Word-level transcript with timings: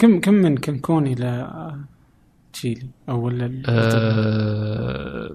كم 0.00 0.20
كم 0.20 0.34
من 0.34 0.56
كنكون 0.56 1.06
إلى 1.06 1.50
تشيلي 2.52 2.86
أو 3.08 3.20
ولا 3.20 3.62
آه 3.68 5.30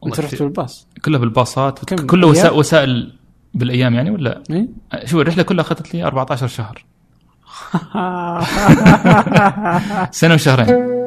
والله 0.00 0.18
انت 0.18 0.20
رحت. 0.20 0.42
بالباص 0.42 0.86
كلها 1.04 1.20
بالباصات 1.20 1.84
كم؟ 1.84 2.06
كلها 2.06 2.28
وسائل؟ 2.30 2.52
وسائل 2.54 3.12
بالأيام 3.54 3.94
يعني 3.94 4.10
ولا 4.10 4.42
إيه؟ 4.50 4.68
شو 5.04 5.20
الرحلة 5.20 5.42
كلها 5.42 5.64
أخذت 5.64 5.94
لي 5.94 6.04
14 6.04 6.46
شهر 6.46 6.84
سنة 10.10 10.34
وشهرين 10.34 10.97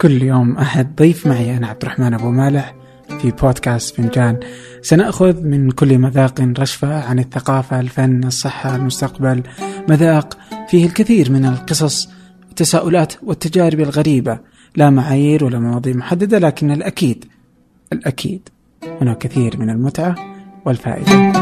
كل 0.00 0.22
يوم 0.22 0.56
أحد. 0.56 0.96
ضيف 0.96 1.26
معي 1.26 1.56
أنا 1.56 1.66
عبد 1.66 1.82
الرحمن 1.82 2.14
أبو 2.14 2.30
مالح 2.30 2.74
في 3.20 3.30
بودكاست 3.30 3.94
فنجان. 3.94 4.40
سنأخذ 4.82 5.42
من 5.42 5.70
كل 5.70 5.98
مذاق 5.98 6.40
رشفة 6.40 7.04
عن 7.04 7.18
الثقافة، 7.18 7.80
الفن، 7.80 8.24
الصحة، 8.24 8.76
المستقبل، 8.76 9.42
مذاق 9.88 10.38
فيه 10.68 10.86
الكثير 10.86 11.32
من 11.32 11.44
القصص، 11.44 12.08
التساؤلات 12.50 13.12
والتجارب 13.22 13.80
الغريبة، 13.80 14.38
لا 14.76 14.90
معايير 14.90 15.44
ولا 15.44 15.58
مواضيع 15.58 15.94
محددة 15.94 16.38
لكن 16.38 16.70
الأكيد 16.70 17.24
الأكيد 17.92 18.48
هناك 19.00 19.18
كثير 19.18 19.60
من 19.60 19.70
المتعة 19.70 20.14
والفائدة. 20.64 21.32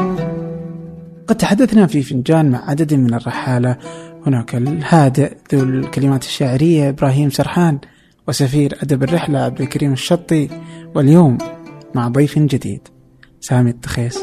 قد 1.27 1.37
تحدثنا 1.37 1.87
في 1.87 2.03
فنجان 2.03 2.51
مع 2.51 2.71
عدد 2.71 2.95
من 2.95 3.15
الرحالة. 3.15 3.77
هناك 4.27 4.55
الهادئ 4.55 5.37
ذو 5.55 5.63
الكلمات 5.63 6.25
الشاعرية 6.25 6.89
إبراهيم 6.89 7.31
سرحان. 7.31 7.79
وسفير 8.29 8.79
أدب 8.83 9.03
الرحلة 9.03 9.39
عبد 9.39 9.61
الكريم 9.61 9.93
الشطي 9.93 10.49
واليوم 10.95 11.39
مع 11.95 12.09
ضيف 12.09 12.39
جديد 12.39 12.89
سامي 13.41 13.71
التخيس. 13.71 14.21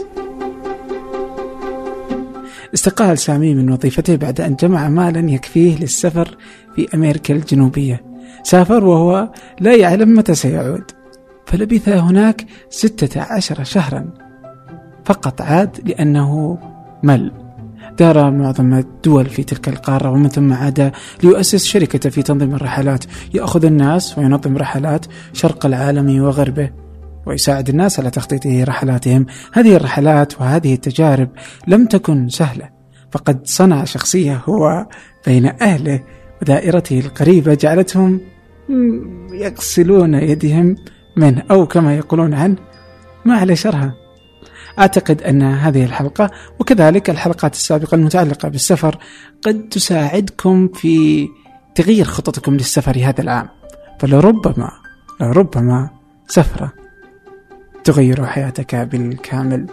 استقال 2.73 3.17
سامي 3.17 3.53
من 3.53 3.71
وظيفته 3.71 4.15
بعد 4.15 4.41
أن 4.41 4.55
جمع 4.55 4.89
مالا 4.89 5.31
يكفيه 5.31 5.79
للسفر 5.79 6.37
في 6.75 6.87
أمريكا 6.93 7.33
الجنوبية. 7.33 8.03
سافر 8.43 8.85
وهو 8.85 9.31
لا 9.59 9.75
يعلم 9.75 10.17
متى 10.17 10.35
سيعود 10.35 10.83
فلبث 11.45 11.89
هناك 11.89 12.45
ستة 12.69 13.21
عشر 13.21 13.63
شهرا. 13.63 14.09
فقط 15.05 15.41
عاد 15.41 15.89
لأنه 15.89 16.57
مل. 17.03 17.42
دار 17.99 18.31
معظم 18.31 18.73
الدول 18.73 19.25
في 19.25 19.43
تلك 19.43 19.67
القارة 19.67 20.09
ومن 20.09 20.29
ثم 20.29 20.53
عاد 20.53 20.91
ليؤسس 21.23 21.65
شركة 21.65 22.09
في 22.09 22.21
تنظيم 22.21 22.55
الرحلات. 22.55 23.05
يأخذ 23.33 23.65
الناس 23.65 24.17
وينظم 24.17 24.57
رحلات 24.57 25.05
شرق 25.33 25.65
العالم 25.65 26.21
وغربه 26.21 26.69
ويساعد 27.25 27.69
الناس 27.69 27.99
على 27.99 28.09
تخطيط 28.09 28.47
رحلاتهم. 28.69 29.25
هذه 29.53 29.75
الرحلات 29.75 30.41
وهذه 30.41 30.73
التجارب 30.73 31.29
لم 31.67 31.85
تكن 31.85 32.29
سهلة 32.29 32.69
فقد 33.11 33.47
صنع 33.47 33.83
شخصية 33.83 34.41
هو 34.45 34.87
بين 35.27 35.45
أهله 35.45 36.03
ودائرته 36.41 36.99
القريبة 36.99 37.53
جعلتهم 37.53 38.21
يغسلون 39.33 40.13
يدهم 40.13 40.75
منه 41.17 41.43
أو 41.51 41.67
كما 41.67 41.95
يقولون 41.95 42.33
عنه 42.33 42.55
ما 43.25 43.37
عليه 43.37 43.53
شرها. 43.53 44.02
أعتقد 44.79 45.21
أن 45.21 45.41
هذه 45.41 45.85
الحلقة 45.85 46.31
وكذلك 46.59 47.09
الحلقات 47.09 47.53
السابقة 47.53 47.95
المتعلقة 47.95 48.49
بالسفر 48.49 48.97
قد 49.41 49.69
تساعدكم 49.69 50.67
في 50.67 51.27
تغيير 51.75 52.05
خططكم 52.05 52.53
للسفر 52.53 52.97
هذا 53.03 53.21
العام. 53.21 53.49
فلربما 53.99 54.71
لربما 55.21 55.89
سفرة 56.27 56.73
تغير 57.83 58.25
حياتك 58.25 58.75
بالكامل. 58.75 59.67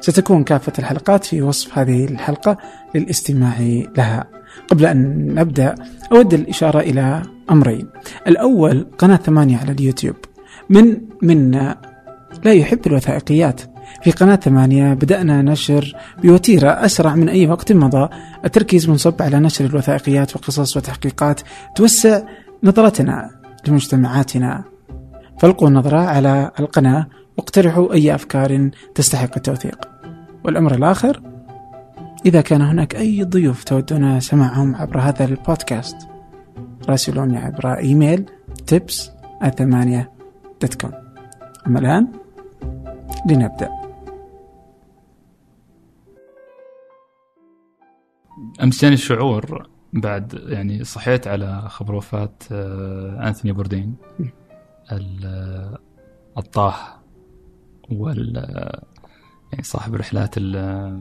ستكون 0.00 0.44
كافة 0.44 0.72
الحلقات 0.78 1.24
في 1.24 1.42
وصف 1.42 1.78
هذه 1.78 2.04
الحلقة 2.04 2.56
للاستماع 2.94 3.82
لها. 3.96 4.26
قبل 4.68 4.86
أن 4.86 5.34
نبدأ 5.34 5.74
أود 6.12 6.34
الإشارة 6.34 6.80
إلى 6.80 7.22
أمرين. 7.50 7.88
الأول 8.26 8.86
قناة 8.98 9.16
ثمانية 9.16 9.58
على 9.58 9.72
اليوتيوب. 9.72 10.16
من 10.70 11.00
منا 11.22 11.95
لا 12.44 12.52
يحب 12.52 12.86
الوثائقيات. 12.86 13.60
في 14.02 14.10
قناة 14.10 14.36
ثمانية 14.36 14.94
بدأنا 14.94 15.42
نشر 15.42 15.96
بوتيرة 16.22 16.70
أسرع 16.70 17.14
من 17.14 17.28
أي 17.28 17.46
وقت 17.46 17.72
مضى. 17.72 18.08
التركيز 18.44 18.88
منصب 18.88 19.22
على 19.22 19.40
نشر 19.40 19.64
الوثائقيات 19.64 20.36
وقصص 20.36 20.76
وتحقيقات 20.76 21.40
توسع 21.74 22.22
نظرتنا 22.64 23.30
لمجتمعاتنا. 23.68 24.64
فالقوا 25.38 25.70
نظرة 25.70 25.98
على 25.98 26.50
القناة 26.60 27.06
واقترحوا 27.36 27.92
أي 27.92 28.14
أفكار 28.14 28.70
تستحق 28.94 29.30
التوثيق. 29.36 29.88
والأمر 30.44 30.74
الآخر 30.74 31.22
إذا 32.26 32.40
كان 32.40 32.62
هناك 32.62 32.96
أي 32.96 33.24
ضيوف 33.24 33.64
تودون 33.64 34.20
سماعهم 34.20 34.74
عبر 34.74 35.00
هذا 35.00 35.24
البودكاست 35.24 35.96
راسلوني 36.88 37.38
عبر 37.38 37.78
إيميل 37.78 38.24
tips 38.72 39.10
أما 41.66 41.78
الآن 41.78 42.08
لنبدأ. 43.30 43.70
أمس 48.62 48.82
جاني 48.82 48.94
الشعور 48.94 49.68
بعد 49.92 50.34
يعني 50.48 50.84
صحيت 50.84 51.26
على 51.28 51.62
خبر 51.68 51.94
وفاة 51.94 52.32
آه، 52.52 53.28
أنثوني 53.28 53.52
بوردين 53.52 53.94
آه، 54.92 55.78
الطاح 56.38 56.98
وال 57.90 58.36
آه، 58.36 58.82
يعني 59.52 59.64
صاحب 59.64 59.94
الرحلات 59.94 60.34
ال- 60.38 61.00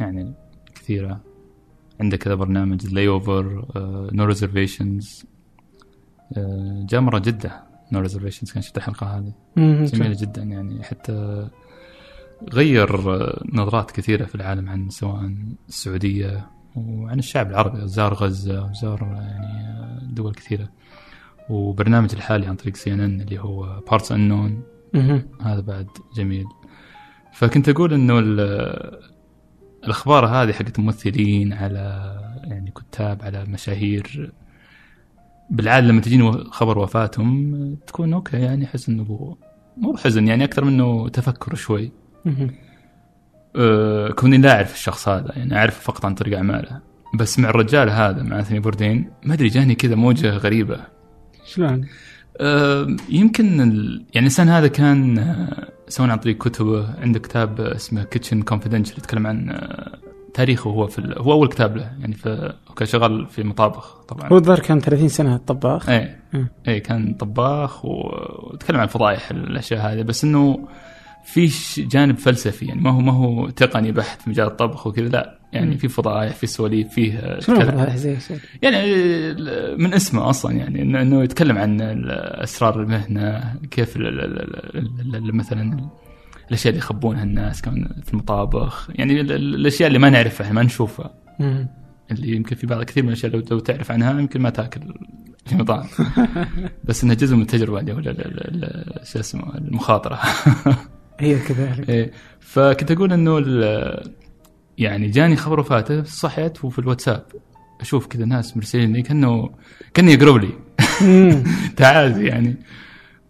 يعني 0.00 0.34
كثيره 0.74 1.20
عنده 2.00 2.16
كذا 2.16 2.34
برنامج 2.34 2.86
Layover 2.94 3.64
No 4.12 4.24
Reservations 4.24 5.24
جاء 6.88 7.00
مرة 7.00 7.18
جدة. 7.18 7.69
No 7.92 8.00
Reservations 8.00 8.52
كان 8.52 8.62
شفت 8.62 8.76
الحلقة 8.76 9.06
هذه. 9.18 9.32
جميلة 9.84 10.16
جدا 10.20 10.42
يعني. 10.42 10.82
حتى 10.84 11.48
غير 12.52 12.90
نظرات 13.52 13.90
كثيرة 13.90 14.24
في 14.24 14.34
العالم 14.34 14.68
عن 14.68 14.88
سواء 14.88 15.34
السعودية 15.68 16.46
وعن 16.76 17.18
الشعب 17.18 17.50
العربي 17.50 17.88
زار 17.88 18.14
غزة 18.14 18.70
وزار 18.70 19.02
يعني 19.02 19.98
دول 20.14 20.34
كثيرة. 20.34 20.68
وبرنامج 21.48 22.12
الحالي 22.12 22.46
عن 22.46 22.56
طريق 22.56 22.76
سي 22.76 22.92
ان 22.94 23.00
ان 23.00 23.20
اللي 23.20 23.38
هو 23.40 23.80
Parts 23.90 24.12
Unknown. 24.12 24.62
هذا 25.40 25.60
بعد 25.60 25.86
جميل. 26.16 26.46
فكنت 27.32 27.68
أقول 27.68 27.94
إنه 27.94 28.18
ال- 28.18 29.00
الأخبار 29.84 30.26
هذه 30.26 30.52
حقت 30.52 30.78
ممثلين 30.80 31.52
على 31.52 32.14
يعني 32.44 32.70
كتاب 32.70 33.22
على 33.22 33.44
مشاهير 33.44 34.32
بالعادة 35.50 35.86
لما 35.86 36.00
تجيني 36.00 36.32
خبر 36.32 36.78
وفاتهم 36.78 37.74
تكون 37.86 38.12
أوكي 38.12 38.36
يعني 38.36 38.66
حزن 38.66 39.00
ابو 39.00 39.36
مو 39.76 39.92
بحزن 39.92 40.28
يعني 40.28 40.44
أكثر 40.44 40.64
منه 40.64 41.08
تفكر 41.08 41.54
شوي. 41.54 41.92
أه 43.56 44.08
كوني 44.08 44.38
لا 44.38 44.56
أعرف 44.56 44.74
الشخص 44.74 45.08
هذا 45.08 45.32
يعني 45.36 45.56
أعرفه 45.56 45.80
فقط 45.80 46.04
عن 46.04 46.14
طريق 46.14 46.36
أعماله 46.36 46.80
بس 47.14 47.38
مع 47.38 47.50
الرجال 47.50 47.90
هذا 47.90 48.22
مع 48.22 48.38
انثوني 48.38 48.60
بوردين 48.60 49.10
ما 49.24 49.34
أدري 49.34 49.48
جاني 49.48 49.74
كذا 49.74 49.94
موجة 49.94 50.30
غريبة 50.30 50.80
شلون؟ 51.44 51.86
أه، 52.40 52.96
يمكن 53.08 53.60
ال... 53.60 53.96
يعني 53.96 54.06
الإنسان 54.16 54.48
هذا 54.48 54.66
كان 54.66 55.18
أه، 55.18 55.68
سواء 55.88 56.10
عن 56.10 56.18
طريق 56.18 56.38
كتبه 56.38 57.00
عنده 57.00 57.18
كتاب 57.18 57.60
اسمه 57.60 58.02
Kitchen 58.02 58.42
Confidential 58.42 58.98
يتكلم 58.98 59.26
عن 59.26 59.50
أه، 59.50 59.98
تاريخه 60.34 60.70
هو 60.70 60.86
في 60.86 60.98
ال... 60.98 61.18
هو 61.18 61.32
أول 61.32 61.48
كتاب 61.48 61.76
له 61.76 61.82
يعني 62.00 62.14
كان 62.76 62.86
شغال 62.86 63.26
في 63.26 63.42
مطابخ 63.42 64.02
طبعا 64.02 64.28
هو 64.28 64.36
الظاهر 64.36 64.58
كان 64.58 64.80
30 64.80 65.08
سنة 65.08 65.36
طباخ 65.36 65.88
إيه 65.88 66.20
مم. 66.32 66.48
إيه 66.68 66.82
كان 66.82 67.14
طباخ 67.14 67.84
وتكلم 67.84 68.76
عن 68.76 68.84
الفضايح 68.84 69.30
الأشياء 69.30 69.92
هذه 69.92 70.02
بس 70.02 70.24
إنه 70.24 70.68
في 71.24 71.50
جانب 71.78 72.18
فلسفي 72.18 72.66
يعني 72.66 72.80
ما 72.80 72.90
هو 72.90 73.00
ما 73.00 73.12
هو 73.12 73.48
تقني 73.48 73.92
بحت 73.92 74.22
في 74.22 74.30
مجال 74.30 74.46
الطبخ 74.46 74.86
وكذا 74.86 75.08
لا 75.08 75.38
يعني. 75.52 75.78
في 75.78 75.88
فضايح 75.88 76.34
في 76.34 76.46
سواليف 76.46 76.88
فيه؟ 76.88 77.38
يعني 78.62 78.82
من 79.74 79.94
اسمه 79.94 80.30
أصلا 80.30 80.52
يعني 80.52 80.82
انه 80.82 81.22
يتكلم 81.22 81.58
عن 81.58 81.80
أسرار 82.42 82.80
المهنة 82.80 83.54
كيف 83.70 83.94
مثلا 85.14 85.90
الأشياء 86.50 86.70
اللي 86.70 86.78
يخبونها 86.78 87.22
الناس 87.22 87.62
كمان 87.62 87.88
في 88.04 88.12
المطابخ. 88.12 88.90
يعني 88.94 89.20
ال- 89.20 89.32
ال- 89.32 89.54
الأشياء 89.54 89.86
اللي 89.88 89.98
ما 89.98 90.10
نعرفها 90.10 90.52
ما 90.52 90.62
نشوفها. 90.62 91.14
مهم. 91.40 91.68
اللي 92.10 92.36
يمكن 92.36 92.56
في 92.56 92.66
بعض 92.66 92.82
كثير 92.82 93.02
من 93.02 93.08
الأشياء 93.08 93.32
لو, 93.32 93.42
لو 93.50 93.58
تعرف 93.58 93.90
عنها 93.90 94.20
يمكن 94.20 94.40
ما 94.40 94.50
تأكل 94.50 94.80
في 95.46 95.56
مطاعم. 95.56 95.86
بس 96.84 97.04
إنها 97.04 97.14
جزء 97.14 97.36
من 97.36 97.42
التجربة 97.42 97.80
اللي 97.80 97.92
ال- 97.92 99.06
شو 99.06 99.20
اسمه 99.20 99.54
المخاطرة. 99.58 100.18
هي 101.20 101.38
كذلك. 101.38 101.90
إيه. 101.90 102.10
فكنت 102.40 102.90
أقول 102.90 103.12
إنه 103.12 103.38
يعني 104.78 105.08
جاني 105.08 105.36
خبر 105.36 105.60
وفاته 105.60 106.02
صحيت 106.02 106.64
وفي 106.64 106.78
الواتساب. 106.78 107.22
أشوف 107.80 108.06
كذا 108.06 108.24
ناس 108.24 108.56
مرسلين 108.56 108.92
لي 108.92 109.02
كانه 109.02 109.50
كأنه 109.94 110.10
يقرب 110.10 110.36
لي. 110.36 110.50
مم. 111.02 111.42
تعال 111.76 112.26
يعني. 112.26 112.56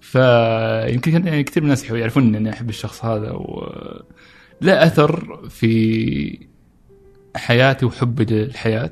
فيمكن 0.01 1.13
كان- 1.13 1.27
يعني 1.27 1.43
كثير 1.43 1.63
من 1.63 1.67
الناس 1.67 1.91
يعرفون 1.91 2.35
إني 2.35 2.51
أحب 2.51 2.69
الشخص 2.69 3.05
هذا 3.05 3.31
و 3.31 3.73
له 4.63 4.87
أثر 4.87 5.41
في 5.49 6.47
حياتي 7.37 7.87
وحبي 7.87 8.25
للحياه. 8.25 8.91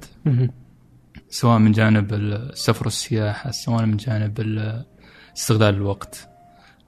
سواء 1.31 1.59
من 1.59 1.73
جانب 1.73 2.15
السفر 2.15 2.85
والسياحة 2.85 3.51
سواء 3.51 3.87
من 3.87 3.97
جانب 3.97 4.41
ال- 4.41 4.85
استغلال 5.37 5.75
الوقت. 5.75 6.29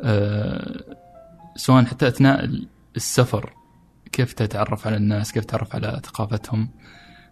أه، 0.02 0.84
سواء 1.56 1.84
حتى 1.84 2.08
أثناء 2.08 2.50
السفر 2.96 3.52
كيف 4.12 4.32
تتعرف 4.32 4.86
على 4.86 4.96
الناس 4.96 5.32
كيف 5.32 5.44
تتعرف 5.44 5.74
على 5.74 6.00
ثقافتهم 6.04 6.68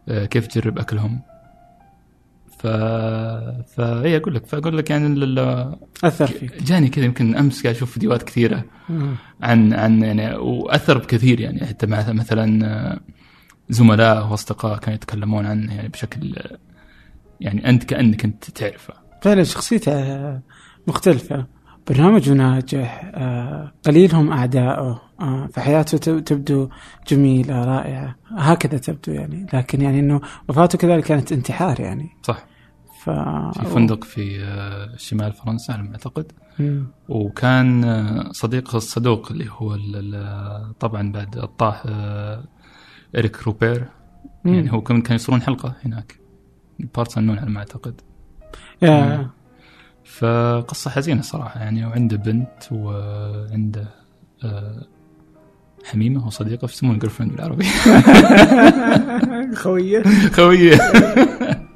أه، 0.09 0.25
كيف 0.25 0.47
تجرب 0.47 0.79
أكلهم. 0.79 1.21
ف 2.59 2.67
فاي 3.77 4.17
أقول 4.17 4.35
لك 4.35 4.47
فأقول 4.47 4.79
لك 4.79 4.91
يعني 4.91 5.07
ال- 5.07 5.77
أثر 6.05 6.27
فيك. 6.27 6.63
جاني 6.63 6.89
كذا 6.89 7.05
يمكن 7.05 7.37
أمس 7.37 7.63
قاعد 7.63 7.75
أشوف 7.75 7.91
فيديوهات 7.93 8.23
كثيرة. 8.23 8.65
عن 9.43 9.73
عن 9.73 10.03
يعني 10.03 10.37
وأثر 10.37 10.99
بكثير 10.99 11.41
يعني 11.41 11.67
حتى 11.67 11.87
مع 11.87 12.13
مثلا 12.13 13.01
زملاء 13.69 14.27
واصدقاء 14.31 14.79
كانوا 14.79 14.95
يتكلمون 14.95 15.47
عنه 15.47 15.75
يعني 15.75 15.89
بشكل 15.89 16.35
يعني 17.41 17.69
أنت 17.69 17.85
كأنك 17.85 18.25
انت 18.25 18.45
تعرفه. 18.51 18.95
فعلا 19.23 19.43
شخصيته 19.43 20.41
مختلفة. 20.87 21.47
برنامجه 21.89 22.33
ناجح 22.33 23.11
آه، 23.15 23.73
قليلهم 23.87 24.33
أعدائه 24.33 25.03
آه، 25.21 25.49
فحياته 25.53 25.99
تبدو 26.21 26.69
جميلة 27.09 27.65
رائعة. 27.65 28.17
هكذا 28.37 28.79
تبدو 28.79 29.13
يعني. 29.13 29.47
لكن 29.53 29.81
يعني 29.81 30.01
أنه 30.01 30.21
وفاته 30.49 30.79
كذلك 30.79 31.05
كانت 31.05 31.33
انتحار 31.33 31.81
يعني. 31.81 32.09
صح. 32.23 32.47
ف... 33.09 33.59
في 33.59 33.67
فندق 33.67 34.05
في 34.05 34.45
آه، 34.45 34.97
شمال 34.97 35.33
فرنسا 35.33 35.73
على 35.73 35.83
ما 35.83 35.93
أعتقد. 35.93 36.33
وكان 37.09 37.85
آه، 37.85 38.33
صديق 38.33 38.75
الصدوق 38.75 39.33
اللي 39.33 39.47
هو 39.51 39.79
طبعا 40.81 41.13
بعد 41.13 41.39
الطاح 41.39 41.83
آه، 41.87 42.45
إريك 43.17 43.43
روبير. 43.43 43.89
يعني 44.45 44.73
هو 44.73 44.81
كان 44.81 45.03
كانوا 45.03 45.15
يصورون 45.15 45.43
حلقة 45.43 45.75
هناك. 45.85 46.21
Parts 46.97 47.19
Unknown 47.19 47.39
على 47.39 47.51
ما 47.51 47.59
أعتقد. 47.59 48.01
Yeah. 48.83 49.31
فقصة 50.05 50.91
حزينة 50.91 51.23
صراحة 51.23 51.61
يعني. 51.61 51.87
وعنده 51.87 52.17
بنت 52.17 52.73
وعنده 52.73 53.89
حميمة 55.85 56.27
وصديقة 56.27 56.67
في 56.67 56.73
يسمونه 56.75 56.99
girlfriend 56.99 57.33
بالعربي؟ 57.33 57.65
خوية. 59.63 60.03
خوية. 60.37 60.79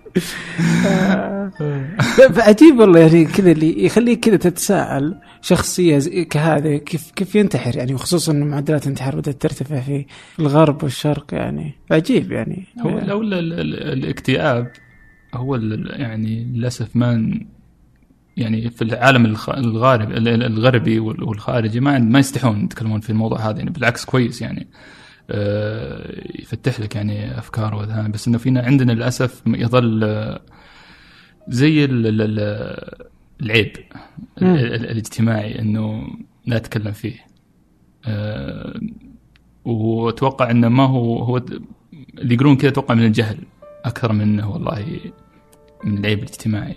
فعجيب 2.35 2.79
والله 2.79 3.00
يعني 3.00 3.25
كذا 3.25 3.50
اللي 3.53 3.85
يخليك 3.85 4.20
كذا 4.20 4.37
تتساءل 4.37 5.14
شخصية 5.43 5.99
زي- 5.99 6.25
كهذا 6.25 6.76
كيف 6.76 7.11
كيف 7.11 7.35
ينتحر 7.35 7.76
يعني 7.76 7.94
وخصوصا 7.94 8.32
إنه 8.32 8.44
معدلات 8.44 8.82
الانتحار 8.82 9.17
بدأت 9.17 9.43
ترتفع 9.43 9.81
في 9.81 10.06
الغرب 10.38 10.82
والشرق 10.82 11.26
يعني. 11.35 11.75
عجيب 11.91 12.32
يعني. 12.32 12.67
هو 12.81 12.99
لو 12.99 13.23
ال- 13.23 13.35
ال- 13.35 13.53
ال- 13.61 13.93
الاكتئاب 14.05 14.73
هو 15.35 15.55
يعني 15.56 16.44
للأسف 16.44 16.97
ما 16.97 17.41
يعني 18.37 18.70
في 18.70 18.82
العالم 18.82 19.37
الغربي 20.47 20.99
وال- 20.99 21.25
والخارجي 21.25 21.81
ما 21.81 21.99
ما 21.99 22.19
يستحون 22.19 22.65
يتكلمون 22.65 23.00
في 23.00 23.11
الموضوع 23.11 23.38
هذا 23.50 23.58
يعني 23.58 23.70
بالعكس 23.70 24.05
كويس 24.05 24.43
يعني. 24.43 24.67
يفتح 26.38 26.80
لك 26.80 26.94
يعني 26.96 27.38
أفكار 27.38 27.74
وأذهان. 27.74 28.10
بس 28.10 28.28
إنه 28.28 28.38
فينا 28.38 28.60
عندنا 28.62 28.92
للأسف 28.92 29.42
يظل 29.46 30.04
آه، 30.04 30.40
زي 31.48 31.84
ال- 31.84 32.06
ال- 32.06 32.22
ال- 32.40 33.06
العيب 33.42 33.72
الاجتماعي 34.42 35.58
إنه 35.58 36.06
لا 36.46 36.56
أتكلم 36.56 36.92
فيه. 36.92 37.26
آه، 38.06 38.80
وأتوقع 39.64 40.50
إنه 40.50 40.69
ما 40.69 40.86
هو 40.86 41.19
هو 41.19 41.36
اللي 42.19 42.34
يقولون 42.34 42.56
كذا 42.56 42.70
أتوقع 42.70 42.94
من 42.94 43.04
الجهل 43.04 43.38
أكثر 43.84 44.12
من 44.12 44.20
إنه 44.20 44.50
والله 44.52 45.00
من 45.84 45.98
العيب 45.98 46.19
الاجتماعي. 46.19 46.76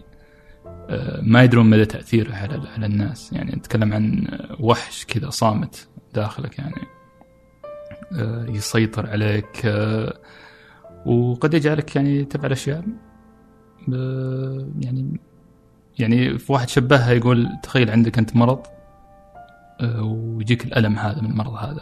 آه، 0.89 1.21
ما 1.21 1.43
يدرون 1.43 1.69
مدى 1.69 1.85
تأثيره 1.85 2.33
على 2.35 2.61
على 2.75 2.85
الناس. 2.85 3.33
يعني 3.33 3.51
نتكلم 3.51 3.93
عن 3.93 4.27
وحش 4.59 5.05
كذا 5.05 5.29
صامت 5.29 5.87
داخلك 6.13 6.59
يعني. 6.59 6.75
آه، 6.75 6.94
يسيطر 8.49 9.09
عليك 9.09 9.65
آه، 9.65 10.13
وقد 11.05 11.53
يجعلك 11.53 11.95
يعني 11.95 12.25
تفعل 12.25 12.51
اشياء 12.51 12.83
آه، 13.93 14.67
يعني 14.79 15.19
يعني 15.99 16.37
في 16.37 16.53
واحد 16.53 16.69
شبهها 16.69 17.11
يقول 17.11 17.49
تخيل 17.63 17.89
عندك 17.89 18.17
أنت 18.17 18.35
مرض 18.35 18.59
آه، 19.81 20.03
ويجيك 20.03 20.65
الألم 20.65 20.99
هذا 20.99 21.21
من 21.21 21.31
المرض 21.31 21.53
هذا 21.53 21.81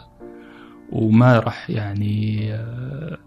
وما 0.92 1.38
راح 1.38 1.70
يعني 1.70 2.52
آه، 2.54 3.18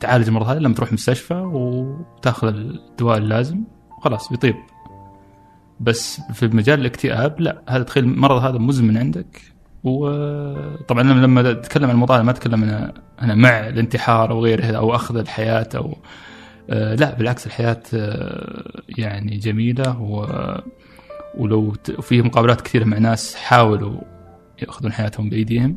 تعالج 0.00 0.28
المرض 0.28 0.46
هذا 0.46 0.58
لما 0.58 0.74
تروح 0.74 0.92
مستشفى 0.92 1.34
وتاخذ 1.34 2.48
الدواء 2.48 3.18
اللازم 3.18 3.64
خلاص 4.00 4.28
بيطيب 4.28 4.56
بس 5.80 6.20
في 6.32 6.48
مجال 6.48 6.80
الاكتئاب 6.80 7.40
لا 7.40 7.62
هذا 7.68 7.82
تخيل 7.82 8.04
المرض 8.04 8.44
هذا 8.44 8.58
مزمن 8.58 8.96
عندك 8.96 9.42
وطبعا 9.84 11.02
لما 11.02 11.20
لما 11.20 11.50
اتكلم 11.50 11.84
عن 11.84 11.90
المطالعة 11.90 12.22
ما 12.22 12.30
اتكلم 12.30 12.62
أنا 12.62 12.92
أنا 13.22 13.34
مع 13.34 13.68
الانتحار 13.68 14.30
أو 14.30 14.44
غيره 14.44 14.76
أو 14.76 14.94
أخذ 14.94 15.16
الحياة 15.16 15.68
أو 15.74 15.96
آه 16.70 16.94
لا 16.94 17.14
بالعكس 17.14 17.46
الحياة 17.46 17.82
آه 17.94 18.82
يعني 18.88 19.36
جميلة 19.36 20.00
و 20.00 20.26
ولو 21.34 21.74
وفي 21.98 22.22
مقابلات 22.22 22.60
كثيرة 22.60 22.84
مع 22.84 22.98
ناس 22.98 23.34
حاولوا 23.34 24.00
يأخذون 24.62 24.92
حياتهم 24.92 25.30
بأيديهم 25.30 25.76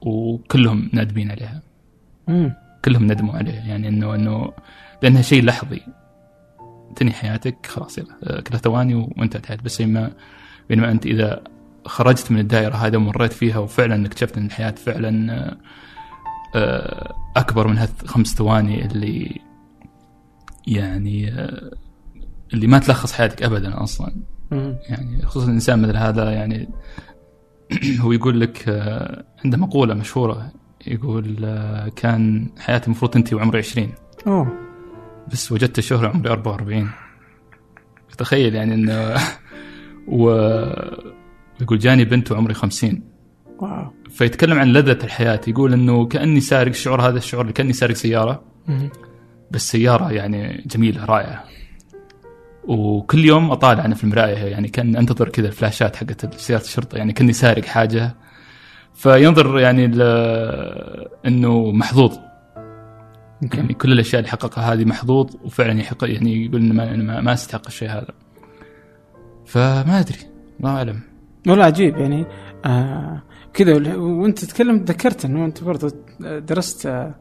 وكلهم 0.00 0.90
نادمين 0.92 1.30
عليها. 1.30 1.62
مم. 2.28 2.54
كلهم 2.84 3.04
ندموا 3.04 3.34
عليه 3.34 3.52
يعني 3.52 3.88
انه 3.88 4.14
إنه 4.14 4.52
لأنها 5.02 5.22
شيء 5.22 5.44
لحظي. 5.44 5.80
تنهي 6.96 7.12
حياتك 7.12 7.66
خلاص 7.66 7.98
يلا 7.98 8.14
آه، 8.24 8.40
كلها 8.40 8.58
ثواني 8.58 8.94
وانتهت 8.94 9.46
حياتك 9.46 9.64
بس 9.64 9.82
بينما 10.68 10.90
أنت 10.90 11.06
إذا 11.06 11.42
خرجت 11.88 12.30
من 12.32 12.38
الدائرة 12.38 12.74
هذه 12.74 12.96
ومريت 12.96 13.32
فيها 13.32 13.58
وفعلا 13.58 14.06
اكتشفت 14.06 14.38
إن 14.38 14.46
الحياة 14.46 14.70
فعلا 14.70 15.56
آه، 16.54 17.14
أكبر 17.36 17.68
من 17.68 17.78
هالخمس 17.78 18.34
ثواني 18.34 18.86
اللي 18.86 19.40
يعني 20.66 21.32
آه، 21.32 21.70
اللي 22.54 22.66
ما 22.66 22.78
تلخص 22.78 23.12
حياتك 23.12 23.42
ابدا 23.42 23.82
أصلا. 23.82 24.12
يعني 24.88 25.26
خصوصا 25.26 25.46
الإنسان 25.46 25.82
مثل 25.82 25.96
هذا 25.96 26.30
يعني 26.30 26.68
هو 28.00 28.12
يقول 28.12 28.40
لك 28.40 28.68
آه، 28.68 29.24
عنده 29.44 29.58
مقولة 29.58 29.94
مشهورة 29.94 30.52
يقول 30.86 31.36
كان 31.96 32.48
حياتي 32.58 32.86
المفروض 32.86 33.10
تنتهي 33.10 33.36
وعمري 33.36 33.58
20 33.58 33.92
أوه. 34.26 34.52
بس 35.32 35.52
وجدت 35.52 35.78
الشهرة 35.78 36.08
عمري 36.08 36.30
44 36.30 36.90
تخيل 38.18 38.54
يعني 38.54 38.74
إنه 38.74 39.14
و 40.08 40.30
يقول 41.60 41.78
جاني 41.78 42.04
بنت 42.04 42.32
وعمري 42.32 42.54
50 42.54 43.02
wow. 43.58 43.92
فيتكلم 44.10 44.58
عن 44.58 44.72
لذة 44.72 45.04
الحياة. 45.04 45.40
يقول 45.46 45.72
إنه 45.72 46.06
كأني 46.06 46.40
سارق 46.40 46.68
الشعور 46.68 47.00
هذا 47.02 47.18
الشعور 47.18 47.42
اللي 47.42 47.52
كأني 47.52 47.72
سارق 47.72 47.94
سيارة. 47.94 48.42
مم. 48.68 48.90
بس 49.50 49.70
سيارة 49.70 50.12
يعني 50.12 50.64
جميلة 50.66 51.04
رائعة. 51.04 51.44
وكل 52.64 53.24
يوم 53.24 53.50
أطالع 53.50 53.84
أنا 53.84 53.94
في 53.94 54.04
المراية 54.04 54.36
يعني 54.36 54.68
كأن 54.68 54.96
أنتظر 54.96 55.28
كذا 55.28 55.46
الفلاشات 55.46 55.96
حقت 55.96 56.34
سيارة 56.34 56.62
الشرطة. 56.62 56.98
يعني 56.98 57.12
كأني 57.12 57.32
سارق 57.32 57.64
حاجة. 57.64 58.16
فينظر 58.94 59.58
يعني 59.58 59.84
إنه 61.26 61.72
محظوظ. 61.72 62.18
يعني 63.42 63.60
أوكي 63.62 63.74
كل 63.74 63.92
الأشياء 63.92 64.20
اللي 64.20 64.30
حققها 64.30 64.72
هذه 64.72 64.84
محظوظ 64.84 65.36
وفعلا 65.44 65.80
يحق 65.80 66.04
يعني 66.04 66.46
يقول 66.46 66.74
ما, 66.74 66.94
إنه 66.94 67.04
ما, 67.04 67.20
ما 67.20 67.32
أستحق 67.32 67.66
الشيء 67.66 67.90
هذا. 67.90 68.14
فما 69.46 70.00
أدري 70.00 70.18
الله 70.60 70.70
أعلم. 70.70 71.07
والله 71.46 71.64
عجيب 71.64 71.96
يعني. 71.96 72.26
آه 72.64 73.22
كذا 73.54 73.96
وانت 73.96 74.38
تتكلم 74.44 74.84
تذكرت 74.84 75.24
انه 75.24 75.44
انت 75.44 75.64
برضو 75.64 75.88
درست 76.20 76.86
آه 76.86 77.14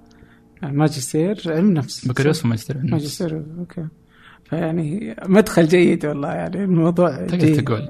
ماجستير 0.64 1.42
علم 1.48 1.72
نفس 1.74 2.08
بكالوريوس 2.08 2.46
وماجستير 2.46 2.78
علم 2.78 2.86
نفس. 2.86 2.94
ماجستير 2.94 3.44
أوكي. 3.60 3.88
فيعني 4.44 5.16
مدخل 5.26 5.68
جيد 5.68 6.06
والله 6.06 6.34
يعني 6.34 6.64
الموضوع 6.64 7.26
تقدر 7.26 7.38
جيد. 7.38 7.64
تقول. 7.66 7.90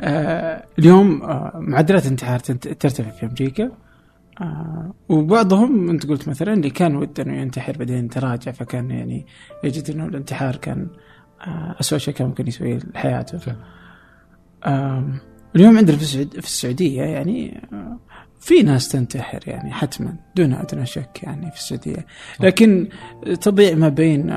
آه 0.00 0.64
اليوم 0.78 1.22
آه 1.22 1.52
معدلات 1.54 2.04
الانتحار 2.04 2.38
ترتفع 2.38 3.10
في 3.10 3.26
أمريكا. 3.26 3.70
آه 4.40 4.94
وبعضهم 5.08 5.90
انت 5.90 6.06
قلت 6.06 6.28
مثلا 6.28 6.52
اللي 6.52 6.70
كان 6.70 6.96
وده 6.96 7.22
إنه 7.22 7.36
ينتحر 7.40 7.78
بعدين 7.78 8.08
تراجع 8.08 8.52
فكان 8.52 8.90
يعني 8.90 9.26
يجد 9.64 9.90
إنه 9.90 10.06
الانتحار 10.06 10.56
كان 10.56 10.88
آه 11.46 11.76
اسوء 11.80 11.98
شيء 11.98 12.14
كان 12.14 12.28
ممكن 12.28 12.46
يسويه 12.48 12.78
لحياته. 12.94 13.38
فعلا. 13.38 15.18
اليوم 15.56 15.78
عندنا 15.78 15.96
في 15.96 16.02
السعود- 16.02 16.32
في 16.40 16.46
السعودية 16.46 17.02
يعني 17.02 17.68
آه، 17.72 17.98
في 18.40 18.62
ناس 18.62 18.88
تنتحر 18.88 19.40
يعني 19.46 19.72
حتما 19.72 20.16
دون 20.36 20.52
أدنى 20.52 20.86
شك 20.86 21.20
يعني 21.22 21.50
في 21.50 21.56
السعودية. 21.56 22.06
لكن 22.40 22.88
تضيع 23.40 23.74
ما 23.74 23.88
بين 23.88 24.30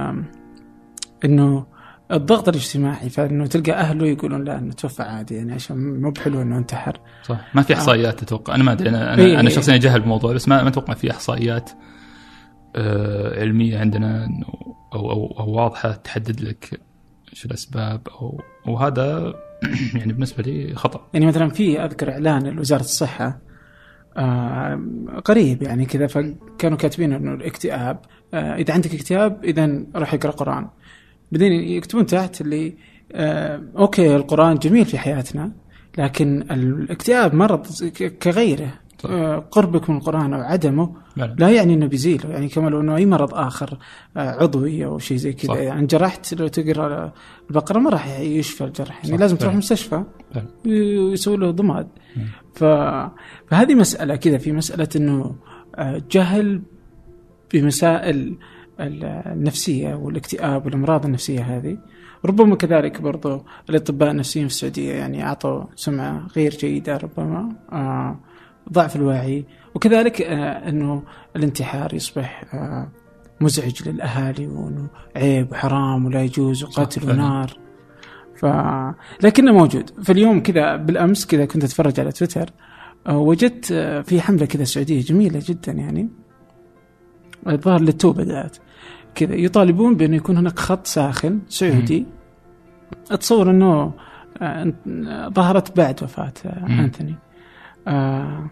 إنه 1.26 1.66
الضغط 2.12 2.50
الاجتماعي 2.50 3.10
فإنه 3.10 3.46
تلقى 3.46 3.72
أهله 3.72 4.08
يقولون 4.08 4.44
لا 4.44 4.58
إنه 4.60 4.74
توفى 4.74 5.04
عادي 5.04 5.36
يعني 5.36 5.54
عشان 5.54 6.02
مو 6.02 6.12
بحلو 6.12 6.42
إنه 6.42 6.58
انتحر 6.58 7.00
صح. 7.24 7.56
ما 7.56 7.62
في 7.62 7.74
إحصائيات 7.74 8.24
أتوقع 8.24 8.56
أنا 8.56 8.64
ما 8.64 8.72
أدري 8.72 8.90
أنا 8.90 9.16
إيه، 9.18 9.26
أنا, 9.26 9.40
أنا 9.40 9.50
إيه. 9.50 9.56
شخصيا 9.56 9.78
جهل 9.78 10.00
بالموضوع 10.00 10.34
بس 10.34 10.48
ما 10.48 10.68
أتوقع 10.68 10.94
في 10.94 11.12
إحصائيات 11.12 11.70
آه، 12.76 13.40
علمية 13.40 13.80
عندنا 13.80 14.26
إنه 14.26 14.48
أو 14.94 15.12
أو, 15.12 15.36
أو 15.40 15.50
واضحة 15.52 15.92
تحدد 15.92 16.42
لك 16.42 16.82
إيش 17.34 17.46
الأسباب 17.46 18.08
أو 18.08 18.42
وهذا 18.68 19.34
يعني 19.96 20.14
بالنسبة 20.14 20.44
لي 20.44 20.76
خطأ. 20.76 21.08
يعني 21.14 21.26
مثلا 21.26 21.50
في 21.50 21.80
أذكر 21.86 22.12
إعلان 22.12 22.48
لوزارة 22.48 22.82
الصحة 22.82 23.40
آه 24.18 24.82
قريب 25.26 25.64
يعني 25.64 25.86
كذا 25.86 26.08
فكانوا 26.08 26.78
كاتبين 26.78 27.14
إنه 27.14 27.34
الاكتئاب 27.34 28.00
آه 28.34 28.56
إذا 28.56 28.74
عندك 28.74 28.94
اكتئاب 28.96 29.44
اذا 29.44 29.84
روح 29.96 30.14
اقرأ 30.14 30.32
قرآن. 30.32 30.68
بعدين 31.32 31.52
يكتبون 31.52 32.06
تحت 32.06 32.42
اللي 32.42 32.74
آه 33.12 33.62
أوكي 33.78 34.16
القرآن 34.16 34.56
جميل 34.56 34.86
في 34.86 34.98
حياتنا 34.98 35.52
لكن 35.98 36.42
الاكتئاب 36.52 37.36
مرض 37.36 37.68
كغيره. 38.22 38.81
قربك 39.52 39.90
من 39.90 39.98
القرآن 39.98 40.34
أو 40.34 40.42
عدمه 40.42 40.94
لا. 41.18 41.36
لا 41.40 41.50
يعني 41.50 41.74
إنه 41.74 41.86
بيزيله 41.86 42.30
يعني 42.30 42.48
كما 42.50 42.70
لو 42.70 42.82
إنه 42.82 42.96
أي 42.96 43.06
مرض 43.06 43.34
آخر 43.34 43.78
آه، 44.18 44.30
عضوي 44.42 44.86
أو 44.86 45.00
شيء 45.00 45.18
زي. 45.18 45.34
كذا. 45.34 45.56
يعني 45.56 45.80
انجرحت 45.80 46.34
لو 46.34 46.48
تقرأ 46.48 47.14
البقرة 47.50 47.80
ما 47.80 47.90
راح 47.90 48.20
يشفى 48.20 48.64
الجرح. 48.64 49.06
يعني 49.06 49.18
لازم 49.18 49.36
تروح. 49.36 49.48
فعلا. 49.50 49.58
مستشفى. 49.58 50.04
ويسوي 50.66 51.38
له 51.38 51.52
ضماد. 51.52 51.88
ف... 52.56 52.64
فهذه 53.48 53.76
مسألة 53.76 54.16
كذا. 54.16 54.38
في 54.38 54.52
مسألة 54.52 54.88
إنه 54.96 55.36
آه، 55.76 56.02
جهل 56.12 56.62
بمسائل 57.54 58.38
ال- 58.80 59.04
النفسية 59.06 59.96
والاكتئاب 59.96 60.66
والأمراض 60.66 61.06
النفسية 61.06 61.42
هذه. 61.42 61.78
ربما 62.26 62.56
كذلك 62.56 63.02
برضو 63.02 63.44
الأطباء 63.70 64.12
النفسيين 64.12 64.48
في 64.48 64.54
السعودية 64.54 64.94
يعني 64.94 65.24
أعطوا 65.24 65.64
سمعة 65.76 66.28
غير 66.36 66.52
جيدة 66.52 66.98
ربما. 66.98 67.50
آه، 67.72 68.20
ضعف 68.74 68.96
الوعي 68.96 69.46
وكذلك 69.76 70.22
آه، 70.22 70.70
أنه 70.70 71.04
الانتحار 71.36 71.94
يصبح 71.94 72.44
آه، 72.54 72.88
مزعج 73.42 73.90
للأهالي 73.90 74.48
وأنه 74.48 74.88
عيب 75.16 75.52
وحرام 75.52 76.06
ولا 76.06 76.24
يجوز 76.24 76.64
وقتل. 76.64 77.10
ونار. 77.10 77.58
ف... 78.36 78.46
لكنه 79.24 79.52
موجود. 79.52 79.90
فاليوم 80.04 80.44
كذا 80.44 80.76
بالأمس 80.76 81.26
كذا 81.26 81.46
كنت 81.46 81.64
أتفرج 81.64 82.00
على 82.00 82.12
تويتر 82.12 82.50
آه، 83.08 83.18
وجدت 83.18 83.66
في 84.06 84.22
حملة 84.22 84.46
كذا 84.46 84.64
سعودية 84.64 85.02
جميلة 85.02 85.42
جدا 85.46 85.72
يعني 85.72 86.10
الظاهر 87.48 87.82
للتو 87.82 88.14
بدات 88.14 88.58
كذا 89.16 89.36
يطالبون 89.36 89.96
بانه 89.96 90.16
يكون 90.16 90.38
هناك 90.38 90.60
خط 90.60 90.88
ساخن 90.88 91.40
سعودي. 91.50 92.06
أتصور 93.12 93.50
إنه 93.50 93.94
ظهرت 95.34 95.78
بعد 95.78 96.04
وفاة. 96.04 96.34
انثوني 96.46 97.16
آه، 97.88 98.50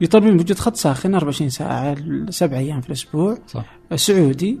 يطالبون 0.00 0.36
بوجود 0.36 0.58
خط 0.58 0.76
ساخن 0.76 1.14
24 1.14 1.50
ساعة 1.50 1.96
سبع 2.30 2.58
أيام 2.58 2.80
في 2.80 2.88
الأسبوع 2.88 3.38
صح. 3.46 3.64
سعودي 3.94 4.60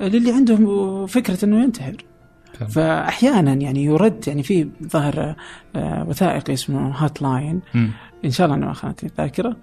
للي 0.00 0.32
عندهم 0.32 1.06
فكرة 1.06 1.44
إنه 1.44 1.62
ينتحر. 1.62 1.96
فأحيانا 2.68 3.52
يعني 3.52 3.84
يرد 3.84 4.28
يعني 4.28 4.42
في 4.42 4.68
ظهر 4.82 5.34
آه، 5.76 6.06
وثائقي 6.08 6.52
اسمه 6.52 6.90
هات 6.90 7.22
لاين. 7.22 7.60
إن 8.24 8.30
شاء 8.30 8.46
الله 8.46 8.56
إنه 8.58 8.66
ما 8.66 8.72
خانتني 8.72 9.10
الذاكرة. 9.10 9.56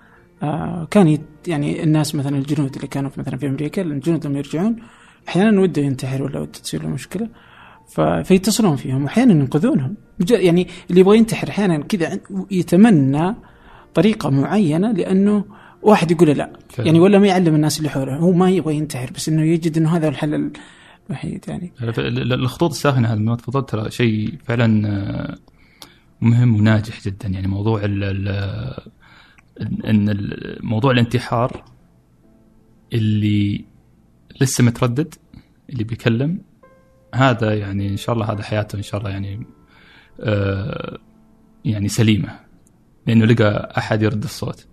آه، 0.43 0.87
كان 0.91 1.17
يعني 1.47 1.83
الناس 1.83 2.15
مثلا 2.15 2.37
الجنود 2.37 2.75
اللي 2.75 2.87
كانوا 2.87 3.09
في 3.09 3.19
مثلا 3.19 3.37
في 3.37 3.47
أمريكا 3.47 3.81
الجنود 3.81 4.27
لما 4.27 4.37
يرجعون 4.37 4.75
أحيانا 5.27 5.61
وده 5.61 5.81
ينتحر 5.81 6.23
ولا 6.23 6.39
وده 6.39 6.51
تصير 6.51 6.83
له 6.83 6.89
مشكلة. 6.89 7.29
فيتصلون 8.23 8.75
فيهم 8.75 9.03
وأحيانا 9.03 9.33
ينقذونهم. 9.33 9.95
يعني 10.29 10.67
اللي 10.89 11.01
يبغى 11.01 11.17
ينتحر 11.17 11.49
أحيانا 11.49 11.77
كذا 11.77 12.19
يتمنى 12.51 13.35
طريقة 13.97 14.29
معينة 14.29 14.91
لأنه 14.91 15.45
واحد 15.81 16.11
يقول 16.11 16.29
لا. 16.29 16.53
فعلا. 16.69 16.87
يعني 16.87 16.99
ولا 16.99 17.19
ما 17.19 17.27
يعلم 17.27 17.55
الناس 17.55 17.77
اللي 17.77 17.89
حوله 17.89 18.15
هو 18.15 18.31
ما 18.31 18.49
يبغى 18.49 18.75
ينتحر 18.75 19.11
بس 19.15 19.29
إنه 19.29 19.41
يجد 19.41 19.77
إنه 19.77 19.95
هذا 19.97 20.07
الحل 20.07 20.51
الوحيد 21.09 21.45
يعني. 21.47 21.71
ال- 21.81 22.33
الخطوط 22.33 22.69
الساخنة 22.69 23.07
هذا 23.07 23.19
ما 23.19 23.35
تفضلت 23.35 23.69
ترى 23.69 23.91
شيء 23.91 24.33
فعلا 24.45 24.87
آه، 24.87 25.37
مهم 26.21 26.55
وناجح 26.55 27.03
جدا. 27.05 27.27
يعني 27.27 27.47
موضوع 27.47 27.81
ال 27.83 28.27
إن 29.89 30.29
موضوع 30.63 30.91
الانتحار 30.91 31.63
اللي 32.93 33.65
لسه 34.41 34.63
متردد 34.63 35.13
اللي 35.69 35.83
بيكلم 35.83 36.41
هذا 37.15 37.53
يعني 37.53 37.89
إن 37.89 37.97
شاء 37.97 38.15
الله 38.15 38.31
هذا 38.31 38.43
حياته 38.43 38.75
إن 38.77 38.81
شاء 38.83 38.99
الله 38.99 39.09
يعني 39.11 39.45
آه 40.19 40.97
يعني 41.65 41.87
سليمة. 41.87 42.46
لأنه 43.07 43.25
لقى 43.25 43.73
أحد 43.77 44.01
يرد 44.01 44.23
الصوت. 44.23 44.67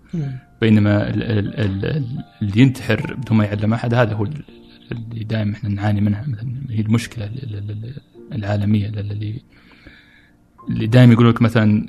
بينما 0.60 1.08
ال- 1.10 1.22
ال- 1.22 1.60
ال- 1.60 1.84
ال- 1.84 2.24
اللي 2.42 2.60
ينتحر 2.62 3.14
بدون 3.14 3.38
ما 3.38 3.44
يعلم 3.44 3.74
أحد 3.74 3.94
هذا 3.94 4.14
هو 4.14 4.24
ال- 4.24 4.44
اللي 4.92 5.24
دائما 5.24 5.52
إحنا 5.52 5.70
نعاني 5.70 6.00
منها 6.00 6.24
مثلا 6.28 6.60
هي 6.70 6.80
المشكلة 6.80 7.24
ال- 7.26 7.54
ال- 7.54 7.70
ال- 7.70 8.00
العالمية 8.32 8.88
ال- 8.88 8.98
اللي 8.98 9.42
اللي 10.68 10.86
دائما 10.86 11.12
يقولوا 11.12 11.32
لك 11.32 11.42
مثلا 11.42 11.86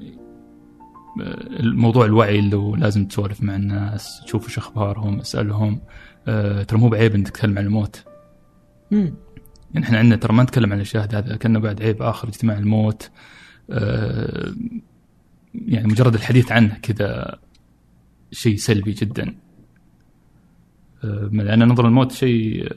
آه، 1.22 1.60
الموضوع 1.60 2.06
الوعي 2.06 2.40
اللي 2.40 2.74
لازم 2.78 3.06
تسولف 3.06 3.42
مع 3.44 3.56
الناس 3.56 4.22
تشوف 4.26 4.46
إيش 4.48 4.58
أخبارهم 4.58 5.20
اسألهم. 5.20 5.82
آه، 6.28 6.64
ترى 6.64 6.80
مو 6.80 6.90
بعيب 6.90 7.16
إنك 7.16 7.28
تتكلم 7.30 7.58
عن 7.58 7.66
الموت. 7.66 8.04
مم. 8.92 9.14
يعني 9.74 9.86
إحنا 9.86 9.98
عندنا 9.98 10.16
ترى 10.16 10.34
ما 10.34 10.44
نتكلم 10.44 10.72
عن 10.72 10.78
الأشياء 10.78 11.04
هذا 11.04 11.36
كأنه 11.36 11.60
بعد 11.60 11.82
عيب 11.82 12.02
آخر 12.02 12.28
اجتماع 12.28 12.58
الموت. 12.58 13.10
آه، 13.72 14.54
يعني 15.68 15.88
مجرد 15.88 16.14
الحديث 16.14 16.52
عنه 16.52 16.78
كذا 16.82 17.40
شيء 18.32 18.56
سلبي 18.58 18.92
جدا. 18.92 19.36
آه، 21.04 21.30
لأن 21.34 21.64
نظر 21.68 21.88
الموت 21.88 22.12
شيء 22.12 22.72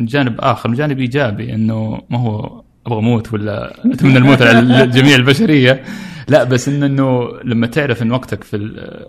من 0.00 0.06
جانب 0.06 0.40
آخر 0.40 0.68
من 0.68 0.74
جانب 0.74 0.98
إيجابي 1.00 1.54
إنه 1.54 2.02
ما 2.10 2.18
هو 2.18 2.62
أبغى 2.86 2.98
أموت 2.98 3.32
ولا 3.32 3.86
أتمنى 3.92 4.18
الموت 4.18 4.42
على 4.42 4.86
جميع 4.96 5.14
البشرية. 5.16 5.84
لا 6.28 6.44
بس 6.44 6.68
إن 6.68 6.82
إنه 6.82 7.28
لما 7.44 7.66
تعرف 7.66 8.02
إن 8.02 8.12
وقتك 8.12 8.44
في 8.44 8.56
ال- 8.56 9.06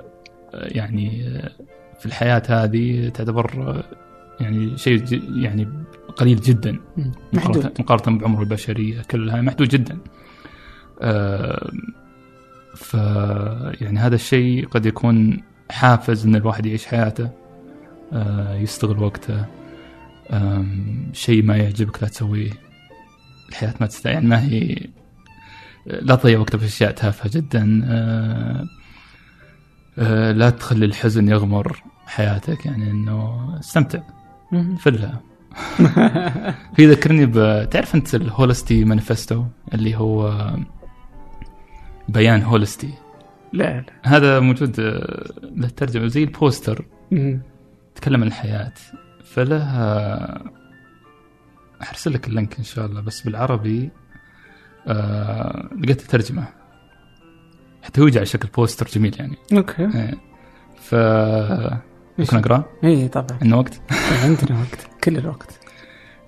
يعني 0.54 1.10
في 2.00 2.06
الحياة 2.06 2.44
هذه 2.50 3.10
تعتبر 3.10 3.84
يعني 4.40 4.78
شيء 4.78 5.04
يعني 5.36 5.68
قليل 6.18 6.36
جدا. 6.42 6.80
محدود. 7.34 7.66
مقارنة 7.80 8.18
بعمر 8.20 8.42
البشرية 8.42 9.02
كلها. 9.02 9.42
محدود 9.42 9.68
جدا. 9.70 9.94
آه، 9.94 10.00
ف 12.76 12.94
يعني 13.82 14.00
هذا 14.00 14.16
الشيء 14.16 14.68
قد 14.68 14.86
يكون 14.86 15.44
حافز 15.72 16.26
إن 16.26 16.36
الواحد 16.36 16.66
يعيش 16.66 16.86
حياته 16.86 17.30
آه، 18.14 18.56
يستغل 18.56 19.04
وقته 19.04 19.46
شيء 21.14 21.44
ما 21.44 21.58
يعجبك 21.58 22.04
لا 22.04 22.10
تسويه. 22.10 22.52
الحياة 23.50 23.74
ما 23.82 23.88
تستاهل 23.88 24.14
يعني 24.14 24.28
ما 24.28 24.44
هي 24.44 24.88
لا 25.86 26.16
تضيع 26.16 26.40
وقتك 26.40 26.60
في 26.60 26.66
أشياء 26.66 26.92
تافهة 26.92 27.32
جدا. 27.34 27.82
آه، 27.86 28.66
آه، 29.98 30.32
لا 30.32 30.50
تخلي 30.50 30.86
الحزن 30.86 31.30
يغمر 31.30 31.84
حياتك 32.06 32.66
يعني 32.66 32.92
إنه 32.92 33.50
استمتع. 33.60 34.00
فلها 34.80 35.22
في 36.76 36.86
ذكرني 36.86 37.26
ب... 37.26 37.68
تعرف 37.70 37.96
أنت 37.96 38.16
ال 38.16 38.24
Holstee 38.24 38.86
Manifesto 38.86 39.46
اللي 39.74 39.96
هو 39.96 40.52
بيان 42.10 42.44
هولستي. 42.44 42.94
لا 43.54 43.64
لا. 43.64 43.86
هذا 44.04 44.40
موجود 44.40 44.80
آه، 44.80 45.32
له 45.56 45.68
ترجمة 45.68 46.08
زي 46.08 46.24
ال 46.24 46.31
poster. 46.31 46.86
تكلم 47.96 48.22
عن 48.22 48.28
الحياة. 48.28 48.74
فله 49.24 49.64
آه، 49.64 50.44
احارسل 51.82 52.14
لك 52.14 52.28
ال 52.28 52.34
link 52.34 52.58
إن 52.58 52.64
شاء 52.64 52.86
الله 52.86 53.02
بس 53.02 53.22
بالعربي 53.22 53.90
آه، 54.88 55.70
لقيت 55.84 56.02
الترجمة. 56.02 56.48
حتى 57.84 58.02
هو 58.02 58.08
يجي 58.08 58.18
على 58.18 58.26
شكل 58.26 58.48
poster 58.48 58.88
جميل 58.88 59.16
يعني. 59.20 59.36
أوكي. 59.54 59.84
إيه. 59.84 60.14
ف 60.76 60.96
ممكن 62.20 62.38
اقراه 62.38 62.66
اي 62.84 63.08
طبعا. 63.08 63.28
عندنا 63.42 63.56
وقت؟ 63.56 63.82
عندنا 64.24 64.60
وقت. 64.60 64.88
كل 65.04 65.18
الوقت. 65.18 65.60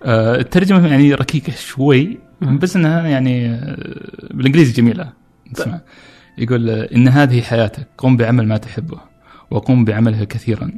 آه، 0.03 0.35
الترجمة 0.35 0.87
يعني 0.87 1.13
ركيكة 1.13 1.53
شوي. 1.53 2.19
بس 2.41 2.75
إنها 2.75 3.07
يعني 3.07 3.49
آه، 3.49 4.33
بالإنجليزي 4.33 4.73
جميلة. 4.73 5.18
اسمع 5.57 5.81
يقول 6.37 6.69
إن 6.69 7.07
هذه 7.07 7.41
حياتك 7.41 7.87
قم 7.97 8.17
بعمل 8.17 8.47
ما 8.47 8.57
تحبه 8.57 8.99
وقم 9.51 9.85
بعملها 9.85 10.23
كثيرا. 10.23 10.71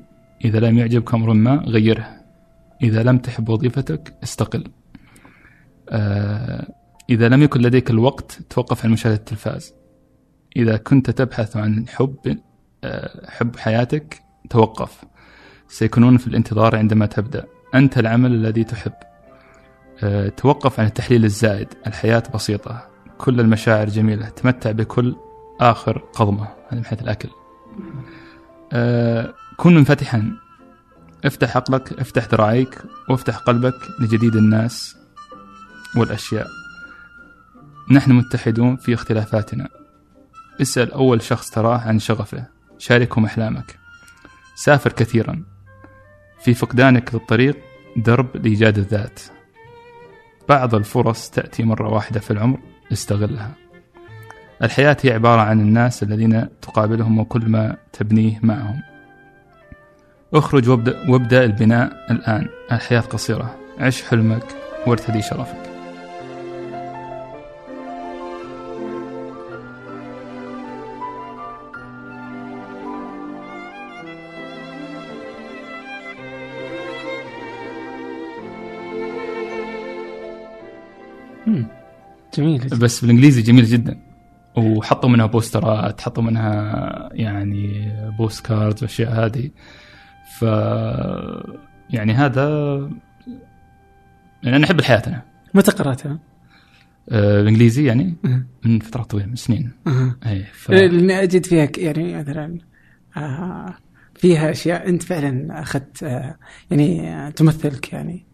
إذا 0.46 0.60
لم 0.60 0.78
يعجبك 0.78 1.13
أمر 1.13 1.34
ما 1.34 1.56
غيره 1.56 2.22
إذا 2.84 3.04
لم 3.04 3.18
تحب 3.18 3.50
وظيفتك 3.50 4.13
استقل. 4.24 4.63
آه، 5.90 6.68
إذا 7.10 7.30
لم 7.30 7.44
يكن 7.44 7.62
لديك 7.62 7.90
الوقت 7.90 8.40
توقف 8.50 8.86
عن 8.86 8.92
مشاهدة 8.92 9.16
التلفاز. 9.16 9.74
إذا 10.56 10.78
كنت 10.78 11.10
تبحث 11.10 11.58
عن 11.58 11.86
حب 11.88 12.38
آه، 12.84 13.30
حب 13.30 13.56
حياتك 13.56 14.22
توقف. 14.50 15.04
سيكونون 15.68 16.18
في 16.18 16.28
الانتظار 16.28 16.75
عندما 16.75 17.06
تبدأ. 17.06 17.46
أنت 17.75 17.98
العمل 17.98 18.32
الذي 18.32 18.63
تحب. 18.63 18.94
آه، 20.04 20.28
توقف 20.28 20.80
عن 20.80 20.86
التحليل 20.86 21.25
الزائد. 21.25 21.68
الحياة 21.88 22.24
بسيطة. 22.34 22.90
كل 23.22 23.40
المشاعر 23.40 23.90
جميلة 23.90 24.30
تمتع 24.30 24.72
بكل 24.72 25.16
آخر 25.60 25.98
قضمة 25.98 26.48
هذه 26.70 26.78
من 26.78 26.86
حيث 26.86 27.01
الأكل. 27.01 27.30
آه، 28.74 29.34
كن 29.58 29.75
منفتحا. 29.75 30.32
افتح 31.25 31.58
عقلك 31.58 32.00
افتح 32.00 32.28
ذراعيك 32.28 32.82
وافتح 33.10 33.38
قلبك 33.38 33.75
لجديد 34.00 34.36
الناس 34.36 34.98
والأشياء. 35.98 36.48
نحن 37.92 38.12
متحدون 38.12 38.75
في 38.75 38.94
اختلافاتنا. 38.94 39.70
اسأل 40.62 40.92
أول 40.92 41.22
شخص 41.22 41.50
تراه 41.50 41.78
عن 41.78 42.00
شغفه. 42.00 42.46
شاركهم 42.78 43.25
أحلامك. 43.25 43.80
سافر 44.56 44.92
كثيرا. 44.92 45.44
في 46.44 46.54
فقدانك 46.54 47.13
للطريق 47.13 47.58
درب 47.96 48.38
لإيجاد 48.38 48.78
الذات. 48.78 49.20
بعض 50.50 50.75
الفرص 50.75 51.30
تأتي 51.30 51.63
مرة 51.63 51.90
واحدة 51.94 52.20
في 52.20 52.32
العمر. 52.32 52.71
استغلها 52.91 53.51
الحياة 54.63 54.98
هي 55.03 55.13
عبارة 55.13 55.41
عن 55.41 55.60
الناس 55.60 56.03
الذين 56.03 56.48
تقابلهم 56.62 57.19
وكل 57.19 57.50
ما 57.50 57.75
تبنيه 57.93 58.39
معهم. 58.43 58.81
اخرج 60.33 60.69
وابدأ, 61.10 61.43
البناء 61.45 62.05
الآن. 62.12 62.48
الحياة 62.71 63.00
قصيرة. 63.00 63.55
عش 63.79 64.03
حلمك 64.03 64.43
وارتدي 64.88 65.21
شرفك. 65.21 65.61
جميل. 82.38 82.59
بس 82.59 83.01
بالإنجليزي 83.01 83.41
جميل 83.41 83.65
جدا 83.65 84.00
وحطوا 84.57 85.09
منها 85.09 85.25
بوسترات 85.25 86.01
حطوا 86.01 86.23
منها 86.23 87.09
يعني 87.13 87.91
postcards 88.17 88.84
والاشياء 88.83 89.11
هذه 89.11 89.50
ف 90.39 90.41
يعني 91.89 92.13
هذا 92.13 92.50
يعني 94.43 94.55
أنا 94.55 94.65
أحب 94.65 94.79
الحياة 94.79 95.01
أنا 95.07 95.21
متى 95.53 95.71
قرأتها؟ 95.71 96.19
آه، 97.09 97.41
الانجليزي 97.41 97.85
يعني. 97.85 98.15
من 98.65 98.79
فترة 98.79 99.03
طويلة 99.03 99.27
من 99.27 99.35
سنين. 99.35 99.71
اي 100.25 100.43
ف... 100.53 100.71
لاني 100.71 101.23
أجد 101.23 101.45
فيها 101.45 101.69
يعني 101.77 102.17
مثلا 102.17 102.57
آه، 103.17 103.75
فيها 104.15 104.51
أشياء 104.51 104.89
أنت 104.89 105.03
فعلا 105.03 105.61
أخذت 105.61 106.03
آه، 106.03 106.38
يعني 106.71 107.31
تمثلك 107.31 107.93
يعني 107.93 108.25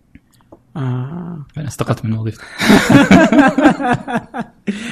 آه. 0.77 1.45
أنا 1.57 1.67
استقلت 1.67 2.05
من 2.05 2.13
وظيفتي. 2.13 2.43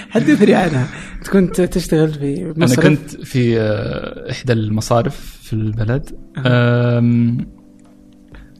حدثني 0.09 0.53
عنها؟ 0.53 0.87
أنت 1.17 1.27
كنت 1.29 1.61
تشتغل 1.61 2.13
في 2.13 2.41
أنا 2.41 2.53
مصرف؟ 2.57 2.85
كنت 2.85 3.09
في 3.09 3.59
آه، 3.59 4.31
إحدى 4.31 4.53
المصارف 4.53 5.39
في 5.43 5.53
البلد. 5.53 6.09
آم، 6.45 7.37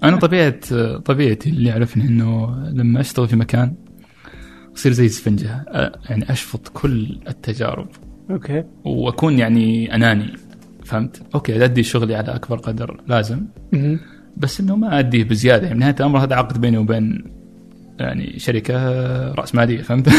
أنا 0.04 0.18
طبيعة 0.18 0.60
طبيعتي 0.98 1.50
اللي 1.50 1.70
يعرفني 1.70 2.04
إنه 2.04 2.56
لما 2.70 3.02
أشتغل 3.02 3.28
في 3.28 3.36
مكان 3.36 3.76
أصير 4.76 4.92
زي 4.92 5.06
السفنجه 5.06 5.66
آه، 5.68 6.00
يعني 6.10 6.32
أشفط 6.32 6.68
كل 6.68 7.20
التجارب. 7.28 7.88
أوكي. 8.32 8.64
وأكون 8.84 9.40
يعني 9.40 9.96
أناني. 9.96 10.34
فهمت؟ 10.86 11.22
أوكي 11.36 11.66
أدي 11.66 11.84
شغلي 11.84 12.16
على 12.16 12.36
أكبر 12.36 12.58
قدر 12.58 13.02
لازم. 13.08 13.46
بس 14.38 14.60
إنه 14.60 14.76
ما 14.76 15.00
أديه 15.00 15.24
بزيادة 15.24 15.68
يعني 15.68 15.80
نهاية 15.80 15.96
الأمر 16.00 16.24
هذا 16.24 16.36
عقد 16.36 16.62
بيني 16.62 16.78
وبين 16.78 17.24
يعني 18.00 18.40
شركة 18.40 18.76
راس 19.32 19.56
ماليه 19.56 19.82
فهمت؟ 19.82 20.10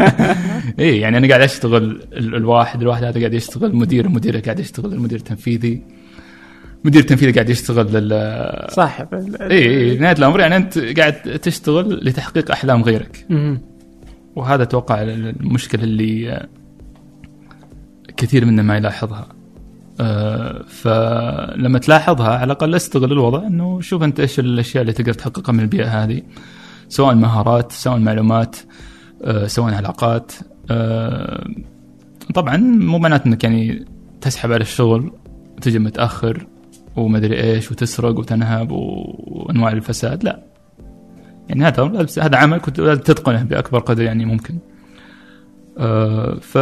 اي 0.80 0.98
يعني 0.98 1.18
أنا 1.18 1.28
قاعد 1.28 1.40
أشتغل 1.40 2.02
ال- 2.12 2.34
الواحد 2.34 2.80
الواحد 2.82 3.04
هذا 3.04 3.18
قاعد 3.20 3.34
يشتغل 3.34 3.76
مدير 3.76 4.04
المدير 4.04 4.38
قاعد 4.38 4.60
يشتغل 4.60 4.92
المدير 4.92 5.18
التنفيذي 5.18 5.82
مدير 6.84 7.00
التنفيذي 7.00 7.32
قاعد 7.32 7.48
يشتغل 7.48 7.92
لل 7.92 8.66
صاحب 8.70 9.14
اي 9.40 9.90
اي 9.90 9.98
نهاية 9.98 10.16
الأمر 10.18 10.40
يعني 10.40 10.56
أنت 10.56 10.78
قاعد 10.78 11.12
تشتغل 11.22 12.00
لتحقيق 12.08 12.50
أحلام 12.50 12.82
غيرك. 12.82 13.26
وهذا 14.36 14.62
أتوقع 14.62 15.02
المشكلة 15.02 15.82
اللي 15.84 16.46
كثير 18.16 18.44
منا 18.44 18.62
ما 18.62 18.76
يلاحظها 18.76 19.28
فلما 20.68 21.78
تلاحظها 21.78 22.28
على 22.28 22.44
الأقل 22.44 22.74
استغل 22.74 23.12
الوضع 23.12 23.46
إنه 23.46 23.80
شوف 23.80 24.02
أنت 24.02 24.20
إيش 24.20 24.38
الأشياء 24.38 24.82
اللي 24.82 24.92
تقدر 24.92 25.12
تحققها 25.12 25.52
من 25.52 25.60
البيئة 25.60 26.04
هذه 26.04 26.22
سواء 26.88 27.14
مهارات 27.14 27.72
سواء 27.72 27.98
معلومات 27.98 28.56
آه، 29.24 29.46
سواء 29.46 29.74
علاقات 29.74 30.32
آه، 30.70 31.46
طبعا 32.34 32.56
مو 32.56 32.98
معناته 32.98 33.28
إنك 33.28 33.44
يعني 33.44 33.84
تسحب 34.20 34.52
على 34.52 34.62
الشغل 34.62 35.12
وتجي 35.56 35.78
متأخر 35.78 36.46
ومدري 36.96 37.42
إيش 37.42 37.72
وتسرق 37.72 38.18
وتنهب 38.18 38.70
وأنواع 38.70 39.72
الفساد 39.72 40.24
لا 40.24 40.42
يعني 41.48 41.64
هذا 41.64 42.06
هذا 42.18 42.36
عمل 42.36 42.58
كنت 42.58 42.80
لازم 42.80 43.00
تتقنه 43.00 43.42
بأكبر 43.42 43.78
قدر 43.78 44.02
يعني 44.02 44.24
ممكن. 44.24 44.58
ف 46.40 46.54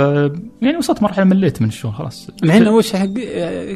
يعني 0.63 0.77
وصلت 0.79 1.03
مرحلة 1.03 1.25
مليت 1.25 1.63
من 1.63 1.69
الشغل 1.69 1.93
خلاص. 1.93 2.31
الحين 2.45 2.67
اول 2.67 2.85
شيء 2.85 3.01
حق 3.01 3.07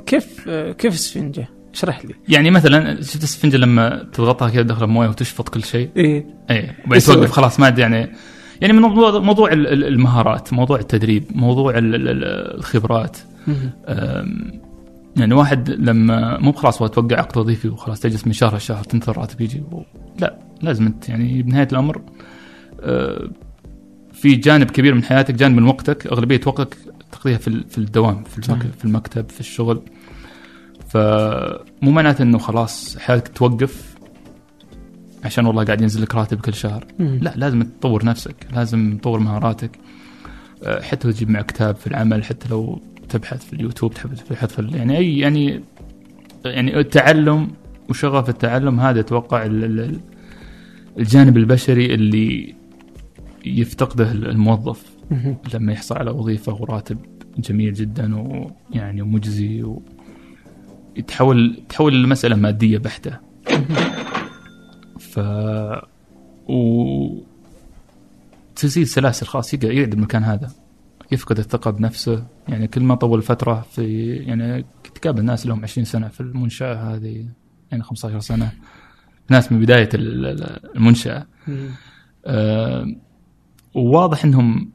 كيف 0.05 0.49
كيف 0.51 0.95
السفنجة؟ 0.95 1.49
اشرح 1.75 2.05
لي 2.05 2.15
يعني 2.29 2.51
مثلا 2.51 3.03
شفت 3.03 3.23
السفنجة 3.23 3.57
لما 3.57 4.07
تضغطها 4.13 4.49
كذا 4.49 4.63
داخل 4.63 4.87
مويه 4.87 5.09
وتشفط 5.09 5.49
كل 5.49 5.65
شيء 5.65 5.91
إيه 5.97 6.27
اي 6.51 6.59
وبعدين 6.63 6.97
يسوي. 6.97 7.15
توقف 7.15 7.31
خلاص 7.31 7.61
ما 7.61 7.67
عاد 7.67 7.79
يعني 7.79 8.13
يعني 8.61 8.73
من 8.73 8.79
موضوع 8.83 9.19
موضوع 9.19 9.53
ال- 9.53 9.67
ال- 9.67 9.85
المهارات 9.85 10.53
موضوع 10.53 10.79
التدريب 10.79 11.25
موضوع 11.35 11.79
ال- 11.79 11.95
ال- 11.95 12.09
ال- 12.09 12.57
الخبرات 12.59 13.17
يعني 15.17 15.35
واحد 15.35 15.71
لما 15.71 16.39
مو 16.39 16.53
خلاص 16.53 16.79
توقع 16.79 17.17
عقد 17.19 17.39
وظيفي 17.39 17.69
وخلاص 17.69 18.01
تجلس 18.01 18.27
من 18.27 18.33
شهر 18.33 18.57
لشهر 18.57 18.85
تنتظر 18.85 19.19
راتب 19.19 19.41
يجي. 19.41 19.63
لا 20.19 20.39
لازم 20.63 20.87
أنت 20.87 21.09
يعني 21.09 21.43
بنهاية 21.43 21.69
الأمر 21.73 22.03
أه، 22.81 23.31
في 24.23 24.35
جانب 24.37 24.71
كبير 24.71 24.95
من 24.95 25.05
حياتك 25.05 25.35
جانب 25.35 25.57
من 25.57 25.63
وقتك 25.63 26.07
أغلبية 26.07 26.41
وقتك 26.47 26.77
تقضيها 27.13 27.39
في 27.39 27.65
في 27.71 27.79
الدوام 27.79 28.25
في. 28.25 28.39
المكتب, 28.49 28.71
في 28.79 28.85
المكتب 28.85 29.31
في 29.31 29.41
الشغل 29.41 29.83
فمو 30.89 31.91
معناته 31.91 32.23
إنه 32.23 32.39
خلاص 32.39 32.99
حياتك 32.99 33.29
توقف 33.29 33.95
عشان 35.25 35.47
والله 35.47 35.65
قاعد 35.65 35.81
ينزل 35.81 36.03
لك 36.03 36.15
راتب 36.15 36.41
كل 36.41 36.55
شهر 36.55 36.85
مهم. 36.99 37.19
لا 37.23 37.33
لازم 37.37 37.63
تطور 37.63 38.05
نفسك 38.05 38.35
لازم 38.55 38.99
تطور 39.01 39.19
مهاراتك 39.19 39.71
أه، 40.65 40.83
حتى 40.83 41.09
لو 41.09 41.15
تجيب 41.15 41.31
معك 41.31 41.47
كتاب 41.47 41.77
في 41.77 41.87
العمل 41.87 42.25
حتى 42.25 42.49
لو 42.49 42.81
تبحث 43.09 43.45
في 43.45 43.53
اليوتيوب 43.53 43.95
تبحث 44.29 44.53
في 44.53 44.59
ال- 44.59 44.75
يعني 44.77 44.99
أي 44.99 45.19
يعني 45.19 45.61
يعني 46.45 46.79
التعلم 46.81 47.49
وشغف 47.89 48.29
التعلم 48.29 48.81
هذا 48.81 49.01
أتوقع 49.01 49.47
ال- 49.47 49.65
ال- 49.65 50.01
الجانب 50.99 51.37
البشري 51.37 51.95
اللي 51.95 52.55
يفتقده 53.47 54.13
الموظف. 54.13 54.97
لما 55.55 55.73
يحصل 55.73 55.99
على 55.99 56.11
وظيفة 56.11 56.53
وراتب 56.55 56.99
جميل 57.39 57.73
جدا 57.75 58.17
ويعني 58.19 59.03
ومجزي 59.03 59.63
و 59.63 59.83
يتحول 60.97 61.63
تحول 61.69 61.95
المساله 61.95 62.37
مادية 62.37 62.79
بحتة. 62.79 63.19
ف 64.99 65.19
و 66.49 67.21
تزيد 68.57 68.87
سلاسل 68.87 69.27
خلاص 69.27 69.55
يقعد 69.55 69.93
المكان 69.93 70.25
هذا. 70.25 70.51
يفقد 71.13 71.39
الثقة 71.39 71.71
بنفسه. 71.71 72.27
يعني 72.49 72.67
كل 72.69 72.83
ما 72.83 72.95
طول 72.95 73.23
فترة 73.23 73.61
في 73.73 74.07
يعني 74.17 74.65
كنت 74.87 74.99
قابل 75.07 75.25
ناس 75.25 75.47
لهم 75.47 75.63
20 75.63 75.85
سنة 75.85 76.09
في 76.09 76.21
المنشأة 76.21 76.75
هذه 76.75 77.27
يعني 77.71 77.83
15 77.83 78.21
سنة. 78.21 78.53
ناس 79.31 79.53
من 79.53 79.61
بداية 79.61 79.89
ال- 79.95 80.27
ال- 80.27 80.77
المنشأة. 80.77 81.27
آه، 82.27 82.87
وواضح 83.75 84.25
إنهم 84.25 84.71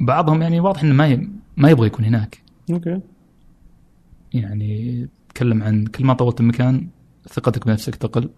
بعضهم 0.00 0.42
يعني 0.42 0.60
واضح 0.60 0.82
إنه 0.82 0.94
ما 0.94 1.06
ي- 1.08 1.28
ما 1.56 1.70
يبغى 1.70 1.86
يكون 1.86 2.04
هناك. 2.04 2.42
أوكي. 2.70 3.00
يعني 4.34 5.08
تكلم 5.28 5.62
عن 5.62 5.86
كل 5.86 6.04
ما 6.04 6.14
طولت 6.14 6.40
المكان 6.40 6.88
ثقتك 7.28 7.66
بنفسك 7.66 7.94
تقل. 7.96 8.30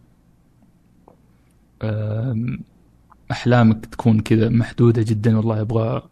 أحلامك 3.31 3.87
تكون 3.87 4.21
كذا 4.21 4.49
محدودة 4.49 5.03
جدا 5.03 5.37
والله 5.37 5.61
أبغى 5.61 6.03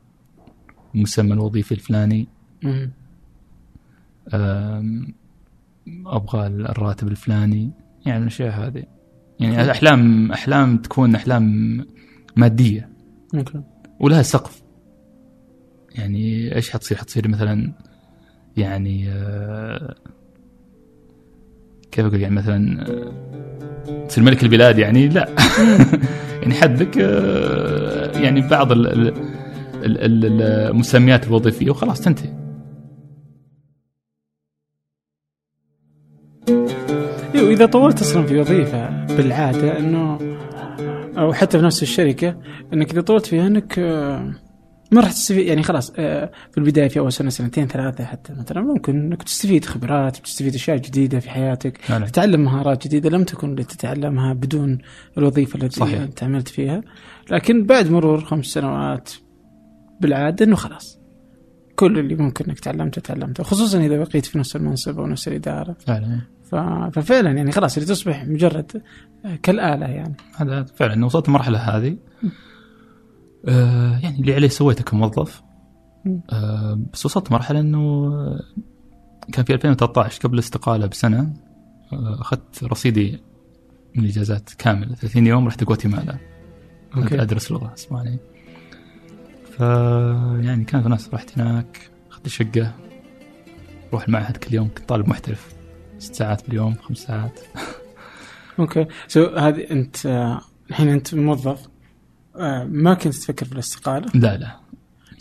المسمى 0.95 1.33
الوظيفي 1.33 1.73
الفلاني. 1.73 2.29
أبغى 6.07 6.47
الراتب 6.47 7.09
الفلاني. 7.09 7.71
يعني 8.07 8.23
الأشياء 8.23 8.51
هذه. 8.67 8.85
يعني 9.41 9.71
أحلام 9.71 10.33
أحلام 10.33 10.77
تكون 10.79 11.15
أحلام 11.15 11.77
مادية. 12.37 12.89
أوكي. 13.35 13.63
ولها 14.01 14.23
سقف. 14.23 14.63
يعني 15.95 16.55
إيش 16.55 16.71
حتصير؟ 16.71 16.99
حتصير 16.99 17.29
مثلا 17.29 17.73
يعني 18.57 19.09
آه، 19.09 19.95
كيف 21.93 22.05
أقول؟ 22.07 22.21
يعني 22.21 22.35
مثلا 22.35 22.85
تصير 24.09 24.25
ملك 24.25 24.43
البلاد 24.43 24.79
يعني؟ 24.79 25.09
لا. 25.09 25.29
يعني 26.43 26.55
حدك 26.55 26.99
آه، 26.99 28.19
يعني 28.19 28.49
بعض 28.49 28.73
ال- 28.73 28.87
ال- 28.87 29.09
ال- 29.85 30.25
ال- 30.25 30.43
المسميات 30.43 31.27
الوظيفية 31.27 31.71
وخلاص 31.71 32.01
تنتهي. 32.01 32.41
واذا 37.35 37.67
طولت 37.67 38.01
أصلا 38.01 38.27
في 38.27 38.39
وظيفة 38.39 39.07
بالعادة 39.07 39.79
إنه 39.79 40.19
أو 41.18 41.33
حتى 41.33 41.59
في 41.59 41.64
نفس 41.64 41.83
الشركة 41.83 42.37
إنك 42.73 42.90
إذا 42.92 43.01
طولت 43.01 43.27
فيها 43.27 43.46
إنك 43.46 43.79
آه، 43.79 44.35
ما 44.92 45.01
راح 45.01 45.12
تستفيد 45.12 45.46
يعني 45.46 45.62
خلاص 45.62 45.92
آه، 45.99 46.31
في 46.53 46.59
البداية 46.59 46.88
في 46.88 46.99
أول 46.99 47.12
سنة 47.12 47.31
سنتين 47.31 47.66
ثلاثة 47.66 48.05
حتى 48.05 48.33
مثلا 48.33 48.62
ممكن 48.62 48.96
إنك 48.96 49.23
تستفيد 49.23 49.64
خبرات 49.64 50.16
تستفيد 50.16 50.55
أشياء 50.55 50.77
جديدة 50.77 51.20
في 51.20 51.31
حياتك 51.31 51.79
فعلا. 51.83 52.07
تتعلم 52.07 52.40
مهارات 52.40 52.87
جديدة 52.87 53.11
لم 53.11 53.25
تكن 53.25 53.55
لتتعلمها 53.55 54.33
بدون 54.33 54.79
الوظيفة 55.18 55.57
التي 55.57 55.81
صحيح. 55.81 56.01
انت 56.01 56.23
عملت 56.23 56.49
فيها 56.49 56.81
لكن 57.31 57.64
بعد 57.64 57.90
مرور 57.90 58.20
خمس 58.20 58.46
سنوات 58.46 59.11
بالعادة 60.01 60.44
إنه 60.44 60.57
خلاص 60.57 61.01
كل 61.77 61.99
اللي 61.99 62.14
ممكن 62.14 62.44
إنك 62.44 62.61
تعلمته 62.61 63.01
تعلمته 63.01 63.44
خصوصا 63.44 63.81
إذا 63.81 63.99
بقيت 63.99 64.27
في 64.27 64.38
نفس 64.38 64.57
المنصب 64.57 64.99
أو 64.99 65.07
نفس 65.07 65.29
الإدارة 65.29 65.73
ف... 65.73 65.90
ففعلا 66.93 67.31
يعني 67.31 67.53
خلاص 67.53 67.77
اللي 67.77 67.89
تصبح 67.89 68.25
مجرد 68.25 68.83
كالآلة 69.43 69.87
يعني. 69.87 70.15
هذا 70.37 70.63
فعلا 70.63 71.05
وصلت 71.05 71.29
المرحلة 71.29 71.59
هذه. 71.59 71.97
آه 73.49 73.99
يعني 73.99 74.21
اللي 74.21 74.35
عليه 74.35 74.49
سويته 74.49 74.85
كموظف. 74.85 75.43
آه 76.33 76.81
بس 76.93 77.07
وصلت 77.07 77.33
مرحلة 77.33 77.61
إنه 77.61 78.11
كان 79.33 79.45
في 79.45 79.55
2013 79.55 80.21
قبل 80.23 80.35
الاستقالة 80.35 80.87
بسنة 80.87 81.35
آه، 81.93 82.21
أخذت 82.21 82.65
رصيدي 82.65 83.21
من 83.95 84.05
الاجازات 84.05 84.51
كامل 84.59 84.97
30 84.97 85.27
يوم 85.27 85.47
رحت 85.47 85.65
غواتيمالا. 85.65 86.17
أوكي. 86.97 87.23
أدرس 87.23 87.53
لغة 87.53 87.75
أسبانية. 87.75 88.19
ف 89.57 89.61
يعني 90.41 90.65
كانت 90.65 90.87
ناس 90.87 91.15
رحت 91.15 91.39
هناك 91.39 91.91
أخذت 92.11 92.29
شقة 92.29 92.75
أروح 93.91 94.05
المعهد 94.05 94.37
كل 94.37 94.55
يوم 94.55 94.69
كنت 94.69 94.89
طالب 94.89 95.09
محترف. 95.09 95.60
ست 96.01 96.15
ساعات 96.15 96.47
باليوم 96.47 96.75
خمس 96.75 96.99
ساعات. 96.99 97.41
أوكي. 98.59 98.87
so 99.09 99.27
هذه 99.37 99.67
أنت 99.71 99.97
الحين 100.71 100.89
أنت 100.89 101.15
موظف 101.15 101.59
آه، 102.37 102.65
ما 102.65 102.95
كنت 102.95 103.15
تفكر 103.15 103.47
في 103.47 103.53
الاستقالة؟ 103.53 104.07
لا 104.15 104.37
لا. 104.37 104.57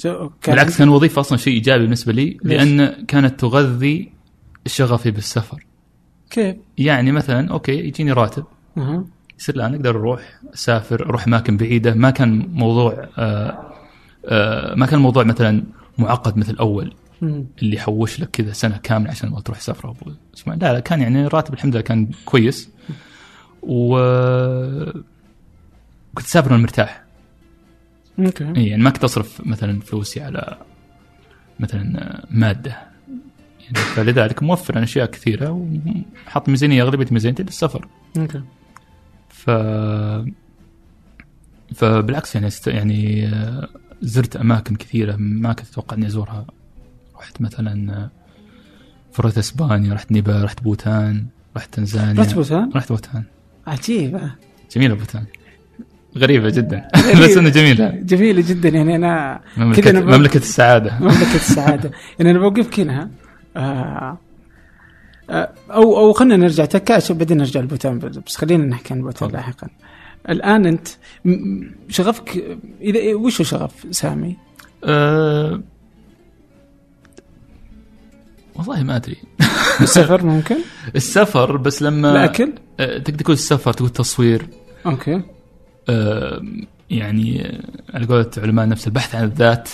كان 0.03 0.29
بالعكس 0.47 0.77
كان 0.77 0.87
الوظيفه 0.87 1.19
أصلا 1.19 1.37
شيء 1.37 1.53
إيجابي 1.53 1.83
بالنسبة 1.83 2.13
لي؟ 2.13 2.37
لأن 2.43 3.05
كانت 3.05 3.39
تغذي 3.39 4.11
شغفي 4.67 5.11
بالسفر. 5.11 5.65
كيف؟ 6.29 6.55
يعني 6.77 7.11
مثلا 7.11 7.51
أوكي 7.51 7.71
يجيني 7.71 8.11
راتب. 8.11 8.43
أها. 8.77 9.05
يصير 9.39 9.55
الان 9.55 9.73
أقدر 9.75 9.89
أروح 9.89 10.39
أسافر 10.53 11.05
أروح 11.05 11.27
أماكن 11.27 11.57
بعيدة. 11.57 11.93
ما 11.93 12.09
كان 12.09 12.49
موضوع 12.53 13.07
آه 13.17 13.73
آه 14.25 14.75
ما 14.75 14.85
كان 14.85 14.97
الموضوع 14.97 15.23
مثلا 15.23 15.63
معقد 15.97 16.37
مثل 16.37 16.51
الأول 16.53 16.85
مم. 16.85 16.91
اللي 17.23 17.75
يحوش 17.75 18.19
لك 18.19 18.29
كذا 18.29 18.51
سنة 18.53 18.77
كاملة 18.83 19.09
عشان 19.11 19.29
ما 19.29 19.41
تروح 19.41 19.59
سفره 19.59 19.95
أسبوع 20.35 20.53
لا 20.53 20.73
لا 20.73 20.79
كان 20.79 21.01
يعني 21.01 21.27
راتب 21.27 21.53
الحمد 21.53 21.73
لله 21.73 21.83
كان 21.83 22.11
كويس. 22.25 22.69
و 23.61 23.95
كنت 26.15 26.25
اسافر 26.25 26.51
وأنا 26.51 26.63
مرتاح. 26.63 27.03
أوكي. 28.19 28.53
إي 28.57 28.67
يعني 28.67 28.83
ما 28.83 28.89
كنت 28.89 29.03
أصرف 29.03 29.41
مثلا 29.45 29.79
فلوسي 29.79 30.21
على 30.21 30.57
مثلا 31.59 32.25
مادة. 32.31 32.77
يعني 33.61 33.75
فلذلك 33.75 34.43
موفر 34.43 34.77
عن 34.77 34.83
أشياء 34.83 35.05
كثيرة 35.05 35.69
وحط 36.27 36.49
ميزانية 36.49 36.83
أغلبية 36.83 37.07
ميزانيتي 37.11 37.43
للسفر. 37.43 37.87
أوكي. 38.17 38.41
ف 39.29 39.49
فبالعكس 41.75 42.35
يعني 42.35 42.47
است... 42.47 42.67
يعني 42.67 43.27
آه، 43.27 43.69
زرت 44.01 44.35
أماكن 44.35 44.75
كثيرة 44.75 45.15
ما 45.15 45.53
كنت 45.53 45.69
أتوقع 45.69 45.97
إني 45.97 46.07
أزورها 46.07 46.45
رحت 47.19 47.41
مثلا 47.41 48.09
فرت 49.13 49.37
إسبانيا 49.37 49.93
رحت 49.93 50.11
نيبال 50.11 50.43
رحت 50.43 50.63
بوتان 50.63 51.25
رحت 51.57 51.73
تنزانيا 51.73 52.21
رحت 52.23 52.33
بوتان؟ 52.35 52.69
رحت 52.75 52.91
بوتان 52.91 53.23
عجيب 53.67 54.15
آه. 54.15 54.35
جميلة 54.75 54.95
بوتان 54.95 55.23
غريبة 56.17 56.49
جدا 56.49 56.87
غريبة. 56.95 57.27
بس 57.27 57.37
انها 57.37 57.51
جميلة 57.51 57.89
جميلة 57.89 58.43
جدا 58.47 58.69
يعني 58.69 58.95
أنا 58.95 59.41
مملكة 59.57 59.81
كذا 59.81 59.91
أنا 59.91 59.99
ب- 59.99 60.03
مملكة 60.09 60.37
السعادة 60.37 60.97
مملكة 61.01 61.35
السعادة 61.35 61.91
يعني 62.19 62.31
أنا 62.31 62.39
بوقفك 62.39 62.79
هنا 62.79 63.09
آه 63.57 64.17
آه، 65.29 65.49
أو 65.71 65.97
أو 65.97 66.13
خلينا 66.13 66.37
نرجع 66.37 66.65
تكاش 66.65 67.11
وبعدين 67.11 67.37
نرجع 67.37 67.59
لبوتان 67.59 67.99
بس 67.99 68.35
خلينا 68.35 68.65
نحكي 68.65 68.93
عن 68.93 69.01
بوتان. 69.01 69.29
لاحقا 69.29 69.67
الآن 70.29 70.65
أنت 70.65 70.87
شغفك 71.89 72.57
اذا 72.81 73.15
وش 73.15 73.41
هو 73.41 73.45
شغف 73.45 73.85
سامي؟ 73.91 74.37
أه... 74.83 75.61
والله 78.59 78.83
ما 78.83 78.95
أدري 78.95 79.15
السفر 79.81 80.25
ممكن؟ 80.25 80.55
السفر 80.95 81.57
بس 81.57 81.81
لما 81.81 82.11
الأكل؟ 82.11 82.53
أه 82.79 82.97
تقدر 82.97 83.19
تقول 83.19 83.33
السفر 83.33 83.73
تقول 83.73 83.89
تصوير 83.89 84.47
أوكي 84.85 85.21
أه 85.89 86.41
يعني 86.89 87.57
على 87.93 88.05
قولة 88.05 88.29
علماء 88.37 88.65
النفس 88.65 88.87
البحث 88.87 89.15
عن 89.15 89.23
الذات. 89.23 89.69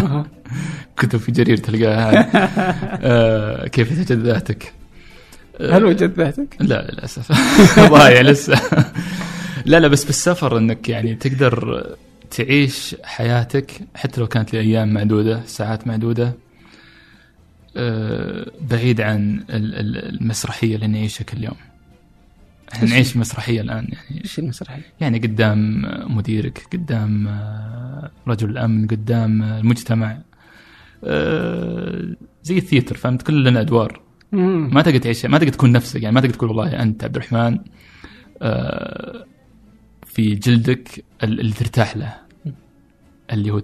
كتب 0.98 1.18
في 1.18 1.32
جرير 1.32 1.56
تلقاها. 1.56 2.30
أه 3.02 3.66
كيف 3.68 4.04
تجد 4.04 4.18
ذاتك 4.18 4.72
أه 5.60 5.76
هل 5.76 5.84
وجدت 5.84 6.18
ذاتك؟ 6.18 6.56
لا 6.60 6.88
للاسف 6.92 7.32
ضايع 7.92 8.20
لسه 8.20 8.60
لا 9.64 9.80
لا 9.80 9.88
بس 9.88 10.04
بالسفر 10.04 10.58
إنك 10.58 10.88
يعني 10.88 11.14
تقدر 11.14 11.86
تعيش 12.30 12.96
حياتك 13.04 13.72
حتى 13.94 14.20
لو 14.20 14.26
كانت 14.26 14.54
لأيام 14.54 14.94
معدودة 14.94 15.40
ساعات 15.46 15.86
معدودة 15.86 16.32
بعيد 18.70 19.00
عن 19.00 19.44
ال- 19.50 19.74
ال- 19.74 20.20
المسرحية 20.20 20.74
اللي 20.74 20.86
نعيشها 20.86 21.24
كل 21.24 21.44
يوم 21.44 21.56
إحنا؟ 22.72 22.88
نعيش 22.88 23.16
مسرحية 23.16 23.60
الآن 23.60 23.88
يعني 23.92 24.20
إيش 24.24 24.38
المسرحية؟ 24.38 24.82
يعني 25.00 25.18
قدام 25.18 25.82
مديرك 26.16 26.62
قدام 26.72 27.28
آه، 27.28 28.10
رجل 28.28 28.50
الأمن 28.50 28.86
قدام 28.86 29.42
المجتمع 29.42 30.18
آه، 31.04 32.14
زي 32.42 32.58
ال 32.58 32.63
theater 32.63 32.96
فهمت 32.96 33.22
كلنا 33.22 33.60
أدوار 33.60 34.00
مم. 34.32 34.70
ما 34.74 34.82
تقدر 34.82 34.98
تعيش 34.98 35.26
ما 35.26 35.38
تقدر 35.38 35.52
تكون 35.52 35.72
نفسك 35.72 36.02
يعني 36.02 36.14
ما 36.14 36.20
تقدر 36.20 36.34
تقول 36.34 36.48
والله 36.50 36.82
أنت 36.82 37.04
عبد 37.04 37.16
الرحمن 37.16 37.58
آه، 38.42 39.24
في 40.06 40.34
جلدك 40.34 41.04
ال- 41.22 41.40
اللي 41.40 41.52
ترتاح 41.52 41.96
له 41.96 42.14
اللي 43.32 43.50
هو 43.50 43.62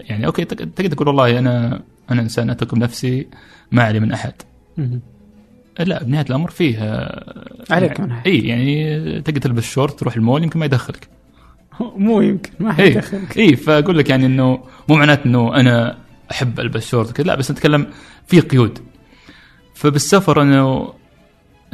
يعني 0.00 0.26
أوكي 0.26 0.44
تق- 0.44 0.64
تقدر 0.74 0.90
تقول 0.94 1.08
والله 1.08 1.38
أنا 1.38 1.82
أنا 2.10 2.22
إنسان 2.22 2.50
اثق 2.50 2.74
بنفسي 2.74 3.26
ما 3.72 3.82
علي 3.82 4.00
من 4.00 4.12
أحد. 4.12 4.32
لا 5.78 6.02
بنهاية 6.02 6.26
الأمر 6.30 6.50
فيه 6.50 6.78
آه، 6.78 7.64
عليك 7.70 8.00
من 8.00 8.10
أحد. 8.10 8.26
اي 8.26 8.38
يعني 8.38 9.20
تقدر 9.20 9.40
تلبس 9.40 9.62
شورت 9.62 10.00
تروح 10.00 10.16
المول 10.16 10.42
يمكن 10.42 10.58
ما 10.58 10.64
يدخلك. 10.64 11.08
مو 11.96 12.20
يمكن 12.20 12.50
ما 12.60 12.72
حيدخلك 12.72 13.38
اي 13.38 13.56
فأقول 13.56 13.98
لك 13.98 14.10
يعني 14.10 14.26
إنه 14.26 14.60
مو 14.88 14.96
معناته 14.96 15.26
إنه 15.26 15.56
أنا 15.56 15.98
أحب 16.30 16.60
ألبس 16.60 16.88
شورت 16.88 17.12
كذا 17.12 17.26
لا 17.26 17.34
بس 17.34 17.50
نتكلم 17.50 17.86
في 18.26 18.40
قيود. 18.40 18.78
فبالسفر 19.74 20.42
انه 20.42 20.92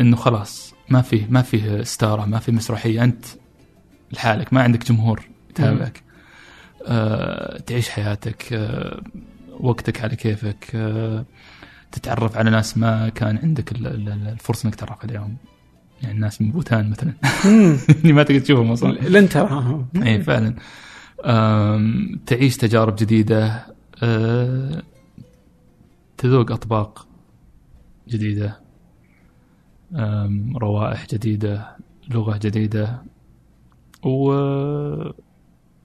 إنه 0.00 0.16
خلاص 0.16 0.74
ما 0.88 1.02
فيه 1.02 1.26
ما 1.30 1.42
فيه 1.42 1.82
ستاره 1.82 2.24
ما 2.24 2.38
في 2.38 2.52
مسرحية 2.52 3.04
أنت 3.04 3.24
لحالك 4.12 4.52
ما 4.52 4.62
عندك 4.62 4.88
جمهور 4.88 5.22
يتابعك. 5.50 6.02
آه، 6.86 7.58
تعيش 7.58 7.88
حياتك 7.88 8.52
آه، 8.52 9.02
وقتك 9.60 10.00
على 10.00 10.16
كيفك 10.16 10.70
آه، 10.74 11.24
تتعرف 11.92 12.36
على 12.36 12.50
ناس 12.50 12.78
ما 12.78 13.08
كان 13.08 13.36
عندك 13.38 13.72
ال- 13.72 13.86
ال- 13.86 14.08
ال- 14.08 14.28
الفرصة 14.28 14.66
إنك 14.66 14.74
تتعرف 14.74 15.04
عليهم. 15.04 15.36
يعني 16.02 16.14
الناس 16.14 16.42
من 16.42 16.50
بوتان 16.50 16.90
مثلا. 16.90 17.12
اللي 18.00 18.12
ما 18.12 18.22
تقدر 18.22 18.38
تشوفهم 18.40 18.70
أصلا. 18.70 18.92
لن 18.92 19.28
تراهم 19.28 19.88
اي 20.02 20.22
فعلا. 20.22 20.54
تعيش 22.26 22.56
تجارب 22.56 22.96
جديدة 22.96 23.66
آه، 24.02 24.82
تذوق 26.18 26.52
أطباق 26.52 27.06
جديدة 28.08 28.60
روائح 30.56 31.06
جديدة 31.06 31.76
لغة 32.10 32.36
جديدة 32.36 33.02
و 34.04 34.32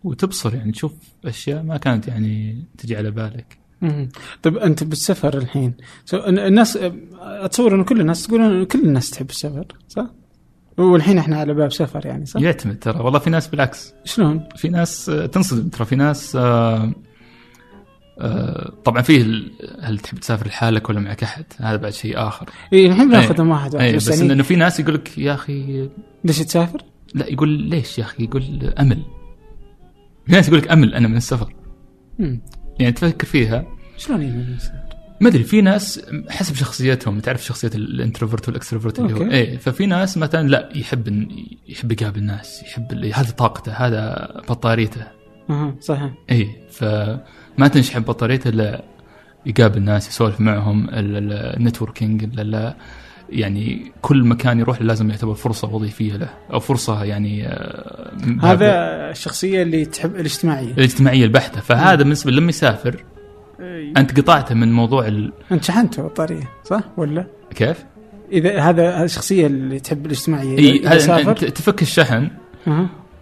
وتبصر 0.04 0.56
يعني 0.56 0.72
تشوف 0.72 0.94
أشياء 1.26 1.64
ما 1.64 1.78
كانت 1.78 2.08
يعني 2.08 2.64
تجي 2.78 2.98
على 2.98 3.12
بالك. 3.12 3.58
مم. 3.86 4.10
طيب 4.44 4.58
أنت 4.58 4.84
بالسفر 4.84 5.38
الحين 5.38 5.74
سو 6.06 6.18
الناس 6.18 6.80
أتصور 7.22 7.76
انه 7.76 7.84
كل 7.84 8.02
الناس 8.02 8.28
تقول 8.28 8.66
كل 8.66 8.80
الناس 8.80 9.10
تحب 9.10 9.30
السفر 9.30 9.66
صح؟ 9.88 10.08
والحين 10.78 11.18
إحنا 11.18 11.38
على 11.38 11.54
باب 11.54 11.72
سفر 11.72 12.06
يعني 12.06 12.26
صح؟ 12.26 12.42
يعتمد 12.42 12.80
ترى 12.80 13.00
والله 13.00 13.20
في 13.20 13.30
ناس 13.30 13.48
بالعكس 13.48 13.94
شلون؟ 14.06 14.44
في 14.56 14.70
ناس 14.70 15.10
آه، 15.10 15.26
تنصدم 15.26 15.70
ترى 15.70 15.86
في 15.86 15.96
ناس 15.96 16.36
آه، 16.36 16.92
آه، 18.20 18.74
طبعا 18.86 19.02
فيه 19.02 19.24
هل 19.82 20.00
تحب 20.00 20.18
تسافر 20.18 20.48
لحالك 20.48 20.90
ولا 20.90 21.00
معك 21.00 21.24
أحد 21.24 21.46
هذا 21.58 21.76
بعد 21.76 21.94
شيء 21.94 22.28
آخر 22.28 22.50
اي 22.74 22.86
الحين 22.86 23.02
إيه. 23.02 23.08
بناخذهم 23.08 23.50
واحد 23.50 23.76
واحد 23.76 23.86
اي 23.86 23.96
بس, 23.96 24.10
بس 24.10 24.20
يعني 24.20 24.34
إنه 24.34 24.44
في 24.44 24.56
ناس 24.56 24.80
يقول 24.80 24.94
لك 24.94 25.18
يا 25.18 25.34
أخي 25.34 25.90
ليش 26.24 26.40
تسافر؟ 26.40 26.82
لا 27.14 27.28
يقول 27.30 27.50
ليش 27.50 28.00
يا 28.00 28.04
أخي 28.04 28.24
يقول 28.24 28.74
أمل 28.80 29.02
في 30.26 30.32
ناس 30.32 30.48
يقول 30.48 30.60
لك 30.60 30.72
أمل 30.72 30.94
أنا 30.94 31.08
من 31.08 31.18
السفر 31.18 31.54
مم. 32.20 32.42
يعني 32.80 32.92
تفكر 32.92 33.28
فيها 33.28 33.75
شلون 33.98 34.22
يعني 34.22 34.56
يسافر؟ 34.56 34.96
ما 35.22 35.30
أدري 35.30 35.44
في 35.44 35.62
ناس 35.62 36.02
حسب 36.30 36.56
شخصيتهم 36.56 37.20
تعرف 37.20 37.46
شخصية 37.46 37.72
ال 37.76 37.83
introvert 37.83 38.48
وال 38.48 38.57
extrovert 38.57 39.00
اللي 39.00 39.14
هو. 39.14 39.32
إيه 39.32 39.58
ففي 39.58 39.86
ناس 39.86 40.18
مثلا 40.18 40.48
لا 40.48 40.70
يحب 40.76 41.28
يحب 41.68 41.92
يقابل 41.92 42.20
الناس 42.20 42.64
يحب 42.64 42.94
هذه 42.94 43.30
طاقته 43.30 43.72
هذا 43.72 44.28
بطاريته. 44.50 45.02
أها 45.50 45.76
صحيح. 45.80 46.12
اي 46.32 46.50
فما 46.72 47.68
تنشحن 47.74 48.00
بطاريته 48.00 48.50
إلا 48.50 48.84
يقابل 49.46 49.82
ناس 49.82 50.08
يسولف 50.08 50.42
معهم 50.42 50.88
ال 50.92 51.04
networking 51.04 52.30
يعني 53.30 53.92
كل 54.02 54.24
مكان 54.24 54.60
يروح 54.60 54.82
لازم 54.82 55.10
يعتبر 55.10 55.34
فرصة 55.34 55.76
وظيفية 55.76 56.14
له 56.14 56.30
أو 56.54 56.60
فرصة 56.60 57.04
يعني 57.04 57.48
آه، 57.48 58.12
هذا 58.42 58.70
الشخصية 59.12 59.62
اللي 59.62 59.86
تحب 59.86 60.16
الاجتماعية. 60.16 60.72
الاجتماعية 60.72 61.24
البحتة. 61.24 61.62
فهذا 61.62 61.96
بالنسبة 61.96 62.32
لما 62.32 62.50
يسافر 62.50 63.04
إيه. 63.60 63.94
أنت 63.98 64.20
قطعته 64.20 64.56
من 64.56 64.74
موضوع 64.74 65.08
ال... 65.08 65.34
انت 65.52 65.64
شحنته 65.64 66.04
بطاريه 66.04 66.50
صح 66.64 66.82
ولا؟ 66.98 67.26
كيف؟ 67.56 67.86
إذا 68.32 68.60
هذا 68.60 68.96
هذا 68.96 69.06
الشخصية 69.06 69.48
اللي 69.48 69.80
تحب 69.80 70.06
الاجتماعية 70.06 70.58
إي 70.58 70.88
هذا 70.88 71.30
أنت 71.30 71.46
تفك 71.46 71.82
الشحن. 71.82 72.30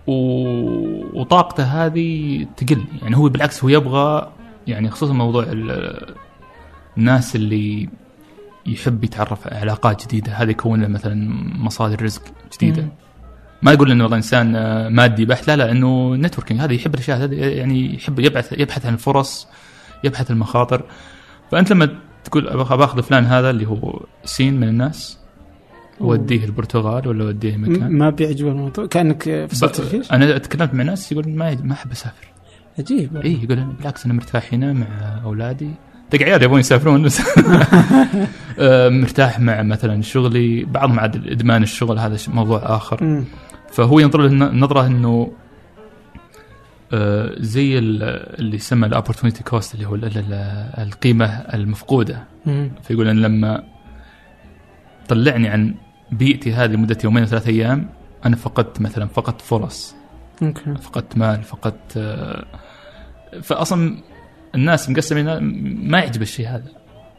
و... 0.08 0.13
وطاقته 1.19 1.63
هذه 1.63 2.46
تقل 2.58 2.84
يعني 3.02 3.17
هو 3.17 3.30
بالعكس 3.30 3.63
هو 3.63 3.69
يبغى 3.69 4.32
يعني 4.67 4.89
خصوصا 4.89 5.13
موضوع 5.13 5.43
ال... 5.43 6.13
الناس 6.98 7.36
اللي 7.36 7.89
يحب 8.65 9.04
يتعرف 9.04 9.48
على 9.48 9.58
علاقات 9.58 10.06
جديدة 10.06 10.32
هذا 10.32 10.52
يكون 10.52 10.82
له 10.82 10.88
مثلا 10.88 11.15
مصادر 11.56 12.04
رزق 12.04 12.22
جديدة 12.54 12.82
مم. 12.82 12.89
ما 13.62 13.72
يقول 13.72 13.91
إنه 13.91 14.04
والله 14.04 14.17
إنسان 14.17 14.48
مادي 14.88 15.26
بحت 15.26 15.48
لا 15.48 15.56
لا 15.56 15.72
إنه 15.72 16.15
networking 16.15 16.60
هذا 16.60 16.74
يحب 16.74 16.93
الأشياء 16.93 17.17
هذه 17.24 17.36
يعني 17.36 17.96
يحب 17.96 18.19
يبحث 18.19 18.54
يبحث 18.60 18.86
عن 18.86 18.93
الفرص 18.93 19.48
يبحث 20.04 20.32
المخاطر. 20.32 20.82
فأنت 21.52 21.72
لما 21.72 21.89
تقول 22.24 22.44
باخذ 22.58 23.04
فلان 23.04 23.26
هذا 23.26 23.50
اللي 23.50 23.68
هو 23.68 24.00
سين 24.26 24.60
من 24.60 24.68
الناس 24.68 25.18
وديه 26.00 26.46
البرتغال 26.46 27.08
ولا 27.08 27.26
وديه 27.26 27.58
مكان؟ 27.58 27.92
ما 27.98 28.10
بيعجبه 28.10 28.50
الموضوع؟ 28.50 28.86
كأنك 28.86 29.46
فصلت 29.50 29.80
الفيش 29.80 30.12
أنا 30.12 30.38
تكلمت 30.38 30.74
مع 30.74 30.84
ناس 30.84 31.12
يقول 31.12 31.30
ما 31.30 31.58
ما 31.63 31.74
أحب 31.74 31.92
أسافر. 31.92 32.28
عجيب. 32.80 33.18
إي 33.18 33.44
يقول 33.44 33.58
أنا 33.58 33.74
بالعكس 33.80 34.06
أنا 34.06 34.13
مرتاح 34.13 34.54
هنا 34.54 34.74
مع 34.74 34.88
أولادي. 35.24 35.70
دق 36.12 36.22
عيال 36.22 36.44
يبغون 36.44 36.60
يسافرون. 36.60 37.04
بس 37.06 37.22
مرتاح 38.89 39.39
مع 39.39 39.62
مثلا 39.62 40.02
شغلي. 40.02 40.63
بعضهم 40.66 41.00
عاد 41.00 41.28
إدمان 41.28 41.63
الشغل 41.63 42.00
هذا 42.00 42.18
موضوع 42.28 42.76
آخر. 42.76 43.24
فهو 43.72 44.00
ينظر 44.00 44.20
له 44.22 44.26
الن- 44.28 44.60
نظرة 44.60 44.86
إنه 44.88 45.32
زي 47.39 47.77
ال- 47.79 48.03
اللي 48.39 48.56
يسمى 48.56 48.88
ال 48.88 48.92
opportunity 48.92 49.43
cost 49.43 49.76
اللي 49.75 49.86
هو 49.88 49.95
ال- 49.95 50.06
ال- 50.06 50.34
القيمة 50.88 51.25
المفقودة. 51.25 52.23
فيقول 52.84 53.08
أن 53.08 53.19
لما 53.21 53.63
طلعني 55.08 55.47
عن 55.47 55.75
بيئتي 56.12 56.53
هذه 56.53 56.71
لمدة 56.71 56.97
يومين 57.03 57.25
ثلاث 57.25 57.47
أيام 57.47 57.89
أنا 58.25 58.36
فقدت 58.36 58.82
مثلا 58.82 59.08
فقدت 59.08 59.41
فرص 59.41 59.95
أوكي. 60.43 60.73
فقدت 60.82 61.17
مال 61.17 61.43
فقدت 61.43 61.97
آه، 61.97 62.45
فاصلا 63.41 63.97
الناس 64.56 64.89
مقسمين 64.89 65.38
ما 65.89 65.99
يعجب 65.99 66.21
الشيء 66.21 66.47
هذا. 66.47 66.63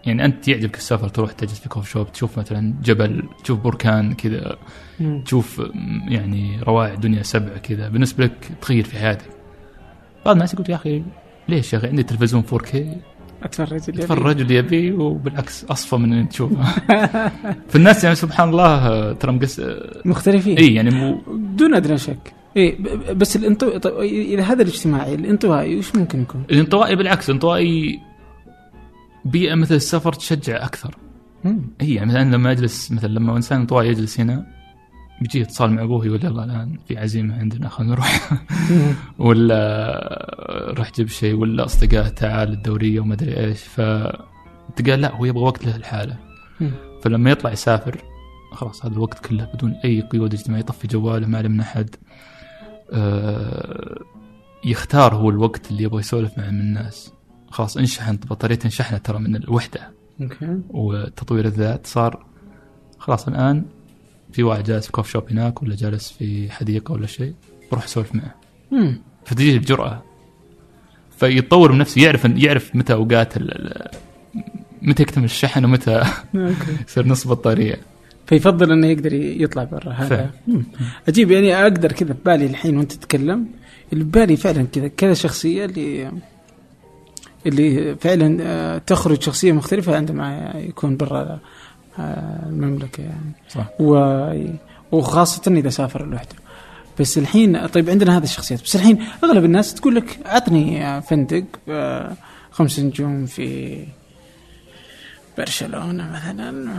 يعني 0.07 0.25
أنت 0.25 0.49
يعجبك 0.49 0.77
السفر 0.77 1.09
تروح 1.09 1.33
تجلس 1.33 1.59
في 1.61 1.69
كوفي 1.69 1.91
شوب 1.91 2.13
تشوف 2.13 2.39
مثلا 2.39 2.75
جبل 2.83 3.23
تشوف 3.45 3.61
بركان 3.61 4.15
كذا. 4.15 4.57
تشوف 5.25 5.63
يعني 6.09 6.61
روائع 6.63 6.95
دنيا 6.95 7.23
سبع 7.23 7.57
كذا. 7.57 7.89
بالنسبة 7.89 8.25
لك 8.25 8.51
تغير 8.63 8.85
في 8.85 8.99
حياتك. 8.99 9.25
بعض 10.27 10.35
الناس 10.35 10.55
يقول 10.55 10.67
يا 10.71 10.75
أخي 10.75 11.03
ليش 11.49 11.73
يا 11.73 11.79
أخي؟ 11.79 11.87
عندي 11.87 12.03
تلفزيون 12.03 12.43
4K 12.43 12.77
اتفرج 13.43 13.83
اللي 13.89 14.03
تفرج 14.03 14.41
اللي 14.41 14.55
يبي 14.55 14.93
وبالعكس 14.93 15.65
أصفى 15.65 15.97
من 15.97 16.13
اللي 16.13 16.25
تشوفه. 16.25 16.65
فالناس 17.71 18.05
يعني 18.05 18.17
سبحان 18.17 18.49
الله 18.49 19.13
ترى 19.13 19.33
مقس 19.33 19.63
مختلفين. 20.05 20.59
إي 20.59 20.75
يعني 20.75 20.91
مو 20.91 21.21
دون 21.57 21.75
أدنى 21.75 21.99
شك. 21.99 22.33
إي 22.57 22.79
بس 23.17 23.37
الانطو 23.37 23.79
طيب 23.79 23.95
إذا 24.03 24.43
هذا 24.43 24.63
الاجتماعي 24.63 25.15
الانطوائي 25.15 25.77
وش 25.77 25.95
ممكن 25.95 26.23
يكون؟ 26.23 26.43
الانطوائي 26.51 26.97
بالعكس 26.97 27.29
الانطوائي 27.29 28.01
بيئة 29.25 29.55
مثل 29.55 29.75
السفر 29.75 30.13
تشجع 30.13 30.65
أكثر. 30.65 30.97
إي 31.81 31.95
يعني 31.95 32.09
مثلا 32.09 32.37
لما 32.37 32.51
أجلس 32.51 32.93
مثلا 32.93 33.09
لما 33.09 33.37
إنسان 33.37 33.61
انطوائي 33.61 33.89
يجلس 33.89 34.21
هنا 34.21 34.47
بيجي 35.21 35.43
اتصال 35.43 35.71
مع 35.71 35.83
أبوه 35.83 36.07
يقول 36.07 36.25
يلا 36.25 36.45
الآن 36.45 36.79
في 36.89 36.99
عزيمة 36.99 37.39
عندنا 37.39 37.69
خلينا 37.69 37.93
نروح. 37.93 38.31
ولا 39.19 40.73
روح 40.79 40.93
جيب 40.93 41.09
شيء 41.09 41.35
ولا 41.35 41.65
اصدقاء 41.65 42.09
تعال 42.09 42.53
الدورية 42.53 43.01
وما 43.01 43.15
أدري 43.15 43.37
إيش. 43.37 43.63
ف 43.63 43.81
لا 44.81 45.15
هو 45.15 45.25
يبغى 45.25 45.43
وقت 45.43 45.67
له 45.67 46.19
مم. 46.61 46.71
فلما 47.03 47.31
يطلع 47.31 47.53
يسافر 47.53 48.05
خلاص 48.53 48.87
هذا 48.87 48.95
الوقت 48.95 49.27
كله 49.27 49.45
بدون 49.55 49.73
أي 49.85 50.01
قيود 50.01 50.35
اجتماعيه 50.35 50.63
يطفي 50.63 50.87
جواله 50.87 51.27
ما 51.27 51.43
من 51.43 51.61
أحد 51.61 51.91
آه، 52.93 54.01
يختار 54.65 55.15
هو 55.15 55.31
الوقت 55.31 55.71
اللي 55.71 55.83
يبغى 55.83 56.01
يسولف 56.01 56.39
مع 56.39 56.51
من 56.51 56.61
الناس. 56.61 57.13
خلاص 57.51 57.77
انشحن 57.77 58.17
بطاريته 58.17 58.65
انشحنت 58.65 59.07
ترى 59.07 59.19
من 59.19 59.37
الوحدة. 59.37 59.91
أوكي. 60.21 60.61
وتطوير 60.71 61.45
الذات 61.45 61.87
صار 61.87 62.27
خلاص 62.99 63.29
الآن 63.29 63.65
في 64.35 64.43
واحد 64.43 64.65
جالس 64.65 64.87
في 64.87 64.93
كوف 64.93 65.11
شوب 65.11 65.31
هناك 65.31 65.63
ولا 65.63 65.77
جالس 65.77 66.11
في 66.19 66.51
حديقة 66.51 66.93
ولا 66.93 67.07
شيء 67.07 67.35
بروح 67.73 67.85
أسولف 67.85 68.15
معه. 68.15 68.35
مم. 68.71 69.01
فتجيه 69.25 69.57
الجرأة 69.57 70.03
فيتطور 71.19 71.73
من 71.73 71.79
نفسه 71.79 72.03
يعرف 72.03 72.25
يعرف 72.25 72.77
متى 72.77 72.93
أوقات 72.93 73.35
متى 74.83 75.03
يكتمل 75.03 75.25
الشحن 75.25 75.65
ومتى 75.65 76.03
يصير 76.89 77.07
نص 77.07 77.29
بطاريه 77.29 77.81
فيفضل 78.27 78.73
إنه 78.73 78.87
يقدر 78.87 79.13
يطلع 79.13 79.65
برا 79.65 79.93
هذا. 79.93 80.31
عجيب 81.09 81.31
يعني 81.31 81.63
أقدر 81.63 81.93
كذا 81.93 82.13
ببالي 82.13 82.47
الحين 82.47 82.77
وأنت 82.79 82.93
تتكلم 82.93 83.47
اللي 83.93 84.05
ببالي 84.05 84.37
فعلا 84.37 84.63
كذا 84.63 84.89
كذا 84.89 85.15
شخصية 85.15 85.65
اللي 85.65 86.13
اللي 87.47 87.97
فعلا 87.97 88.39
آه، 88.43 88.79
تخرج 88.79 89.23
شخصية 89.23 89.53
مختلفة 89.53 89.97
عندما 89.97 90.53
يكون 90.57 90.97
برا 90.97 91.41
المملكة 91.99 93.01
يعني. 93.01 93.33
صح. 93.49 93.67
و... 93.81 93.97
وخاصة 94.93 95.43
إذا 95.53 95.71
سافر 95.71 96.07
لوحده. 96.07 96.37
بس 97.01 97.19
الحين 97.19 97.67
طيب 97.67 97.91
عندنا 97.91 98.19
هذه 98.19 98.25
الشخصيات. 98.25 98.63
بس 98.63 98.77
الحين 98.77 99.05
أغلب 99.25 99.45
الناس 99.45 99.75
تقول 99.75 99.95
لك 99.95 100.19
عطني 100.27 101.03
فندق 101.03 101.45
آه، 101.69 102.17
خمس 102.51 102.79
نجوم 102.81 103.27
في 103.27 103.79
برشلونة 105.39 106.13
مثلا 106.13 106.71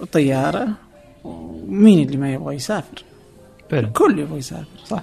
وطيارة 0.00 0.68
ومين 1.24 2.06
اللي 2.06 2.16
ما 2.16 2.32
يبغى 2.32 2.54
يسافر؟ 2.54 3.04
فعلا. 3.70 3.88
كل 3.88 4.18
يبغى 4.18 4.38
يسافر 4.38 4.66
صح. 4.86 5.02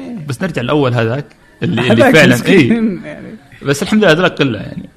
إيه. 0.00 0.26
بس 0.28 0.42
نرجع 0.42 0.62
لاول 0.62 0.94
هذاك 0.94 1.26
اللي, 1.62 1.92
اللي 1.92 2.12
فعلا 2.12 2.22
اي 2.22 2.28
مسكين. 2.28 3.02
يعني 3.04 3.36
بس 3.62 3.82
الحمد 3.82 4.04
لله 4.04 4.12
هذول 4.12 4.28
قلة 4.28 4.58
يعني. 4.58 4.88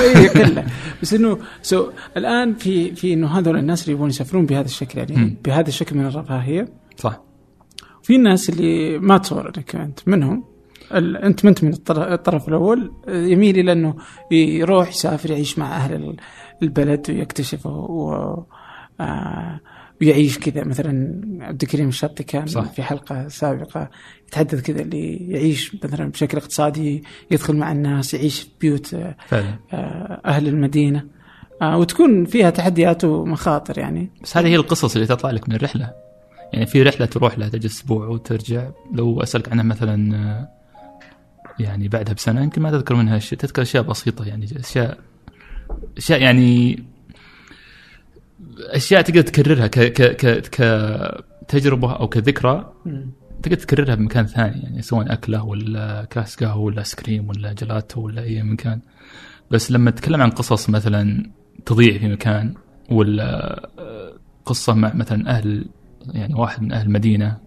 اي 0.00 0.28
كله. 0.28 0.64
بس 1.02 1.14
إنه 1.14 1.38
سو 1.62 1.90
الآن 2.16 2.54
في 2.54 2.94
في 2.94 3.12
إنه 3.12 3.38
هذول 3.38 3.56
الناس 3.58 3.82
اللي 3.82 3.92
يبغون 3.92 4.08
يسافرون 4.08 4.46
بهذا 4.46 4.64
الشكل 4.66 4.98
يعني. 4.98 5.36
بهذا 5.44 5.68
الشكل 5.68 5.96
من 5.96 6.06
الرفاهية. 6.06 6.68
صح. 6.96 7.20
في 8.02 8.18
ناس 8.18 8.48
اللي 8.50 8.98
ما 8.98 9.18
تصور 9.18 9.46
انك 9.56 9.76
أنت 9.76 10.00
منهم. 10.06 10.44
أنت 10.92 11.44
ما 11.44 11.50
أنت 11.50 11.64
من 11.64 11.72
الطر- 11.72 12.12
الطرف 12.12 12.48
الأول. 12.48 12.92
يميل 13.08 13.58
إلى 13.58 13.72
إنه 13.72 13.94
يروح 14.30 14.88
يسافر 14.88 15.30
يعيش 15.30 15.58
مع 15.58 15.76
أهل 15.76 15.94
ال- 15.94 16.16
البلد 16.62 17.06
ويكتشف 17.10 17.66
و 17.66 18.12
آه، 19.00 19.60
ويعيش 20.02 20.38
كذا. 20.38 20.64
مثلا 20.64 21.20
عبد 21.40 21.62
الكريم 21.62 21.88
الشطي 21.88 22.24
كان 22.24 22.46
صح. 22.46 22.72
في 22.72 22.82
حلقة 22.82 23.28
سابقة 23.28 23.90
يتحدث 24.28 24.62
كذا 24.62 24.80
اللي 24.82 25.16
يعيش 25.16 25.76
مثلا 25.84 26.10
بشكل 26.10 26.38
اقتصادي 26.38 27.04
يدخل 27.30 27.56
مع 27.56 27.72
الناس 27.72 28.14
يعيش 28.14 28.40
في 28.40 28.48
بيوت 28.60 28.94
آه، 28.94 29.16
فعلا. 29.26 29.58
آه، 29.72 30.20
أهل 30.24 30.48
المدينة 30.48 31.04
آه، 31.62 31.78
وتكون 31.78 32.24
فيها 32.24 32.50
تحديات 32.50 33.04
ومخاطر 33.04 33.78
يعني. 33.78 34.10
بس 34.22 34.36
هذه 34.36 34.46
هي 34.46 34.56
القصص 34.56 34.94
اللي 34.94 35.06
تطلع 35.06 35.30
لك 35.30 35.48
من 35.48 35.54
الرحلة. 35.54 35.92
يعني 36.52 36.66
في 36.66 36.82
رحلة 36.82 37.06
تروح 37.06 37.38
لها 37.38 37.48
تجلس 37.48 37.76
أسبوع 37.76 38.06
وترجع. 38.06 38.70
لو 38.92 39.22
أسألك 39.22 39.52
عنها 39.52 39.64
مثلا 39.64 40.48
يعني 41.58 41.88
بعدها 41.88 42.14
بسنة 42.14 42.42
يمكن 42.42 42.62
ما 42.62 42.70
تذكر 42.70 42.94
منها 42.94 43.18
شيء 43.18 43.38
تذكر 43.38 43.62
أشياء 43.62 43.82
بسيطة 43.82 44.24
يعني 44.24 44.46
أشياء 44.60 44.98
أشياء 45.96 46.22
يعني 46.22 46.82
أشياء 48.58 49.02
تقدر 49.02 49.20
تكررها 49.20 49.66
ك 49.66 49.78
ك 49.78 50.02
ك 50.16 50.50
كتجربة 51.48 51.92
أو 51.92 52.08
كذكرى 52.08 52.72
تقدر 53.42 53.56
تكررها 53.56 53.94
بمكان 53.94 54.26
ثاني 54.26 54.62
يعني 54.62 54.82
سواء 54.82 55.12
أكلة 55.12 55.44
ولا 55.44 56.04
كاس 56.04 56.36
قهوه 56.36 56.58
ولا 56.58 56.78
ايس 56.78 56.94
كريم 56.94 57.28
ولا 57.28 57.52
جلاتو 57.52 58.00
ولا 58.00 58.22
أي 58.22 58.42
مكان. 58.42 58.80
بس 59.50 59.72
لما 59.72 59.90
تتكلم 59.90 60.22
عن 60.22 60.30
قصص 60.30 60.70
مثلا 60.70 61.30
تضيع 61.66 61.98
في 61.98 62.08
مكان 62.08 62.54
ولا 62.90 63.58
آه، 63.78 64.12
قصة 64.44 64.74
مع 64.74 64.94
مثلا 64.94 65.30
أهل 65.30 65.66
يعني 66.06 66.34
واحد 66.34 66.62
من 66.62 66.72
أهل 66.72 66.90
مدينه 66.90 67.38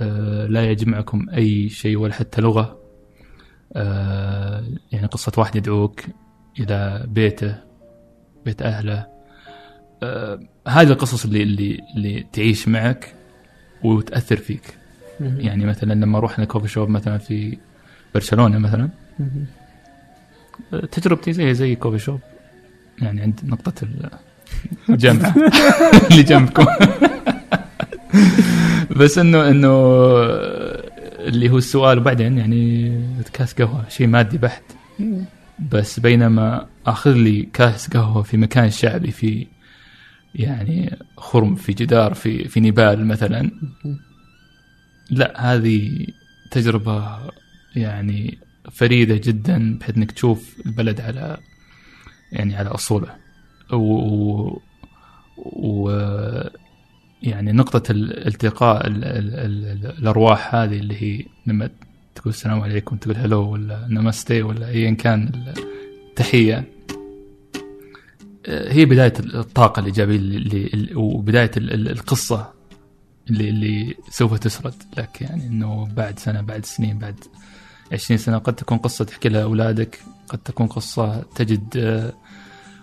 آه، 0.00 0.46
لا 0.46 0.70
يجمعكم 0.70 1.26
أي 1.30 1.68
شيء 1.68 1.96
ولا 1.96 2.12
حتى 2.12 2.40
لغة 2.40 2.78
آه، 3.72 4.64
يعني 4.92 5.06
قصة 5.06 5.32
واحد 5.38 5.56
يدعوك 5.56 6.00
إلى 6.60 7.04
بيته 7.08 7.56
بيت 8.44 8.62
أهله 8.62 9.13
هذه 10.68 10.88
القصص 10.88 11.24
اللي 11.24 11.42
اللي 11.42 11.80
اللي 11.96 12.26
تعيش 12.32 12.68
معك 12.68 13.14
وتأثر 13.82 14.36
فيك. 14.36 14.62
يعني 15.20 15.66
مثلا 15.66 15.94
لما 15.94 16.18
رحنا 16.18 16.44
كوفي 16.44 16.68
شوب 16.68 16.88
مثلا 16.88 17.18
في 17.18 17.58
برشلونة 18.14 18.58
مثلا 18.58 18.88
مهم. 19.18 19.46
تجربتي 20.86 21.32
زي 21.32 21.54
زي 21.54 21.74
كوفي 21.74 21.98
شوب 21.98 22.20
يعني 23.02 23.22
عند 23.22 23.40
نقطة 23.44 23.72
الجامعة 24.90 25.34
اللي 26.10 26.22
جنبكم 26.22 26.66
بس 29.00 29.18
انه 29.18 29.48
إنه 29.50 29.68
اللي 31.18 31.50
هو 31.50 31.58
السؤال 31.58 31.98
وبعدين 31.98 32.38
يعني 32.38 32.92
كاس 33.32 33.54
قهوة 33.54 33.88
شيء 33.88 34.06
مادي 34.06 34.38
بحت. 34.38 34.62
بس 35.72 36.00
بينما 36.00 36.66
اخذ 36.86 37.12
لي 37.12 37.48
كاس 37.52 37.88
قهوة 37.88 38.22
في 38.22 38.36
مكان 38.36 38.70
شعبي 38.70 39.10
في 39.10 39.46
يعني 40.34 40.98
خرم 41.16 41.54
في 41.54 41.72
جدار 41.72 42.14
في 42.14 42.48
في 42.48 42.60
نيبال 42.60 43.06
مثلا. 43.06 43.50
لا 45.10 45.54
هذه 45.54 46.06
تجربة 46.50 47.18
يعني 47.76 48.38
فريدة 48.72 49.20
جدا 49.24 49.78
بحيث 49.78 49.96
إنك 49.96 50.12
تشوف 50.12 50.56
البلد 50.66 51.00
على 51.00 51.38
يعني 52.32 52.56
على 52.56 52.68
أصوله. 52.68 53.16
و, 53.72 54.58
و... 55.36 55.90
يعني 57.22 57.52
نقطة 57.52 57.92
الالتقاء 57.92 58.86
ال... 58.86 59.04
ال... 59.04 59.34
ال... 59.34 59.86
الأرواح 59.98 60.54
هذه 60.54 60.78
اللي 60.78 61.02
هي 61.02 61.24
لما 61.46 61.70
تقول 62.14 62.32
السلام 62.32 62.60
عليكم 62.60 62.96
تقول 62.96 63.16
هلو 63.16 63.52
ولا 63.52 63.86
نمستي 63.90 64.42
ولا 64.42 64.68
ايا 64.68 64.90
كان 64.90 65.32
التحية. 66.08 66.73
هي 68.48 68.84
بداية 68.84 69.12
الطاقة 69.18 69.80
الإيجابية 69.80 70.16
اللي 70.16 70.66
اللي- 70.74 70.94
وبداية 70.94 71.50
ال- 71.56 71.72
ال- 71.74 71.88
القصة 71.90 72.52
اللي 73.30 73.48
اللي 73.48 73.94
سوف 74.10 74.34
تسرد. 74.38 74.74
لك 74.98 75.20
يعني 75.22 75.46
إنه 75.46 75.88
بعد 75.96 76.18
سنة 76.18 76.40
بعد 76.40 76.64
سنين 76.64 76.98
بعد 76.98 77.14
20 77.92 78.18
سنة 78.18 78.38
قد 78.38 78.54
تكون 78.54 78.78
قصة 78.78 79.04
تحكي 79.04 79.28
لها 79.28 79.42
أولادك 79.42 79.98
قد 80.28 80.38
تكون 80.38 80.66
قصة 80.66 81.20
تجد 81.34 81.76
آه، 81.76 82.12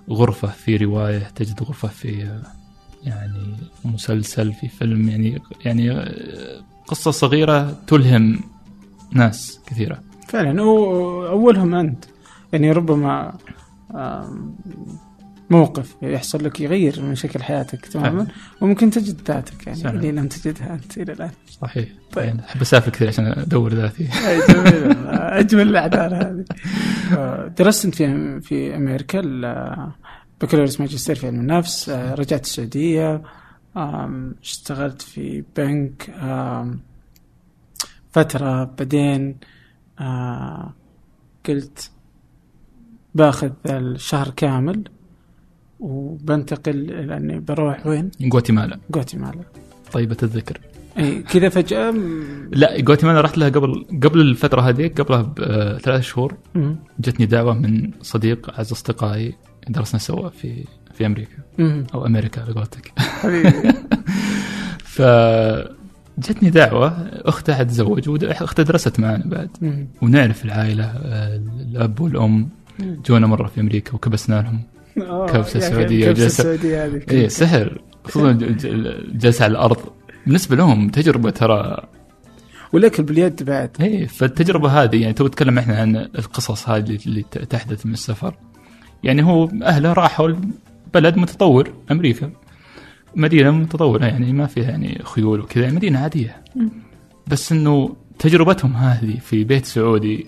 غرفة 0.09 0.47
في 0.47 0.77
رواية 0.77 1.19
تجد 1.35 1.63
غرفة 1.63 1.87
في 1.87 2.23
آه، 2.23 2.41
يعني 3.03 3.57
مسلسل 3.85 4.53
في 4.53 4.67
فيلم 4.67 5.09
يعني 5.09 5.41
يعني 5.65 5.91
آه، 5.91 6.61
قصة 6.87 7.11
صغيرة 7.11 7.71
تلهم 7.87 8.39
ناس 9.11 9.59
كثيرة. 9.65 10.01
فعلا 10.27 10.61
هو 10.61 11.27
أولهم 11.27 11.75
أنت. 11.75 12.05
يعني 12.53 12.71
ربما 12.71 13.37
موقف 15.51 15.95
يحصل 16.01 16.43
لك 16.45 16.59
يغير 16.61 17.01
من 17.01 17.15
شكل 17.15 17.43
حياتك 17.43 17.85
تماما؟ 17.85 18.27
وممكن 18.61 18.89
تجد 18.89 19.21
ذاتك 19.27 19.67
يعني 19.67 19.79
فعلا. 19.79 19.95
اللي 19.95 20.11
لم 20.11 20.27
تجدها 20.27 20.73
أنت 20.73 20.97
إلى 20.97 21.13
الآن. 21.13 21.31
صحيح. 21.61 21.89
طيب. 22.11 22.25
يعني 22.25 22.39
أحب 22.45 22.61
أسافر 22.61 22.91
كثير 22.91 23.07
عشان 23.07 23.25
أدور 23.25 23.73
ذاتي. 23.73 24.03
جميل. 24.49 25.07
أجمل 25.09 25.61
الأعذار 25.69 26.15
هذه. 26.15 26.45
آه، 27.17 27.47
درست 27.47 27.85
انت 27.85 27.95
في 27.95 28.41
في 28.41 28.75
أمريكا 28.75 29.19
ال- 29.23 29.91
بكالوريوس 30.41 30.79
ماجستير 30.81 31.15
في 31.15 31.27
علم 31.27 31.39
النفس 31.39 31.89
آه، 31.89 32.13
رجعت 32.13 32.43
السعودية 32.43 33.21
اشتغلت 34.41 35.01
في 35.01 35.43
بنك 35.57 36.09
فترة 38.11 38.63
بعدين 38.63 39.37
آه، 39.99 40.73
قلت 41.47 41.91
باخذ 43.15 43.51
الشهر 43.65 44.29
كامل. 44.29 44.83
وبنتقل 45.81 46.85
لاني 47.07 47.39
بروح 47.39 47.87
وين؟ 47.87 48.11
غواتيمالا. 48.33 48.79
غواتيمالا. 48.95 49.41
طيبة 49.93 50.17
الذكر. 50.23 50.57
إي 50.97 51.21
كذا 51.21 51.49
فجأة 51.49 51.91
م- 51.91 52.49
لا 52.53 52.77
غواتيمالا 52.87 53.21
رحت 53.21 53.37
لها 53.37 53.49
قبل 53.49 53.85
قبل 54.03 54.21
الفترة 54.21 54.61
هذه 54.61 54.87
قبلها 54.87 55.21
بثلاث 55.21 56.01
شهور. 56.03 56.35
م- 56.55 56.75
جتني 56.99 57.25
دعوة 57.25 57.53
من 57.53 57.91
صديق 58.01 58.49
أعز 58.53 58.71
أصدقائي 58.71 59.33
درسنا 59.69 59.99
سوا 59.99 60.29
في 60.29 60.65
في 60.93 61.05
أمريكا. 61.05 61.37
م- 61.57 61.83
أو 61.93 62.05
أمريكا 62.05 62.41
على 62.41 62.53
قولتك. 62.53 62.91
حبيبي. 62.97 63.51
ف 64.95 65.01
جتني 66.19 66.49
دعوة 66.49 66.87
أختها 67.13 67.55
حتتزوج 67.55 68.09
وأختها 68.09 68.63
درست 68.63 68.99
معنا 68.99 69.23
بعد. 69.25 69.49
م- 69.61 69.85
ونعرف 70.01 70.45
العائلة 70.45 70.85
الأب 71.71 72.01
والأم. 72.01 72.49
جونا 72.79 73.27
مرة 73.27 73.47
في 73.47 73.61
أمريكا 73.61 73.93
وكبسنا 73.95 74.41
لهم. 74.41 74.61
آه، 74.97 75.41
سعودية 75.43 76.09
الكبسة 76.09 76.09
وجلسة. 76.09 76.25
السعودية 76.53 76.85
هذه. 76.85 77.01
إيه 77.11 77.27
سحر. 77.27 77.81
خصوصا 78.03 78.31
ج- 78.31 78.43
ج- 78.57 78.65
الجلسة 78.65 79.43
على 79.43 79.51
الأرض. 79.51 79.77
بالنسبة 80.25 80.55
لهم 80.55 80.89
تجربة 80.89 81.29
ترى 81.29 81.77
والاكل 82.73 83.03
باليد 83.03 83.43
بعد. 83.43 83.69
إيه 83.81 84.07
فالتجربة 84.07 84.83
هذه 84.83 85.01
يعني 85.01 85.13
تو 85.13 85.27
تكلم 85.27 85.57
إحنا 85.57 85.75
عن 85.77 85.95
القصص 85.95 86.69
هذه 86.69 86.97
اللي 87.05 87.23
تحدث 87.49 87.85
من 87.85 87.93
السفر. 87.93 88.33
يعني 89.03 89.23
هو 89.23 89.49
أهله 89.63 89.93
راحوا 89.93 90.29
بلد 90.93 91.17
متطور 91.17 91.69
أمريكا. 91.91 92.31
مدينة 93.15 93.51
متطورة 93.51 94.05
يعني 94.05 94.33
ما 94.33 94.45
فيها 94.47 94.69
يعني 94.69 95.01
خيول 95.03 95.39
وكذا 95.39 95.63
يعني 95.63 95.75
مدينة 95.75 95.99
عادية. 95.99 96.43
بس 97.27 97.51
إنه 97.51 97.95
تجربتهم 98.19 98.73
هذه 98.73 99.19
في 99.19 99.43
بيت 99.43 99.65
سعودي 99.65 100.27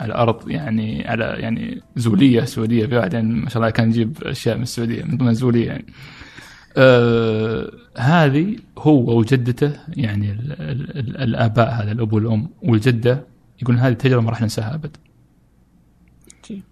الأرض 0.00 0.50
يعني 0.50 1.08
على 1.08 1.24
يعني 1.24 1.82
زولية 1.96 2.44
سعودية 2.44 2.86
في 2.86 2.96
واحد 2.96 3.14
يعني 3.14 3.34
ما 3.34 3.48
شاء 3.48 3.62
الله 3.62 3.70
كان 3.70 3.88
يجيب 3.88 4.16
أشياء 4.22 4.56
من 4.56 4.62
السعودية 4.62 5.02
من 5.02 5.16
ضمن 5.16 5.34
زوليه 5.34 5.66
يعني. 5.66 5.86
آه 6.76 7.70
هذه 7.96 8.56
هو 8.78 9.18
وجدته 9.18 9.72
يعني 9.88 10.32
ال 10.32 10.52
ال 10.52 10.98
ال 10.98 11.16
الآباء 11.16 11.70
هذا 11.70 11.92
الأب 11.92 12.12
والأم 12.12 12.48
والجدة 12.62 13.26
يقولون 13.62 13.80
هذه 13.80 13.92
التجربه 13.92 14.22
ما 14.22 14.30
راح 14.30 14.42
ننساها 14.42 14.74
أبد. 14.74 14.96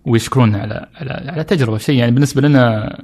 ويشكروننا 0.05 0.59
على 0.59 0.87
على 0.95 1.31
على 1.31 1.45
تجربة 1.45 1.79
شيء 1.79 1.99
يعني 1.99 2.13
بالنسبة 2.13 2.43
لنا 2.43 2.97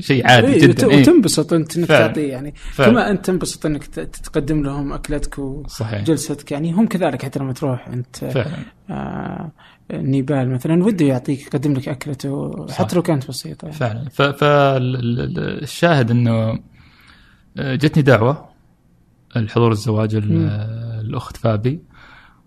شيء 0.00 0.26
عادي 0.26 0.46
إيه 0.46 0.60
جدا 0.66 0.90
إيه. 0.90 1.00
وتنبسط 1.00 1.52
انت 1.52 1.76
انك. 1.76 1.88
تعطيه 1.88 2.30
يعني 2.32 2.54
فعلا. 2.72 2.90
كما 2.90 3.10
انت 3.10 3.26
تنبسط 3.26 3.66
إنك 3.66 3.84
تقدم 3.84 4.62
لهم 4.62 4.92
أكلتك 4.92 5.38
وجلستك 5.38 6.52
يعني 6.52 6.72
هم 6.72 6.86
كذلك 6.86 7.24
حتى 7.24 7.38
لما 7.38 7.52
تروح 7.52 7.88
أنت 7.88 8.16
فعلا 8.16 8.56
آه 8.90 9.52
نيبال 9.92 10.50
مثلا 10.50 10.84
وده 10.84 11.06
يعطيك 11.06 11.40
يقدم 11.40 11.72
لك 11.72 11.88
أكلته. 11.88 12.66
حتى 12.70 12.96
لو 12.96 13.02
كانت 13.02 13.28
بسيطة 13.28 13.66
يعني. 13.66 13.78
فعلا 14.10 14.32
فالشاهد 14.32 16.10
إنه 16.10 16.58
آه، 17.58 17.74
جتني 17.74 18.02
دعوة 18.02 18.48
الحضور 19.36 19.72
الزواج 19.72 20.14
الأخت 20.14 21.36
فابي 21.36 21.82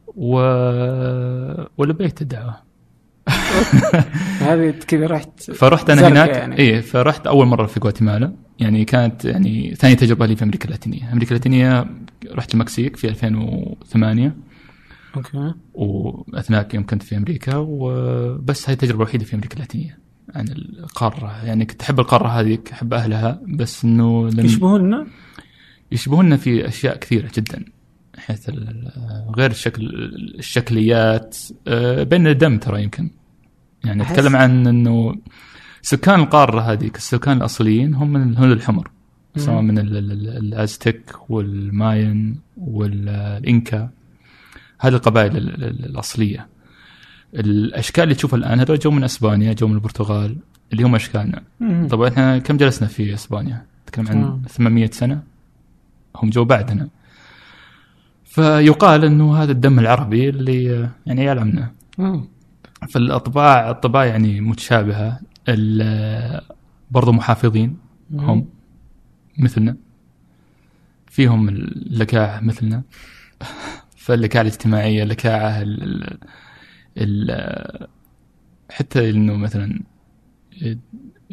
و... 0.08 0.38
ولبيت 1.78 2.22
الدعوة 2.22 2.65
هذه 4.50 4.74
كذا 4.88 5.08
رحت 5.08 5.52
فرحت 5.52 5.90
أنا 5.90 6.08
هناك 6.08 6.30
يعني. 6.30 6.58
إيه 6.58 6.82
فرحت 6.82 7.28
أول 7.28 7.48
مرة 7.48 7.66
في 7.66 7.80
غواتيمالا. 7.80 8.34
يعني 8.60 8.86
كانت 8.86 9.26
يعني 9.26 9.76
ثاني 9.76 9.96
تجربة 9.96 10.26
لي 10.26 10.36
في 10.36 10.44
أمريكا 10.44 10.66
اللاتينية، 10.66 11.14
أمريكا 11.14 11.32
اللاتينية 11.32 11.86
رحت 12.32 12.54
المكسيك 12.54 12.96
في 12.96 13.08
2008 13.08 14.36
أوكي. 15.16 15.54
وأثناء 15.74 16.68
يوم 16.74 16.86
كنت 16.86 17.04
في 17.04 17.18
أمريكا 17.18 17.56
وبس 17.56 18.70
هاي 18.70 18.74
التجربة 18.74 19.04
الوحيدة 19.04 19.26
في 19.26 19.36
أمريكا 19.36 19.56
اللاتينية 19.56 19.98
عن 20.36 20.48
القارة. 20.48 21.46
يعني 21.46 21.66
كنت 21.66 21.82
أحب 21.82 22.00
القارة 22.00 22.28
هذه 22.28 22.58
أحب 22.72 22.94
أهلها 22.94 23.42
بس 23.48 23.84
إنه 23.86 24.30
لم 24.30 24.46
يشبهوننا؟ 24.46 25.08
يشبهون 25.92 26.38
في 26.38 26.68
أشياء 26.68 26.98
كثيرة 26.98 27.30
جدا 27.36 27.66
حيث 28.18 28.50
غير 29.38 29.52
الشكل 29.52 29.90
الشكليات 30.40 31.38
آه، 31.68 32.04
بين 32.04 32.28
الدم 32.28 32.58
ترى 32.58 32.84
يمكن. 32.84 33.10
يعني 33.86 34.06
أحس- 34.06 34.12
اتكلم 34.12 34.36
عن 34.36 34.68
إنه 34.68 35.16
سكان 35.82 36.20
القارة 36.20 36.62
هذه 36.62 36.92
السكان 36.96 37.38
الأصليين 37.38 37.94
هم 37.94 38.14
من 38.14 38.30
الهنود 38.30 38.52
الحمر 38.52 38.90
سواء. 39.38 39.62
من 39.62 39.78
ال- 39.80 39.98
ال- 39.98 40.12
ال- 40.12 40.38
الأزتك 40.38 41.16
والماين 41.30 42.40
والإنكا 42.58 43.90
هذه 44.80 44.94
القبائل 44.94 45.38
ال- 45.38 45.64
ال- 45.64 45.86
الأصلية 45.86 46.48
الأشكال 47.36 48.04
اللي 48.04 48.16
تشوفها 48.16 48.38
الآن 48.40 48.60
هذول 48.60 48.80
جو 48.80 48.92
من 48.92 49.04
أسبانيا 49.04 49.54
جو 49.54 49.68
من 49.68 49.74
البرتغال 49.76 50.36
اللي 50.74 50.84
هم 50.84 50.96
أشكالنا. 50.96 51.44
طبعا 51.90 52.08
إحنا 52.10 52.38
كم 52.38 52.58
جلسنا 52.58 52.88
في 52.88 53.14
أسبانيا؟ 53.14 53.66
نتكلم 53.84 54.08
عن 54.08 54.24
آه. 54.24 54.42
800 54.48 54.90
سنة 54.92 55.22
هم 56.16 56.30
جو 56.30 56.46
بعدنا 56.46 56.88
فيقال 58.26 59.06
إنه 59.06 59.36
هذا 59.44 59.52
الدم 59.52 59.80
العربي 59.80 60.30
اللي 60.30 60.90
يعني 61.06 61.24
يعلمنا 61.24 61.72
آه. 62.00 62.24
فالاطباع 62.86 63.70
الطباع 63.70 64.06
يعني 64.06 64.42
متشابهة. 64.42 65.20
ال- 65.50 66.42
برضو 66.92 67.12
محافظين 67.12 67.78
هم 68.14 68.46
مثلنا. 69.40 69.78
فيهم 71.08 71.50
اللكاعة 71.50 72.40
مثلنا. 72.42 72.84
فاللكاعة 73.98 74.42
الاجتماعية 74.42 75.04
اللكاعة 75.04 75.62
ال 76.98 77.68
حتى 78.72 79.10
إنه 79.10 79.36
مثلا 79.36 79.80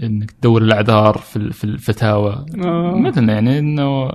إنك 0.02 0.30
تدور 0.30 0.62
الأعذار 0.62 1.18
في 1.18 1.52
في 1.52 1.64
الفتاوى. 1.64 2.46
آه. 2.64 2.96
مثلنا 2.96 3.32
يعني 3.32 3.58
انه 3.58 4.12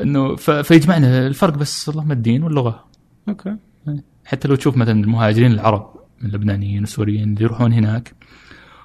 إنه 0.00 0.36
فيجمعنا. 0.36 1.26
الفرق 1.26 1.54
بس 1.58 1.88
اللهم 1.88 2.12
الدين 2.12 2.42
واللغة. 2.42 2.84
أوكي. 3.28 3.56
حتى 4.24 4.48
لو 4.48 4.54
تشوف 4.54 4.76
مثلا 4.76 5.00
المهاجرين 5.04 5.52
العرب. 5.52 5.94
من 6.24 6.30
اللبنانيين 6.30 6.80
والسوريين 6.80 7.28
اللي 7.32 7.42
يروحون 7.44 7.72
هناك 7.72 8.14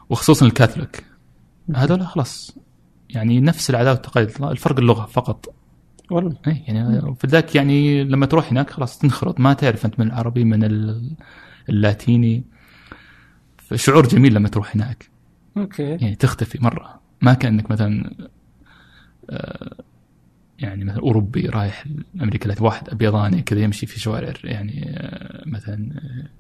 وخصوصا 0.09 0.45
الكاثوليك. 0.45 1.03
هذول 1.75 2.01
خلاص 2.07 2.57
يعني 3.09 3.39
نفس 3.39 3.69
العادات 3.69 3.97
والتقاليد 3.97 4.29
الفرق 4.51 4.79
اللغة 4.79 5.05
فقط. 5.05 5.55
والله. 6.11 6.37
اي 6.47 6.63
يعني 6.67 7.15
فذاك 7.19 7.55
يعني 7.55 8.03
لما 8.03 8.25
تروح 8.25 8.51
هناك 8.51 8.69
خلاص 8.69 8.97
تنخرط 8.99 9.39
ما 9.39 9.53
تعرف 9.53 9.85
أنت 9.85 9.99
من 9.99 10.07
العربي 10.07 10.43
من 10.43 10.63
ال- 10.63 11.11
اللاتيني. 11.69 12.43
فشعور 13.57 14.07
جميل 14.07 14.33
لما 14.33 14.49
تروح 14.49 14.75
هناك. 14.75 15.09
أوكي. 15.57 15.83
يعني 15.83 16.15
تختفي 16.15 16.63
مرة. 16.63 16.99
ما 17.21 17.33
كأنك 17.33 17.71
مثلا 17.71 18.13
آه، 19.29 19.75
يعني 20.59 20.85
مثلا 20.85 20.99
أوروبي 20.99 21.45
رايح 21.47 21.85
أمريكا 22.21 22.43
اللاتينيه 22.45 22.65
واحد 22.67 22.89
أبيضاني 22.89 23.41
كذا 23.41 23.59
يمشي 23.59 23.85
في 23.85 23.99
شوارع 23.99 24.33
يعني 24.43 24.85
آه، 24.97 25.43
مثلا 25.45 25.89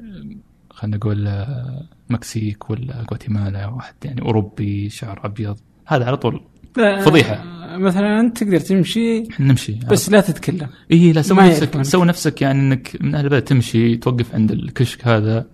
آه، 0.01 0.23
خلينا 0.69 0.97
نقول 0.97 1.27
آه، 1.27 1.83
مكسيك 2.09 2.69
ولا 2.69 3.05
غواتيمالا 3.09 3.67
واحد 3.67 3.93
يعني 4.05 4.21
أوروبي 4.21 4.89
شعر 4.89 5.25
أبيض. 5.25 5.57
هذا 5.85 6.05
على 6.05 6.17
طول. 6.17 6.41
آه، 6.79 7.77
مثلا 7.77 8.19
أنت 8.19 8.43
تقدر 8.43 8.59
تمشي 8.59 9.23
نمشي. 9.39 9.73
بس 9.73 10.09
لا 10.09 10.21
تتكلم. 10.21 10.67
اي 10.91 11.11
لا 11.11 11.21
سوي 11.21 11.49
نفسك. 11.49 11.81
سوي 11.81 12.05
نفسك 12.05 12.41
يعني 12.41 12.59
إنك 12.59 12.97
من 13.01 13.15
أهل 13.15 13.25
البلد 13.25 13.41
تمشي 13.41 13.97
توقف 13.97 14.35
عند 14.35 14.51
الكشك 14.51 15.07
هذا 15.07 15.45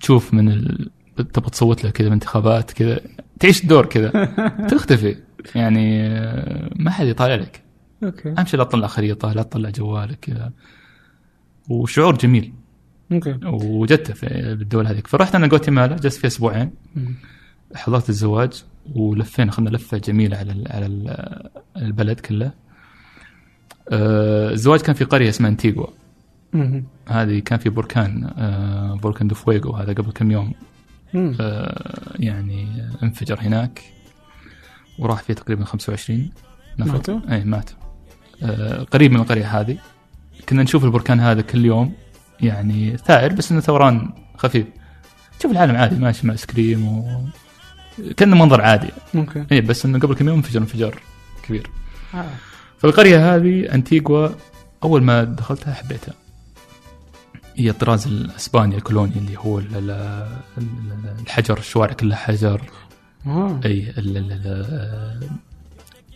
تشوف 0.00 0.34
من 0.34 0.48
ال... 0.48 0.90
تبغى 1.32 1.50
تصوت 1.50 1.84
له 1.84 1.90
كذا 1.90 2.08
بانتخابات 2.08 2.70
كذا 2.70 3.00
تعيش 3.40 3.62
الدور 3.62 3.86
كذا. 3.86 4.10
تختفي. 4.70 5.16
يعني 5.54 6.06
آه، 6.06 6.70
ما 6.76 6.90
حد 6.90 7.06
يطالع 7.06 7.34
لك. 7.34 7.62
أوكي. 8.04 8.34
أهم 8.38 8.46
شيء 8.46 8.58
لا 8.58 8.64
تطلع 8.64 8.86
خريطه 8.86 9.32
لا 9.32 9.42
تطلع 9.42 9.70
جوالك 9.70 10.18
كذا. 10.20 10.52
وشعور 11.68 12.16
جميل. 12.16 12.52
أوكي. 13.12 13.34
في 14.14 14.54
بالدول 14.58 14.86
هذيك. 14.86 15.06
فرحت 15.06 15.34
أنا 15.34 15.46
غواتيمالا 15.46 15.96
جلست 15.96 16.18
فيها 16.20 16.28
أسبوعين. 16.28 16.70
حضرت 17.74 18.08
الزواج 18.08 18.64
ولفينا 18.94 19.50
اخذنا 19.50 19.68
لفة 19.70 19.98
جميلة 19.98 20.36
على 20.36 20.52
ال- 20.52 20.72
على 20.72 20.86
ال- 20.86 21.50
البلد 21.76 22.20
كله. 22.20 22.52
آه، 23.92 24.50
الزواج 24.50 24.80
كان 24.80 24.94
في 24.94 25.04
قرية 25.04 25.28
اسمها 25.28 25.50
أنتيغوا. 25.50 25.86
هذه 27.08 27.38
كان 27.38 27.58
في 27.58 27.68
بركان 27.68 28.30
آه، 28.38 28.94
بركان 29.02 29.28
دو 29.28 29.34
فويغو 29.34 29.72
هذا 29.72 29.92
قبل 29.92 30.12
كم 30.12 30.30
يوم. 30.30 30.52
آه، 31.14 32.12
يعني 32.18 32.88
انفجر 33.02 33.38
هناك. 33.40 33.82
وراح 34.98 35.22
فيه 35.22 35.34
تقريبا 35.34 35.64
25 35.64 36.30
نفر. 36.78 36.92
ماتوا؟ 36.92 37.20
اي 37.30 37.44
ماتوا. 37.44 37.76
آه، 38.42 38.82
قريب 38.82 39.12
من 39.12 39.20
القرية 39.20 39.60
هذه. 39.60 39.78
كنا 40.48 40.62
نشوف 40.62 40.84
البركان 40.84 41.20
هذا 41.20 41.40
كل 41.40 41.64
يوم. 41.64 41.92
يعني 42.42 42.96
ثائر 42.96 43.32
بس 43.32 43.52
إنه 43.52 43.60
ثوران 43.60 44.10
خفيف 44.36 44.66
تشوف 45.38 45.52
العالم 45.52 45.76
عادي 45.76 45.96
ماشي 45.96 46.26
مع 46.26 46.32
ايس 46.32 46.44
كريم 46.46 46.88
و 46.88 47.20
كأنه 48.16 48.36
منظر 48.36 48.60
عادي 48.60 48.88
أوكي 49.14 49.44
اي 49.52 49.60
بس 49.60 49.84
إنه 49.86 49.98
قبل 49.98 50.14
كم 50.14 50.28
يوم 50.28 50.36
انفجر 50.36 50.60
انفجار 50.60 51.00
كبير 51.42 51.70
آه. 52.14 52.24
فالقرية 52.78 53.34
هذه 53.36 53.74
أنتيغوا 53.74 54.28
أول 54.84 55.02
ما 55.02 55.24
دخلتها 55.24 55.74
حبيتها 55.74 56.14
هي 57.56 57.70
الطراز 57.70 58.06
الأسباني 58.06 58.76
ال 58.76 58.81
colony 58.81 59.12
اللي 59.16 59.36
هو 59.38 59.58
ال- 59.58 59.74
ال- 59.76 59.90
ال- 60.58 61.14
الحجر 61.20 61.58
الشوارع 61.58 61.92
كلها 61.92 62.16
حجر 62.16 62.62
آه. 63.26 63.60
أي 63.64 63.92
ال- 63.98 65.30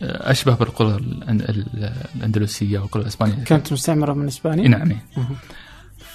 أشبه 0.01 0.55
بالقرى 0.55 0.97
الأن- 0.97 1.29
ال- 1.29 1.93
الأندلسية 2.15 2.79
والقرى 2.79 3.01
الأسبانية 3.03 3.43
كانت 3.43 3.73
مستعمرة 3.73 4.13
من 4.13 4.27
إسبانيا 4.27 4.67
نعم 4.67 4.91
إي. 4.91 4.97
أها. 5.17 5.29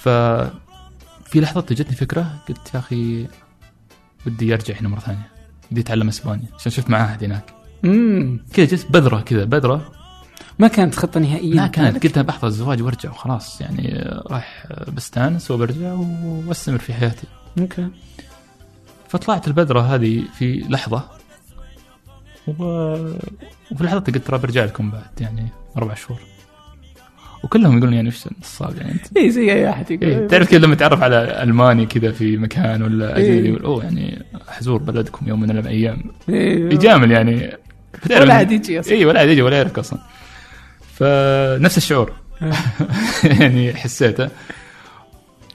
ففي 0.01 1.41
لحظة 1.41 1.61
جتني 1.61 1.95
فكرة 1.95 2.43
قلت 2.49 2.73
يا 2.73 2.79
أخي 2.79 3.27
ودي 4.27 4.53
أرجع 4.53 4.75
هنا 4.81 4.89
مرة 4.89 4.99
ثانية 4.99 5.29
ودي 5.71 5.81
أتعلم 5.81 6.07
أسباني 6.07 6.45
عشان 6.59 6.71
شفت 6.71 6.89
معاهد 6.89 7.23
هناك. 7.23 7.53
امم 7.85 8.45
كذا 8.53 8.65
جت 8.65 8.91
بذرة 8.91 9.21
كذا 9.21 9.43
بذرة. 9.43 9.91
ما 10.59 10.67
كانت 10.67 10.95
خطة 10.95 11.19
نهائيه 11.19 11.55
ما 11.55 11.67
كانت؟ 11.67 12.03
قلت 12.03 12.17
أنا 12.17 12.27
بحضر 12.27 12.47
الزواج 12.47 12.81
وأرجع 12.81 13.09
وخلاص 13.09 13.61
يعني 13.61 14.09
راح 14.27 14.67
بستانس 14.93 15.51
وبرجع 15.51 15.93
وأستمر 15.93 16.77
في 16.77 16.93
حياتي. 16.93 17.27
أوكي. 17.59 17.89
فطلعت 19.09 19.47
البذرة 19.47 19.79
هذه 19.79 20.23
في 20.37 20.65
لحظة 20.69 21.03
و... 22.47 22.63
وفي 23.71 23.83
لحظة 23.83 23.99
قلت 23.99 24.17
ترى 24.17 24.37
برجع 24.37 24.65
لكم 24.65 24.91
بعد 24.91 25.21
يعني 25.21 25.47
أربع 25.77 25.93
شهور. 25.93 26.19
وكلهم 27.43 27.77
يقولون 27.77 27.93
يعني 27.93 28.07
وش 28.07 28.27
النصاب 28.27 28.77
يعني؟ 28.77 28.91
انت 28.91 29.17
اي 29.17 29.31
زي 29.31 29.53
أي 29.53 29.69
أحد 29.69 29.91
يقول. 29.91 30.09
إيه 30.09 30.27
تعرف 30.27 30.49
كذا 30.51 30.59
لما 30.59 30.75
تعرف 30.75 31.03
على 31.03 31.43
الماني 31.43 31.85
كذا 31.85 32.11
في 32.11 32.37
مكان 32.37 32.81
ولا 32.83 33.17
إيه. 33.17 33.31
اجنبي 33.33 33.47
يقول 33.49 33.63
أوه 33.63 33.83
يعني 33.83 34.23
حزور 34.47 34.77
بلدكم 34.83 35.27
يوم 35.27 35.39
من 35.39 35.57
الأيام. 35.57 36.03
إيه. 36.29 36.65
يجامل 36.73 37.11
يعني. 37.11 37.51
ولا 38.11 38.33
عاد 38.33 38.51
يجي 38.51 38.79
أصلا. 38.79 38.93
اي 38.93 39.05
ولا 39.05 39.19
عاد 39.19 39.29
يجي 39.29 39.41
ولا 39.41 39.57
يعرفك 39.57 39.79
أصلا. 39.79 39.99
فنفس 40.93 41.77
الشعور. 41.77 42.13
يعني 43.39 43.73
حسيته. 43.73 44.29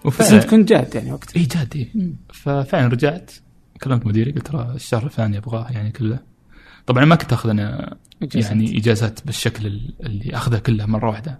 بس 0.04 0.32
أنت 0.32 0.44
كنت 0.44 0.68
جاد 0.68 0.94
يعني 0.94 1.12
وقتها. 1.12 1.40
اي 1.40 1.44
جاد 1.44 1.72
اي 1.76 2.12
ففعلا 2.32 2.86
رجعت 2.86 3.30
كلمت 3.82 4.06
مديري 4.06 4.32
قلت 4.32 4.46
ترى 4.46 4.72
الشهر 4.74 5.02
الفلاني 5.04 5.38
أبغاه 5.38 5.66
يعني 5.70 5.90
كله. 5.90 6.18
طبعا 6.86 7.04
ما 7.04 7.14
كنت 7.16 7.32
أخذ 7.32 7.50
أنا. 7.50 7.96
يعني 8.34 8.78
إجازات 8.78 9.20
بالشكل 9.26 9.66
ال- 9.66 9.94
اللي 10.06 10.34
أخذها 10.36 10.58
كلها 10.58 10.86
مرة 10.86 11.08
واحدة. 11.08 11.38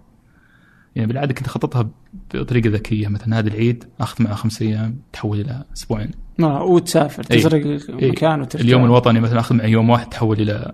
يعني 0.97 1.07
بالعادة 1.07 1.33
كنت 1.33 1.47
أخططها 1.47 1.89
بطريقة 2.33 2.69
ذكية 2.69 3.07
مثلا 3.07 3.39
هذا 3.39 3.47
العيد 3.47 3.83
أخذ 3.99 4.23
معه 4.23 4.35
خمس 4.35 4.61
أيام 4.61 4.95
تحول 5.13 5.39
إلى 5.39 5.63
أسبوعين 5.77 6.11
آه، 6.39 6.63
وتسافر 6.63 7.23
إيه. 7.31 7.39
تزرق 7.39 7.65
إيه. 7.65 8.11
مكان 8.11 8.41
وترجع 8.41 8.65
اليوم 8.65 8.85
الوطني 8.85 9.19
مثلا 9.19 9.39
أخذ 9.39 9.55
معي 9.55 9.71
يوم 9.71 9.89
واحد 9.89 10.09
تحول 10.09 10.41
إلى 10.41 10.73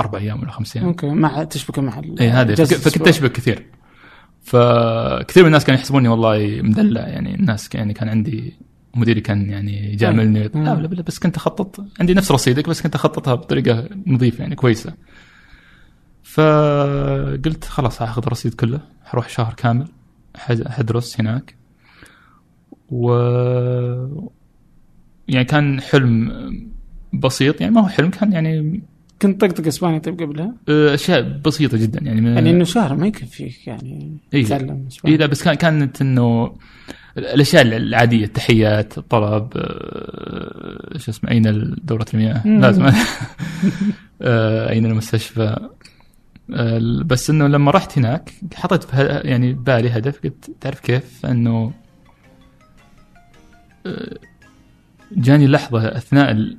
أربع 0.00 0.18
أيام 0.18 0.40
ولا 0.42 0.50
خمس 0.50 0.76
أيام 0.76 0.86
أوكي 0.86 1.06
مع 1.06 1.44
تشبكه 1.44 1.82
مع 1.82 2.02
اي 2.20 2.56
فك- 2.56 2.64
فكنت. 2.64 3.08
أشبك 3.08 3.32
كثير 3.32 3.66
فكثير 4.42 5.42
من 5.42 5.46
الناس 5.46 5.64
كانوا 5.64 5.78
يحسبوني 5.80 6.08
والله 6.08 6.60
مدلع 6.62 7.08
يعني 7.08 7.34
الناس 7.34 7.74
يعني 7.74 7.92
كان 7.92 8.08
عندي 8.08 8.54
مديري 8.94 9.20
كان 9.20 9.50
يعني 9.50 9.92
يجاملني 9.92 10.42
أي. 10.42 10.50
لا 10.54 10.74
لا 10.74 10.86
لا 10.86 11.02
بس 11.02 11.18
كنت 11.18 11.36
أخطط 11.36 11.84
عندي 12.00 12.14
نفس 12.14 12.32
رصيدك 12.32 12.68
بس 12.68 12.82
كنت 12.82 12.94
أخططها 12.94 13.34
بطريقة 13.34 13.88
نظيفة 14.06 14.42
يعني 14.42 14.54
كويسة 14.54 14.94
فقلت 16.38 17.64
خلاص 17.64 18.02
هاخذ 18.02 18.22
الرصيد 18.26 18.54
كله 18.54 18.80
حروح 19.04 19.28
شهر 19.28 19.54
كامل 19.54 19.88
حد- 20.36 20.68
حدرس 20.68 21.20
هناك 21.20 21.54
و 22.90 23.12
يعني 25.28 25.44
كان 25.44 25.80
حلم 25.80 26.32
بسيط 27.12 27.60
يعني 27.60 27.74
ما 27.74 27.80
هو 27.80 27.86
حلم 27.88 28.10
كان 28.10 28.32
يعني 28.32 28.82
كنت 29.22 29.40
طقطق 29.40 29.66
اسباني 29.66 30.00
طيب 30.00 30.20
قبلها؟ 30.22 30.54
أشياء 30.68 31.22
بسيطة 31.22 31.78
جدا 31.78 32.00
يعني 32.02 32.20
من 32.20 32.34
يعني 32.34 32.50
إنه 32.50 32.64
شهر 32.64 32.94
ما 32.96 33.06
يكفيك 33.06 33.66
يعني 33.66 34.16
إيه. 34.34 34.44
تتعلم 34.44 34.84
اسباني 34.88 35.14
إي 35.14 35.16
لا 35.18 35.26
بس 35.26 35.42
كان 35.42 35.54
كانت 35.54 36.00
إنه 36.02 36.56
الأشياء 37.18 37.62
العادية 37.62 38.24
التحيات 38.24 38.98
الطلب 38.98 39.48
آه، 39.56 40.98
شو 40.98 41.10
اسمه 41.10 41.30
أين 41.30 41.74
دورة 41.84 42.06
المياه. 42.14 42.46
لازم 42.46 42.86
آه، 44.22 44.70
أين 44.70 44.86
المستشفى 44.86 45.68
بس 47.04 47.30
إنه 47.30 47.46
لما 47.46 47.70
رحت 47.70 47.98
هناك 47.98 48.32
حطيت 48.54 48.94
يعني 49.24 49.52
بالي 49.52 49.90
هدف 49.90 50.20
قلت 50.22 50.50
تعرف 50.60 50.80
كيف 50.80 51.26
إنه 51.26 51.72
آه، 53.86 54.18
جاني 55.12 55.46
لحظة 55.46 55.88
أثناء 55.96 56.56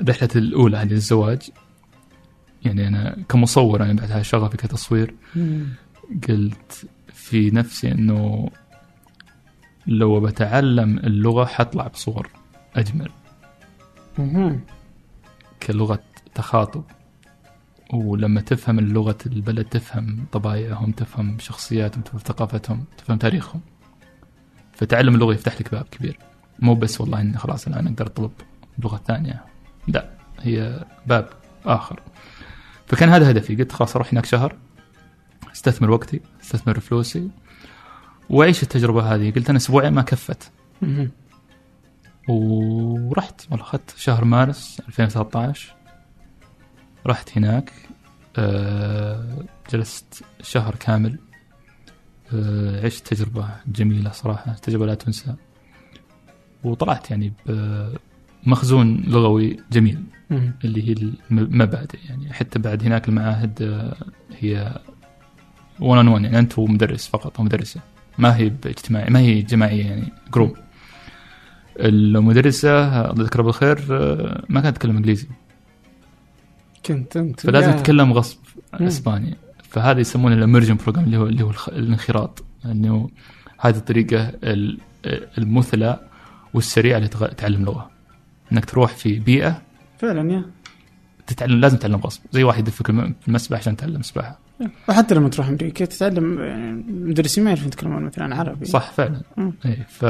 الرحلة 0.00 0.28
الأولى 0.36 0.76
هذه 0.76 0.92
الزواج 0.92 1.50
يعني 2.64 2.88
أنا 2.88 3.16
كمصور 3.28 3.82
أنا 3.82 3.92
بعدها 3.92 4.22
شغفي 4.22 4.56
كتصوير. 4.56 5.14
قلت 6.28 6.86
في 7.12 7.50
نفسي 7.50 7.92
إنه 7.92 8.50
لو 9.86 10.20
بتعلم 10.20 10.98
اللغة 10.98 11.44
حطلع 11.44 11.86
بصور 11.86 12.30
أجمل 12.76 13.10
مهم. 14.18 14.60
كلغة 15.62 16.02
تخاطب 16.34 16.84
ولما 17.92 18.40
تفهم 18.40 18.80
لغة 18.80 19.18
البلد 19.26 19.64
تفهم 19.64 20.26
طبايعهم 20.32 20.92
تفهم 20.92 21.38
شخصياتهم 21.38 22.02
تفهم 22.02 22.18
ثقافتهم 22.18 22.84
تفهم 22.98 23.18
تاريخهم. 23.18 23.60
فتعلم 24.72 25.14
اللغة 25.14 25.34
يفتح 25.34 25.60
لك 25.60 25.72
باب 25.72 25.84
كبير. 25.84 26.18
مو 26.58 26.74
بس 26.74 27.00
والله 27.00 27.20
إني 27.20 27.38
خلاص 27.38 27.66
الآن 27.66 27.86
أقدر 27.86 28.06
أطلب 28.06 28.30
لغة 28.78 29.00
ثانية. 29.06 29.44
لا 29.88 30.10
هي 30.40 30.84
باب 31.06 31.28
آخر. 31.64 32.00
فكان 32.86 33.08
هذا 33.08 33.30
هدفي. 33.30 33.56
قلت 33.56 33.72
خلاص 33.72 33.96
أروح 33.96 34.12
هناك 34.12 34.24
شهر. 34.24 34.56
أستثمر 35.52 35.90
وقتي 35.90 36.20
أستثمر 36.42 36.80
فلوسي. 36.80 37.30
وأعيش 38.30 38.62
التجربة 38.62 39.14
هذه. 39.14 39.32
قلت 39.32 39.48
أنا 39.48 39.58
أسبوعين 39.58 39.92
ما 39.92 40.02
كفت. 40.02 40.50
ورحت 42.28 43.46
والله 43.50 43.64
أخذت 43.64 43.94
شهر 43.96 44.24
مارس 44.24 44.82
2013 44.88 45.75
رحت 47.06 47.38
هناك 47.38 47.72
آه، 48.38 49.44
جلست 49.72 50.24
شهر 50.42 50.74
كامل 50.74 51.18
آه، 52.34 52.86
عشت 52.86 53.06
تجربة 53.06 53.48
جميلة 53.66 54.10
صراحة 54.10 54.52
تجربة 54.52 54.86
لا 54.86 54.94
تنسى. 54.94 55.34
وطلعت 56.64 57.10
يعني 57.10 57.32
بمخزون 58.46 59.04
لغوي 59.06 59.56
جميل. 59.72 59.98
اللي 60.64 60.88
هي 60.88 61.12
المبادئ 61.30 61.98
يعني 62.08 62.32
حتى 62.32 62.58
بعد 62.58 62.82
هناك 62.84 63.08
المعاهد 63.08 63.62
آه، 63.62 63.96
هي 64.38 64.80
one 65.80 65.96
on 65.98 66.08
one 66.08 66.24
يعني 66.24 66.38
أنت 66.38 66.58
ومدرس 66.58 67.06
فقط 67.08 67.40
ومدرسه 67.40 67.80
ما 68.18 68.36
هي 68.36 68.48
باجتماعي 68.48 69.10
ما 69.10 69.18
هي 69.18 69.42
جماعية 69.42 69.86
يعني 69.86 70.12
group 70.32 70.56
المدرسة 71.80 73.00
الله 73.10 73.22
يذكرها 73.22 73.42
بالخير 73.44 73.78
ما 74.48 74.60
كانت 74.60 74.76
تتكلم 74.76 74.96
إنجليزي. 74.96 75.28
كنت 76.86 77.16
انت 77.16 77.40
فلازم 77.40 77.72
تتكلم 77.72 78.12
غصب. 78.12 78.38
اسباني 78.74 79.36
فهذا 79.70 80.00
يسمونه 80.00 80.34
ال 80.34 80.38
immersion 80.38 80.76
program 80.76 81.04
اللي 81.04 81.16
هو 81.16 81.26
اللي 81.26 81.44
هو 81.44 81.52
الانخراط. 81.68 82.44
إنه 82.64 83.10
هذه 83.60 83.76
الطريقة 83.76 84.32
ال- 84.44 84.78
المثلى 85.38 86.00
والسريعة 86.54 86.98
لتعلم 86.98 87.64
لغة. 87.64 87.90
إنك 88.52 88.64
تروح 88.64 88.92
في 88.94 89.18
بيئة 89.18 89.62
فعلا 89.98 90.32
يا. 90.32 90.44
تتعلم 91.26 91.60
لازم 91.60 91.76
تتعلم 91.76 91.96
غصب. 91.96 92.20
زي 92.32 92.44
واحد 92.44 92.58
يدفك 92.68 92.86
في 92.86 93.12
المسبح 93.28 93.58
عشان 93.58 93.76
تتعلم 93.76 94.02
سباحه 94.02 94.38
وحتى 94.88 95.14
لما 95.14 95.28
تروح 95.28 95.48
أمريكا 95.48 95.84
تتعلم 95.84 96.38
يعني 96.40 96.70
المدرسين 96.88 97.44
ما 97.44 97.50
يعرفون 97.50 97.68
يتكلمون 97.68 98.02
مثلا 98.02 98.36
عربي. 98.36 98.64
صح 98.66 98.90
فعلا. 98.92 99.20
اي 99.66 99.76
ف 99.88 100.04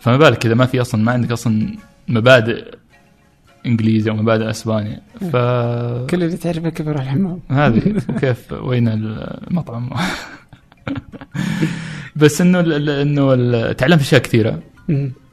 فما 0.00 0.16
بالك 0.16 0.46
إذا 0.46 0.54
ما 0.54 0.66
في 0.66 0.80
أصلا 0.80 1.02
ما 1.02 1.12
عندك 1.12 1.32
أصلا 1.32 1.76
مبادئ 2.08 2.74
إنجليزي 3.66 4.10
أو 4.10 4.16
مبادئ 4.16 4.50
أسباني. 4.50 5.00
ف 5.20 5.36
كل 6.10 6.22
اللي 6.22 6.36
تعرفه 6.36 6.68
كيف 6.68 6.88
أروح 6.88 7.02
الحمام. 7.02 7.40
هذه. 7.50 7.94
وكيف 8.08 8.52
وين 8.52 8.88
المطعم؟ 8.88 9.90
بس 12.16 12.40
إنه 12.40 12.60
ال- 12.60 12.90
إنه 12.90 13.34
ال- 13.34 13.76
تعلمت 13.76 14.00
أشياء 14.00 14.20
كثيرة. 14.20 14.62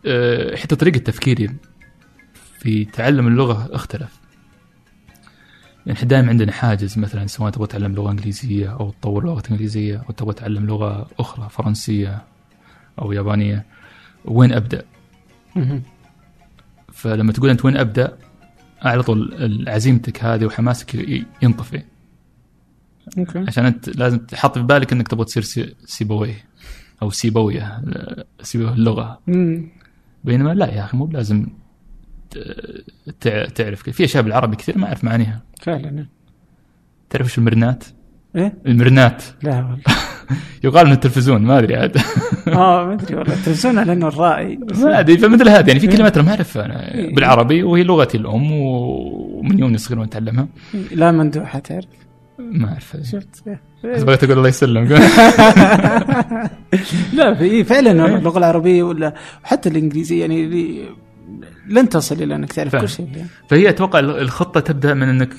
أه، 0.06 0.56
حتى 0.56 0.76
طريقة 0.76 0.98
تفكيري 0.98 1.50
في 2.60 2.86
تعلم 2.86 3.28
اللغة 3.28 3.70
اختلف. 3.72 4.22
يعني 5.86 5.98
إحنا 5.98 6.08
دائما 6.10 6.30
عندنا 6.30 6.52
حاجز 6.52 7.00
مثلا 7.00 7.28
سواء 7.28 7.52
تبغى 7.52 7.68
تتعلم 7.68 7.96
لغة 7.96 8.12
إنجليزية 8.12 8.70
أو 8.80 8.92
تطور 8.92 9.26
لغة 9.26 9.44
إنجليزية 9.52 10.04
أو 10.10 10.14
تبغى 10.14 10.34
تتعلم 10.34 10.66
لغة 10.66 11.08
أخرى 11.20 11.50
فرنسية 11.50 12.22
أو 13.02 13.12
يابانية 13.12 13.66
وين 14.26 14.54
أبدأ؟ 14.54 14.84
فلما 16.94 17.32
تقول 17.32 17.50
أنت 17.50 17.66
وين 17.66 17.78
أبدأ 17.78 18.18
على 18.82 19.04
طول 19.04 19.66
عزيمتك 19.70 20.24
هذه 20.24 20.46
وحماسك 20.46 20.96
ينطفي. 21.42 21.84
okay. 23.18 23.40
عشان 23.40 23.66
أنت 23.66 23.90
لازم 23.98 24.18
تحط 24.18 24.58
في 24.58 24.64
بالك 24.64 24.94
إنك 24.94 25.08
تبغى 25.08 25.26
تصير 25.26 25.44
سي- 25.44 25.76
سيبويه 25.86 26.46
أو 27.02 27.10
سيبويه 27.10 27.82
سيبويه 28.42 28.74
اللغة. 28.74 29.20
مم. 29.28 29.70
بينما 30.24 30.54
لا 30.54 30.74
يا 30.74 30.84
أخي 30.86 30.98
مو 30.98 31.06
تع- 33.20 33.46
تعرف 33.46 33.90
في 33.90 34.04
أشياء 34.04 34.24
بالعربي 34.24 34.56
كثير 34.56 34.78
ما 34.78 34.88
أعرف 34.88 35.04
معانيها. 35.04 35.42
فعلا 35.62 36.06
تعرف 37.10 37.26
إيش 37.28 37.38
المرنات؟ 37.38 37.84
إيه؟ 38.36 38.54
المرنات. 38.66 39.24
لا 39.44 39.56
والله. 39.56 39.80
يقال 40.64 40.86
من 40.88 40.92
التلفزيون 40.92 41.42
ما 41.42 41.60
أدري 41.60 41.76
عاد. 41.76 41.98
آه 42.48 42.86
ما 42.86 42.94
أدري 42.94 43.16
والله. 43.16 43.34
التلفزيون 43.34 43.78
على 43.80 43.94
إنه 43.94 44.08
الرائي. 44.08 44.60
ما 44.84 45.00
أدري 45.00 45.18
فمثل 45.18 45.50
هذا 45.50 45.68
يعني 45.68 45.80
في 45.80 45.88
كلمات 45.88 46.18
أنا 46.18 46.26
ما 46.26 46.32
أعرفها 46.32 46.66
أنا 46.66 46.94
إيه. 46.94 47.16
بالعربي 47.16 47.64
وهي 47.64 47.84
لغتي 47.84 48.18
الأم 48.18 48.52
ومن 48.52 49.60
يومي 49.60 49.78
صغير 49.78 50.00
وأنا 50.00 50.10
اتعلمها 50.10 50.48
لا 50.92 51.12
مندوحه 51.12 51.60
تعرف 51.60 51.86
ما 52.40 52.70
أعرفها. 52.70 53.04
شفت. 53.04 53.44
بس 53.84 54.04
بغيت 54.04 54.24
أقول 54.24 54.38
الله 54.38 54.50
يسلمك. 54.50 54.92
لا 57.14 57.34
في 57.34 57.64
فعلا 57.64 58.18
اللغة 58.18 58.38
العربية 58.38 58.84
ولا 58.84 59.14
حتى 59.44 59.70
الإنجليزية 59.70 60.22
يعني 60.22 60.44
اللي 60.44 60.86
لن 61.68 61.90
تصل 61.90 62.24
إلى 62.24 62.36
إنك 62.36 62.54
تعرف. 62.54 62.76
كل 62.76 62.90
شيء. 62.90 63.08
فهي 63.50 63.70
أتوقع 63.70 64.00
الخطة 64.00 64.60
تبدأ 64.60 64.94
من 64.94 65.10
إنك 65.10 65.34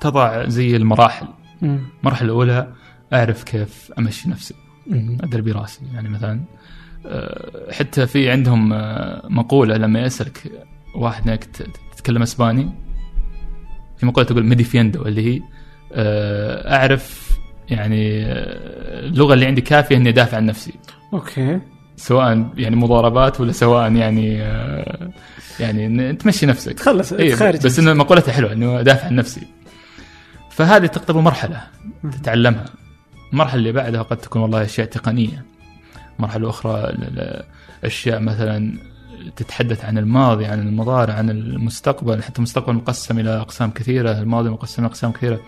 تضع 0.00 0.48
زي 0.48 0.76
المراحل. 0.76 1.26
المرحله 1.62 2.26
الأولى 2.26 2.68
أعرف 3.12 3.44
كيف 3.44 3.92
أمشي 3.98 4.30
نفسي 4.30 4.54
مم. 4.86 5.18
أدري 5.20 5.42
براسي. 5.42 5.80
يعني 5.94 6.08
مثلا 6.08 6.40
آه، 7.06 7.72
حتى 7.72 8.06
في 8.06 8.30
عندهم 8.30 8.72
آه، 8.72 9.26
مقولة 9.28 9.76
لما 9.76 10.00
يسألك 10.00 10.52
واحد 10.94 11.28
انك 11.28 11.44
تتكلم 11.96 12.22
إسباني 12.22 12.70
في 13.98 14.06
مقولة 14.06 14.26
تقول 14.26 14.44
me 14.44 14.56
defiendo 14.56 15.02
اللي 15.02 15.34
هي 15.34 15.40
آه، 15.92 16.76
أعرف 16.76 17.28
يعني 17.70 18.22
اللغة 19.06 19.34
اللي 19.34 19.46
عندي 19.46 19.60
كافية 19.60 19.96
إني 19.96 20.08
أدافع 20.08 20.36
عن 20.36 20.46
نفسي. 20.46 20.72
okay. 21.12 21.60
سواء 21.96 22.50
يعني 22.56 22.76
مضاربات 22.76 23.40
ولا 23.40 23.52
سواء 23.52 23.92
يعني 23.92 24.34
يعني 25.60 26.12
تمشي 26.12 26.46
نفسك. 26.46 26.72
تخلص 26.72 27.12
إيه 27.12 27.34
تخارج 27.34 27.64
بس 27.64 27.78
إنه 27.78 27.92
مقولتها 27.92 28.32
حلوة 28.32 28.52
إنه 28.52 28.80
أدافع 28.80 29.06
عن 29.06 29.14
نفسي. 29.14 29.46
فهذه 30.50 30.86
تعتبر 30.86 31.20
مرحلة 31.20 31.62
تتعلمها. 32.12 32.64
المرحله 33.32 33.58
اللي 33.58 33.72
بعدها 33.72 34.02
قد 34.02 34.16
تكون 34.16 34.42
والله 34.42 34.62
أشياء 34.62 34.86
تقنية. 34.86 35.44
مرحلة 36.18 36.50
أخرى 36.50 36.92
أشياء 37.84 38.20
مثلا 38.20 38.78
تتحدث 39.36 39.84
عن 39.84 39.98
الماضي 39.98 40.46
عن 40.46 40.68
المضارع 40.68 41.14
عن 41.14 41.30
المستقبل 41.30 42.22
حتى 42.22 42.38
المستقبل 42.38 42.74
مقسم 42.74 43.18
إلى 43.18 43.40
أقسام 43.40 43.70
كثيرة 43.70 44.12
الماضي 44.12 44.50
مقسم 44.50 44.82
إلى 44.82 44.90
أقسام 44.90 45.12
كثيرة. 45.12 45.40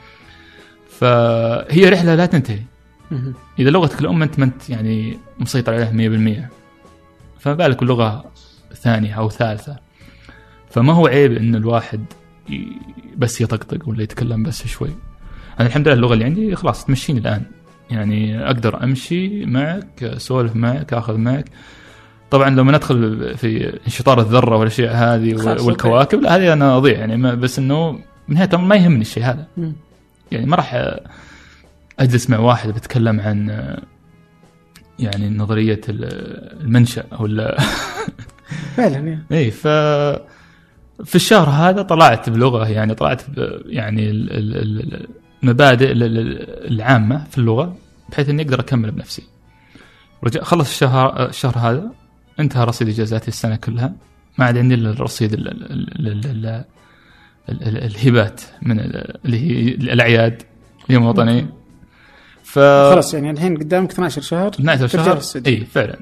فهي 0.90 1.88
رحلة 1.88 2.14
لا 2.14 2.26
تنتهي. 2.26 2.62
إذا 3.58 3.70
لغتك 3.70 4.00
الأم 4.00 4.22
أنت 4.22 4.38
ما 4.38 4.44
أنت 4.44 4.70
يعني 4.70 5.18
مسيطر 5.38 5.74
عليها 5.74 5.90
100% 5.90 6.48
فما 7.38 7.54
بالك 7.54 7.82
اللغة 7.82 8.24
ثانية 8.74 9.14
أو 9.14 9.30
ثالثة. 9.30 9.76
فما 10.70 10.92
هو 10.92 11.06
عيب 11.06 11.32
إن 11.32 11.54
الواحد 11.54 12.04
بس 13.16 13.40
يطقطق 13.40 13.88
ولا 13.88 14.02
يتكلم 14.02 14.42
بس 14.42 14.66
شوي. 14.66 14.90
أنا 15.60 15.68
الحمد 15.68 15.88
لله 15.88 15.96
اللغة 15.96 16.14
اللي 16.14 16.24
عندي 16.24 16.56
خلاص 16.56 16.84
تمشيني 16.84 17.18
الآن. 17.18 17.42
يعني 17.90 18.46
أقدر 18.46 18.84
أمشي 18.84 19.46
معك 19.46 20.02
أسولف 20.02 20.56
معك 20.56 20.92
أخذ 20.92 21.16
معك 21.16 21.44
طبعا 22.30 22.50
لما 22.50 22.72
ندخل 22.72 23.34
في 23.36 23.78
انشطار 23.86 24.20
الذرة 24.20 24.56
والأشياء 24.56 24.94
هذه 24.94 25.34
والكواكب 25.66 26.20
لا 26.22 26.36
هذه 26.36 26.52
أنا 26.52 26.76
أضيع 26.76 26.98
يعني 26.98 27.16
ما 27.16 27.34
بس 27.34 27.58
إنه 27.58 27.92
من 27.92 28.00
نهايه 28.34 28.56
ما 28.56 28.76
يهمني 28.76 29.00
الشيء 29.00 29.22
هذا. 29.24 29.46
يعني 30.32 30.46
ما 30.46 30.56
راح 30.56 30.96
أجلس 31.98 32.30
مع 32.30 32.38
واحد 32.38 32.68
بتكلم 32.70 33.20
عن 33.20 33.48
يعني 34.98 35.28
نظرية 35.30 35.80
المنشأ 35.88 37.04
ال- 37.20 37.56
فعلا. 38.76 39.18
اي 39.32 39.50
ف 39.50 39.66
في 41.04 41.14
الشهر 41.14 41.48
هذا 41.48 41.82
طلعت 41.82 42.30
بلغة 42.30 42.68
يعني 42.68 42.94
طلعت 42.94 43.22
يعني 43.66 44.10
ال- 44.10 44.30
ال- 44.32 44.56
ال- 44.94 45.08
ال- 45.42 46.72
العامة 46.72 47.24
في 47.30 47.38
اللغة 47.38 47.76
بحيث 48.08 48.28
إني 48.28 48.42
أقدر 48.42 48.60
أكمل 48.60 48.90
بنفسي. 48.90 49.22
رجع 50.24 50.42
خلص 50.42 50.68
الشهر 50.70 51.28
الشهر 51.28 51.58
هذا 51.58 51.90
انتهى 52.40 52.64
رصيد 52.64 52.88
إجازاتي 52.88 53.28
السنة 53.28 53.56
كلها 53.56 53.92
ما 54.38 54.44
عاد 54.44 54.58
عندي 54.58 54.74
إلا 54.74 54.90
الرصيد 54.90 55.32
ال- 55.32 55.48
ال- 55.48 55.72
ال- 55.72 56.06
ال- 56.08 56.26
ال- 56.26 56.64
ال- 57.48 57.62
ال- 57.68 57.84
الهبات 57.84 58.40
من 58.62 58.80
ال- 58.80 59.18
اللي 59.24 59.40
هي 59.40 59.74
الأعياد 59.74 60.42
اليوم 60.90 61.02
الوطني 61.02 61.46
ف 62.42 62.58
خلاص 62.58 63.14
يعني 63.14 63.30
الحين 63.30 63.56
قدامك 63.56 63.90
12 63.92 64.22
شهر 64.22 64.48
12 64.48 64.88
ترجع 64.88 65.18
شهر. 65.18 65.42
إي 65.46 65.64
فعلا 65.64 65.98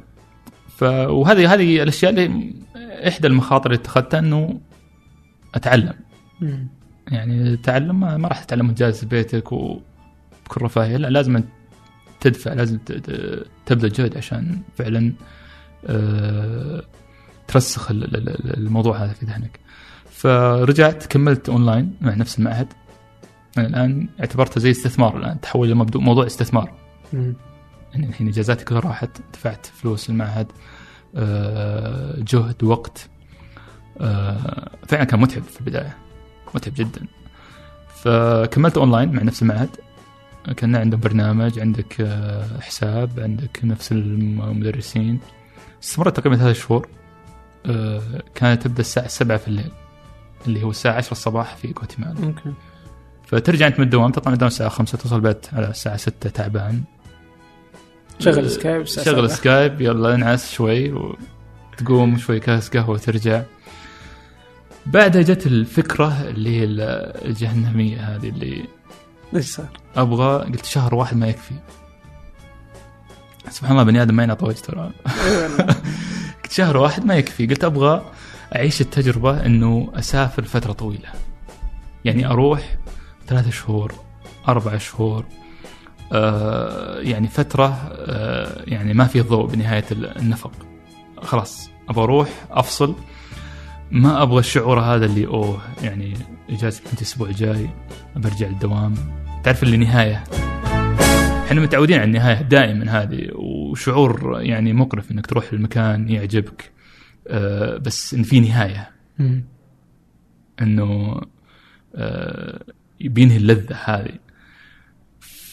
ف 0.77 0.83
وهذه 0.83 1.55
هذه 1.55 1.83
الأشياء 1.83 2.13
اللي 2.13 2.55
إحدى 3.09 3.27
المخاطر 3.27 3.71
اللي 3.71 3.81
اتخذتها 3.81 4.19
إنه 4.19 4.61
أتعلم 5.55 5.95
مم. 6.41 6.69
يعني 7.09 7.57
تعلم 7.57 8.01
ما, 8.01 8.29
راح 8.29 8.45
تتعلم 8.45 8.73
جالس 8.73 9.05
بيتك 9.05 9.53
وبكل 9.53 10.63
رفاهية. 10.63 10.97
لا 10.97 11.09
لازم 11.09 11.43
تدفع 12.21 12.53
لازم 12.53 12.79
تبذل 13.67 13.93
جهد 13.93 14.17
عشان 14.17 14.61
فعلا 14.77 15.13
آه، 15.87 16.83
ترسخ 17.49 17.91
ال- 17.91 18.05
ال- 18.17 18.29
ال- 18.29 18.57
الموضوع 18.57 18.97
هذا 19.05 19.13
في 19.13 19.27
ذهنك. 19.27 19.61
فرجعت 20.11 21.07
كملت 21.07 21.49
اونلاين 21.49 21.97
مع 22.01 22.15
نفس 22.15 22.39
المعهد. 22.39 22.73
أنا 23.59 23.67
الآن 23.67 24.09
اعتبرتها 24.21 24.61
زي 24.61 24.71
استثمار 24.71 25.17
الآن 25.17 25.41
تحول 25.41 25.67
إلى 25.73 25.75
مبدو- 25.85 26.01
موضوع 26.01 26.27
استثمار. 26.27 26.73
يعني 27.93 28.07
الحين 28.09 28.29
إجازاتي 28.29 28.65
كلها 28.65 28.81
راحت 28.81 29.11
دفعت 29.33 29.67
فلوس 29.67 30.11
المعهد 30.11 30.47
آه، 31.17 32.15
جهد 32.19 32.65
وقت 32.65 33.09
آه، 34.01 34.71
فعلا 34.89 35.05
كان 35.05 35.21
متعب 35.21 35.43
في 35.43 35.61
البداية. 35.61 35.97
متعب 36.55 36.75
جدا. 36.75 37.07
فكملت 37.95 38.77
أونلاين 38.79 39.13
مع 39.13 39.23
نفس 39.23 39.43
المعهد. 39.43 39.69
كان 40.57 40.77
عندهم 40.77 41.01
برنامج 41.01 41.59
عندك 41.59 42.01
آه، 42.01 42.61
حساب 42.61 43.11
عندك 43.21 43.61
نفس 43.65 43.93
المدرسين. 43.93 45.21
استمرت 45.83 46.17
تقريبا 46.17 46.37
ثلاث 46.37 46.61
شهور. 46.61 46.89
آه، 47.67 48.03
كانت 48.35 48.63
تبدأ 48.63 48.81
الساعة 48.81 49.09
7 49.09 49.37
في 49.37 49.49
الليل 49.49 49.71
اللي 50.47 50.63
هو 50.63 50.71
الساعة 50.71 50.95
10 50.95 51.13
الصباح 51.13 51.57
في 51.57 51.75
غواتيمالا. 51.79 52.27
okay. 52.27 52.53
فترجع 53.27 53.67
أنت 53.67 53.79
من 53.79 53.85
الدوام 53.85 54.11
تطلع 54.11 54.29
من 54.29 54.35
الدوام 54.35 54.49
الساعة 54.49 54.69
5 54.69 54.99
توصل 54.99 55.17
البيت 55.17 55.47
على 55.53 55.71
الساعة 55.71 55.97
6 55.97 56.31
تعبان. 56.31 56.83
شغل 58.19 58.51
سكايب 58.51 58.81
الساعة 58.81 59.07
شغل. 59.07 59.31
سكايب 59.31 59.81
يلا 59.81 60.15
انعس 60.15 60.53
شوي 60.53 60.93
وتقوم 60.93 62.19
شوي 62.19 62.41
كاس 62.41 62.69
قهوه 62.69 62.91
وترجع. 62.91 63.43
بعدها 64.89 65.23
جت 65.23 65.47
الفكرة 65.47 66.21
اللي 66.29 66.61
هي 66.61 66.65
الجهنمية 67.25 68.01
هذه 68.01 68.29
اللي 68.29 68.65
إيش 69.35 69.47
صار؟ 69.47 69.69
أبغى 69.97 70.45
قلت 70.45 70.65
شهر 70.65 70.95
واحد 70.95 71.17
ما 71.17 71.29
يكفي. 71.29 71.55
سبحان 73.51 73.73
الله 73.73 73.83
بني 73.83 74.03
آدم 74.03 74.15
ما 74.15 74.23
ينعطى 74.23 74.47
وجه 74.47 74.61
ترى. 74.61 74.91
قلت 76.45 76.53
شهر 76.53 76.77
واحد 76.77 77.05
ما 77.05 77.15
يكفي. 77.15 77.47
قلت 77.47 77.65
أبغى 77.65 78.13
أعيش 78.57 78.81
التجربة 78.81 79.47
إنه 79.47 79.93
أسافر 79.95 80.43
فترة 80.43 80.73
طويلة. 80.73 81.09
يعني 82.05 82.27
أروح 82.27 82.77
ثلاثة 83.27 83.51
شهور 83.51 83.95
أربع 84.49 84.79
شهور. 84.79 85.25
آه 86.13 87.01
يعني 87.01 87.29
فترة 87.29 87.93
آه 87.93 88.63
يعني 88.67 88.95
ما 88.95 89.05
في 89.05 89.21
ضوء 89.21 89.47
بنهاية 89.47 89.85
النفق. 89.93 90.53
خلاص 91.23 91.71
أبغى 91.89 92.05
أروح 92.05 92.29
أفصل. 92.51 92.95
ما 93.91 94.23
أبغى 94.23 94.39
الشعور 94.39 94.81
هذا 94.81 95.07
اللي 95.07 95.27
أوه 95.27 95.63
يعني 95.83 96.15
إجازة 96.51 96.83
أنت 96.93 96.99
الأسبوع 96.99 97.29
الجاي 97.29 97.71
برجع 98.17 98.49
للدوام. 98.49 98.95
تعرف 99.45 99.63
اللي 99.63 99.77
نهاية. 99.77 100.25
إحنا 101.47 101.61
متعودين 101.61 101.97
على 101.97 102.05
النهاية 102.05 102.43
دائما 102.43 103.03
هذه 103.03 103.31
وشعور 103.35 104.41
يعني 104.41 104.73
مقرف 104.73 105.11
إنك 105.11 105.27
تروح 105.27 105.55
للمكان 105.55 106.09
يعجبك. 106.09 106.73
آه 107.29 107.77
بس 107.77 108.15
إن 108.15 108.23
في 108.23 108.41
نهاية. 108.41 108.91
مم. 109.19 109.45
إنه 110.63 111.21
آه 111.95 112.65
بينهي 113.01 113.37
اللذة 113.37 113.77
هذه. 113.85 114.19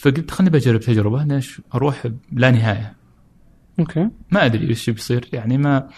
فقلت 0.00 0.30
خلني 0.30 0.50
بجرب 0.50 0.80
تجربة 0.80 1.24
ليش 1.24 1.60
أروح 1.74 2.06
بلا 2.32 2.50
نهاية. 2.50 2.96
okay. 3.78 4.08
ما 4.30 4.44
أدري 4.44 4.70
وش 4.70 4.90
بيصير 4.90 5.28
يعني 5.32 5.58
ما 5.58 5.88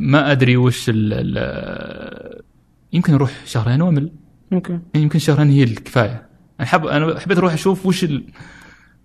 ما 0.00 0.32
أدري 0.32 0.56
وش 0.56 0.88
ال 0.88 1.12
ال 1.12 2.42
يمكن 2.92 3.14
أروح 3.14 3.32
شهرين 3.46 3.82
وامل. 3.82 4.12
okay. 4.52 4.78
يمكن 4.94 5.18
شهرين 5.18 5.50
هي 5.50 5.62
الكفاية. 5.62 6.28
أنا 6.60 6.68
حب 6.68 6.86
أنا 6.86 7.20
حبيت 7.20 7.38
أروح 7.38 7.52
أشوف 7.52 7.86
وش 7.86 8.04
ال... 8.04 8.24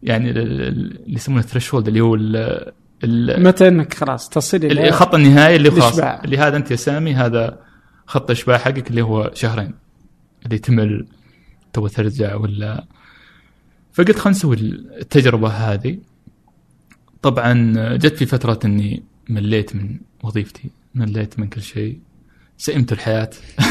يعني 0.03 0.29
ال- 0.29 0.37
ال- 0.37 0.61
اللي 0.61 1.15
يسمونه 1.15 1.41
ال 1.41 1.46
threshold 1.46 1.87
اللي 1.87 2.01
هو 2.01 2.15
ال... 2.15 2.35
ال... 3.03 3.43
متى 3.43 3.67
إنك 3.67 3.93
خلاص 3.93 4.29
تصل 4.29 4.57
إلى 4.57 4.91
خط 4.91 5.15
النهايه 5.15 5.55
اللي 5.55 5.71
خلاص. 5.71 5.99
اللي 5.99 6.37
هذا 6.37 6.57
أنت 6.57 6.71
يا 6.71 6.75
سامي 6.75 7.13
هذا 7.13 7.59
خط 8.05 8.31
إشباع 8.31 8.57
حقك 8.57 8.89
اللي 8.89 9.01
هو 9.01 9.31
شهرين. 9.33 9.73
اللي 10.45 10.57
تمل 10.57 11.07
تبغى 11.73 11.89
ترجع 11.89 12.35
ولا. 12.35 12.85
فقلت 13.93 14.19
خلينا 14.19 14.37
نسوي 14.37 14.55
التجربة 14.55 15.47
هذه. 15.47 15.97
طبعا 17.21 17.73
جت 17.95 18.15
في 18.15 18.25
فترة 18.25 18.59
إني 18.65 19.03
مليت 19.29 19.75
من 19.75 19.99
وظيفتي 20.23 20.69
مليت 20.95 21.39
من 21.39 21.47
كل 21.47 21.61
شيء. 21.61 21.99
سئمت 22.57 22.91
الحياة. 22.91 23.29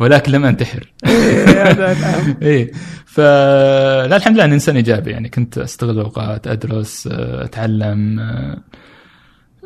ولكن 0.00 0.32
لم 0.32 0.44
أنتحر. 0.44 0.92
هذا 1.04 1.94
نعم. 2.00 2.36
إيه 2.42 2.72
ف 3.06 3.20
لا 3.20 4.16
الحمد 4.16 4.34
لله 4.34 4.44
اني 4.44 4.54
إنسان 4.54 4.76
إيجابي 4.76 5.10
يعني 5.10 5.28
كنت 5.28 5.58
أستغل 5.58 5.90
الأوقات 5.90 6.46
أدرس 6.46 7.06
آه، 7.12 7.44
أتعلم 7.44 8.20
آه، 8.20 8.62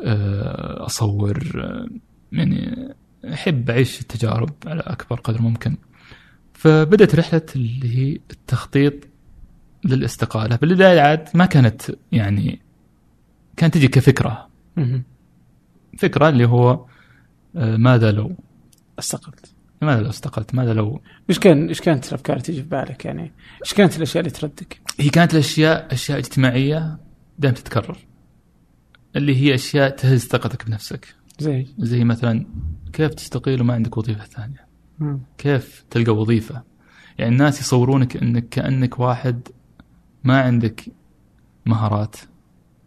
آه، 0.03 0.85
أصور 0.85 1.43
يعني 2.31 2.89
أحب 3.33 3.69
أعيش 3.69 4.01
التجارب 4.01 4.53
على 4.65 4.81
أكبر 4.81 5.19
قدر 5.19 5.41
ممكن. 5.41 5.77
فبدأت 6.53 7.15
رحلة 7.15 7.41
اللي 7.55 7.97
هي 7.97 8.19
التخطيط 8.31 8.93
للاستقالة. 9.85 10.55
بالبداية 10.55 11.01
عاد 11.01 11.29
ما 11.33 11.45
كانت 11.45 11.81
يعني 12.11 12.61
كانت 13.57 13.73
تجي 13.73 13.87
كفكرة. 13.87 14.49
فكرة 15.97 16.29
اللي 16.29 16.45
هو 16.45 16.85
آه، 17.55 17.77
ماذا 17.77 18.11
لو؟ 18.11 18.35
استقلت. 18.99 19.53
ماذا 19.81 20.01
لو 20.01 20.09
استقلت؟ 20.09 20.55
ماذا 20.55 20.73
لو؟ 20.73 21.01
إيش 21.29 21.39
كان 21.39 21.67
إيش 21.67 21.81
كانت 21.81 22.07
الأفكار 22.07 22.39
تجي 22.39 22.61
في 22.61 22.69
بالك 22.69 23.05
يعني؟ 23.05 23.31
إيش 23.65 23.73
كانت 23.73 23.97
الأشياء 23.97 24.19
اللي 24.19 24.31
تردك؟ 24.31 24.81
هي 24.99 25.09
كانت 25.09 25.33
الأشياء 25.33 25.93
أشياء 25.93 26.17
اجتماعية 26.17 26.97
دائما 27.39 27.57
تتكرر. 27.57 27.97
اللي 29.15 29.35
هي 29.35 29.55
أشياء 29.55 29.89
تهز 29.89 30.25
ثقتك 30.25 30.65
بنفسك. 30.65 31.15
زي؟ 31.39 31.67
زي 31.77 32.03
مثلا 32.03 32.45
كيف 32.93 33.13
تستقيل 33.13 33.61
وما 33.61 33.73
عندك 33.73 33.97
وظيفة 33.97 34.25
ثانية؟ 34.25 34.67
مم. 34.99 35.19
كيف 35.37 35.85
تلقى 35.89 36.15
وظيفة؟ 36.15 36.63
يعني 37.17 37.31
الناس 37.31 37.61
يصورونك 37.61 38.17
إنك 38.17 38.49
كأنك 38.49 38.99
واحد 38.99 39.47
ما 40.23 40.41
عندك 40.41 40.85
مهارات. 41.65 42.15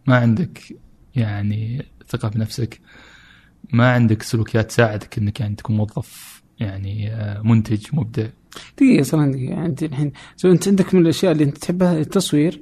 ما 0.07 0.15
عندك 0.17 0.59
يعني 1.15 1.85
ثقة 2.07 2.27
بنفسك 2.29 2.79
ما 3.73 3.91
عندك 3.91 4.21
سلوكيات 4.23 4.69
تساعدك 4.69 5.17
إنك 5.17 5.39
يعني 5.39 5.55
تكون 5.55 5.77
موظف 5.77 6.41
يعني 6.59 7.13
آه، 7.13 7.41
منتج 7.41 7.85
مبدع. 7.93 8.27
دقيقة 8.77 9.03
صراحة 9.03 9.27
دقيقة 9.31 9.65
أنت 9.65 9.83
الحين 9.83 10.11
أنت 10.45 10.67
عندك 10.67 10.95
من 10.95 11.01
الأشياء 11.01 11.31
اللي 11.31 11.43
أنت 11.43 11.57
تحبها 11.57 11.97
التصوير 11.99 12.61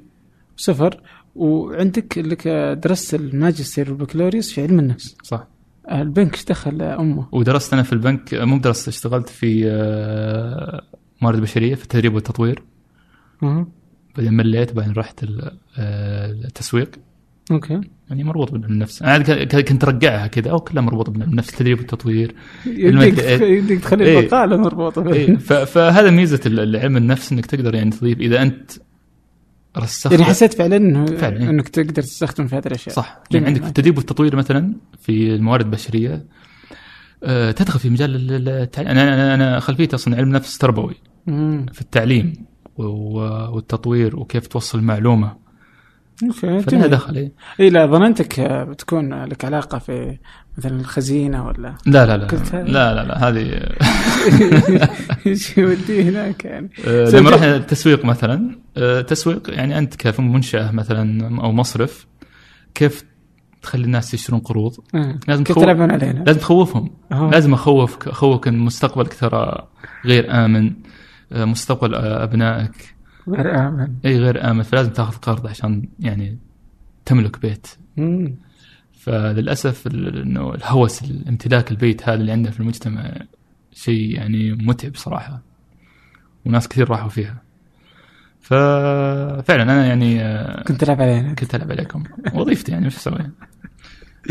وسفر 0.58 1.00
وعندك 1.34 2.18
لك 2.18 2.48
درست 2.82 3.14
الماجستير 3.14 3.90
والبكالوريوس 3.92 4.52
في 4.52 4.62
علم 4.62 4.78
النفس. 4.78 5.16
صح. 5.22 5.46
البنك 5.92 6.34
إيش 6.34 6.44
دخل 6.44 6.82
أمه؟ 6.82 7.28
ودرست 7.32 7.72
أنا 7.72 7.82
في 7.82 7.92
البنك 7.92 8.34
مو 8.34 8.58
بدرست 8.58 8.88
اشتغلت 8.88 9.28
في 9.28 9.62
آه، 9.70 10.82
موارد 11.22 11.40
بشرية 11.40 11.74
في 11.74 11.82
التدريب 11.82 12.14
والتطوير. 12.14 12.62
بعدين 14.16 14.32
مليت 14.34 14.72
بعدين 14.72 14.92
رحت 14.92 15.22
ال- 15.22 15.58
آه، 15.78 16.30
التسويق. 16.30 16.90
أوكي. 17.50 17.80
يعني 18.10 18.24
مربوط 18.24 18.52
بالنفس. 18.52 19.02
أنا 19.02 19.18
ك- 19.18 19.48
ك- 19.48 19.68
كنت 19.68 19.84
ارجعها 19.84 20.26
كذا 20.26 20.50
أو 20.50 20.60
كلها 20.60 20.82
مربوطة 20.82 21.12
بالنفس 21.12 21.48
التدريب 21.48 21.78
والتطوير 21.78 22.34
يديك 22.66 22.84
المد- 22.86 23.42
يديك 23.42 23.80
تخلي 23.80 24.04
إيه. 24.04 24.46
مربوطة 24.46 25.12
إيه، 25.12 25.36
فهذا 25.64 26.10
ميزة 26.10 26.40
علم 26.78 26.96
النفس 26.96 27.32
إنك 27.32 27.46
تقدر 27.46 27.74
يعني 27.74 27.90
تضيف 27.90 28.18
إذا 28.20 28.42
أنت 28.42 28.70
رسخت. 29.78 30.12
يعني 30.12 30.24
حسيت 30.24 30.54
فعلا 30.54 30.76
انه 30.76 31.06
فعلاً، 31.06 31.42
إيه. 31.42 31.50
إنك 31.50 31.68
تقدر 31.68 32.02
تستخدم 32.02 32.46
في 32.46 32.56
هذه 32.56 32.66
الأشياء. 32.66 32.94
صح. 32.96 33.18
يعني. 33.30 33.46
عندك 33.46 33.62
في 33.62 33.68
التدريب 33.68 33.96
والتطوير 33.96 34.36
مثلا 34.36 34.74
في 35.00 35.34
الموارد 35.34 35.64
البشرية. 35.64 36.24
آه، 37.24 37.50
تدخل 37.50 37.78
في 37.78 37.90
مجال 37.90 38.14
ال- 38.16 38.32
ال- 38.32 38.48
التعليم 38.48 38.90
أنا 38.90 39.14
أنا 39.14 39.34
أنا 39.34 39.60
خلفيتي 39.60 39.96
أصلا 39.96 40.16
علم 40.16 40.28
نفس 40.28 40.58
تربوي. 40.58 40.94
مم. 41.26 41.66
في 41.72 41.80
التعليم 41.80 42.32
والتطوير 42.76 44.16
وكيف 44.16 44.46
توصل 44.46 44.80
معلومه 44.82 45.45
أوكي 46.22 46.60
فلها. 46.60 46.86
دخل 46.86 47.16
إيه. 47.16 47.32
اي 47.60 47.70
لا 47.70 47.86
ظننتك 47.86 48.40
بتكون 48.40 49.24
لك 49.24 49.44
علاقة 49.44 49.78
في 49.78 50.18
مثلا 50.58 50.80
الخزينة 50.80 51.46
ولا 51.46 51.74
لا 51.86 52.06
لا 52.06 52.16
لا 52.16 52.26
هذا. 52.34 52.62
لا 52.62 52.94
لا 52.94 53.04
لا 53.04 53.28
هذه 53.28 53.68
إيش 55.26 55.58
يوديه 55.58 56.02
هناك 56.02 56.44
يعني 56.44 56.70
آه، 56.86 57.04
زي 57.04 57.18
لما 57.18 57.30
رحنا 57.30 57.56
التسويق 57.56 58.04
مثلا 58.04 58.58
آه، 58.76 59.00
تسويق 59.00 59.50
يعني 59.50 59.78
أنت 59.78 59.96
كمنشاه 59.96 60.70
مثلا 60.70 61.26
أو 61.42 61.52
مصرف 61.52 62.06
كيف 62.74 63.04
تخلي 63.62 63.84
الناس 63.84 64.14
يشترون 64.14 64.40
قروض 64.40 64.76
آه. 64.94 65.18
لازم 65.28 65.44
كيف 65.44 65.58
تلعبون 65.58 65.90
علينا؟ 65.90 66.24
لازم 66.26 66.40
تخوفهم 66.40 66.90
أها. 67.12 67.30
لازم 67.30 67.54
أخوفك 67.54 68.08
أخوك 68.08 68.48
إن 68.48 68.58
مستقبلك 68.58 69.14
ترى 69.14 69.68
غير 70.04 70.44
آمن 70.44 70.72
آه، 71.32 71.44
مستقبل 71.44 71.94
أبنائك 71.94 72.95
غير 73.28 73.68
آمن. 73.68 73.94
اي 74.04 74.18
غير 74.18 74.50
آمن. 74.50 74.62
فلازم 74.62 74.90
تاخذ 74.90 75.16
قرض 75.16 75.46
عشان 75.46 75.88
يعني 76.00 76.38
تملك 77.04 77.40
بيت. 77.40 77.66
مم. 77.96 78.36
فللأسف 78.92 79.86
إنه 79.86 80.54
الهوس 80.54 81.02
الامتلاك 81.02 81.70
البيت 81.70 82.02
هذا 82.08 82.14
اللي 82.20 82.32
عندنا 82.32 82.50
في 82.52 82.60
المجتمع 82.60 83.12
شيء 83.72 84.14
يعني 84.14 84.52
متعب 84.52 84.96
صراحة. 84.96 85.42
وناس 86.46 86.68
كثير 86.68 86.90
راحوا 86.90 87.08
فيها. 87.08 87.42
ففعلا 88.40 89.62
أنا 89.62 89.86
يعني 89.86 90.22
آه، 90.22 90.62
كنت 90.62 90.80
تلعب 90.80 91.00
علينا 91.02 91.34
كنت 91.34 91.54
ألعب 91.54 91.72
عليكم. 91.72 92.02
وظيفتي 92.34 92.72
يعني 92.72 92.86
وش 92.86 92.96
أسوي؟ 92.96 93.18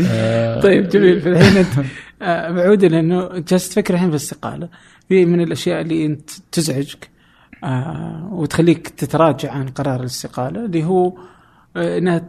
آه، 0.00 0.60
طيب 0.60 0.88
جميل. 0.88 1.20
في 1.20 1.28
الحين 1.32 1.56
أنت 1.56 1.86
آه، 2.22 2.50
بعود 2.50 2.84
لأنه 2.84 3.28
جالس 3.38 3.68
تفكر 3.68 3.94
الحين 3.94 4.08
في 4.08 4.16
الاستقالة. 4.16 4.68
في 5.08 5.24
من 5.24 5.40
الأشياء 5.40 5.80
اللي 5.80 6.06
أنت 6.06 6.30
تزعجك؟ 6.52 7.08
آه 7.64 8.28
وتخليك 8.32 8.88
تتراجع 8.88 9.52
عن 9.52 9.68
قرار 9.68 10.00
الاستقالة 10.00 10.64
اللي 10.64 10.84
هو 10.84 11.18
آه 11.76 11.98
إنها 11.98 12.28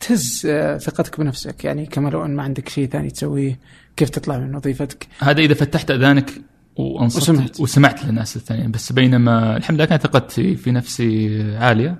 تهز 0.00 0.46
آه 0.46 0.78
ثقتك 0.78 1.20
بنفسك. 1.20 1.64
يعني 1.64 1.86
كما 1.86 2.08
لو 2.08 2.24
أن 2.24 2.36
ما 2.36 2.42
عندك 2.42 2.68
شيء 2.68 2.88
ثاني 2.88 3.10
تسويه 3.10 3.58
كيف 3.96 4.10
تطلع 4.10 4.38
من 4.38 4.54
وظيفتك؟ 4.54 5.08
هذا 5.18 5.40
إذا 5.40 5.54
فتحت 5.54 5.90
أذانك 5.90 6.30
وأنصت 6.76 7.16
وسمعت. 7.16 7.60
وسمعت 7.60 8.04
للناس 8.04 8.36
الثانيين. 8.36 8.70
بس 8.70 8.92
بينما 8.92 9.56
الحمد 9.56 9.76
لله 9.76 9.84
كانت 9.84 10.02
ثقتي 10.02 10.56
في 10.56 10.72
نفسي 10.72 11.42
عالية. 11.56 11.98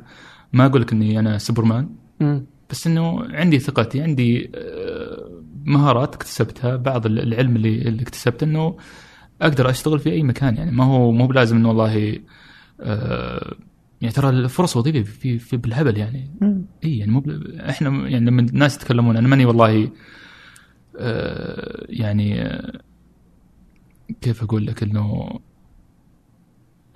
ما 0.53 0.67
أقول 0.67 0.83
لك 0.83 0.93
إني 0.93 1.19
أنا 1.19 1.39
سوبرمان. 1.39 1.89
بس 2.71 2.87
إنه 2.87 3.25
عندي 3.31 3.59
ثقتي 3.59 4.03
عندي 4.03 4.51
آه، 4.55 5.43
مهارات 5.65 6.15
اكتسبتها 6.15 6.77
بعض 6.77 7.07
العلم 7.07 7.57
اللي 7.57 7.79
اللي 7.79 8.03
اكتسبته 8.03 8.45
إنه 8.45 8.77
أقدر 9.43 9.71
أشتغل 9.71 9.99
في 9.99 10.13
أي 10.13 10.23
مكان. 10.23 10.57
يعني 10.57 10.71
ما 10.71 10.85
هو 10.85 11.13
مو 11.13 11.27
بلازم 11.27 11.57
إنه 11.57 11.69
والله 11.69 12.19
يعني 14.01 14.15
ترى 14.15 14.29
الفرص 14.31 14.77
وظيفيه 14.77 15.03
في, 15.03 15.39
في 15.39 15.57
بالهبل 15.57 15.97
يعني. 15.99 16.31
إي 16.85 16.99
يعني 16.99 17.13
مو 17.13 17.23
إحنا 17.61 18.09
يعني 18.09 18.27
لما 18.27 18.43
الناس 18.43 18.77
يتكلمون 18.77 19.17
أنا 19.17 19.29
ماني 19.29 19.45
والله 19.45 19.91
آه، 20.99 21.87
يعني 21.89 22.43
آه، 22.43 22.81
كيف 24.21 24.43
أقول 24.43 24.67
لك 24.67 24.83
إنه 24.83 25.31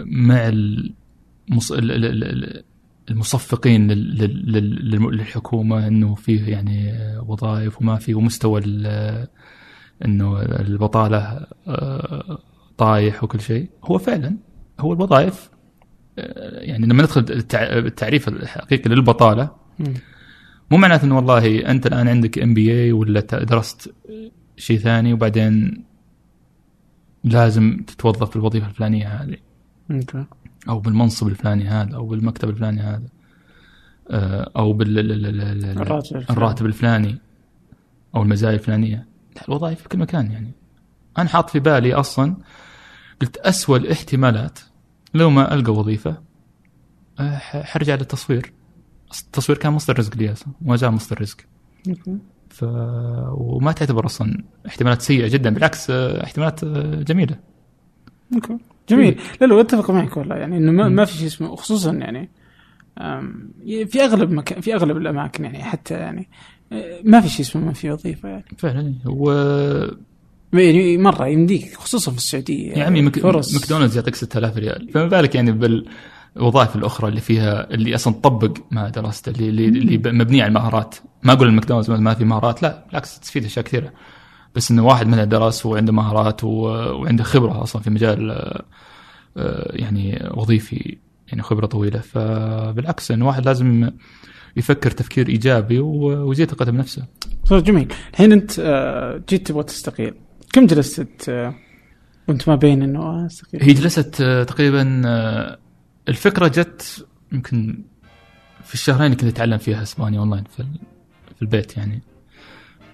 مع 0.00 0.48
المص... 0.48 1.72
ال- 1.72 1.90
ال- 1.92 2.04
ال- 2.04 2.24
ال- 2.24 2.64
المصفقين 3.10 3.90
للحكومة 5.10 5.86
إنه 5.86 6.14
فيه 6.14 6.46
يعني 6.48 6.90
آه، 6.92 7.24
وظائف 7.28 7.80
وما 7.82 7.96
في 7.96 8.14
ومستوى 8.14 8.60
إنه 10.04 10.42
البطالة 10.42 11.46
آه، 11.68 12.38
طايح 12.78 13.24
وكل 13.24 13.40
شيء 13.40 13.70
هو 13.84 13.98
فعلا 13.98 14.36
هو 14.80 14.92
الوظائف 14.92 15.50
آه، 15.52 15.59
يعني 16.60 16.86
لما 16.86 17.02
ندخل 17.02 17.20
التع- 17.26 17.72
التعريف 17.72 18.28
الحقيقي 18.28 18.90
للبطالة. 18.90 19.50
مو 20.70 20.76
معناته 20.78 21.04
إنه 21.04 21.16
والله 21.16 21.70
أنت 21.70 21.86
الآن 21.86 22.08
عندك 22.08 22.38
ام 22.38 22.54
بي 22.54 22.72
اي 22.84 22.92
ولا 22.92 23.20
درست 23.20 23.94
شيء 24.56 24.78
ثاني 24.78 25.12
وبعدين 25.12 25.84
لازم 27.24 27.84
تتوظف 27.86 28.30
في 28.30 28.36
الوظيفة 28.36 28.66
الفلانية 28.66 29.08
هذه 29.08 29.36
أو 30.68 30.78
بالمنصب 30.80 31.28
الفلاني 31.28 31.64
هذا 31.68 31.96
أو 31.96 32.06
بالمكتب 32.06 32.48
الفلاني 32.48 32.80
هذا 32.80 33.02
آه، 34.10 34.50
أو 34.56 34.72
بالراتب 34.72 36.16
الراتب 36.30 36.66
الفلاني. 36.66 37.18
أو 38.16 38.22
المزايا 38.22 38.54
الفلانية 38.54 39.06
لا، 39.36 39.42
الوظائف 39.48 39.82
في 39.82 39.88
كل 39.88 39.98
مكان 39.98 40.30
يعني 40.30 40.50
أنا 41.18 41.28
حاط 41.28 41.50
في 41.50 41.60
بالي 41.60 41.94
أصلا 41.94 42.36
قلت 43.20 43.36
أسوأ 43.36 43.76
الاحتمالات 43.76 44.58
لو 45.14 45.30
ما 45.30 45.54
ألقى 45.54 45.72
وظيفة 45.72 46.16
آه، 47.20 47.36
ح- 47.38 47.62
حرجع 47.62 47.94
للتصوير. 47.94 48.52
التصوير 49.24 49.58
كان 49.58 49.72
مصدر 49.72 49.98
رزق 49.98 50.16
لي 50.16 50.34
وما 50.64 50.76
زال 50.76 50.90
مصدر 50.90 51.20
رزق. 51.20 51.36
ف 52.48 52.62
وما 53.34 53.72
تعتبر 53.72 54.06
أصلا 54.06 54.44
احتمالات 54.66 55.02
سيئة 55.02 55.28
جدا 55.28 55.50
بالعكس 55.54 55.90
آه، 55.90 56.24
احتمالات 56.24 56.64
آه، 56.64 57.02
جميلة. 57.02 57.36
okay. 58.34 58.58
جميل. 58.88 59.20
لا 59.40 59.46
لا 59.46 59.60
أتفق 59.60 59.90
معك 59.90 60.16
والله. 60.16 60.36
يعني 60.36 60.56
إنه 60.56 60.72
ما. 60.72 60.88
ما 60.88 61.04
في 61.04 61.12
شيء 61.16 61.26
اسمه 61.26 61.56
خصوصا 61.56 61.92
يعني 61.92 62.30
في 63.86 64.04
أغلب 64.04 64.30
مكان 64.30 64.60
في 64.60 64.74
أغلب 64.74 64.96
الأماكن 64.96 65.44
يعني 65.44 65.62
حتى 65.64 65.94
يعني 65.94 66.28
أه، 66.72 67.00
ما 67.04 67.20
في 67.20 67.28
شيء 67.28 67.40
اسمه 67.46 67.64
ما 67.64 67.72
في 67.72 67.90
وظيفة 67.90 68.28
يعني. 68.28 68.44
فعلا. 68.58 68.94
و 69.06 69.30
يعني 70.52 70.98
مرة 70.98 71.26
يمديك 71.26 71.74
خصوصا 71.74 72.10
في 72.10 72.16
السعودية 72.16 72.72
يا 72.72 72.84
عمي 72.84 73.02
مك... 73.02 73.24
ماكدونالدز 73.24 73.96
يعطيك 73.96 74.14
6000 74.14 74.56
ريال. 74.56 74.88
فما 74.94 75.06
بالك 75.06 75.34
يعني 75.34 75.52
بالوظائف 75.52 76.76
الأخرى 76.76 77.08
اللي 77.08 77.20
فيها 77.20 77.74
اللي 77.74 77.94
أصلا 77.94 78.14
تطبق 78.14 78.58
ما 78.70 78.88
درسته 78.88 79.30
اللي 79.30 79.66
اللي, 79.66 79.98
مبنية 79.98 80.42
على 80.42 80.48
المهارات. 80.48 80.94
ما 81.22 81.32
أقول 81.32 81.48
الماكدونالدز 81.48 81.90
ما 81.90 82.14
في 82.14 82.24
مهارات 82.24 82.62
لا 82.62 82.84
بالعكس 82.88 83.20
تستفيد 83.20 83.44
أشياء 83.44 83.64
كثيرة. 83.64 83.92
بس 84.54 84.70
إنه 84.70 84.86
واحد 84.86 85.06
منها 85.06 85.24
درس 85.24 85.66
وعنده 85.66 85.92
مهارات 85.92 86.44
و... 86.44 86.48
وعنده 86.48 87.24
خبرة 87.24 87.62
أصلا 87.62 87.82
في 87.82 87.90
مجال 87.90 88.30
آه، 88.30 88.64
آه، 89.36 89.72
يعني 89.76 90.28
وظيفي 90.34 90.98
يعني 91.28 91.42
خبرة 91.42 91.66
طويلة. 91.66 91.98
فبالعكس 91.98 93.10
إنه 93.10 93.26
واحد 93.26 93.46
لازم 93.46 93.90
يفكر 94.56 94.90
تفكير 94.90 95.28
إيجابي 95.28 95.78
ويزيد 95.78 96.50
ثقته 96.50 96.72
بنفسه. 96.72 97.06
جميل. 97.50 97.92
الحين 98.12 98.32
أنت 98.32 98.58
أه، 98.58 99.22
جيت 99.28 99.46
تبغى 99.46 99.62
تستقيل. 99.62 100.14
كم 100.52 100.66
جلست 100.66 101.28
أه، 101.28 101.54
وانت 102.28 102.48
ما 102.48 102.54
بين 102.54 102.82
إنه 102.82 103.26
استقيل 103.26 103.62
هي 103.62 103.72
جلست 103.72 104.20
آه، 104.20 104.44
تقريبا 104.44 105.02
آه، 105.06 105.58
الفكرة 106.08 106.48
جت 106.48 107.06
يمكن 107.32 107.84
في 108.64 108.74
الشهرين 108.74 109.06
اللي 109.06 109.16
كنت 109.16 109.24
أتعلم 109.24 109.58
فيها 109.58 109.82
اسبانيا 109.82 110.20
أونلاين 110.20 110.44
في 110.44 110.64
في 111.36 111.42
البيت 111.42 111.76
يعني. 111.76 112.02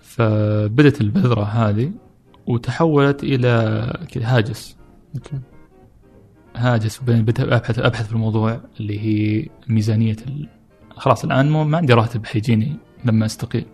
فبدت 0.03 1.01
البذرة 1.01 1.45
هذه 1.45 1.93
وتحولت 2.47 3.23
إلى 3.23 4.07
كذا 4.13 4.37
هاجس. 4.37 4.77
أوكي. 5.15 5.39
هاجس 6.57 7.03
وبعدين 7.03 7.53
أبحث 7.53 7.79
أبحث 7.79 8.07
في 8.07 8.13
الموضوع 8.13 8.61
اللي 8.81 9.01
هي 9.01 9.49
ميزانية 9.69 10.17
ال... 10.27 10.49
خلاص 10.91 11.25
الآن 11.25 11.51
مو 11.51 11.65
ما 11.65 11.77
عندي 11.79 11.93
راتب 11.93 12.27
حيجيني 12.27 12.77
لما 13.05 13.27
أستقيل. 13.27 13.67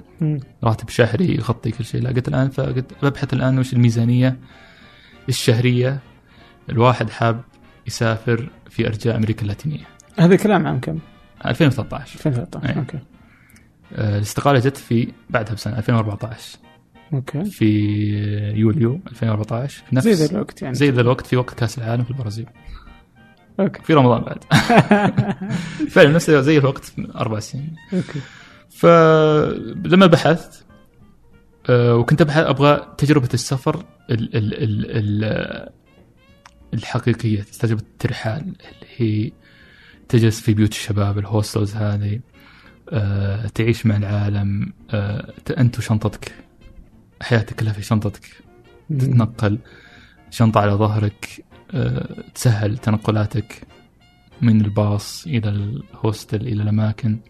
راتب 0.65 0.89
شهري 0.89 1.35
يغطي 1.35 1.71
كل 1.71 1.85
شيء. 1.85 2.03
لا 2.03 2.11
قلت 2.11 2.29
الآن 2.29 2.51
فقلت 2.51 2.93
ببحث 3.03 3.33
الآن 3.33 3.59
وش 3.59 3.73
الميزانية 3.73 4.37
الشهرية 5.29 5.99
الواحد 6.71 7.11
حاب 7.11 7.41
يسافر 7.87 8.51
في 8.71 8.87
أرجاء 8.87 9.17
أمريكا 9.17 9.43
اللاتينية. 9.43 9.85
هذا 10.19 10.37
كلام 10.37 10.67
عام 10.67 10.81
كم؟ 10.81 10.99
2013 11.47 12.15
2013 12.15 12.69
أي. 12.69 12.79
okay. 12.79 12.99
آه، 13.95 14.17
الاستقالة 14.17 14.59
جت 14.59 14.77
في 14.77 15.09
بعدها 15.31 15.55
بسنة 15.55 15.79
2014 15.79 16.59
okay. 17.13 17.45
في 17.45 17.67
يوليو 18.57 19.01
2014 19.11 19.83
في 19.89 19.97
نفس 19.97 20.09
زي 20.09 20.13
ذا 20.13 20.33
الوقت 20.33 20.63
يعني. 20.63 20.75
زي 20.75 20.91
ذا 20.91 21.01
الوقت 21.01 21.27
في 21.27 21.37
وقت 21.37 21.55
كأس 21.55 21.79
العالم 21.79 22.05
في 22.05 22.11
البرازيل. 22.11 22.47
أوكي. 23.61 23.83
في 23.83 23.95
رمضان 23.95 24.23
بعد. 24.23 24.45
فعلا 25.93 26.11
نفس 26.11 26.31
ذا 26.31 26.59
الوقت 26.59 26.93
أربع 27.17 27.39
سنين. 27.39 27.77
okay. 27.93 28.21
فلما 28.83 30.07
بحثت 30.07 30.65
آه، 31.69 31.97
وكنت 31.97 32.21
ابحث 32.21 32.45
أبغى 32.47 32.95
تجربة 32.99 33.29
السفر 33.35 33.85
ال 34.11 34.37
ال 34.37 34.55
ال 34.63 35.25
ال 35.25 35.69
الحقيقية 36.75 37.43
تجربة 37.43 37.81
الترحال 37.81 38.41
اللي 38.41 38.87
هي 38.97 39.33
تجلس 40.09 40.41
في 40.41 40.55
بيوت 40.55 40.71
الشباب 40.71 41.19
الهوستلز 41.19 41.75
هذه 41.75 42.21
آه، 42.89 43.47
تعيش 43.47 43.87
مع 43.87 43.97
العالم 43.97 44.73
آه، 44.91 45.33
أنت 45.59 45.79
وشنطتك 45.79 46.35
حياتك 47.23 47.55
كلها 47.61 47.73
في 47.73 47.83
شنطتك 47.83 48.27
تتنقل 48.91 49.59
شنطة 50.31 50.61
على 50.61 50.73
ظهرك 50.73 51.45
تسهل 52.35 52.79
تنقلاتك 52.79 53.63
من 54.41 54.61
الباص 54.61 55.27
إلى 55.27 55.49
الهوستل 55.49 56.41
إلى 56.41 56.63
الأماكن. 56.63 57.21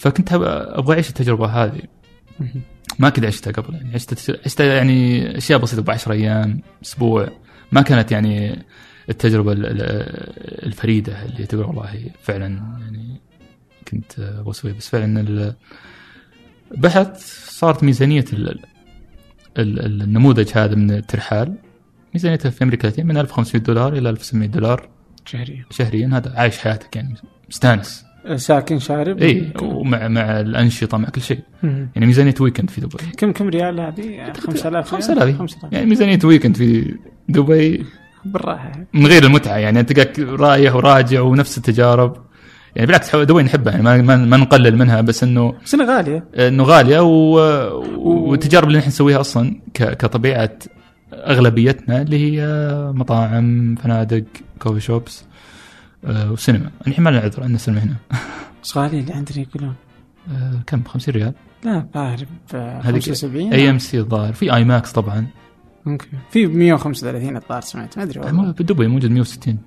فكنت 0.00 0.32
أبغى 0.32 0.94
أعيش 0.94 1.08
التجربة 1.08 1.46
هذه. 1.46 1.80
ما 2.98 3.08
كنت 3.10 3.24
عشتها 3.24 3.50
قبل 3.50 3.74
يعني 3.74 3.94
عشت 3.94 4.30
عشتها 4.46 4.74
يعني 4.74 5.36
أشياء 5.38 5.58
بسيطة 5.58 5.82
بعشر 5.82 6.12
أيام 6.12 6.60
أسبوع. 6.84 7.28
ما 7.72 7.82
كانت 7.82 8.12
يعني 8.12 8.62
التجربة 9.08 9.52
ال- 9.52 9.66
ال- 9.66 10.66
الفريدة 10.66 11.22
اللي 11.24 11.46
تقول 11.46 11.64
والله 11.64 12.10
فعلا 12.22 12.46
يعني 12.80 13.20
كنت 13.88 14.18
أبغى 14.20 14.50
أسويها. 14.50 14.74
بس 14.74 14.88
فعلا 14.88 15.54
بحث 16.76 17.18
صارت 17.50 17.84
ميزانية 17.84 18.24
ال- 18.32 18.48
ال- 19.58 19.80
ال- 19.80 20.02
النموذج 20.02 20.50
هذا 20.54 20.74
من 20.74 20.90
الترحال. 20.90 21.54
ميزانيته 22.14 22.50
في 22.50 22.64
أمريكا 22.64 22.82
اللاتينيه 22.88 23.08
من 23.08 23.16
1500 23.16 23.62
دولار 23.62 23.92
إلى 23.92 24.10
1700 24.10 24.48
دولار 24.48 24.88
شهريا. 25.24 25.64
شهريا. 25.70 26.10
هذا 26.12 26.32
عايش 26.36 26.58
حياتك 26.58 26.96
يعني 26.96 27.14
مستانس. 27.48 28.04
ساكن 28.36 28.78
شارب. 28.78 29.22
اي 29.22 29.52
ومع 29.62 30.08
مع 30.08 30.40
الأنشطة 30.40 30.98
مع 30.98 31.08
كل 31.08 31.20
شيء. 31.20 31.38
يعني 31.62 32.06
ميزانية 32.06 32.34
ويكند 32.40 32.70
في 32.70 32.80
دبي. 32.80 32.96
كم 33.16 33.32
كم 33.32 33.48
ريال 33.48 33.80
هذه؟ 33.80 34.32
5000 34.32 34.88
5000 34.88 35.38
5000 35.38 35.72
يعني 35.72 35.86
ميزانية 35.86 36.18
ويكند 36.24 36.56
في 36.56 36.94
دبي 37.28 37.86
بالراحة. 38.24 38.72
من 38.94 39.06
غير 39.06 39.24
المتعة 39.24 39.56
يعني 39.56 39.80
أنت 39.80 40.00
قاعد 40.00 40.20
رايح 40.20 40.74
وراجع 40.74 41.20
ونفس 41.20 41.58
التجارب. 41.58 42.16
يعني 42.76 42.86
بالعكس 42.86 43.16
دبي 43.16 43.42
نحبها 43.42 43.72
يعني 43.72 43.82
ما, 43.82 43.96
ما, 43.96 44.16
ما 44.16 44.36
نقلل 44.36 44.76
منها 44.76 45.00
بس 45.00 45.24
انه 45.24 45.54
بس 45.64 45.74
إنها 45.74 45.96
غالية. 45.96 46.24
إنه 46.34 46.64
غالية 46.64 47.00
و... 47.00 47.34
والتجارب 47.96 48.68
اللي 48.68 48.78
نحن 48.78 48.88
نسويها 48.88 49.20
أصلا 49.20 49.60
ك... 49.74 49.96
كطبيعة 49.96 50.50
أغلبيتنا 51.12 52.02
اللي 52.02 52.16
هي 52.40 52.46
مطاعم 52.94 53.74
فنادق 53.74 54.24
كوفي 54.58 54.80
شوبس 54.80 55.24
آه، 56.04 56.32
وسينما 56.32 56.70
الحين 56.86 57.04
ما 57.04 57.10
لنا 57.10 57.18
عذر 57.20 57.42
عندنا 57.42 57.58
سينما 57.58 57.82
هنا. 57.82 57.96
بس 58.62 58.76
غاليه 58.76 59.00
اللي 59.00 59.12
عندنا 59.12 59.38
يقولون. 59.38 59.74
آه 60.32 60.60
كم؟ 60.66 60.82
50 60.84 61.14
ريال؟ 61.14 61.32
لا 61.64 61.76
الظاهر 61.78 62.18
ب 62.52 62.56
هذيك 62.56 63.02
75 63.02 63.52
أي 63.52 63.70
إم 63.70 63.78
سي 63.78 63.98
الظاهر. 63.98 64.32
في 64.32 64.54
آي 64.54 64.64
ماكس 64.64 64.92
طبعا. 64.92 65.26
أوكي 65.86 66.06
في 66.30 66.46
ب 66.46 66.54
135 66.54 67.36
الظاهر 67.36 67.60
سمعت. 67.60 67.96
ما 67.98 68.02
أدري 68.04 68.20
والله. 68.20 68.50
بدبي 68.50 68.86
موجود 68.86 69.10
160 69.10 69.58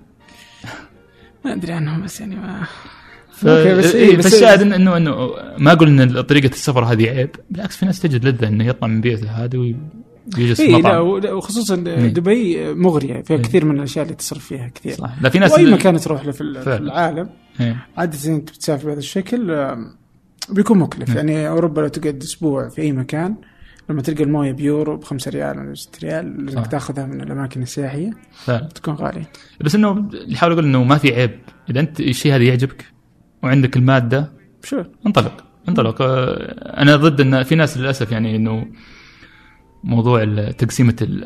ما 1.46 1.54
أدري 1.54 1.74
عنهم 1.74 2.02
بس 2.04 2.20
يعني 2.22 2.36
ما 2.36 2.64
ف... 3.32 3.46
بس 3.48 3.96
إيه، 3.96 4.10
إيه 4.10 4.18
بس- 4.18 4.28
فالشاهد 4.28 4.62
انه 4.62 4.76
انه 4.76 4.98
إنه 4.98 5.30
ما 5.58 5.72
أقول 5.72 6.02
إن 6.02 6.22
طريقة 6.22 6.50
السفر 6.54 6.84
هذه 6.86 7.10
عيب. 7.10 7.30
بالعكس 7.52 7.78
في 7.78 7.86
ناس 7.86 8.00
تجد 8.00 8.26
لذة 8.28 8.48
إنه 8.48 8.64
يطلع 8.66 8.88
من 8.88 9.02
بيته 9.02 9.32
هذه 9.32 9.76
اي 10.38 10.67
لا 10.67 10.78
مطعم 10.78 11.36
وخصوصا 11.36 11.76
إيه. 11.76 12.07
دبي 12.07 12.74
مغريه 12.74 13.21
فيها 13.21 13.38
إيه. 13.38 13.43
كثير 13.43 13.65
من 13.65 13.78
الأشياء 13.78 14.05
اللي 14.05 14.15
تصرف 14.15 14.45
فيها 14.45 14.71
كثير 14.76 14.93
صح 14.93 15.21
لا 15.21 15.30
في 15.30 15.39
ناس 15.39 15.51
وأي 15.51 15.65
مكان 15.65 15.97
تروح 15.97 16.26
له 16.26 16.32
في 16.32 16.61
فعلا. 16.65 16.78
العالم 16.78 17.30
إيه. 17.61 17.86
عادة 17.97 18.36
أنت 18.36 18.49
بتسافر 18.49 18.86
بهذا 18.88 18.99
الشكل 18.99 19.67
بيكون 20.49 20.78
مكلف 20.78 21.09
مم. 21.09 21.15
يعني 21.15 21.49
أوروبا 21.49 21.82
لو 21.82 21.88
تقعد 21.88 22.24
أسبوع 22.24 22.69
في 22.69 22.82
أي 22.82 22.91
مكان 22.91 23.36
لما 23.89 24.01
تلقى 24.01 24.24
الموية 24.24 24.51
بيورو 24.51 24.97
ب 24.97 25.03
5 25.03 25.32
ريال 25.32 25.59
ولا 25.59 25.76
6 25.76 25.99
ريال. 26.03 26.49
انك 26.49 26.67
تأخذها 26.67 27.05
من 27.05 27.21
الأماكن 27.21 27.61
السياحية 27.61 28.11
فعلا. 28.34 28.69
تكون 28.76 28.93
غاليه 28.93 29.30
بس 29.61 29.76
إنه 29.76 29.91
اللي 29.91 30.36
احاول 30.36 30.53
أقول 30.53 30.65
إنه 30.65 30.84
ما 30.84 30.97
في 30.97 31.15
عيب 31.15 31.39
إذا 31.69 31.80
أنت 31.80 31.99
الشيء 31.99 32.36
هذا 32.36 32.43
يعجبك 32.43 32.86
وعندك 33.43 33.78
المادة 33.78 34.32
شو 34.63 34.84
انطلق 35.07 35.45
انطلق 35.69 36.01
آه، 36.01 36.82
أنا 36.82 36.95
ضد 36.95 37.21
إن 37.21 37.43
في 37.43 37.55
ناس 37.55 37.78
للأسف 37.78 38.11
يعني 38.11 38.36
إنه 38.36 38.65
موضوع 39.84 40.24
ال- 40.24 40.54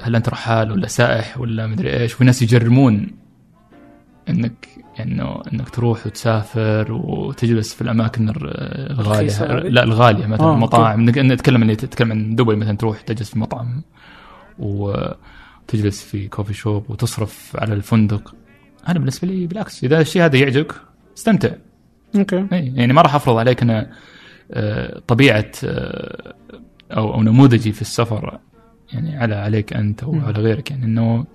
هل 0.01 0.16
أنت 0.16 0.30
رحال 0.30 0.72
ولا 0.72 0.88
سائح 0.88 1.38
ولا 1.39 1.68
مدري 1.68 1.99
إيش؟ 1.99 2.14
وفي 2.16 2.24
ناس 2.24 2.41
يجرمون 2.41 3.08
انك 4.30 4.68
يعني 4.97 5.12
انه 5.14 5.41
إنك 5.53 5.70
تروح 5.70 6.08
وتسافر 6.08 6.91
وتجلس 6.91 7.74
في 7.74 7.82
الأماكن 7.82 8.30
الر- 8.30 8.51
الغالية. 8.91 9.18
رخيصة 9.20 9.45
هذه؟ 9.45 9.62
لا 9.68 9.84
الغالية 9.84 10.26
مثلا 10.26 10.47
آه، 10.47 10.53
المطاعم 10.53 10.99
انك 10.99 11.18
إنك 11.18 11.39
تتكلم 11.39 11.62
اني 11.62 11.76
تتكلم 11.76 12.12
عن 12.12 12.36
دبي 12.36 12.55
مثلا 12.55 12.78
تروح 12.78 13.01
تجلس 13.01 13.30
في 13.30 13.39
مطعم 13.39 13.82
وتجلس 14.60 16.01
في 16.03 16.28
coffee 16.28 16.53
shop 16.53 16.89
وتصرف 16.89 17.55
على 17.60 17.74
الفندق. 17.74 18.36
أنا 18.88 18.99
بالنسبة 18.99 19.28
لي 19.28 19.47
بالعكس. 19.47 19.84
إذا 19.84 20.01
الشيء 20.01 20.26
هذا 20.26 20.38
يعجبك 20.38 20.76
استمتع. 21.18 21.49
okay. 22.15 22.47
يعني 22.51 22.93
ما 22.93 23.01
راح 23.01 23.16
أفرض 23.16 23.38
عليك 23.38 23.62
أنا 23.62 23.91
آه، 24.51 25.01
طبيعة 25.08 25.51
آه، 25.64 26.34
أو 26.91 27.14
أو 27.14 27.24
نموذجي 27.24 27.72
في 27.72 27.82
السفر 27.82 28.39
يعني 28.93 29.17
على 29.17 29.35
عليك 29.35 29.73
أنت 29.73 30.03
أو. 30.03 30.15
على 30.25 30.39
غيرك 30.39 30.71
يعني 30.71 30.85
إنه 30.85 31.25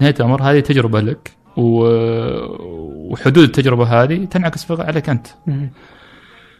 نهاية 0.00 0.14
الأمر 0.20 0.42
هذه 0.42 0.60
تجربة 0.60 1.00
لك 1.00 1.32
وحدود 1.56 3.44
التجربة 3.44 4.02
هذه 4.02 4.24
تنعكس 4.24 4.70
عليك 4.70 5.08
أنت. 5.08 5.26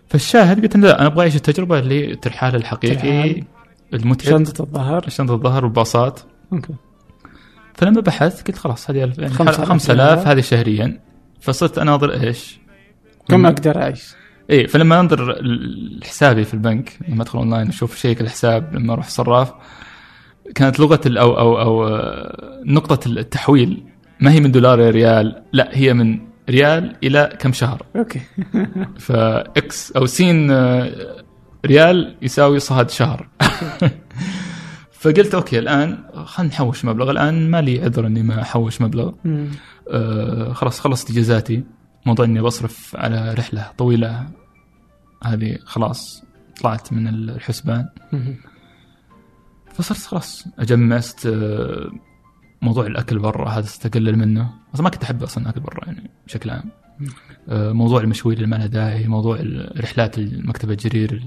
فالشاهد 0.06 0.62
قلت 0.62 0.76
لا 0.76 1.00
أنا 1.00 1.06
أبغى 1.06 1.20
أعيش 1.20 1.36
التجربة 1.36 1.78
اللي 1.78 2.12
الترحال 2.12 2.54
الحقيقي. 2.54 3.42
المتعب 3.94 4.30
شنطة 4.30 4.62
الظهر 4.62 5.08
شنطة 5.08 5.34
الظهر 5.34 5.64
والباصات 5.64 6.20
okay 6.52 6.74
فلما 7.74 8.00
بحثت 8.00 8.46
قلت 8.48 8.58
خلاص 8.58 8.90
هذه 8.90 8.98
يعني 8.98 9.28
خمسة 9.28 9.56
آلاف 9.56 9.68
5000 9.68 10.18
ريال. 10.18 10.28
هذه 10.28 10.40
شهريا 10.40 11.00
فصرت 11.40 11.78
أناظر 11.78 12.12
إيش؟ 12.12 12.60
كم 13.28 13.46
أقدر 13.46 13.82
أعيش 13.82 14.14
إيه 14.50 14.66
فلما 14.66 15.00
أنظر 15.00 15.42
حسابي 16.04 16.44
في 16.44 16.54
البنك 16.54 16.98
لما 17.08 17.22
أدخل 17.22 17.38
أونلاين 17.38 17.68
أشوف 17.68 17.96
check 17.96 18.20
الحساب 18.20 18.74
لما 18.74 18.92
أروح 18.92 19.08
صراف 19.08 19.52
كانت 20.54 20.80
لغة 20.80 21.00
ال- 21.06 21.18
أو 21.18 21.38
أو 21.38 21.60
أو 21.60 21.86
آه، 21.88 22.60
نقطة 22.66 23.08
التحويل. 23.08 23.82
ما 24.20 24.32
هي 24.32 24.40
من 24.40 24.52
دولار 24.52 24.78
إلى 24.80 24.90
ريال؟ 24.90 25.42
لا 25.52 25.68
هي 25.72 25.94
من 25.94 26.18
ريال 26.50 26.96
إلى 27.04 27.36
كم 27.40 27.52
شهر؟ 27.52 27.82
أوكي. 27.96 28.20
فاكس 28.98 29.92
أو 29.92 30.06
سين 30.06 30.50
آه، 30.50 30.92
ريال 31.66 32.16
يساوي 32.22 32.58
صهد 32.58 32.90
شهر. 32.90 33.28
فقلت 35.00 35.34
أوكي 35.34 35.58
الآن 35.58 35.98
خلينا 36.24 36.52
نحوش 36.52 36.84
مبلغ. 36.84 37.10
الآن 37.10 37.50
ما 37.50 37.60
لي 37.60 37.82
عذر 37.84 38.06
إني 38.06 38.22
ما 38.22 38.42
أحوش 38.42 38.80
مبلغ. 38.80 39.12
آه، 39.90 40.52
خلاص 40.52 40.80
خلصت 40.80 41.10
إجازاتي. 41.10 41.64
موضوع 42.06 42.24
إني 42.26 42.40
بصرف 42.40 42.96
على 42.96 43.34
رحلة 43.38 43.66
طويلة 43.78 44.26
هذه 45.24 45.58
خلاص 45.64 46.24
طلعت 46.62 46.92
من 46.92 47.08
الحسبان. 47.08 47.88
فصرت 49.72 49.98
خلاص 49.98 50.46
اجمست 50.58 51.26
آه، 51.26 51.90
موضوع 52.62 52.86
الأكل 52.86 53.18
برا 53.18 53.48
هذا 53.48 53.64
استقلل 53.64 54.18
منه. 54.18 54.50
أصلا 54.74 54.84
ما 54.84 54.90
كنت 54.90 55.02
أحب 55.02 55.22
أصلا 55.22 55.50
اكل 55.50 55.60
برا 55.60 55.86
يعني 55.86 56.10
بشكل 56.26 56.50
عام. 56.50 56.70
آه، 57.48 57.72
موضوع 57.72 58.00
المشوير 58.00 58.36
اللي 58.36 58.46
ما 58.46 58.56
له 58.56 58.66
داعي 58.66 59.06
موضوع 59.08 59.38
رحلات 59.76 60.18
المكتبة 60.18 60.72
الجرير 60.72 61.22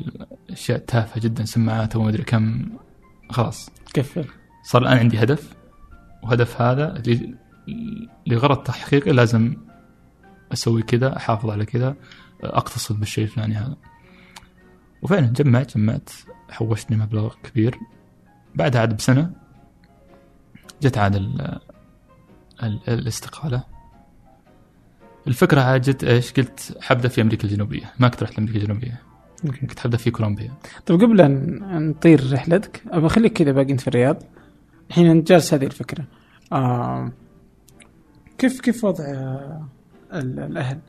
الأشياء 0.49 0.77
التافهة 0.77 1.19
جدا 1.19 1.45
سماعات 1.45 1.95
وما 1.95 2.09
أدري 2.09 2.23
كم. 2.23 2.69
خلاص. 3.29 3.69
كفل 3.93 4.25
صار 4.63 4.81
الآن 4.81 4.97
عندي 4.97 5.23
هدف 5.23 5.53
وهدف 6.23 6.61
هذا 6.61 7.03
لغرض 8.27 8.57
تحقيقه 8.57 9.11
لازم 9.11 9.55
أسوي 10.53 10.81
كذا 10.81 11.17
أحافظ 11.17 11.49
على 11.49 11.65
كذا 11.65 11.95
أقتصد 12.43 12.99
بالشيء 12.99 13.23
الفلاني 13.23 13.55
هذا. 13.55 13.75
وفعلا 15.01 15.27
جمعت 15.27 15.77
جمعت 15.77 16.09
حوشتني 16.49 16.97
مبلغ 16.97 17.33
كبير. 17.43 17.77
بعدها 18.55 18.81
عاد 18.81 18.97
بسنة 18.97 19.31
جت 20.81 20.97
عاد 20.97 21.15
ال- 21.15 21.59
ال- 22.63 22.79
الاستقالة. 22.87 23.63
الفكرة 25.27 25.61
عاد 25.61 25.81
جت 25.81 26.03
إيش؟ 26.03 26.33
قلت 26.33 26.77
حبدأ 26.81 27.07
في 27.07 27.21
أمريكا 27.21 27.43
الجنوبية. 27.47 27.93
ما 27.99 28.07
كنت 28.07 28.23
رحت 28.23 28.33
لأمريكا 28.37 28.59
الجنوبية. 28.59 29.01
أوكي. 29.45 29.59
كنت 29.67 29.79
حبدأ 29.79 29.97
في 29.97 30.11
كولومبيا. 30.11 30.51
طيب 30.85 31.01
قبل 31.01 31.21
ان 31.21 31.63
أن 31.63 31.89
نطير 31.89 32.33
رحلتك 32.33 32.83
أبغى 32.91 33.07
أخليك 33.07 33.33
كذا 33.33 33.51
باقي 33.51 33.71
أنت 33.71 33.81
في 33.81 33.87
الرياض. 33.87 34.23
الحين 34.89 35.07
انت 35.07 35.27
جالس 35.27 35.53
هذه 35.53 35.65
الفكرة. 35.65 36.05
آه 36.53 37.11
كيف 38.37 38.61
كيف 38.61 38.83
وضع 38.83 39.03
آه، 39.05 39.67
ال- 40.13 40.39
الأهل؟ 40.39 40.79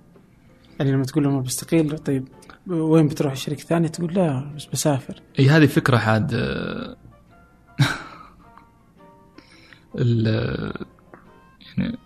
يعني 0.78 0.92
لما 0.92 1.04
تقول 1.04 1.24
لهم 1.24 1.42
بستقيل 1.42 1.98
طيب 1.98 2.28
وين 2.66 3.08
بتروح؟ 3.08 3.32
الشركة 3.32 3.62
الثانية 3.62 3.88
تقول 3.88 4.14
لا 4.14 4.52
بس 4.56 4.66
بسافر. 4.66 5.22
إي 5.38 5.48
هذه 5.48 5.66
فكرة 5.66 5.96
حاد 5.96 6.34
آه، 6.34 6.96
يعني 11.76 11.98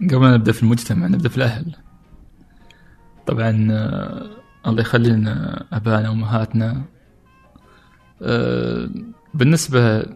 قبل 0.00 0.16
ما 0.16 0.34
نبدأ 0.36 0.52
في 0.52 0.62
المجتمع 0.62 1.06
نبدأ 1.06 1.28
في 1.28 1.36
الأهل. 1.36 1.76
طبعا 3.26 3.68
آه، 3.70 4.30
الله 4.66 4.80
يخلي 4.80 5.08
لنا 5.08 5.64
ابائنا 5.72 6.10
وأمهاتنا. 6.10 6.82
آه، 8.22 8.90
بالنسبة 9.34 10.06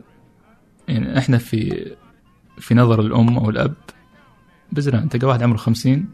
يعني 0.89 1.19
إحنا 1.19 1.39
في 1.39 1.93
في 2.59 2.75
نظر 2.75 3.01
الأم 3.01 3.39
أو 3.39 3.51
الأب 3.51 3.75
بزران 4.73 5.09
تلقى 5.09 5.27
واحد 5.27 5.43
عمره 5.43 5.57
خمسين 5.57 6.09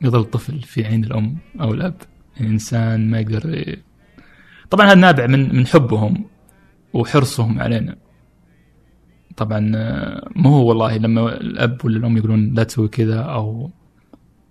يظل 0.00 0.24
طفل 0.24 0.62
في 0.62 0.84
عين 0.84 1.04
الأم 1.04 1.36
أو 1.60 1.74
الأب. 1.74 1.94
يعني 2.36 2.52
إنسان 2.52 3.10
ما 3.10 3.20
يقدر 3.20 3.76
طبعا 4.70 4.86
هذا 4.86 4.94
نابع 4.94 5.26
من 5.26 5.56
من 5.56 5.66
حبهم 5.66 6.24
وحرصهم 6.92 7.60
علينا. 7.60 7.96
طبعا 9.36 9.72
آه، 9.76 10.28
مو 10.36 10.48
هو 10.50 10.68
والله 10.68 10.96
لما 10.96 11.36
الأب 11.36 11.84
ولا 11.84 11.96
الام 11.96 12.16
يقولون 12.16 12.54
لا 12.54 12.62
تسوي 12.64 12.88
كذا 12.88 13.20
أو 13.20 13.70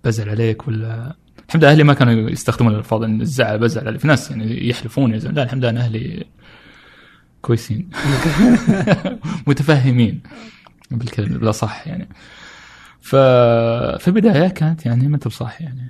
بزعل 0.04 0.30
عليك 0.30 0.68
ولا 0.68 1.16
الحمد 1.48 1.64
لله 1.64 1.72
أهلي 1.74 1.84
ما 1.84 1.94
كانوا 1.94 2.30
يستخدمون 2.30 2.74
الألفاظ 2.74 3.04
إن 3.04 3.22
الزعل 3.22 3.60
بزعل 3.60 3.88
عليك 3.88 4.00
في 4.00 4.08
ناس 4.08 4.32
يعني 4.32 4.70
يحلفون 4.70 5.14
يزعلون 5.14 5.36
لا 5.38 5.44
الحمد 5.44 5.66
لله 5.66 5.82
أهلي 5.82 6.26
كويسين. 7.42 7.90
متفهمين 9.48 10.22
بالكلمة 10.92 11.38
بلا 11.38 11.52
صح 11.52 11.88
يعني. 11.88 12.10
ف 13.02 13.16
في 14.02 14.08
البداية 14.08 14.48
كانت 14.48 14.86
يعني 14.86 15.08
ما 15.08 15.16
أنت 15.16 15.28
بصح 15.28 15.62
يعني. 15.62 15.90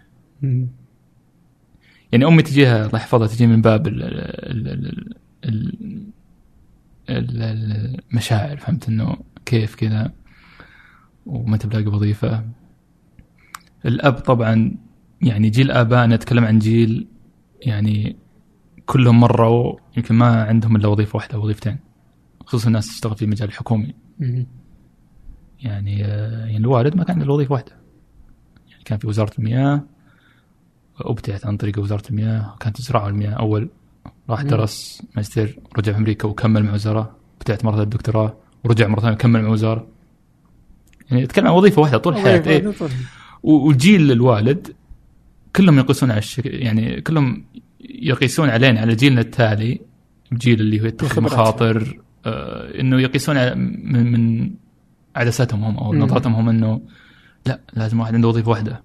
يعني 2.11 2.25
أمي 2.25 2.43
تجيها 2.43 2.85
الله 2.85 2.99
يحفظها 2.99 3.27
تجي 3.27 3.47
من 3.47 3.61
باب 3.61 3.87
ال 3.87 4.03
ال 4.03 5.15
ال- 5.45 6.07
المشاعر 7.09 8.57
فهمت 8.57 8.89
إنه 8.89 9.17
كيف 9.45 9.75
كذا 9.75 10.11
وما 11.25 11.57
تبلاقي 11.57 11.85
وظيفة. 11.85 12.43
الأب 13.85 14.13
طبعا 14.13 14.77
يعني 15.21 15.49
جيل 15.49 15.71
ابائنا 15.71 16.15
نتكلم 16.15 16.45
عن 16.45 16.59
جيل 16.59 17.07
يعني 17.61 18.15
كلهم 18.85 19.19
مروا 19.19 19.77
يمكن 19.97 20.15
ما 20.15 20.43
عندهم 20.43 20.75
إلا 20.75 20.87
وظيفة 20.87 21.17
واحدة 21.17 21.39
وظيفتين. 21.39 21.77
خصوصا 22.45 22.67
الناس 22.67 22.87
تشتغل 22.87 23.15
في 23.15 23.25
المجال 23.25 23.47
الحكومي 23.47 23.93
يعني 25.59 26.05
آه، 26.05 26.45
يعني 26.45 26.57
الوالد 26.57 26.95
ما 26.95 27.03
كان 27.03 27.19
عنده 27.19 27.33
وظيفة 27.33 27.53
واحدة. 27.53 27.71
يعني 28.71 28.83
كان 28.83 28.97
في 28.97 29.07
وزارة 29.07 29.31
المياه 29.39 29.83
ابتعت 31.01 31.45
عن 31.45 31.57
طريق 31.57 31.79
وزارة 31.79 32.09
المياه 32.09 32.55
كانت 32.59 32.77
تزرع 32.77 33.07
المياه 33.07 33.31
أول. 33.31 33.69
راح. 34.29 34.41
درس 34.41 35.01
ماجستير 35.15 35.59
رجع 35.77 35.91
في 35.91 35.97
أمريكا 35.97 36.27
وكمل 36.27 36.63
مع 36.63 36.73
وزاره 36.73 37.15
ابتعت 37.37 37.65
مره 37.65 37.81
الدكتوراه 37.83 38.37
ورجع 38.63 38.87
مرة 38.87 38.99
ثانية 38.99 39.13
وكمل 39.15 39.41
مع 39.43 39.49
وزاره 39.49 39.87
يعني 41.11 41.23
يتكلم 41.23 41.47
عن 41.47 41.53
وظيفة 41.53 41.81
واحدة 41.81 41.97
طول 41.97 42.17
حياته 42.17 42.49
إيه. 42.51 42.73
وجيل 43.43 44.11
الوالد 44.11 44.73
كلهم 45.55 45.79
يقيسون 45.79 46.11
على 46.11 46.17
الشك... 46.19 46.45
يعني 46.45 47.01
كلهم 47.01 47.45
يقيسون 47.89 48.49
علينا 48.49 48.79
على 48.81 48.95
جيلنا 48.95 49.21
التالي 49.21 49.81
الجيل 50.31 50.59
اللي 50.61 50.81
هو 50.81 50.85
يتخذ. 50.85 51.21
مخاطر 51.21 51.99
آه، 52.25 52.79
إنه 52.81 53.01
يقيسون 53.01 53.35
على- 53.35 53.55
من, 53.55 54.11
من 54.11 54.51
عدساتهم 55.15 55.63
هم 55.63 55.77
أو. 55.77 55.93
نظرتهم 55.93 56.33
هم 56.35 56.49
إنه 56.49 56.81
لا 57.45 57.59
لازم 57.73 57.99
واحد 57.99 58.15
عنده 58.15 58.27
وظيفة 58.27 58.49
واحدة 58.51 58.81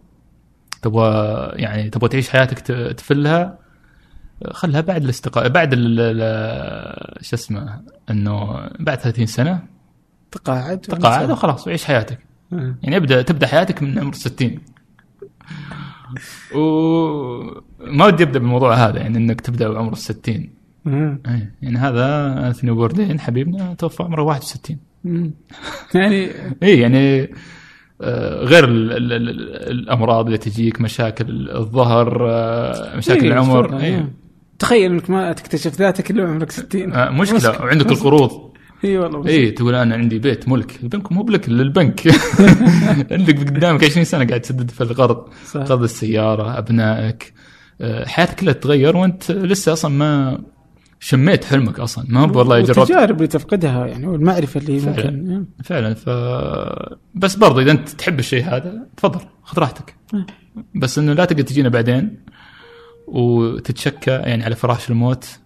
تبغى 0.82 1.48
يعني 1.62 1.90
تبغى 1.90 2.08
تعيش 2.08 2.28
حياتك 2.30 2.58
تفلها 2.96 3.58
خلها 4.48 4.80
بعد 4.80 5.04
الاستقاء 5.04 5.48
بعد 5.48 5.74
شو 7.20 7.36
اسمه 7.36 7.80
إنه 8.10 8.68
بعد 8.80 8.98
30 8.98 9.26
سنة 9.26 9.62
تقاعد 10.32 10.78
تقاعد 10.78 11.30
وخلاص 11.30 11.66
وعيش 11.66 11.84
حياتك 11.84 12.18
آه. 12.52 12.74
يعني 12.82 12.96
ابدأ 12.96 13.22
تبدأ 13.22 13.46
حياتك 13.46 13.82
من 13.82 13.98
عمر 13.98 14.12
60 14.12 14.58
وما 16.54 18.06
ودي 18.06 18.22
أبدأ 18.22 18.38
بالموضوع 18.38 18.74
هذا 18.74 18.98
يعني 18.98 19.18
إنك 19.18 19.40
تبدأ 19.40 19.68
بعمر 19.68 19.94
60 19.94 20.50
آه. 20.86 21.18
إيه، 21.28 21.54
يعني 21.62 21.78
هذا 21.78 22.34
انثوني 22.46 22.72
بوردين 22.72 23.20
حبيبنا 23.20 23.74
توفى 23.74 24.02
عمره 24.02 24.22
61 24.22 24.78
مم. 25.04 25.30
يعني 25.94 26.30
اي 26.62 26.80
يعني 26.80 27.30
آه، 28.02 28.44
غير 28.44 28.64
ال 28.64 28.92
ال 28.92 29.12
ال 29.12 29.30
الأمراض 29.70 30.24
اللي 30.24 30.38
تجيك 30.38 30.80
مشاكل 30.80 31.50
الظهر 31.50 32.26
آه، 32.30 32.96
مشاكل 32.96 33.24
إيه، 33.24 33.32
العمر 33.32 33.80
إيه. 33.80 34.12
آه. 34.60 34.66
تخيل 34.66 34.92
إنك 34.92 35.10
ما 35.10 35.32
تكتشف 35.32 35.74
ذاتك 35.74 36.10
إلا 36.10 36.28
عمرك 36.28 36.50
60 36.50 36.92
آه، 36.92 37.10
مشكلة 37.10 37.50
وعندك 37.50 37.92
القروض. 37.92 38.50
إي 38.84 38.98
والله 38.98 39.26
إي 39.28 39.50
تقول 39.50 39.74
أنا 39.74 39.94
عندي 39.94 40.18
بيت 40.18 40.48
ملك. 40.48 40.82
البنك 40.82 41.12
مو 41.12 41.22
بلك 41.22 41.48
للبنك 41.48 42.02
عندك 43.12 43.38
قدامك 43.38 43.84
20 43.84 44.04
سنة 44.04 44.24
قاعد 44.26 44.40
تسدد 44.40 44.70
في 44.70 44.80
القرض. 44.80 45.28
قرض 45.54 45.82
السيارة 45.82 46.58
أبنائك. 46.58 47.32
آه، 47.80 48.06
حياتك 48.06 48.34
كلها 48.34 48.52
تتغير 48.52 48.96
وأنت 48.96 49.32
لسه 49.32 49.72
أصلا 49.72 49.90
ما 49.90 50.38
شميت 51.00 51.44
حلمك 51.44 51.80
أصلا. 51.80 52.04
ما 52.08 52.20
هو 52.20 52.38
والله 52.38 52.60
جربت 52.60 52.78
التجارب 52.78 53.16
اللي 53.16 53.26
تفقدها 53.26 53.86
يعني 53.86 54.06
والمعرفة 54.06 54.60
اللي 54.60 54.80
فعلا. 54.80 55.10
ممكن 55.10 55.44
فعلا. 55.64 55.94
ف 55.94 56.08
بس 57.14 57.36
برضه 57.36 57.62
إذا 57.62 57.70
أنت 57.70 57.88
تحب 57.88 58.18
الشيء 58.18 58.44
هذا 58.44 58.86
تفضل 58.96 59.20
خذ 59.42 59.58
راحتك. 59.58 59.94
مم. 60.12 60.26
بس 60.74 60.98
إنه 60.98 61.12
لا 61.12 61.24
تقعد 61.24 61.44
تجينا 61.44 61.68
بعدين. 61.68 62.16
وتتشكى 63.06 64.10
يعني 64.10 64.44
على 64.44 64.54
فراش 64.54 64.90
الموت 64.90 65.40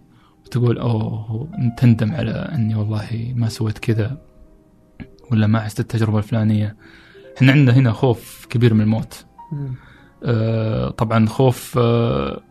وتقول 0.45 0.77
أوه 0.77 1.49
تندم 1.77 2.11
على 2.11 2.31
أني 2.31 2.75
والله 2.75 3.33
ما 3.35 3.49
سويت 3.49 3.77
كذا 3.77 4.17
ولا 5.31 5.47
ما 5.47 5.59
عشت 5.59 5.79
التجربة 5.79 6.17
الفلانية 6.17 6.75
إحنا 7.37 7.51
عندنا 7.51 7.77
هنا 7.77 7.91
خوف 7.91 8.47
كبير 8.49 8.73
من 8.73 8.81
الموت. 8.81 9.25
آه، 10.23 10.89
طبعا 10.89 11.25
خوف 11.25 11.77
آه، 11.77 12.41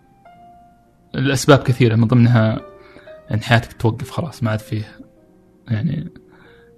الاسباب 1.14 1.58
كثيرة 1.58 1.96
من 1.96 2.06
ضمنها 2.06 2.60
إن 3.30 3.42
حياتك 3.42 3.72
توقف 3.72 4.10
خلاص 4.10 4.42
ما 4.42 4.50
عاد 4.50 4.58
فيه 4.58 4.84
يعني 5.68 6.08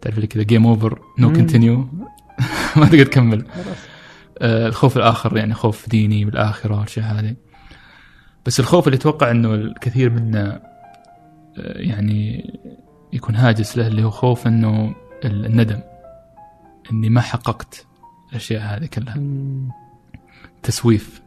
تعرف 0.01 0.17
اللي 0.17 0.27
كذا 0.27 0.43
game 0.43 0.67
over 0.67 1.01
no 1.19 1.33
continue 1.33 1.89
ما 2.77 2.87
تقدر 2.87 3.05
تكمل. 3.05 3.47
آه، 4.39 4.67
الخوف 4.67 4.97
الآخر 4.97 5.37
يعني 5.37 5.55
خوف 5.55 5.89
ديني 5.89 6.25
بالآخرة 6.25 6.75
والأشياء 6.75 7.07
هذه 7.07 7.37
بس 8.47 8.61
الخوف 8.61 8.87
اللي 8.87 8.97
أتوقع 8.97 9.31
إنه 9.31 9.55
الكثير 9.55 10.11
منا 10.11 10.55
آه، 11.59 11.79
يعني 11.79 12.51
يكون 13.13 13.37
هاجس 13.37 13.77
له 13.79 13.87
اللي 13.87 14.05
هو 14.05 14.11
خوف 14.11 14.47
إنه 14.47 14.95
ال- 15.25 15.47
الندم 15.47 15.81
إني 16.93 17.09
ما 17.11 17.21
حققت 17.21 17.87
الأشياء 18.31 18.63
هذه 18.63 18.87
كلها. 18.87 19.17
تسويف 20.63 21.23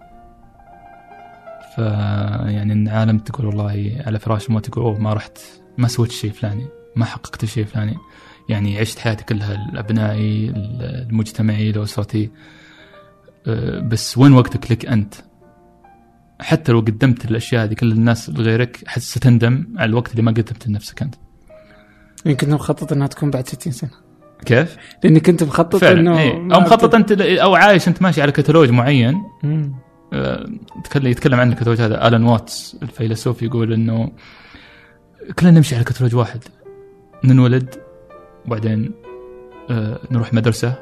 ف 1.75 1.77
يعني 2.47 2.73
إن 2.73 2.87
عالم 2.87 3.19
تقول 3.19 3.45
والله 3.47 4.01
على 4.05 4.19
فراش 4.19 4.47
الموت 4.47 4.65
تقول 4.69 4.85
أوه 4.85 4.99
ما 4.99 5.13
رحت 5.13 5.37
ما 5.77 5.87
سويت 5.87 6.09
الشيء 6.09 6.29
الفلاني 6.29 6.65
ما 6.95 7.05
حققت 7.05 7.43
الشيء 7.43 7.63
الفلاني 7.63 7.97
يعني 8.49 8.79
عشت 8.79 8.99
حياتي 8.99 9.23
كلها 9.23 9.69
الأبنائي 9.71 10.49
المجتمعي 10.55 11.69
الأسرتي 11.69 12.29
أه، 13.47 13.79
بس 13.79 14.17
وين 14.17 14.33
وقتك 14.33 14.71
لك 14.71 14.85
أنت؟ 14.85 15.13
حتى 16.39 16.71
لو 16.71 16.79
قدمت 16.79 17.25
الأشياء 17.31 17.63
هذه 17.63 17.73
كل 17.73 17.91
الناس 17.91 18.29
لغيرك 18.29 18.79
ستندم 18.97 19.67
على 19.77 19.89
الوقت 19.89 20.11
اللي 20.11 20.21
ما 20.21 20.31
قدمته 20.31 20.69
لنفسك 20.69 21.01
أنت. 21.01 21.15
يمكن 22.25 22.49
مخطط 22.49 22.91
إنها 22.91 23.07
تكون 23.07 23.31
بعد 23.31 23.47
60 23.47 23.73
سنة 23.73 23.89
كيف؟ 24.45 24.77
لأني 25.03 25.19
كنت 25.19 25.43
مخطط 25.43 25.75
فعلا 25.75 25.99
إنه 25.99 26.19
إيه. 26.19 26.39
ما 26.39 26.55
أو 26.55 26.59
مخطط 26.61 26.95
أنت 26.95 27.11
أو 27.21 27.55
عايش 27.55 27.87
أنت 27.87 28.01
ماشي 28.01 28.21
على 28.21 28.31
كتالوج 28.31 28.69
معين 28.69 29.15
مم. 29.43 29.73
يتكلم 30.79 31.07
يتكلم 31.07 31.39
عن 31.39 31.51
الكتالوج 31.51 31.81
هذا 31.81 32.07
آلان 32.07 32.23
واتس 32.23 32.77
الفيلسوف 32.83 33.41
يقول 33.43 33.73
إنه 33.73 34.11
كلنا 35.39 35.51
نمشي 35.51 35.75
على 35.75 35.83
كتالوج 35.83 36.15
واحد 36.15 36.43
ننولد 37.23 37.75
وبعدين 38.45 38.91
آه، 39.69 39.99
نروح 40.11 40.33
مدرسة 40.33 40.73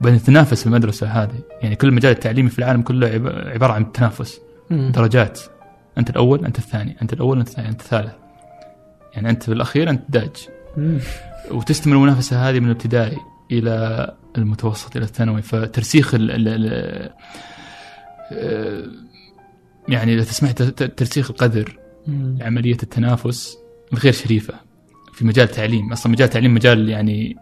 وبعدين 0.00 0.18
نتنافس 0.18 0.60
في 0.60 0.66
المدرسة 0.66 1.06
هذه 1.06 1.34
يعني 1.62 1.76
كل 1.76 1.88
المجال 1.88 2.12
التعليمي 2.12 2.50
في 2.50 2.58
العالم 2.58 2.82
كله 2.82 3.06
عب- 3.08 3.26
عبارة 3.46 3.72
عن 3.72 3.92
تنافس 3.92 4.38
مم. 4.40 4.49
درجات. 4.70 5.40
أنت 5.98 6.10
الأول 6.10 6.44
أنت 6.44 6.58
الثاني. 6.58 6.96
أنت 7.02 7.12
الأول 7.12 7.38
أنت 7.38 7.48
الثاني 7.48 7.68
أنت 7.68 7.80
الثالث. 7.80 8.12
يعني 9.14 9.30
أنت 9.30 9.50
بالأخير 9.50 9.90
أنت 9.90 10.02
داج. 10.08 10.30
وتستمر 11.50 11.96
المنافسة 11.96 12.48
هذه 12.48 12.60
من 12.60 12.66
الابتدائي 12.66 13.16
إلى 13.50 14.14
المتوسط 14.38 14.96
إلى 14.96 15.04
الثانوي. 15.04 15.42
فترسيخ 15.42 16.14
ال 16.14 16.30
ال 16.30 16.48
ال 16.48 17.10
آه، 18.32 18.84
يعني 19.88 20.14
إذا 20.14 20.22
تسمع 20.24 20.50
ت- 20.50 20.62
ت- 20.62 20.98
ترسيخ 20.98 21.30
القدر. 21.30 21.78
عملية 22.40 22.76
التنافس 22.82 23.56
غير 23.94 24.12
شريفة. 24.12 24.54
في 25.12 25.24
مجال 25.24 25.44
التعليم. 25.48 25.92
أصلا 25.92 26.12
مجال 26.12 26.28
التعليم 26.28 26.54
مجال 26.54 26.88
يعني 26.88 27.36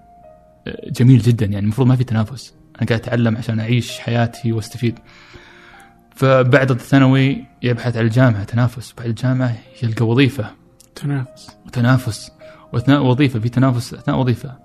آه، 0.67 0.91
جميل 0.91 1.19
جدا. 1.19 1.47
يعني 1.47 1.59
المفروض 1.59 1.89
ما 1.89 1.97
في 1.97 2.05
تنافس. 2.05 2.55
أنا 2.79 2.87
قاعد 2.89 3.01
أتعلم 3.01 3.37
عشان 3.37 3.61
أعيش 3.61 3.99
حياتي 3.99 4.53
وأستفيد. 4.53 4.99
فبعد 6.19 6.71
الثانوي 6.71 7.45
يبحث 7.63 7.97
عن 7.97 8.05
الجامعة 8.05 8.45
تنافس. 8.45 8.95
بعد 8.99 9.07
الجامعة 9.07 9.57
يلقى 9.83 10.07
وظيفة. 10.07 10.51
تنافس. 10.95 11.51
وتنافس. 11.67 12.31
وأثناء 12.73 13.03
وظيفة 13.03 13.41
في 13.41 13.49
تنافس 13.49 13.95
أثناء 13.95 14.19
وظيفة. 14.19 14.57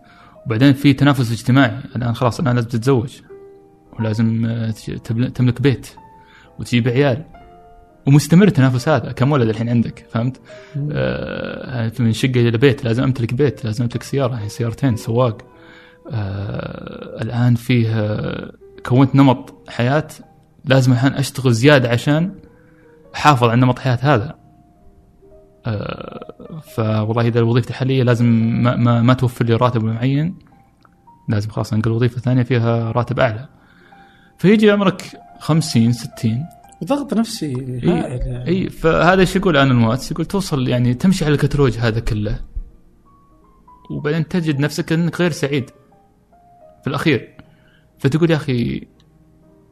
وبعدين 0.45 0.73
في 0.73 0.93
تنافس 0.93 1.31
اجتماعي. 1.31 1.77
الآن 1.95 2.15
خلاص 2.15 2.39
الآن 2.39 2.55
لازم 2.55 2.67
تتزوج. 2.67 3.21
ولازم 3.99 4.45
آه، 4.45 4.71
تملك 5.35 5.61
بيت. 5.61 5.87
وتجيب 6.59 6.87
عيال. 6.87 7.23
ومستمر 8.07 8.47
التنافس 8.47 8.89
هذا. 8.89 9.11
كم 9.11 9.31
ولد 9.31 9.49
الحين 9.49 9.69
عندك؟ 9.69 10.05
فهمت؟ 10.11 10.41
آه 10.91 11.91
من 11.99 12.13
شقة 12.13 12.47
إلى 12.49 12.57
بيت؟ 12.57 12.83
لازم 12.83 13.03
أمتلك 13.03 13.33
بيت. 13.33 13.65
لازم 13.65 13.83
أمتلك 13.83 14.03
سيارة. 14.03 14.33
يعني 14.33 14.49
سيارتين 14.49 14.95
سواق. 14.95 15.37
آه 16.11 17.21
الآن 17.21 17.55
فيه 17.55 17.99
آه، 17.99 18.51
كونت 18.85 19.15
نمط 19.15 19.69
حياة 19.69 20.07
لازم 20.65 20.91
الحين 20.91 21.13
أشتغل 21.13 21.53
زيادة 21.53 21.89
عشان 21.89 22.35
أحافظ 23.15 23.43
على 23.43 23.61
نمط 23.61 23.79
حياة 23.79 23.99
هذا. 24.01 24.35
آه، 25.65 26.61
فوالله 26.75 27.27
إذا 27.27 27.41
وظيفتي 27.41 27.69
الحالية 27.69 28.03
لازم 28.03 28.25
ما, 28.63 28.75
ما, 28.75 29.01
ما 29.01 29.13
توفر 29.13 29.45
لي 29.45 29.55
راتب 29.55 29.83
معين 29.83 30.35
لازم 31.29 31.49
خلاص 31.49 31.73
أنقل 31.73 31.91
وظيفة 31.91 32.21
ثانية 32.21 32.43
فيها 32.43 32.91
راتب 32.91 33.19
أعلى. 33.19 33.47
فيجي 34.37 34.71
عمرك 34.71 35.01
50 35.39 35.91
60 35.91 36.45
وضغط 36.81 37.13
نفسي 37.13 37.53
هائل 37.53 38.27
يعني. 38.27 38.47
إي 38.47 38.69
فهذا 38.69 39.21
إيش 39.21 39.35
يقول 39.35 39.57
أنا 39.57 39.71
المواتس 39.71 40.11
يقول 40.11 40.25
توصل 40.25 40.67
يعني 40.67 40.93
تمشي 40.93 41.25
على 41.25 41.33
الكتالوج 41.33 41.77
هذا 41.77 41.99
كله 41.99 42.39
وبعدين 43.89 44.27
تجد 44.27 44.59
نفسك 44.59 44.91
إنك 44.91 45.21
غير 45.21 45.31
سعيد. 45.31 45.69
في 46.83 46.87
الأخير 46.87 47.33
فتقول 47.99 48.31
يا 48.31 48.35
أخي 48.35 48.87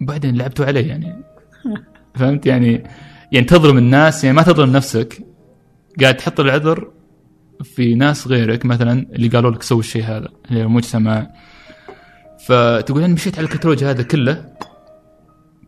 بعدين 0.01 0.37
لعبتوا 0.37 0.65
علي 0.65 0.87
يعني. 0.87 1.23
فهمت 2.15 2.45
يعني؟ 2.45 2.83
يعني 3.31 3.45
تظلم 3.45 3.77
الناس 3.77 4.23
يعني 4.23 4.35
ما 4.35 4.43
تظلم 4.43 4.71
نفسك. 4.71 5.23
قاعد 6.01 6.17
تحط 6.17 6.39
العذر 6.39 6.91
في 7.63 7.95
ناس 7.95 8.27
غيرك 8.27 8.65
مثلا 8.65 9.05
اللي 9.13 9.27
قالوا 9.27 9.51
لك 9.51 9.63
سوي 9.63 9.79
الشيء 9.79 10.03
هذا 10.03 10.29
اللي 10.51 10.63
المجتمع. 10.63 11.27
فتقول 12.45 13.03
أنا 13.03 13.13
مشيت 13.13 13.37
على 13.37 13.45
الكتالوج 13.45 13.83
هذا 13.83 14.03
كله. 14.03 14.45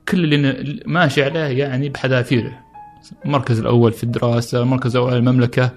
كل 0.09 0.33
اللي 0.33 0.79
ماشي 0.85 1.23
عليه 1.23 1.39
يعني 1.39 1.89
بحذافيره. 1.89 2.59
المركز 3.25 3.59
الأول 3.59 3.91
في 3.91 4.03
الدراسة 4.03 4.61
المركز 4.61 4.95
الأول 4.95 5.13
المملكة. 5.13 5.71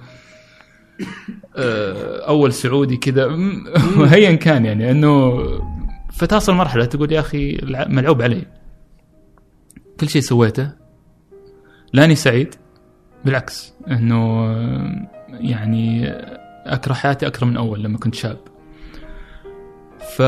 آه، 1.57 2.29
أول 2.29 2.53
سعودي 2.53 2.97
كذا. 2.97 3.37
ايا 4.15 4.35
كان 4.35 4.65
يعني 4.65 4.91
إنه 4.91 5.43
فتوصل 6.17 6.55
مرحلة 6.55 6.85
تقول 6.85 7.13
يا 7.13 7.21
أخي 7.21 7.59
ملعوب 7.89 8.23
علي. 8.23 8.47
كل 10.01 10.09
شيء 10.09 10.23
سويته. 10.23 10.71
لاني 11.93 12.15
سعيد. 12.15 12.55
بالعكس 13.25 13.75
إنه 13.91 14.51
يعني 15.29 16.09
أكره 16.67 16.95
حياتي 16.95 17.27
أكثر 17.27 17.47
من 17.47 17.57
أول 17.57 17.83
لما 17.83 17.99
كنت 17.99 18.15
شاب. 18.15 18.39
ف 20.17 20.23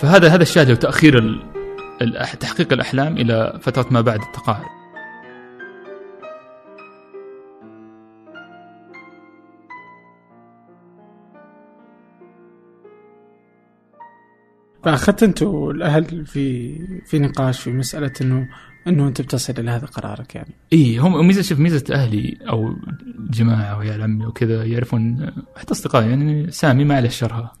فهذا 0.00 0.28
هذا 0.28 0.42
الشاهد 0.42 0.70
هو 0.70 0.76
تاخير 0.76 1.18
ال... 1.18 1.42
الأح- 2.02 2.36
تحقيق 2.36 2.72
الأحلام 2.72 3.16
إلى 3.16 3.58
فترة 3.60 3.86
ما 3.90 4.00
بعد 4.00 4.20
التقاعد. 4.20 4.64
فأخذت 14.84 15.22
أنت 15.22 15.42
والأهل 15.42 16.26
في 16.26 16.74
في 17.06 17.18
نقاش 17.18 17.60
في 17.60 17.70
مسألة 17.70 18.12
إنه 18.20 18.48
إنه 18.88 19.08
أنت 19.08 19.20
بتصل 19.20 19.54
إلى 19.58 19.70
هذا 19.70 19.86
قرارك 19.86 20.34
يعني. 20.34 20.54
إي 20.72 20.98
هم 20.98 21.26
ميزة 21.26 21.42
شوف 21.42 21.58
ميزة 21.58 21.84
أهلي 21.94 22.38
أو 22.50 22.74
جماعة 23.30 23.78
ويا 23.78 24.02
عمي 24.02 24.26
وكذا 24.26 24.64
يعرفون 24.64 25.30
حتى 25.56 25.72
أصدقائي 25.72 26.10
يعني 26.10 26.50
سامي 26.50 26.84
ما 26.84 26.96
عليه 26.96 27.08
شرها. 27.08 27.52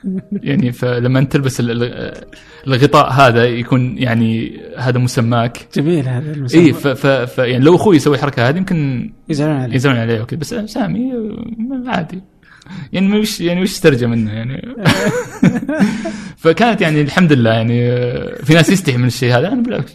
يعني 0.32 0.72
فلما 0.72 1.18
أنت 1.18 1.32
تلبس 1.32 1.60
ال- 1.60 1.82
ال- 1.82 2.24
الغطاء 2.66 3.10
هذا 3.12 3.44
يكون 3.44 3.98
يعني 3.98 4.60
هذا 4.78 4.98
مسماك. 4.98 5.68
جميل 5.74 6.08
هذا 6.08 6.32
المسمى. 6.32 6.60
إي 6.60 6.72
ف, 6.72 6.88
ف, 6.88 7.06
ف 7.06 7.38
يعني 7.38 7.64
لو 7.64 7.76
أخوي 7.76 7.96
يسوي 7.96 8.16
الحركة 8.16 8.48
هذه 8.48 8.56
يمكن 8.56 9.10
يزعلون 9.28 9.56
عليك 9.56 9.74
يزعلون 9.74 10.00
عليه 10.00 10.22
وكذا 10.22 10.40
بس 10.40 10.54
سامي 10.54 11.12
عادي. 11.86 12.22
يعني 12.92 13.18
وش 13.18 13.40
يعني 13.40 13.62
وش 13.62 13.80
ترجى 13.80 14.06
منه 14.06 14.32
يعني؟ 14.32 14.74
فكانت 16.42 16.80
يعني 16.80 17.00
الحمد 17.00 17.32
لله 17.32 17.50
يعني 17.50 17.92
آه، 17.92 18.42
في 18.44 18.54
ناس 18.54 18.70
يستحي 18.70 18.96
من 18.96 19.06
الشيء 19.06 19.38
هذا. 19.38 19.48
أنا 19.48 19.62
بالعكس 19.62 19.92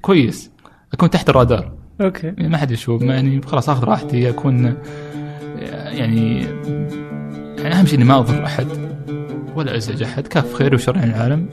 كويس. 0.00 0.50
أكون 0.92 1.10
تحت 1.10 1.30
الرادار. 1.30 1.72
أوكي. 2.00 2.26
يعني 2.26 2.48
ما 2.48 2.58
حد 2.58 2.70
يشوف 2.70 3.02
يعني 3.02 3.40
خلاص 3.42 3.68
آخذ 3.68 3.84
راحتي 3.84 4.28
أكون 4.28 4.66
آه، 4.66 5.88
يعني 5.88 6.46
يعني 7.58 7.74
أهم 7.74 7.86
شيء 7.86 7.94
إني 7.94 8.04
ما 8.04 8.18
اضر 8.18 8.44
أحد 8.44 8.66
ولا 9.56 9.76
أزعج 9.76 10.02
أحد. 10.02 10.26
كاف 10.26 10.54
خير 10.54 10.74
وشر 10.74 10.98
عن 10.98 11.10
العالم. 11.10 11.48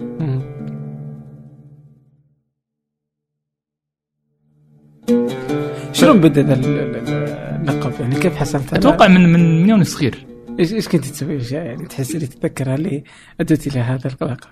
شلون 5.93 6.22
بدأ 6.22 6.53
اللقب؟ 6.53 7.93
يعني 7.99 8.15
كيف 8.15 8.36
حصلت 8.36 8.74
أتوقع 8.74 9.07
من 9.07 9.34
من 9.34 9.61
من 9.61 9.70
يومي 9.70 9.84
صغير. 9.84 10.36
إيش 10.59 10.73
إيش 10.73 10.87
كنت 10.87 11.05
تسوي؟ 11.05 11.37
اشياء 11.37 11.65
يعني 11.65 11.85
تحس 11.85 12.15
اللي 12.15 12.27
تتذكرها 12.27 12.75
اللي 12.75 13.03
أدت 13.39 13.67
إلى 13.67 13.79
هذا 13.79 14.07
اللقب 14.21 14.49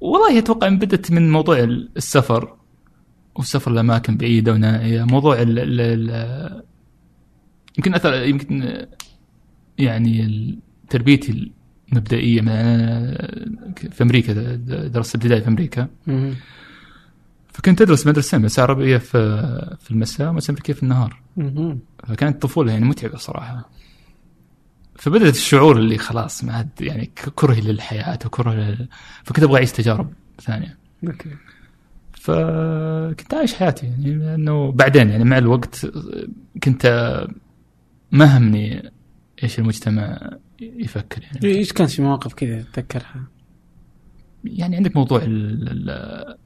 والله 0.00 0.38
أتوقع 0.38 0.66
إن 0.66 0.78
بدت 0.78 1.10
من 1.12 1.30
موضوع 1.30 1.58
السفر 1.58 2.56
والسفر 3.34 3.70
لأماكن 3.70 4.16
بعيدة 4.16 4.52
ونائيه 4.52 5.04
موضوع 5.04 5.42
ال 5.42 5.58
ال 5.58 5.80
ال 5.80 6.62
يمكن 7.78 7.94
اثر 7.94 8.22
يمكن 8.22 8.86
يعني 9.78 10.58
تربيتي 10.90 11.52
المبدئية 11.92 12.40
من 12.40 12.50
في 13.90 14.02
أمريكا 14.02 14.32
درست 14.86 15.14
ابتدائي 15.14 15.40
في 15.40 15.48
أمريكا. 15.48 15.88
مم. 16.06 16.34
فكنت 17.48 17.82
أدرس 17.82 18.06
مدرسة 18.06 18.38
مدرسة 18.38 18.62
عربية 18.62 18.96
في 18.96 19.18
في 19.80 19.90
المساء 19.90 20.28
ومدرسة 20.28 20.50
أمريكية 20.50 20.72
في 20.72 20.82
النهار. 20.82 21.22
مم. 21.36 21.78
فكانت 22.08 22.42
طفولة 22.42 22.72
يعني 22.72 22.84
متعبة 22.84 23.16
صراحة. 23.16 23.70
فبدأت 25.00 25.34
الشعور 25.34 25.76
اللي 25.76 25.98
خلاص 25.98 26.44
ما 26.44 26.52
عاد 26.52 26.68
يعني 26.80 27.06
ك- 27.06 27.28
كره 27.28 27.60
للحياة 27.60 28.18
وكره 28.26 28.54
لل... 28.54 28.88
فكنت 29.24 29.44
أبغى 29.44 29.56
أعيش 29.56 29.72
تجارب 29.72 30.12
ثانية. 30.40 30.78
أوكي. 31.06 31.30
فكنت 32.12 33.34
عايش 33.34 33.54
حياتي 33.54 33.86
يعني 33.86 34.14
لأنه 34.14 34.72
بعدين 34.72 35.10
يعني 35.10 35.24
مع 35.24 35.38
الوقت 35.38 35.86
كنت 36.64 36.86
ما 38.12 38.38
همني 38.38 38.90
إيش 39.42 39.58
المجتمع 39.58 40.30
يفكر 40.60 41.22
يعني. 41.22 41.44
إيش 41.56 41.72
كان 41.72 41.86
في 41.86 42.02
مواقف 42.02 42.34
كذا 42.34 42.62
تتذكرها؟ 42.62 43.24
يعني 44.44 44.76
عندك 44.76 44.96
موضوع 44.96 45.20
ال- 45.22 46.36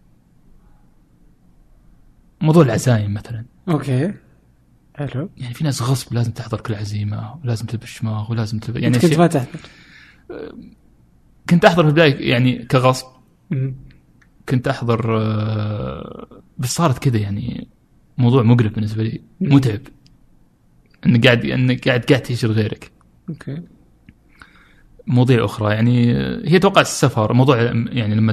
موضوع 2.40 2.62
العزايم 2.62 3.14
مثلا. 3.14 3.44
أوكي. 3.68 4.14
حلو 4.95 5.30
يعني 5.36 5.55
في 5.55 5.64
ناس 5.64 5.82
غصب 5.82 6.14
لازم 6.14 6.32
تحضر 6.32 6.61
كل 6.61 6.74
عزيمة 6.74 7.34
ولازم 7.45 7.66
تلبس 7.66 7.86
شماغ 7.86 8.32
ولازم 8.32 8.59
تلبس 8.59 8.80
يعني 8.82 8.99
كنت 8.99 9.18
ما 9.18 9.26
تحضر. 9.26 9.49
كنت 11.51 11.64
أحضر 11.64 11.82
في 11.82 11.88
البداية 11.88 12.30
يعني 12.30 12.64
كغصب. 12.64 13.07
كنت 14.49 14.68
أحضر 14.68 15.20
آه، 15.20 16.42
بس 16.59 16.74
صارت 16.74 16.99
كذا 16.99 17.18
يعني 17.18 17.68
موضوع 18.18 18.42
مقرف 18.42 18.72
بالنسبة 18.72 19.03
لي 19.03 19.20
متعب. 19.40 19.80
إنك 21.07 21.24
قاعد 21.26 21.45
إنك 21.45 21.88
قاعد 21.88 22.05
قاعد 22.05 22.22
تعيش 22.22 22.45
لغيرك 22.45 22.90
أوكي. 23.28 23.62
مواضيع 25.07 25.45
أخرى 25.45 25.74
يعني 25.74 26.14
هي 26.51 26.59
توقع 26.59 26.80
السفر. 26.80 27.32
موضوع 27.32 27.62
يعني 27.72 28.14
لما 28.14 28.32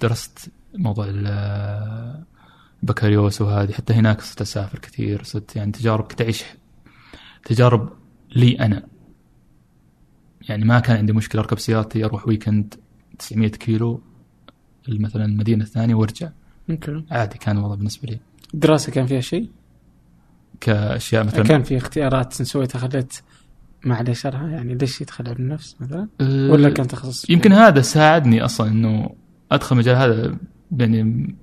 درست 0.00 0.50
موضوع 0.74 1.06
ال- 2.82 2.88
البكالوريوس 2.88 3.40
وهذه 3.40 3.72
حتى 3.72 3.92
هناك 3.94 4.20
صرت 4.20 4.40
أسافر 4.40 4.78
كثير 4.78 5.22
صرت 5.22 5.56
يعني 5.56 5.72
تجارب 5.72 6.04
كنت 6.04 6.22
أعيش 6.22 6.44
تجارب 7.44 7.92
لي 8.36 8.60
أنا 8.60 8.86
يعني 10.48 10.64
ما 10.64 10.80
كان 10.80 10.96
عندي 10.96 11.12
مشكلة 11.12 11.40
أركب 11.42 11.58
سيارتي 11.58 12.04
أروح 12.04 12.28
weekend 12.28 12.74
900 13.18 13.48
كيلو 13.48 14.02
مثلا 14.88 15.24
المدينة 15.24 15.64
الثانية 15.64 15.94
وأرجع 15.94 16.30
أوكي 16.70 17.04
عادي 17.10 17.38
كان 17.38 17.58
الوضع 17.58 17.74
بالنسبة 17.74 18.08
لي 18.08 18.18
الدراسة 18.54 18.92
كان 18.92 19.06
فيها 19.06 19.20
شيء؟ 19.20 19.50
كأشياء 20.60 21.24
مثلا 21.24 21.42
كان 21.44 21.62
في 21.62 21.76
اختيارات 21.76 22.32
سويتها 22.32 22.78
خلت 22.78 23.22
ما 23.84 23.94
عليه 23.94 24.12
شرها 24.12 24.48
يعني 24.48 24.74
ليش 24.74 25.00
يدخل 25.00 25.28
علم 25.28 25.36
النفس 25.36 25.76
مثلا؟ 25.80 26.08
أه، 26.20 26.50
ولا 26.50 26.70
كان 26.70 26.86
تخصص؟ 26.86 27.30
يمكن 27.30 27.52
هذا 27.52 27.80
ساعدني 27.80 28.44
أصلا 28.44 28.68
إنه 28.68 29.14
أدخل 29.52 29.76
مجال 29.76 29.96
هذا 29.96 30.36
يعني 30.78 31.34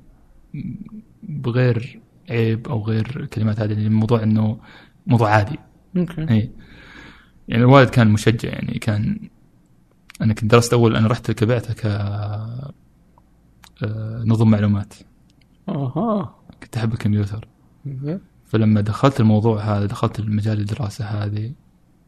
بغير 1.30 1.99
عيب 2.30 2.67
أو 2.67 2.84
غير 2.84 3.19
الكلمات 3.19 3.59
هذه 3.59 3.71
يعني 3.71 3.88
الموضوع 3.88 4.23
إنه 4.23 4.59
موضوع 5.07 5.30
عادي. 5.30 5.59
أوكي 5.97 6.30
إي. 6.30 6.51
يعني 7.47 7.63
الوالد 7.63 7.89
كان 7.89 8.07
مشجع 8.07 8.49
يعني 8.49 8.80
كان 8.80 9.30
أنا 10.21 10.34
كنت 10.34 10.51
درست 10.51 10.73
أول 10.73 10.95
أنا 10.95 11.07
رحت 11.07 11.32
كبعته 11.32 11.73
ك 11.73 11.86
آه، 13.84 14.23
نظم 14.26 14.51
معلومات. 14.51 14.93
أها. 15.69 16.36
كنت 16.63 16.78
أحب 16.78 16.93
الكمبيوتر. 16.93 17.47
فلما 18.45 18.82
دخلت 18.82 19.19
الموضوع 19.19 19.61
هذا 19.61 19.86
دخلت 19.86 20.19
المجال 20.19 20.59
الدراسة 20.59 21.05
هذه 21.05 21.53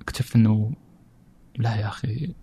اكتشفت 0.02 0.36
إنه 0.36 0.72
لا 1.58 1.76
يا 1.76 1.88
أخي 1.88 2.34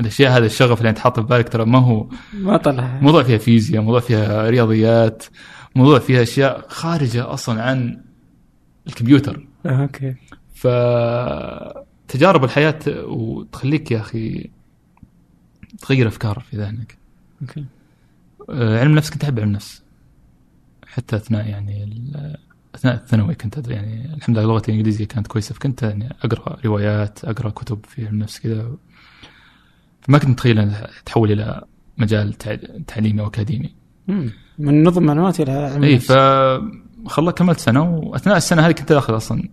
الأشياء 0.00 0.38
هذا 0.38 0.46
الشغف 0.46 0.78
اللي 0.78 0.90
انت 0.90 0.98
حاطه 0.98 1.22
في 1.22 1.28
بالك 1.28 1.48
ترى 1.48 1.64
ما 1.64 1.78
هو 1.78 2.08
ما 2.34 2.56
طلع. 2.56 2.98
موضوع 3.02 3.22
فيها 3.22 3.38
فيزياء 3.38 3.82
موضوع 3.82 4.00
فيها 4.00 4.50
رياضيات 4.50 5.24
موضوع 5.76 5.98
فيها 5.98 6.22
أشياء 6.22 6.64
خارجة 6.68 7.32
أصلا 7.32 7.62
عن 7.62 8.00
الكمبيوتر. 8.86 9.46
آه، 9.66 9.82
أوكي. 9.82 10.14
فتجارب 10.54 12.44
الحياة 12.44 12.78
وتخليك 12.86 13.90
يا 13.90 14.00
أخي 14.00 14.50
تغير 15.78 16.08
أفكار 16.08 16.40
في 16.50 16.56
ذهنك. 16.56 16.98
أوكي. 17.42 17.64
آه، 18.50 18.80
علم 18.80 18.94
نفس 18.94 19.10
كنت 19.10 19.24
أحب 19.24 19.40
علم 19.40 19.52
نفس. 19.52 19.82
حتى 20.86 21.16
أثناء 21.16 21.46
يعني 21.46 21.88
أثناء 22.74 22.94
الثانوي 22.94 23.34
كنت 23.34 23.58
أدري 23.58 23.74
يعني 23.74 24.14
الحمد 24.14 24.38
لله 24.38 24.46
لغتي 24.48 24.72
الإنجليزية 24.72 25.04
كانت 25.04 25.26
كويسة 25.26 25.54
فكنت 25.54 25.82
يعني 25.82 26.16
أقرأ 26.24 26.56
روايات 26.64 27.24
أقرأ 27.24 27.50
كتب 27.50 27.86
في 27.88 28.06
علم 28.06 28.18
نفس 28.18 28.38
كذا. 28.40 28.76
فما 30.06 30.18
كنت 30.18 30.28
متخيل 30.30 30.58
أنها 30.58 30.88
تحول 31.06 31.32
إلى 31.32 31.62
مجال 31.98 32.32
تع- 32.32 32.56
تعليمي 32.86 33.20
أو 33.22 33.26
أكاديمي. 33.26 33.74
من 34.58 34.84
نظم 34.84 35.02
معلومات 35.02 35.40
إلى 35.40 35.52
علم 35.52 35.82
اي. 35.84 35.98
فخلص 35.98 37.32
كملت 37.34 37.60
سنة 37.60 37.90
واثناء 37.90 38.36
السنة 38.36 38.66
هذه 38.66 38.72
كنت 38.72 38.92
اخذ 38.92 39.16
أصلا. 39.16 39.48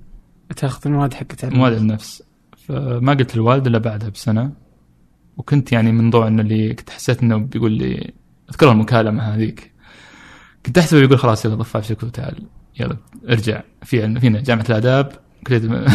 تأخذ 0.56 0.82
المواد 0.86 1.14
حقت 1.14 1.46
مواد 1.46 1.74
النفس. 1.74 2.24
فما 2.58 3.14
قلت 3.14 3.36
للوالد 3.36 3.68
إلا 3.68 3.78
بعدها 3.78 4.10
بسنة. 4.10 4.52
وكنت 5.38 5.72
يعني 5.72 5.92
من 5.92 6.10
ضوء 6.10 6.28
إنه 6.28 6.42
اللي 6.42 6.74
كنت 6.74 6.90
حسيت 6.90 7.24
إنه 7.24 7.38
بيقول 7.38 7.72
لي 7.72 8.14
أذكر 8.50 8.72
المكالمة 8.72 9.24
هذيك. 9.24 9.72
كنت 10.66 10.78
أحسبه 10.78 11.00
يقول 11.02 11.20
خلاص 11.20 11.46
يلا 11.46 11.56
ضفها 11.56 11.82
في 11.82 11.88
شكل 11.88 12.08
وتعال 12.08 12.44
يلا 12.80 12.98
ارجع. 13.30 13.62
في 13.84 14.20
فينا 14.20 14.42
جامعة 14.42 14.66
الآداب. 14.70 15.12
كلية 15.48 15.58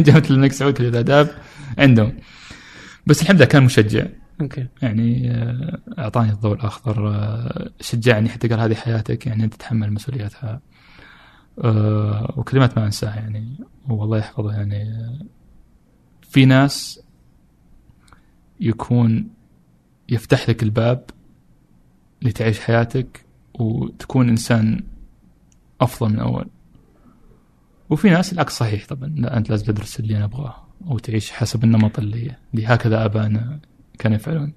جامعة 0.00 0.22
الملك 0.30 0.52
سعود 0.52 0.72
كلية 0.72 0.88
الآداب. 0.88 1.28
عندهم. 1.78 2.12
بس 3.06 3.22
الحمد 3.22 3.36
لله 3.36 3.46
كان 3.46 3.62
مشجع. 3.62 4.06
أوكي. 4.40 4.66
يعني 4.82 5.30
آه، 5.30 5.80
أعطاني 5.98 6.32
الضوء 6.32 6.54
الأخضر 6.54 7.08
آه، 7.08 7.70
شجعني 7.80 8.28
حتى 8.28 8.48
قال 8.48 8.60
هذه 8.60 8.74
حياتك 8.74 9.26
يعني 9.26 9.44
أنت 9.44 9.54
تتحمل 9.54 9.92
مسؤولياتها. 9.92 10.60
آه، 11.64 12.34
وكلمات 12.36 12.78
ما 12.78 12.86
أنساها 12.86 13.16
يعني 13.16 13.58
والله 13.88 14.18
يحفظها 14.18 14.54
يعني. 14.54 15.08
في 16.22 16.44
ناس 16.44 17.00
يكون 18.60 19.28
يفتح 20.08 20.48
لك 20.48 20.62
الباب 20.62 21.04
لتعيش 22.22 22.60
حياتك 22.60 23.24
وتكون 23.54 24.28
إنسان 24.28 24.84
أفضل 25.80 26.12
من 26.12 26.18
أول. 26.18 26.46
وفي 27.90 28.10
ناس 28.10 28.32
العكس 28.32 28.58
صحيح 28.58 28.86
طبعا 28.86 29.08
لا 29.08 29.36
أنت 29.36 29.50
لازم 29.50 29.64
تدرس 29.66 30.00
اللي 30.00 30.16
أنا 30.16 30.24
أبغاه. 30.24 30.65
وتعيش 30.86 31.30
حسب 31.30 31.64
النمط 31.64 31.98
اللي, 31.98 32.30
اللي 32.54 32.66
هكذا 32.66 33.04
ابائنا 33.04 33.58
كانوا 33.98 34.16
يفعلون. 34.16 34.52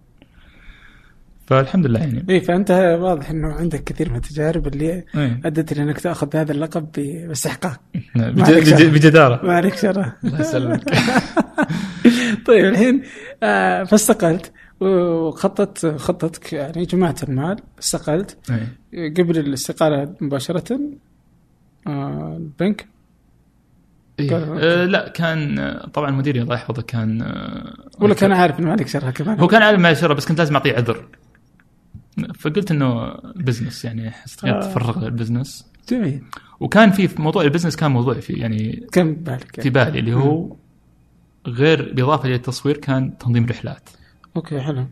فالحمد 1.47 1.85
لله 1.85 1.99
يعني. 1.99 2.25
اي 2.29 2.41
فأنت 2.41 2.71
واضح 3.01 3.29
إنه 3.29 3.53
عندك 3.53 3.83
كثير 3.83 4.09
من 4.09 4.15
التجارب 4.15 4.67
اللي 4.67 5.03
إيه. 5.15 5.41
ادت 5.45 5.71
إلى 5.71 5.83
إنك 5.83 5.99
تأخذ 5.99 6.35
هذا 6.35 6.51
اللقب 6.51 6.87
باستحقاق. 6.91 7.81
شر. 8.17 8.89
بجدارة. 8.89 9.45
ما 9.45 9.53
عليك 9.53 9.75
شره 9.75 10.15
الله 10.25 10.41
يسلمك. 10.41 10.83
طيب 12.47 12.65
الحين 12.65 13.03
آه 13.43 13.83
فاستقلت 13.83 14.51
وخطت 14.79 15.85
خطتك 15.85 16.53
يعني 16.53 16.85
جمعت 16.85 17.23
المال 17.23 17.57
استقلت. 17.79 18.37
إيه. 18.93 19.13
قبل 19.13 19.37
الاستقالة 19.37 20.15
مباشرة 20.21 20.79
آه، 21.87 22.37
البنك. 22.37 22.87
إيه. 24.19 24.29
كان- 24.29 24.57
آه 24.61 24.85
لا 24.85 25.09
كان 25.09 25.73
طبعا 25.93 26.11
مديري 26.11 26.41
الله 26.41 26.55
يحفظه 26.55 26.81
كان 26.81 27.21
آه، 27.21 27.73
ولا 27.99 28.13
كان 28.13 28.31
عارف 28.31 28.59
إنه 28.59 28.65
ما 28.67 28.71
عليك 28.73 28.87
شرها 28.87 29.11
كمان 29.11 29.39
هو 29.39 29.47
كان 29.47 29.61
عالم 29.61 29.81
ما 29.81 29.89
يشرب 29.89 30.15
بس 30.15 30.25
كنت 30.27 30.39
لازم 30.39 30.55
أعطيه 30.55 30.73
عذر. 30.73 31.05
فقلت 32.39 32.71
إنه 32.71 33.13
business 33.35 33.85
يعني 33.85 34.11
حسيت 34.11 34.43
آه. 34.45 34.99
لل 35.03 35.16
business 35.16 35.65
جميل. 35.89 36.21
وكان 36.59 36.91
في 36.91 37.09
موضوع 37.21 37.43
ال 37.43 37.47
business 37.47 37.75
كان 37.75 37.91
موضوع 37.91 38.13
في 38.13 38.33
يعني 38.33 38.87
كم 38.91 39.13
بالك؟ 39.15 39.61
في 39.61 39.69
بالي 39.69 39.99
اللي 39.99 40.13
هو 40.13 40.55
غير 41.47 41.93
بالاضافه 41.93 42.29
للتصوير 42.29 42.77
كان 42.77 43.17
تنظيم 43.17 43.45
رحلات. 43.45 43.89
أوكي 44.35 44.61
حلو. 44.61 44.85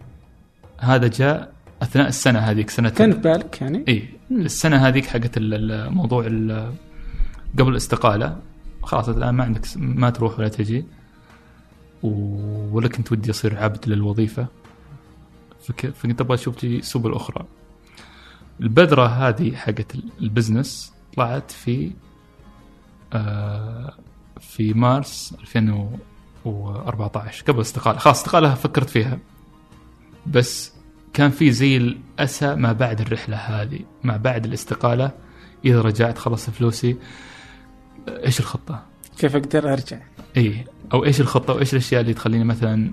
هذا 0.79 1.07
جاء 1.07 1.51
أثناء 1.81 2.07
السنة 2.07 2.39
هذيك 2.39 2.69
سنة 2.69 2.89
كان 2.89 3.11
في 3.11 3.19
بالك 3.19 3.61
يعني؟ 3.61 3.85
اي 3.87 4.03
السنة 4.31 4.77
هذيك 4.87 5.05
حقت 5.05 5.37
ال- 5.37 5.71
الموضوع 5.71 6.25
ال- 6.27 6.73
قبل 7.59 7.71
الاستقالة. 7.71 8.37
خلاص 8.87 9.09
الآن 9.09 9.35
ما 9.35 9.43
عندك 9.43 9.61
ما 9.75 10.09
تروح 10.09 10.39
ولا 10.39 10.47
تجي. 10.47 10.85
ولا 12.03 12.87
كنت 12.87 13.11
ودي 13.11 13.31
اصير 13.31 13.57
عبد 13.57 13.89
للوظيفة. 13.89 14.47
فك- 15.63 15.89
فكنت 15.93 16.21
أبغى 16.21 16.35
أشوف 16.35 16.55
سبل 16.85 17.13
أخرى. 17.13 17.45
البذرة 18.61 19.05
هذه 19.07 19.55
حقت 19.55 19.95
ال- 19.95 20.11
ال 20.21 20.29
business 20.29 20.93
طلعت 21.15 21.51
في 21.51 21.91
آه 23.13 23.93
في 24.39 24.73
مارس 24.73 25.35
2014 25.41 27.43
قبل 27.47 27.55
الاستقاله 27.55 27.99
خلاص 27.99 28.17
استقالة 28.19 28.53
فكرت 28.53 28.89
فيها. 28.89 29.19
بس 30.27 30.73
كان 31.13 31.31
في 31.31 31.51
زي 31.51 31.77
الأسى 31.77 32.55
ما 32.55 32.71
بعد 32.71 33.01
الرحلة 33.01 33.37
هذه 33.37 33.79
ما 34.03 34.17
بعد 34.17 34.45
الاستقالة. 34.45 35.11
إذا 35.65 35.81
رجعت 35.81 36.17
خلصت 36.17 36.49
فلوسي. 36.49 36.97
إيش 38.07 38.39
الخطة؟ 38.39 38.81
كيف 39.19 39.35
أقدر 39.35 39.73
أرجع؟ 39.73 39.97
إيه 40.37 40.65
أو 40.93 41.05
إيش 41.05 41.21
الخطة؟ 41.21 41.53
وإيش 41.53 41.73
الأشياء 41.73 42.01
اللي 42.01 42.13
تخليني 42.13 42.43
مثلا 42.43 42.91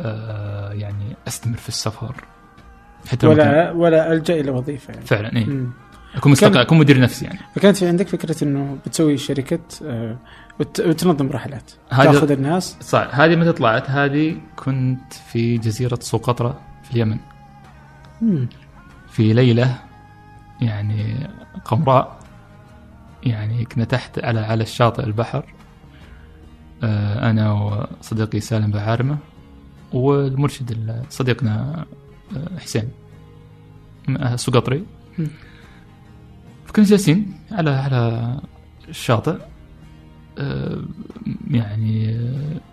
آه 0.00 0.72
يعني 0.72 1.16
أستمر 1.28 1.56
في 1.56 1.68
السفر؟ 1.68 2.14
حتى 3.08 3.26
لو 3.26 3.36
كان- 3.36 3.48
ولا 3.48 3.70
ولا 3.70 4.12
ألجأ 4.12 4.40
إلى 4.40 4.50
وظيفة 4.50 4.92
يعني. 4.94 5.06
فعلا 5.06 5.30
مم. 5.46 5.70
أكون 6.14 6.32
مستقل 6.32 6.58
أكون 6.58 6.78
مدير 6.78 7.00
نفسي 7.00 7.24
يعني. 7.24 7.38
فكانت 7.54 7.76
في 7.76 7.88
عندك 7.88 8.08
فكرة 8.08 8.44
إنه 8.44 8.78
بتسوي 8.86 9.16
شركة 9.18 9.58
آه، 9.84 10.16
وت- 10.60 10.80
وتنظم 10.80 11.28
رحلات 11.30 11.70
تأخذ 11.90 12.30
الناس؟ 12.30 12.76
صح 12.80 13.08
هذه 13.12 13.36
متى 13.36 13.52
طلعت؟ 13.52 13.90
هذه 13.90 14.36
كنت 14.56 15.12
في 15.32 15.58
جزيرة 15.58 15.98
سقطرى 16.02 16.54
في 16.84 16.90
اليمن. 16.92 17.16
مم. 18.22 18.48
في 19.10 19.32
ليلة 19.32 19.78
يعني 20.60 21.30
قمراء 21.64 22.19
يعني 23.22 23.64
كنا 23.64 23.84
تحت 23.84 24.18
على 24.24 24.40
على 24.40 24.62
الشاطئ 24.62 25.04
البحر. 25.04 25.54
آه، 26.82 27.30
أنا 27.30 27.52
وصديقي 27.52 28.40
سالم 28.40 28.70
بعارمة 28.70 29.18
والمرشد 29.92 30.70
ال- 30.70 31.02
صديقنا 31.10 31.84
آه، 32.36 32.58
حسين 32.58 32.88
آه، 34.18 34.36
سقطري. 34.36 34.84
فكنا 36.66 36.84
جالسين 36.84 37.32
على 37.52 37.70
على 37.70 38.40
الشاطئ. 38.88 39.36
يعني 41.50 42.18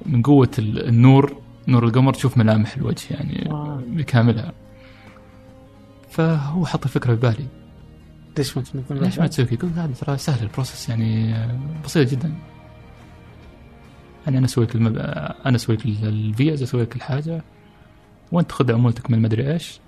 من 0.06 0.22
قوة 0.22 0.52
ال- 0.60 0.88
النور 0.88 1.42
نور 1.68 1.86
القمر 1.86 2.14
تشوف 2.14 2.38
ملامح 2.38 2.76
الوجه 2.78 3.06
يعني. 3.12 3.50
بكاملها. 3.88 4.52
فهو 6.10 6.66
حط 6.66 6.84
الفكرة 6.84 7.16
في 7.16 7.22
بالي. 7.22 7.48
ليش 8.38 8.58
ما 8.58 8.64
ليش 8.90 9.20
ما؟ 9.20 9.28
تسوي 9.28 9.46
كذا؟ 9.46 9.58
قلت 9.58 9.78
هذا 9.78 9.94
ترى 9.94 10.18
سهل 10.18 10.44
ال 10.44 10.49
process 10.49 10.90
يعني 10.90 11.36
بسيط 11.86 12.12
جدا 12.12 12.34
يعني 14.26 14.38
أنا 14.38 14.46
أسوي 14.46 14.66
لك 14.66 14.76
المب... 14.76 14.98
أنا 15.46 15.56
أسوي 15.56 15.76
لك 15.76 15.86
الفيز 15.86 16.64
أسوي 16.64 16.82
لك 16.82 16.96
الحاجة 16.96 17.44
وانت 18.32 18.52
خذ 18.52 18.72
عمولتك 18.72 19.12
من 19.12 19.22
مدري 19.22 19.54
إيش 19.54 19.80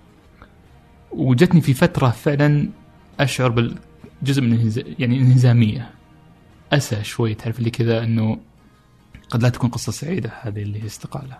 وجتني 1.12 1.62
في 1.62 1.74
فترة 1.74 2.10
فعلا 2.10 2.70
أشعر 3.20 3.50
بالجزء 3.50 4.42
من 4.42 4.54
الانهز... 4.54 4.82
يعني 5.00 5.18
انهزامية 5.18 5.90
أسى 6.74 7.04
شوي 7.04 7.34
تعرف 7.34 7.60
اللي 7.60 7.70
كذا 7.70 8.04
إنه 8.04 8.40
قد 9.30 9.44
لا 9.44 9.50
تكون 9.50 9.70
قصة 9.70 9.92
سعيدة 9.92 10.32
هذه 10.42 10.62
اللي 10.62 10.84
هي 10.84 10.86
استقالة. 10.86 11.38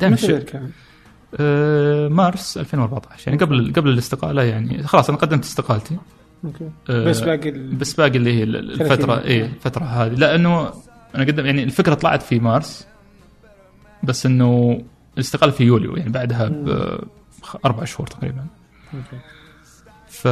دائما؟ 0.00 0.16
آه 0.54 0.68
مارس 2.08 2.58
2014 2.58 3.28
يعني 3.28 3.40
قبل 3.44 3.72
قبل 3.76 3.88
الاستقالة 3.90 4.42
يعني. 4.42 4.82
خلاص 4.82 5.08
أنا 5.08 5.18
قدمت 5.18 5.44
استقالتي. 5.44 5.96
أوكي. 6.44 6.70
آه، 6.90 7.04
بس 7.04 7.20
باقي 7.20 7.48
ال- 7.48 7.74
بس 7.76 7.94
باقي 7.94 8.16
اللي 8.16 8.32
هي 8.38 8.42
الفترة 8.42 8.96
30. 8.96 9.10
إيه 9.18 9.44
الفترة 9.44 9.84
هذه. 9.84 10.08
لأنه 10.14 10.72
أنا 11.14 11.24
قدم 11.24 11.46
يعني 11.46 11.62
الفكرة 11.64 11.94
طلعت 11.94 12.22
في 12.22 12.38
مارس 12.40 12.86
بس 14.02 14.26
إنه 14.26 14.80
الاستقالة 15.14 15.52
في 15.52 15.64
يوليو 15.64 15.96
يعني 15.96 16.10
بعدها 16.10 16.48
بأربع 16.48 17.84
شهور 17.84 18.06
تقريبا. 18.06 18.46
أوكي. 18.94 19.18
ف 20.08 20.28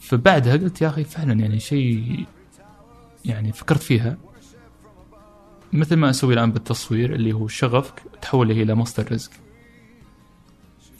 فبعدها 0.00 0.52
قلت 0.56 0.82
يا 0.82 0.88
أخي 0.88 1.04
فعلا 1.04 1.32
يعني 1.32 1.60
شيء 1.60 2.24
يعني 3.24 3.52
فكرت 3.52 3.82
فيها. 3.82 4.16
مثل 5.72 5.96
ما 5.96 6.10
أسوي 6.10 6.34
الآن 6.34 6.52
بالتصوير 6.52 7.14
اللي 7.14 7.32
هو 7.32 7.48
شغفك 7.48 8.02
تحوله 8.22 8.62
إلى 8.62 8.74
مصدر 8.74 9.12
رزق. 9.12 9.30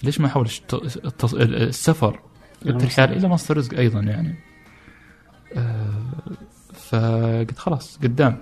ليش 0.03 0.21
ما 0.21 0.43
الشت- 0.43 0.75
التص- 1.07 1.35
السفر 1.41 2.21
الترحال 2.67 3.13
إلى 3.13 3.29
مصدر 3.29 3.57
رزق 3.57 3.79
أيضا 3.79 4.01
يعني. 4.01 4.35
آه، 5.57 6.13
فقلت 6.75 7.59
خلاص 7.59 7.99
قدام. 8.03 8.37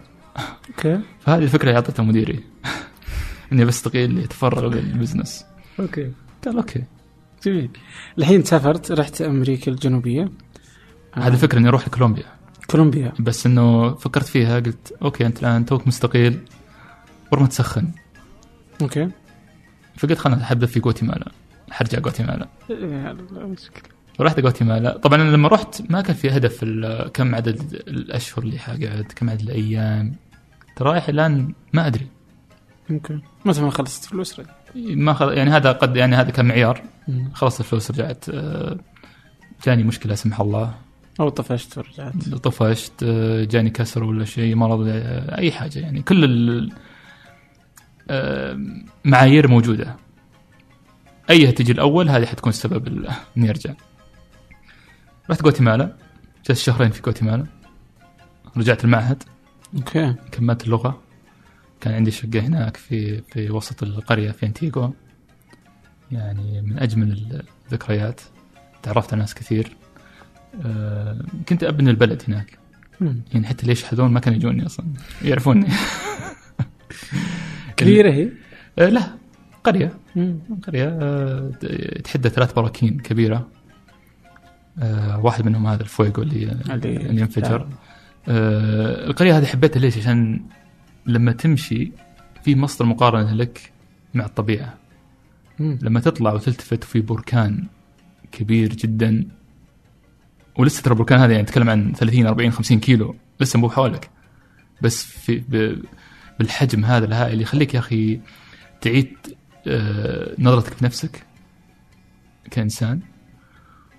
أوكي. 0.68 1.00
فهذه 1.20 1.42
الفكرة 1.42 1.68
اللي 1.68 1.76
اعطيتها 1.76 2.02
مديري. 2.02 2.44
إني 3.52 3.64
بستقيل 3.64 4.18
اتفرغ 4.18 4.74
لل 4.74 4.87
business. 4.87 5.44
أوكي. 5.80 6.12
قال 6.44 6.56
أوكي. 6.56 6.84
جميل. 7.44 7.70
الحين 8.18 8.42
سافرت 8.44 8.92
رحت 8.92 9.22
أمريكا 9.22 9.72
الجنوبية. 9.72 10.30
آه، 11.16 11.20
هذه 11.20 11.36
فكرة 11.36 11.58
إني 11.58 11.68
أروح 11.68 11.88
لكولومبيا 11.88 12.24
كولومبيا. 12.66 13.12
بس 13.18 13.46
إنه 13.46 13.94
فكرت 13.94 14.26
فيها 14.26 14.60
قلت 14.60 14.94
أوكي 15.02 15.26
أنت 15.26 15.40
الآن 15.42 15.66
توك 15.66 15.86
مستقيل 15.86 16.38
ولا 17.32 17.42
ما 17.42 17.46
تسخن. 17.46 17.90
أوكي. 18.82 19.08
فقلت 19.96 20.18
خلنا 20.18 20.44
حأبدأ 20.44 20.66
في 20.66 20.80
غوتيمالا 20.80 21.32
حرجع 21.70 21.98
غوتيمالا 21.98 22.48
إيه، 22.70 23.16
رحت 24.20 24.40
غوتيمالا 24.40 24.98
طبعا 24.98 25.22
أنا 25.22 25.30
لما 25.30 25.48
رحت 25.48 25.82
ما 25.90 26.00
كان 26.00 26.16
في 26.16 26.30
هدف 26.30 26.64
كم 27.14 27.34
عدد 27.34 27.82
الأشهر 27.88 28.44
اللي 28.44 28.58
حقعد 28.58 29.12
كم 29.16 29.30
عدد 29.30 29.40
الأيام. 29.40 30.16
ترى 30.76 30.90
رايح 30.90 31.08
الآن 31.08 31.54
ما 31.72 31.86
أدري. 31.86 32.06
ممكن 32.90 33.20
متى 33.44 33.62
ما 33.62 33.70
خلصت 33.70 34.04
فلوس 34.04 34.40
رجع 34.40 34.50
ما 34.74 35.12
خل... 35.12 35.32
يعني 35.32 35.50
هذا 35.50 35.72
قد 35.72 35.96
يعني 35.96 36.16
هذا 36.16 36.30
كان 36.30 36.46
معيار. 36.46 36.82
خلصت 37.34 37.60
الفلوس 37.60 37.90
رجعت. 37.90 38.24
آه، 38.28 38.78
جاني 39.66 39.82
مشكلة 39.82 40.10
لا 40.10 40.16
سمح 40.16 40.40
الله. 40.40 40.74
أو 41.20 41.28
طفشت 41.28 41.78
ورجعت. 41.78 42.28
طفشت 42.28 42.92
آه، 43.02 43.44
جاني 43.44 43.70
كسر 43.70 44.04
ولا 44.04 44.24
شيء 44.24 44.54
مرض 44.54 44.86
آه، 44.88 45.38
أي 45.38 45.52
حاجة 45.52 45.78
يعني. 45.78 46.02
كل 46.02 46.24
ال- 46.24 46.72
آه، 48.10 48.58
موجودة. 49.48 49.96
أيها 51.30 51.50
تجي 51.50 51.72
الأول 51.72 52.08
هذه 52.08 52.26
حتكون 52.26 52.50
السبب 52.50 52.86
ال- 52.86 53.08
إني 53.36 53.50
أرجع. 53.50 53.74
رحت 55.30 55.42
غوتيمالا 55.44 55.96
جلست 56.48 56.62
شهرين 56.62 56.90
في 56.90 57.02
غوتيمالا 57.06 57.46
رجعت 58.56 58.84
المعهد. 58.84 59.22
أوكي. 59.76 60.14
كملت 60.32 60.64
اللغة. 60.64 61.00
كان 61.80 61.94
عندي 61.94 62.10
شقة 62.10 62.40
هناك 62.40 62.76
في 62.76 63.20
في 63.20 63.50
وسط 63.50 63.82
القرية 63.82 64.30
في 64.30 64.46
أنتيغوا 64.46 64.94
يعني 66.12 66.60
من 66.62 66.78
أجمل 66.78 67.42
الذكريات. 67.66 68.20
تعرفت 68.82 69.12
على 69.12 69.20
ناس 69.20 69.34
كثير. 69.34 69.76
كنت 71.48 71.64
ابن 71.64 71.88
البلد 71.88 72.22
هناك. 72.28 72.58
يعني 73.32 73.46
حتى 73.46 73.62
اللي 73.62 73.72
يشحذون 73.72 74.10
ما 74.10 74.20
كانوا 74.20 74.38
يجوني 74.38 74.66
أصلا؟ 74.66 74.86
يعرفوني. 75.22 75.66
كبيرة 77.76 78.10
هي؟ 78.12 78.28
آه، 78.78 78.88
لا 78.88 79.02
قرية. 79.64 79.92
مم. 80.16 80.38
قرية 80.66 80.98
آه، 81.02 81.50
تحدى 82.04 82.28
ثلاث 82.28 82.52
براكين 82.52 82.98
كبيرة. 83.00 83.48
آه، 84.78 85.20
واحد 85.24 85.44
منهم 85.44 85.66
هذا 85.66 85.82
الفويجو 85.82 86.22
اللي 86.22 86.44
اللي- 86.74 87.10
آه، 88.28 89.06
القرية 89.06 89.38
هذه 89.38 89.44
حبيتها 89.44 89.80
ليش؟ 89.80 89.98
عشان 89.98 90.40
لما 91.06 91.32
تمشي 91.32 91.92
في 92.44 92.54
مصدر 92.56 92.84
مقارنة 92.86 93.32
لك 93.32 93.72
مع 94.14 94.24
الطبيعة. 94.24 94.74
مم. 95.58 95.78
لما 95.82 96.00
تطلع 96.00 96.32
وتلتفت 96.32 96.84
في 96.84 97.00
بركان 97.00 97.64
كبير 98.32 98.68
جدا 98.68 99.24
ولسه 100.58 100.82
ترى 100.82 100.92
البركان 100.94 101.18
هذا 101.20 101.30
يعني 101.32 101.42
نتكلم 101.42 101.70
عن 101.70 101.92
30 101.92 102.26
40 102.26 102.50
50 102.52 102.80
كيلو. 102.80 103.16
لسه 103.40 103.58
مو 103.58 103.70
حولك. 103.70 104.10
بس 104.82 105.04
في 105.04 105.38
ب 105.48 105.82
بالحجم 106.38 106.84
هذا 106.84 107.04
الهائل 107.06 107.40
يخليك 107.40 107.74
يا 107.74 107.78
أخي 107.78 108.20
تعيد 108.80 109.12
آه، 109.66 110.34
نظرتك 110.38 110.80
بنفسك 110.82 111.26
كإنسان 112.50 113.00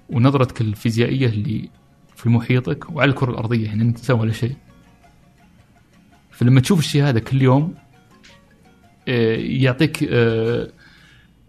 ونظرتك 0.10 0.61
الفيزيائية 0.61 1.27
اللي 1.27 1.69
في 2.15 2.30
محيطك 2.30 2.90
وعلى 2.90 3.10
الكرة 3.10 3.32
الأرضية 3.32 3.65
يعني 3.65 3.82
أنت 3.84 3.99
تسوي 3.99 4.19
ولا 4.19 4.32
شيء. 4.32 4.56
فلما 6.32 6.61
تشوف 6.61 6.80
الشيء 6.80 7.03
هذا 7.03 7.19
كل 7.19 7.41
يوم 7.41 7.73
آه، 9.07 9.36
يعطيك 9.36 10.03
آه، 10.11 10.68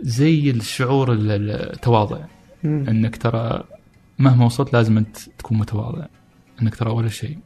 زي 0.01 0.51
الشعور 0.51 1.13
ال- 1.13 1.51
التواضع. 1.51 2.19
أنك 2.65 3.17
ترى 3.17 3.65
مهما 4.19 4.45
وصلت 4.45 4.73
لازم 4.73 4.99
أنت 4.99 5.17
تكون 5.39 5.59
متواضع 5.59 6.07
إنك 6.63 6.75
ترى 6.75 6.91
ولا 6.91 7.09
شيء. 7.09 7.39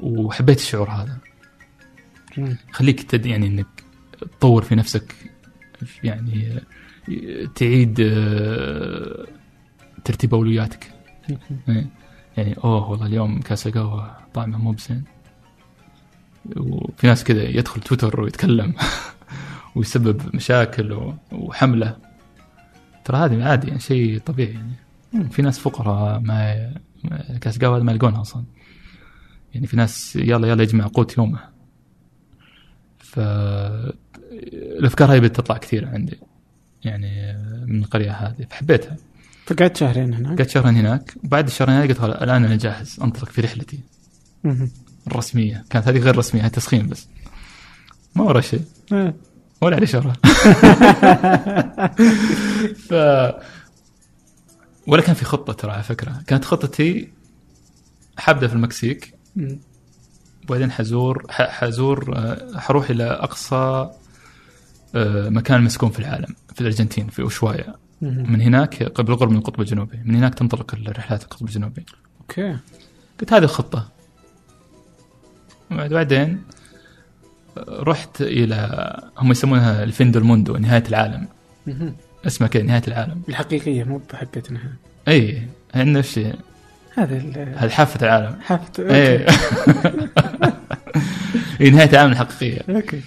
وحبيت 0.00 0.58
الشعور 0.58 0.90
هذا. 0.90 1.18
خليك 2.72 3.02
تد 3.02 3.26
يعني 3.26 3.46
إنك 3.46 3.66
تطور 4.20 4.62
في 4.62 4.74
نفسك 4.74 5.14
يعني 6.04 6.62
تعيد 7.54 8.00
آه، 8.00 9.26
ترتيب 10.04 10.34
أولوياتك. 10.34 10.92
إيه. 11.68 11.86
يعني 12.36 12.56
أوه 12.64 12.90
والله 12.90 13.06
اليوم 13.06 13.40
كاس 13.40 13.66
القهوة 13.66 14.16
طعمه 14.34 14.58
مو 14.58 14.72
بزين. 14.72 15.04
وفي 16.56 17.06
ناس 17.06 17.24
كذا 17.24 17.42
يدخل 17.42 17.80
تويتر 17.80 18.20
ويتكلم 18.20 18.74
ويسبب 19.76 20.36
مشاكل 20.36 21.14
وحملة. 21.32 21.96
ترى 23.04 23.16
هذه 23.18 23.44
عادي 23.44 23.66
يعني 23.66 23.80
شيء 23.80 24.18
طبيعي 24.18 24.52
يعني. 24.52 24.89
في 25.30 25.42
ناس 25.42 25.58
فقراء 25.58 26.20
ما 26.20 26.70
كاس 27.40 27.58
قهوه 27.58 27.78
ما 27.78 27.92
يلقونها 27.92 28.20
أصلا. 28.20 28.44
يعني 29.54 29.66
في 29.66 29.76
ناس 29.76 30.16
يلا 30.16 30.48
يلا 30.48 30.62
يجمع 30.62 30.86
قوت 30.86 31.18
يومه. 31.18 31.38
ف 32.98 33.20
الأفكار 34.78 35.12
هذه 35.14 35.18
بتطلع 35.18 35.56
كثير 35.56 35.88
عندي. 35.88 36.18
يعني 36.84 37.36
من 37.66 37.84
القرية 37.84 38.12
هذه. 38.12 38.46
فحبيتها. 38.50 38.96
فقعدت 39.46 39.76
شهرين 39.76 40.14
هناك. 40.14 40.38
قعدت 40.38 40.50
شهرين 40.50 40.76
هناك. 40.76 41.14
وبعد 41.24 41.46
الشهرين 41.46 41.74
هذه 41.74 41.88
قلت 41.88 42.04
الآن 42.04 42.44
أنا 42.44 42.56
جاهز 42.56 43.00
أنطلق 43.02 43.28
في 43.28 43.40
رحلتي. 43.40 43.80
الرسمية. 45.06 45.64
كانت 45.70 45.88
هذه 45.88 45.98
غير 45.98 46.16
رسمية 46.16 46.44
هي 46.44 46.50
تسخين 46.50 46.86
بس. 46.86 47.08
ما 48.14 48.24
ورا 48.24 48.40
شيء. 48.40 48.62
إيه. 48.92 49.14
ولا 49.60 49.76
عليه 49.76 49.86
شهرة. 49.86 50.12
ف 52.88 52.94
ولا 54.90 55.02
كان 55.02 55.14
في 55.14 55.24
خطة 55.24 55.52
ترى 55.52 55.72
على 55.72 55.82
فكرة. 55.82 56.22
كانت 56.26 56.44
خطتي 56.44 57.08
حأبدأ 58.18 58.46
في 58.48 58.54
المكسيك. 58.54 59.14
وبعدين 60.48 60.70
حزور 60.70 61.26
حزور 61.30 62.16
آه، 62.16 62.58
حروح 62.58 62.90
إلى 62.90 63.04
أقصى 63.04 63.90
آه، 64.94 65.28
مكان 65.28 65.62
مسكون 65.62 65.90
في 65.90 65.98
العالم 65.98 66.34
في 66.54 66.60
الأرجنتين 66.60 67.06
في 67.08 67.22
أوشوايا. 67.22 67.74
من 68.02 68.40
هناك 68.40 68.82
قبل 68.82 69.12
القرب 69.12 69.30
من 69.30 69.36
القطب 69.36 69.60
الجنوبي. 69.60 69.98
من 70.04 70.14
هناك 70.14 70.34
تنطلق 70.34 70.74
الرحلات 70.74 71.22
القطب 71.22 71.46
الجنوبي. 71.46 71.84
أوكي. 72.20 72.56
قلت 73.20 73.32
هذه 73.32 73.42
الخطة. 73.42 73.88
بعد- 75.70 75.90
بعدين 75.90 76.42
رحت 77.68 78.20
إلى 78.22 78.56
هم 79.18 79.30
يسمونها 79.30 79.82
el 79.82 79.93
fin 79.93 80.10
del 80.12 80.24
mundo 80.24 80.56
نهاية 80.56 80.84
العالم. 80.88 81.28
اسمها 82.26 82.48
كذا 82.48 82.62
نهاية 82.62 82.82
العالم. 82.88 83.22
الحقيقية 83.28 83.84
مو 83.84 84.00
بحقتنا. 84.12 84.60
إي 85.08 85.42
عندنا 85.74 85.98
نفس 85.98 86.18
الشيء 86.18 86.34
هذا 86.96 87.68
حافة 87.68 88.06
العالم. 88.06 88.40
حافة 88.40 88.80
إي. 91.60 91.70
نهاية 91.70 91.90
العالم 91.92 92.12
الحقيقية. 92.12 92.62
أوكي. 92.76 93.00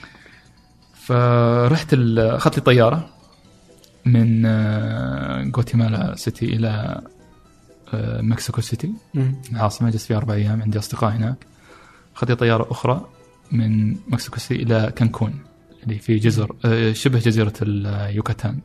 فرحت 0.94 1.94
أخذت 2.18 2.56
لي 2.56 2.62
طيارة 2.62 3.10
من 4.06 4.46
آه، 4.46 5.52
غواتيمالا 5.56 6.16
city 6.16 6.46
إلى 6.46 7.02
آه، 7.94 8.22
Mexico 8.22 8.62
City. 8.62 8.94
مم. 9.14 9.36
العاصمة 9.52 9.90
جلست 9.90 10.06
فيها 10.08 10.18
أربع 10.18 10.34
أيام 10.34 10.62
عندي 10.62 10.80
أصدقاء 10.80 11.12
هناك. 11.12 11.36
أخذت 12.16 12.30
لي 12.30 12.36
طيارة 12.36 12.72
أخرى 12.72 13.10
من 13.52 13.96
مكسيكو 14.08 14.40
سيتي 14.40 14.64
إلى 14.64 14.94
كانكون 14.96 15.34
اللي 15.84 16.00
في 16.00 16.16
جزر 16.16 16.56
آه، 16.66 16.94
شبه 16.94 17.20
جزيرة 17.20 17.54
اليوكاتان 17.62 18.60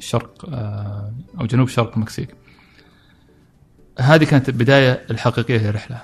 شرق 0.00 0.44
آه، 0.48 1.12
أو 1.40 1.46
جنوب 1.46 1.68
شرق 1.68 1.92
المكسيك 1.94 2.34
هذه 3.98 4.24
كانت 4.24 4.48
البداية 4.48 5.06
الحقيقية 5.10 5.58
للرحلة. 5.58 6.00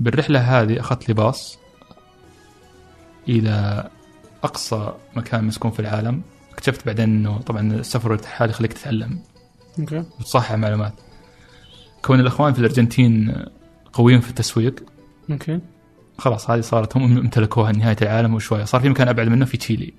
بالرحلة 0.00 0.40
هذه 0.40 0.80
أخذت 0.80 1.08
لي 1.08 1.14
باص 1.14 1.58
إلى 3.28 3.88
أقصى 4.44 4.92
مكان 5.16 5.44
مسكون 5.44 5.70
في 5.70 5.80
العالم. 5.80 6.22
اكتشفت 6.52 6.86
بعدين 6.86 7.04
أنه 7.04 7.38
طبعا 7.38 7.72
السفر 7.72 8.12
والارتحال 8.12 8.50
يخليك 8.50 8.72
تتعلم. 8.72 9.18
okay. 9.78 10.04
وتصحح 10.20 10.52
معلومات. 10.52 10.94
كون 12.04 12.20
الأخوان 12.20 12.52
في 12.52 12.58
الأرجنتين 12.58 13.44
قويين 13.92 14.20
في 14.20 14.30
التسويق. 14.30 14.84
okay. 15.30 15.60
خلاص 16.18 16.50
هذه 16.50 16.60
صارت 16.60 16.96
هم 16.96 17.18
امتلكوها 17.18 17.72
نهاية 17.72 17.96
العالم 18.02 18.34
أوشوايا. 18.34 18.64
صار 18.64 18.80
في 18.80 18.88
مكان 18.88 19.08
أبعد 19.08 19.28
منه 19.28 19.44
في 19.44 19.56
تشيلي. 19.56 19.94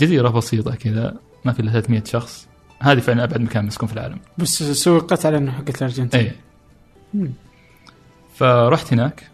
جزيرة 0.00 0.28
بسيطة 0.28 0.74
كذا 0.74 1.16
ما 1.44 1.52
في 1.52 1.60
إلا 1.60 1.72
300 1.72 2.04
شخص. 2.04 2.48
هذه 2.80 2.98
فعلا 2.98 3.24
أبعد 3.24 3.40
مكان 3.40 3.66
مسكون 3.66 3.88
في 3.88 3.94
العالم. 3.94 4.18
بس 4.38 4.62
سوقت 4.62 5.26
على 5.26 5.36
إنه 5.36 5.52
حقت 5.52 5.76
الارجنتين 5.76 6.20
اي. 7.14 7.32
فرحت 8.34 8.92
هناك. 8.92 9.30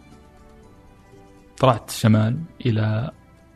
طلعت 1.57 1.91
شمال 1.91 2.37
إلى 2.65 3.11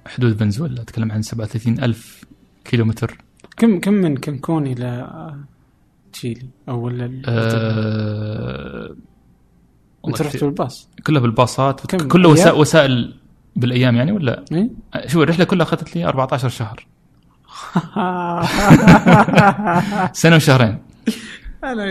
حدود 0.08 0.38
فنزويلا. 0.38 0.82
أتكلم 0.82 1.12
عن 1.12 1.22
37 1.22 1.84
ألف 1.84 2.24
كيلومتر. 2.66 3.18
كم 3.58 3.80
كم 3.80 3.94
من 3.94 4.18
كانكون 4.18 4.68
إلى 4.68 5.10
تشيلي؟ 6.14 6.50
أو 6.70 6.82
ولا 6.82 7.22
أه... 7.28 8.96
انت 10.08 10.22
رحت. 10.22 10.44
بالباص؟ 10.44 10.90
كلها 11.06 11.22
بالباصات؟ 11.22 11.96
كله 11.96 12.30
وسائل 12.54 13.16
بالأيام 13.56 13.96
يعني 13.96 14.12
ولا؟ 14.12 14.46
إيه. 14.52 14.70
شو 15.08 15.24
الرحلة 15.24 15.46
كلها 15.46 15.64
أخذت 15.64 15.96
لي 15.96 16.06
14 16.06 16.50
شهر. 16.50 16.88
سنة 20.14 20.36
وشهرين. 20.36 20.78
أنا 21.64 21.84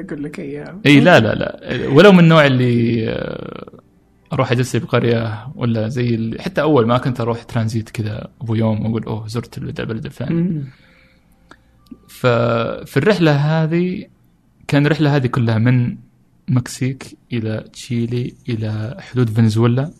أقول 0.00 0.24
لك 0.24 0.40
أيام. 0.40 0.80
إي 0.86 1.00
لا 1.00 1.20
لا 1.20 1.34
لا. 1.34 1.88
ولو 1.88 2.12
من 2.12 2.18
النوع 2.18 2.46
اللي 2.46 3.08
آه، 3.08 3.70
أروح 4.32 4.52
اجلس 4.52 4.76
بقرية 4.76 5.48
ولا 5.54 5.88
زي 5.88 6.14
اللي 6.14 6.42
حتى 6.42 6.62
أول 6.62 6.86
ما 6.86 6.98
كنت 6.98 7.20
أروح 7.20 7.42
ترانزيت 7.42 7.90
كذا 7.90 8.28
أبو 8.40 8.54
يوم 8.54 8.86
واقول 8.86 9.04
أوه 9.04 9.28
زرت 9.28 9.58
البلد 9.58 10.04
الفلاني. 10.04 10.64
ففي 12.08 12.96
الرحلة 12.96 13.32
هذه 13.32 14.04
كان 14.68 14.86
الرحلة 14.86 15.16
هذه 15.16 15.26
كلها 15.26 15.58
من 15.58 15.96
المكسيك 16.48 17.16
إلى 17.32 17.64
تشيلي 17.72 18.34
إلى 18.48 18.96
حدود 19.00 19.30
فنزويلا. 19.30 19.90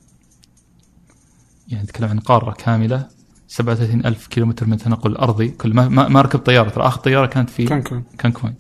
يعني 1.69 1.85
نتكلم 1.85 2.09
عن 2.09 2.19
قارة 2.19 2.53
كاملة. 2.53 3.16
37 3.49 4.07
ألف 4.07 4.27
كيلومتر 4.27 4.67
من 4.67 4.73
التنقل 4.73 5.11
الأرضي. 5.11 5.49
كل 5.49 5.75
ما 5.75 5.89
ما, 5.89 6.09
ما 6.09 6.23
ركبت 6.23 6.47
طيارة. 6.47 6.69
ترى 6.69 6.87
آخر 6.87 7.01
طيارة 7.01 7.27
كانت 7.27 7.51
في 7.51 7.65
كانكون 7.65 8.05
كانكون 8.19 8.55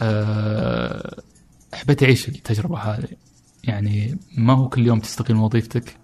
أه 0.00 1.22
حبيت 1.74 2.02
أعيش 2.02 2.28
التجربة 2.28 2.78
هذه. 2.78 3.08
يعني 3.64 4.18
ما 4.36 4.52
هو 4.52 4.68
كل 4.68 4.86
يوم 4.86 5.00
تستقيل 5.00 5.36
من 5.36 5.42
وظيفتك 5.42 5.96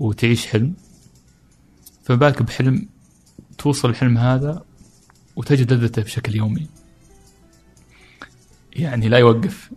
وتعيش 0.00 0.46
حلم. 0.46 0.74
فما 2.04 2.16
بالك 2.16 2.42
بحلم 2.42 2.88
توصل 3.58 3.90
الحلم 3.90 4.18
هذا 4.18 4.64
وتجد 5.36 5.72
لذته 5.72 6.02
بشكل 6.02 6.36
يومي. 6.36 6.66
يعني 8.72 9.08
لا 9.08 9.18
يوقف. 9.18 9.70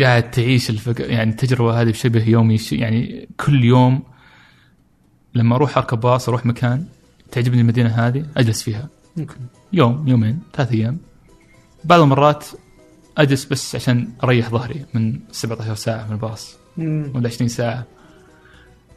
قاعد 0.00 0.30
تعيش 0.30 0.70
الفك... 0.70 1.00
يعني 1.00 1.30
التجربة 1.30 1.82
هذه 1.82 1.90
بشبه 1.90 2.28
يومي. 2.28 2.58
يعني 2.72 3.28
كل 3.40 3.64
يوم 3.64 4.02
لما 5.38 5.56
أروح 5.56 5.78
أركب 5.78 6.00
باص 6.00 6.28
أروح 6.28 6.46
مكان 6.46 6.84
تعجبني 7.32 7.60
المدينة 7.60 7.88
هذه 7.88 8.26
أجلس 8.36 8.62
فيها. 8.62 8.88
أوكي. 9.18 9.36
يوم 9.72 10.08
يومين 10.08 10.40
ثلاث 10.54 10.72
أيام. 10.72 10.98
بعض 11.84 12.00
المرات 12.00 12.44
أجلس 13.18 13.44
بس 13.44 13.74
عشان 13.74 14.08
أريح 14.24 14.50
ظهري 14.50 14.84
من 14.94 15.20
17 15.32 15.74
ساعة 15.74 16.06
من 16.06 16.12
الباص. 16.12 16.56
ولا 16.78 17.28
20 17.28 17.48
ساعة. 17.48 17.84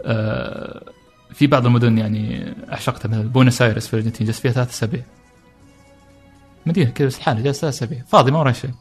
آه 0.01 0.84
في 1.34 1.47
بعض 1.47 1.65
المدن 1.65 1.97
يعني 1.97 2.53
أعشقتها 2.72 3.09
مثل 3.09 3.27
بونس 3.27 3.61
آيرس 3.61 3.88
في 3.88 3.93
الأرجنتين 3.93 4.27
جلست 4.27 4.41
فيها 4.41 4.51
ثلاث 4.51 4.69
أسابيع. 4.69 5.03
مدينة 6.65 6.89
كذا 6.89 7.07
بس 7.07 7.19
لحالها 7.19 7.41
جلست 7.41 7.61
ثلاث 7.61 7.73
أسابيع. 7.73 8.03
فاضي 8.07 8.31
ما 8.31 8.39
وراي 8.39 8.53
شيء. 8.53 8.72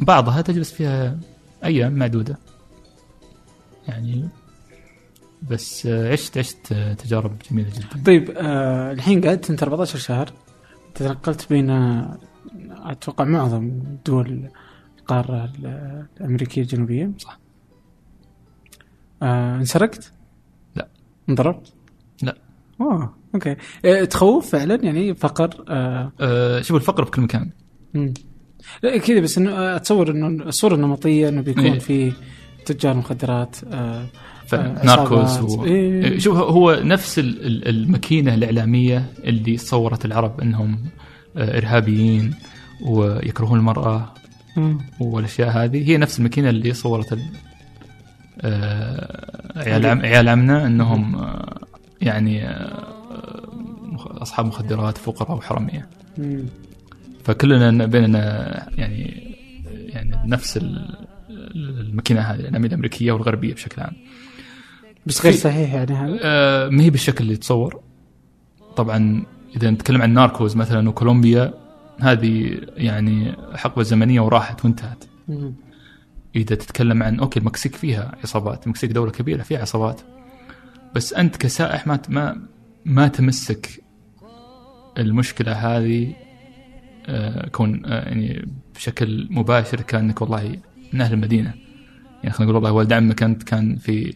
بعضها 0.00 0.40
تجلس 0.42 0.72
فيها 0.72 1.18
أيام 1.64 1.92
معدودة. 1.92 2.38
يعني 3.88 4.28
بس 5.50 5.86
آه، 5.86 6.12
عشت 6.12 6.38
عشت 6.38 6.72
آه، 6.72 6.92
تجارب 6.94 7.36
جميلة 7.50 7.68
جدا 7.70 8.02
طيب 8.06 8.30
آه 8.36 8.92
الحين 8.92 9.20
قعدت 9.24 9.50
انت 9.50 9.62
14 9.62 9.98
شهر 9.98 10.32
تنقلت 10.94 11.48
بين 11.50 11.70
آه، 11.70 12.18
أتوقع 12.70 13.24
معظم 13.24 13.80
دول 14.06 14.48
القارة 14.98 15.44
ال- 15.44 16.06
الأمريكية 16.20 16.62
الجنوبية 16.62 17.10
صح. 17.18 17.38
آه 19.22 19.56
انسرقت؟ 19.56 20.12
انضربت؟ 21.28 21.72
لا. 22.22 22.36
اوه 22.80 23.14
أوكي 23.34 23.56
إيه، 23.84 24.04
تخوف 24.04 24.50
فعلا 24.52 24.74
يعني 24.84 25.14
فقر 25.14 25.64
آه 25.68 26.12
أه 26.20 26.60
شوف 26.62 26.76
الفقر 26.76 27.04
بكل 27.04 27.22
مكان 27.22 27.50
مم. 27.94 28.14
لا 28.82 28.98
كذا 28.98 29.20
بس 29.20 29.38
إنه 29.38 29.50
آه، 29.50 29.76
أتصور 29.76 30.10
إنه 30.10 30.26
الصورة 30.26 30.74
النمطيه 30.74 31.28
إنه 31.28 31.40
بيكون 31.40 31.64
إيه. 31.64 31.78
في 31.78 32.12
تجار 32.66 32.96
مخدرات 32.96 33.56
آه 33.64 33.76
آه، 33.76 34.06
ناركوز. 34.54 35.38
و... 35.38 35.64
إيه. 35.64 36.18
شوف 36.18 36.36
هو 36.36 36.80
نفس 36.84 37.18
ال- 37.18 37.46
ال- 37.46 37.68
الماكينة 37.68 38.34
الإعلامية 38.34 39.04
اللي 39.24 39.56
صورت 39.56 40.04
العرب 40.04 40.40
إنهم 40.40 40.78
آه، 41.36 41.58
إرهابيين 41.58 42.34
ويكرهون 42.86 43.58
المرأة 43.58 44.14
مم. 44.56 44.78
والأشياء 45.00 45.48
هذه 45.48 45.88
هي 45.90 45.96
نفس 45.96 46.18
الماكينة 46.18 46.50
اللي 46.50 46.72
صورت 46.74 47.12
ال... 47.12 47.22
آه، 48.40 49.58
عيال 49.58 49.86
عم... 49.86 50.00
عيال 50.00 50.28
عمنا 50.28 50.66
إنهم 50.66 51.14
آه، 51.16 51.58
يعني 52.00 52.48
أصحاب 53.98 54.46
مخدرات 54.46 54.98
فقراء 54.98 55.32
وحرامية. 55.38 55.88
فكلنا 57.24 57.86
بيننا 57.86 58.68
يعني 58.78 59.28
يعني 59.88 60.16
نفس 60.30 60.56
ال- 60.56 60.96
الماكينة 61.54 62.20
هذه 62.20 62.38
الإعلامية 62.40 62.68
الأمريكية 62.68 63.12
والغربية 63.12 63.54
بشكل 63.54 63.82
عام 63.82 63.92
بس 65.06 65.22
غير 65.24 65.32
صحيح 65.32 65.74
يعني 65.74 65.92
هذا؟ 65.92 66.18
آه، 66.22 66.68
ما 66.68 66.82
هي 66.82 66.90
بالشكل 66.90 67.24
اللي 67.24 67.34
يتصور 67.34 67.80
طبعا 68.76 69.24
إذا 69.56 69.70
نتكلم 69.70 70.02
عن 70.02 70.14
Narcos 70.14 70.56
مثلا 70.56 70.88
وكولومبيا 70.88 71.54
هذه 72.00 72.60
يعني 72.76 73.36
حقبة 73.54 73.82
زمنية 73.82 74.20
وراحت 74.20 74.64
وانتهت. 74.64 75.04
مم. 75.28 75.54
إذا 76.36 76.56
تتكلم 76.56 77.02
عن 77.02 77.20
okay 77.20 77.40
المكسيك 77.40 77.76
فيها 77.76 78.16
عصابات 78.22 78.64
المكسيك 78.64 78.92
دولة 78.92 79.10
كبيرة 79.10 79.42
فيها 79.42 79.60
عصابات. 79.60 80.00
بس 80.94 81.12
أنت 81.12 81.36
كسائح 81.36 81.86
ما 81.86 82.00
ما 82.08 82.40
ما 82.84 83.08
تمسك 83.08 83.82
المشكلة 84.98 85.52
هذه 85.52 86.14
آه، 87.06 87.48
كون 87.48 87.82
آه، 87.86 88.08
يعني 88.08 88.48
بشكل 88.74 89.28
مباشر 89.30 89.80
كأنك 89.80 90.22
والله 90.22 90.58
من 90.92 91.00
أهل 91.00 91.12
المدينة. 91.12 91.54
يعني 92.22 92.34
خلينا 92.34 92.52
نقول 92.52 92.54
والله 92.54 92.72
ولد 92.72 92.92
عمك 92.92 93.22
أنت 93.22 93.42
كان 93.42 93.76
في 93.76 94.14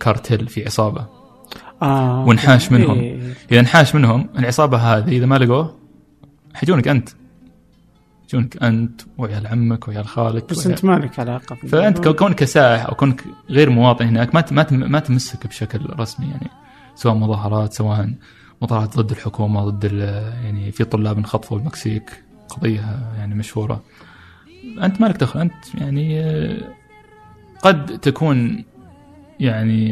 كارتيل 0.00 0.48
في 0.48 0.64
عصابة 0.64 1.06
آه 1.82 2.24
وانحاش 2.24 2.72
okay. 2.72 2.74
منهم. 2.74 2.98
إيه. 2.98 3.34
إذا 3.52 3.60
انحاش 3.60 3.94
منهم 3.94 4.28
العصابة 4.38 4.76
هذه 4.76 5.16
إذا 5.16 5.26
ما 5.26 5.38
لقوه 5.38 5.76
حيجونك 6.54 6.88
أنت 6.88 7.08
يجونك 8.28 8.62
أنت 8.62 9.00
وعيال 9.18 9.46
عمك 9.46 9.88
وعيال 9.88 10.06
خالك 10.06 10.50
بس 10.50 10.66
أنت 10.66 10.84
مالك 10.84 11.20
علاقة 11.20 11.54
في 11.54 11.68
فأنت. 11.68 12.08
كونك 12.08 12.44
سائح 12.44 12.86
أو 12.86 12.94
كونك 12.94 13.24
غير 13.50 13.70
مواطن 13.70 14.06
هناك 14.06 14.34
ما 14.34 14.44
ما 14.50 14.66
ما 14.70 14.98
تمسك 14.98 15.46
بشكل 15.46 15.80
رسمي 15.98 16.26
يعني 16.26 16.50
سواء 16.94 17.14
مظاهرات 17.14 17.72
سواء 17.72 18.10
مظاهرات 18.62 18.96
ضد 18.96 19.10
الحكومة 19.10 19.64
ضد 19.64 19.92
يعني 20.44 20.72
في 20.72 20.84
طلاب 20.84 21.18
انخطفوا 21.18 21.58
المكسيك 21.58 22.22
قضية 22.48 23.12
يعني 23.18 23.34
مشهورة 23.34 23.82
أنت 24.82 25.00
مالك 25.00 25.16
دخل 25.16 25.40
أنت 25.40 25.74
يعني 25.74 26.20
آه، 26.20 26.72
قد 27.62 27.98
تكون 27.98 28.64
يعني 29.40 29.88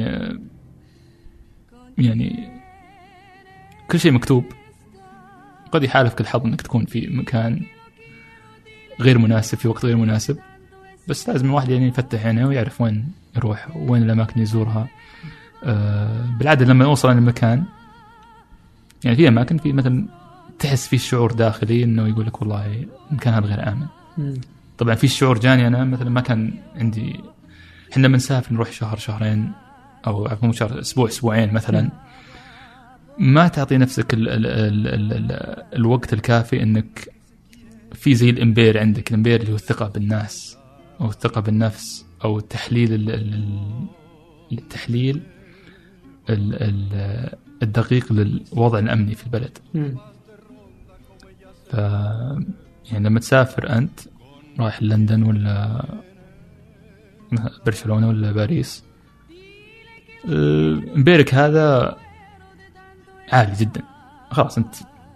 يعني 1.99 2.49
كل 3.89 4.01
شيء 4.01 4.13
مكتوب. 4.13 4.45
قد 5.73 5.83
يحالفك 5.83 6.21
الحظ 6.21 6.47
إنك 6.47 6.63
تكون 6.63 6.85
في 6.85 7.07
مكان 7.07 7.61
غير 9.01 9.19
مناسب 9.19 9.59
في 9.59 9.69
وقت 9.69 9.85
غير 9.85 9.97
مناسب. 9.97 10.39
بس 11.09 11.29
لازم 11.29 11.47
الواحد 11.47 11.69
يعني 11.69 11.89
يفتح 11.89 12.27
عينه 12.27 12.49
ويعرف 12.49 12.81
وين 12.81 13.13
يروح 13.37 13.77
وين 13.77 14.03
الأماكن 14.03 14.41
يزورها. 14.41 14.89
آه 15.65 16.27
بالعادة 16.39 16.65
لما 16.65 16.85
يوصل 16.85 17.11
المكان 17.11 17.65
يعني 19.05 19.17
في 19.17 19.29
أماكن 19.29 19.59
في 19.59 19.73
مثلا 19.73 20.09
تحس 20.59 20.89
في 20.89 20.99
شعور 20.99 21.33
داخلي 21.33 21.85
إنه 21.85 22.09
يقول 22.09 22.27
لك 22.27 22.41
والله 22.41 22.87
المكان 23.11 23.35
هذا 23.35 23.47
غير 23.47 23.69
آمن. 23.69 23.87
طبعا 24.79 24.95
في 24.95 25.09
شعور 25.09 25.39
جاني 25.39 25.67
أنا 25.67 25.85
مثلا 25.85 26.11
ما 26.11 26.21
كان 26.21 26.55
عندي 26.77 27.21
إحنا 27.95 28.09
بنسافر 28.09 28.55
نروح 28.55 28.73
شهر 28.73 28.97
شهرين 28.99 29.53
أو 30.07 30.27
عفوا 30.27 30.53
شهر 30.53 30.81
أسبوع 30.81 31.09
أسبوعين 31.09 31.53
مثلا. 31.53 31.91
ما 33.19 33.49
تعطي 33.49 33.77
نفسك 33.77 34.15
ال 34.15 34.29
ال 34.29 34.47
ال 34.47 34.87
ال 34.87 35.13
ال 35.13 35.33
الوقت 35.77 36.13
الكافي 36.13 36.63
إنك 36.63 37.09
في 37.93 38.15
زي 38.15 38.31
الإمبير 38.31 38.81
عندك 38.81 39.09
الإمبير 39.11 39.41
اللي 39.41 39.53
هو 39.53 39.57
الثقة 39.57 39.89
بالناس 39.89 40.57
أو 41.01 41.07
الثقة 41.07 41.41
بالنفس 41.41 42.07
أو 42.25 42.39
التحليل 42.39 42.93
ال 42.93 43.11
ال 43.11 43.49
التحليل 44.53 45.23
ال 46.31 46.63
ال 46.63 47.31
الدقيق 47.63 48.13
للوضع 48.13 48.79
الأمني 48.79 49.15
في 49.15 49.25
البلد. 49.27 49.59
ف 51.71 51.75
يعني 52.93 53.09
لما 53.09 53.21
تسافر 53.21 53.79
أنت 53.79 54.01
رايح 54.59 54.83
لندن 54.83 55.23
ولا 55.23 55.85
برشلونة 57.67 58.09
ولا 58.09 58.33
باريس؟ 58.33 58.85
آه، 60.29 60.83
امبارك 60.97 61.35
هذا 61.35 61.97
عالي 63.33 63.53
جدا. 63.61 63.83
خلاص 64.31 64.59
انت 64.59 64.75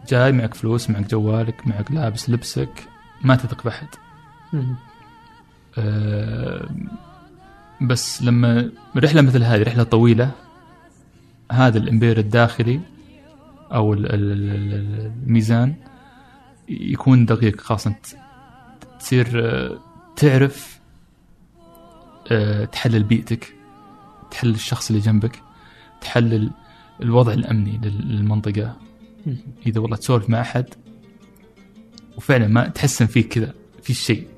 جاي 0.09 0.33
معك 0.33 0.55
فلوس 0.55 0.91
معك 0.91 1.11
جوالك 1.11 1.67
معك 1.67 1.91
لابس 1.93 2.31
لبسك 2.31 2.89
ما 3.23 3.37
تثق 3.37 3.65
باحد. 3.65 3.89
آه، 5.79 6.69
بس 7.81 8.23
لما 8.23 8.71
رحلة 8.97 9.23
مثل 9.23 9.43
هذه 9.43 9.63
رحلة 9.63 9.83
طويلة 9.83 10.31
هذا 11.53 11.79
الامبير 11.79 12.19
الداخلي 12.19 12.81
أو 13.73 13.93
ال- 13.95 14.07
ال- 14.07 14.33
ال- 14.33 14.75
ال- 14.75 15.13
الميزان 15.27 15.75
يكون 16.69 17.27
دقيق. 17.27 17.61
خلاص 17.61 17.87
انت 17.87 18.07
تصير 19.01 19.29
آه، 19.35 19.79
تعرف 20.17 20.78
تحلل 22.73 23.03
بيئتك 23.03 23.55
تحلل 24.31 24.55
الشخص 24.55 24.91
اللي 24.91 25.03
جنبك 25.03 25.43
تحلل 26.01 26.51
الوضع 27.03 27.33
الأمني 27.33 27.81
لل- 27.83 28.17
للمنطقة. 28.17 28.77
إذا 29.67 29.81
والله 29.81 29.97
تسولف 29.97 30.31
مع 30.31 30.41
أحد 30.41 30.67
وفعلا 32.17 32.49
ما 32.49 32.69
تحسن 32.69 33.07
فيك 33.07 33.29
كذا 33.29 33.55
في 33.83 33.95
شيء. 33.95 34.29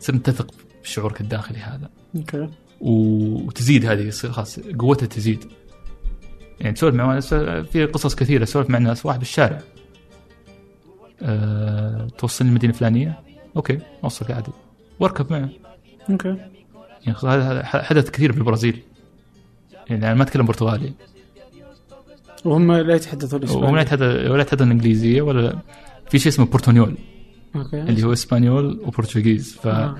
تصير 0.00 0.16
تثق 0.16 0.54
بشعورك 0.82 1.20
الداخلي 1.20 1.58
هذا. 1.58 1.90
أوكي. 2.16 2.48
وتزيد 2.80 3.86
هذه 3.86 4.00
يصير 4.00 4.32
خلاص 4.32 4.60
قوتها 4.60 5.06
تزيد. 5.06 5.44
يعني 6.60 6.74
تسولف 6.74 6.94
مع 6.94 7.14
ناس 7.14 7.34
في 7.34 7.86
قصص 7.86 8.14
كثيرة 8.14 8.44
سولف 8.44 8.70
مع 8.70 8.78
ناس 8.78 9.06
واحد 9.06 9.18
بالشارع. 9.18 9.60
أه 11.22 12.08
توصلني 12.18 12.50
المدينة 12.50 12.72
الفلانية؟ 12.72 13.20
okay 13.56 13.78
اوصلك 14.04 14.30
عادي 14.30 14.50
واركب 15.00 15.32
معه. 15.32 15.48
okay. 16.10 16.36
يعني 17.06 17.18
هذا 17.24 17.64
حدث 17.64 18.10
كثير 18.10 18.32
في 18.32 18.38
البرازيل. 18.38 18.82
يعني 19.90 20.06
أنا 20.06 20.14
ما 20.14 20.22
أتكلم 20.22 20.46
برتغالي. 20.46 20.92
وهم 22.44 22.72
لا 22.72 22.94
يتحدثون 22.94 23.40
ولا 23.40 23.50
الاسباني 23.50 23.80
يتحدث 23.80 24.30
ولا 24.30 24.42
يتحدث 24.42 24.62
إنجليزية 24.62 25.22
ولا 25.22 25.58
في 26.10 26.18
شيء 26.18 26.32
اسمه 26.32 26.46
Portuñol 26.46 26.94
okay. 27.56 27.80
اللي 27.82 28.04
هو 28.04 28.12
Español 28.12 28.80
و 28.84 28.90
Portuguese. 28.90 29.54
ف... 29.62 29.66
آه. 29.66 29.96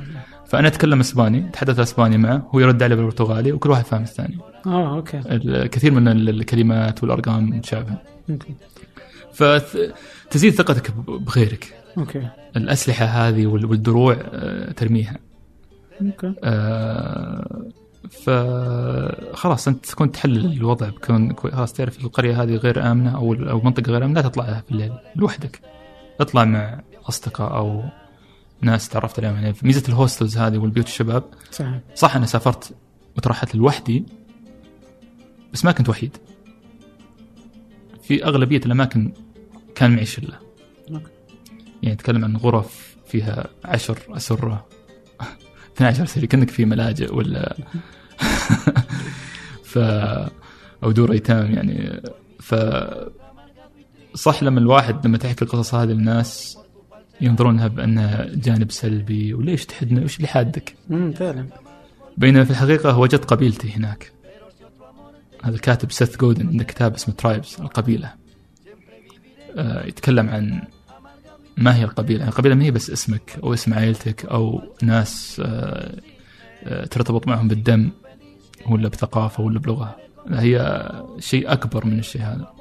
فأنا 0.46 0.68
أتكلم 0.68 1.00
إسباني 1.00 1.48
أتحدث 1.48 1.78
إسباني 1.78 2.18
معه 2.18 2.48
هو 2.54 2.60
يرد 2.60 2.82
علي 2.82 2.96
بالبرتغالي 2.96 3.52
وكل 3.52 3.70
واحد 3.70 3.84
فاهم 3.84 4.02
الثاني. 4.02 4.38
آه 4.66 4.96
okay. 4.96 5.20
الكثير 5.26 5.92
من 5.92 6.08
ال- 6.08 6.28
الكلمات 6.28 7.02
والأرقام 7.02 7.50
متشابهة. 7.50 8.02
okay. 8.30 8.54
فتزيد 9.32 10.52
ثقتك 10.54 10.90
بغيرك. 11.08 11.74
okay. 11.98 12.28
الأسلحة 12.56 13.04
هذه 13.04 13.46
وال- 13.46 13.66
والدروع 13.66 14.16
آه، 14.32 14.72
ترميها. 14.72 15.16
آه، 16.44 17.66
فخلاص 18.10 19.68
أنت 19.68 19.86
تكون 19.86 20.12
تحلل 20.12 20.52
الوضع 20.52 20.88
بكون 20.88 21.36
خلاص 21.36 21.72
تعرف 21.72 22.04
القرية 22.04 22.42
هذه 22.42 22.56
غير 22.56 22.90
آمنة 22.92 23.16
أو 23.16 23.34
أو 23.34 23.60
منطقة 23.60 23.92
غير 23.92 24.04
آمنة 24.04 24.20
لا 24.20 24.28
تطلع 24.28 24.44
لها 24.44 24.60
في 24.60 24.72
الليل 24.72 24.92
لوحدك. 25.16 25.60
اطلع 26.20 26.44
مع 26.44 26.80
أصدقاء 27.08 27.56
أو 27.56 27.84
ناس 28.60 28.88
تعرفت 28.88 29.18
عليهم. 29.18 29.34
يعني 29.34 29.54
ميزة 29.62 29.82
ال 29.88 29.95
hostels 29.95 30.38
هذه 30.38 30.58
والبيوت 30.58 30.86
الشباب 30.86 31.24
صحيح 31.52 31.80
صح 31.94 32.16
أنا 32.16 32.26
سافرت 32.26 32.74
وترحلت 33.16 33.54
لوحدي 33.54 34.04
بس 35.52 35.64
ما 35.64 35.72
كنت 35.72 35.88
وحيد. 35.88 36.16
في 38.02 38.24
أغلبية 38.24 38.60
الأماكن 38.66 39.12
كان 39.74 39.94
معي 39.94 40.04
شله 40.04 40.38
يعني 41.82 41.94
أتكلم 41.94 42.24
عن 42.24 42.36
غرف 42.36 42.96
فيها 43.06 43.46
عشر 43.64 43.98
أسرة. 44.10 44.66
12 45.76 46.04
سرير 46.04 46.26
كأنك 46.26 46.50
في 46.50 46.64
ملاجئ 46.64 47.14
ولا 47.14 47.56
ف 49.70 49.78
أو 50.82 50.92
دور 50.92 51.12
أيتام 51.12 51.54
يعني. 51.54 52.02
ف 52.40 52.54
صح 54.14 54.42
لما 54.42 54.60
الواحد 54.60 55.06
لما 55.06 55.18
تحكي 55.18 55.44
القصص 55.44 55.74
هذه 55.74 55.88
للناس 55.88 56.58
ينظرونها 57.20 57.66
بأنها 57.68 58.28
جانب 58.34 58.70
سلبي 58.70 59.34
وليش 59.34 59.66
تحدنا؟ 59.66 60.04
وش 60.04 60.16
اللي 60.16 60.28
حادك؟ 60.28 60.74
امم 60.90 61.12
فعلا. 61.12 61.46
بينما 62.16 62.44
في 62.44 62.50
الحقيقة 62.50 62.98
وجدت 62.98 63.24
قبيلتي 63.24 63.72
هناك. 63.72 64.12
هذا 65.44 65.58
كاتب 65.58 65.92
سيث 65.92 66.16
جودن 66.16 66.46
عنده 66.48 66.64
كتاب 66.64 66.94
اسمه 66.94 67.14
ترايبس 67.14 67.60
القبيلة. 67.60 68.12
آه، 69.56 69.86
يتكلم 69.86 70.28
عن 70.28 70.62
ما 71.56 71.76
هي 71.76 71.84
القبيلة؟ 71.84 72.18
يعني 72.18 72.30
القبيلة 72.30 72.54
ما 72.54 72.64
هي 72.64 72.70
بس 72.70 72.90
اسمك 72.90 73.38
أو 73.44 73.54
اسم 73.54 73.74
عائلتك 73.74 74.24
أو 74.26 74.62
ناس 74.82 75.42
آه، 75.44 76.00
آه، 76.64 76.84
ترتبط 76.84 77.28
معهم 77.28 77.48
بالدم 77.48 77.90
ولا 78.68 78.88
بثقافة 78.88 79.42
ولا 79.42 79.58
بلغة. 79.58 79.96
هي 80.30 80.88
شيء 81.18 81.52
أكبر 81.52 81.86
من 81.86 81.98
الشيء 81.98 82.22
هذا. 82.22 82.52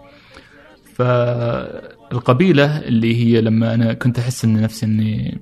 فالقبيلة 0.93 2.77
اللي 2.77 3.15
هي 3.15 3.41
لما 3.41 3.73
أنا 3.73 3.93
كنت 3.93 4.19
أحس 4.19 4.45
إن 4.45 4.61
نفسي 4.61 4.85
إني 4.85 5.37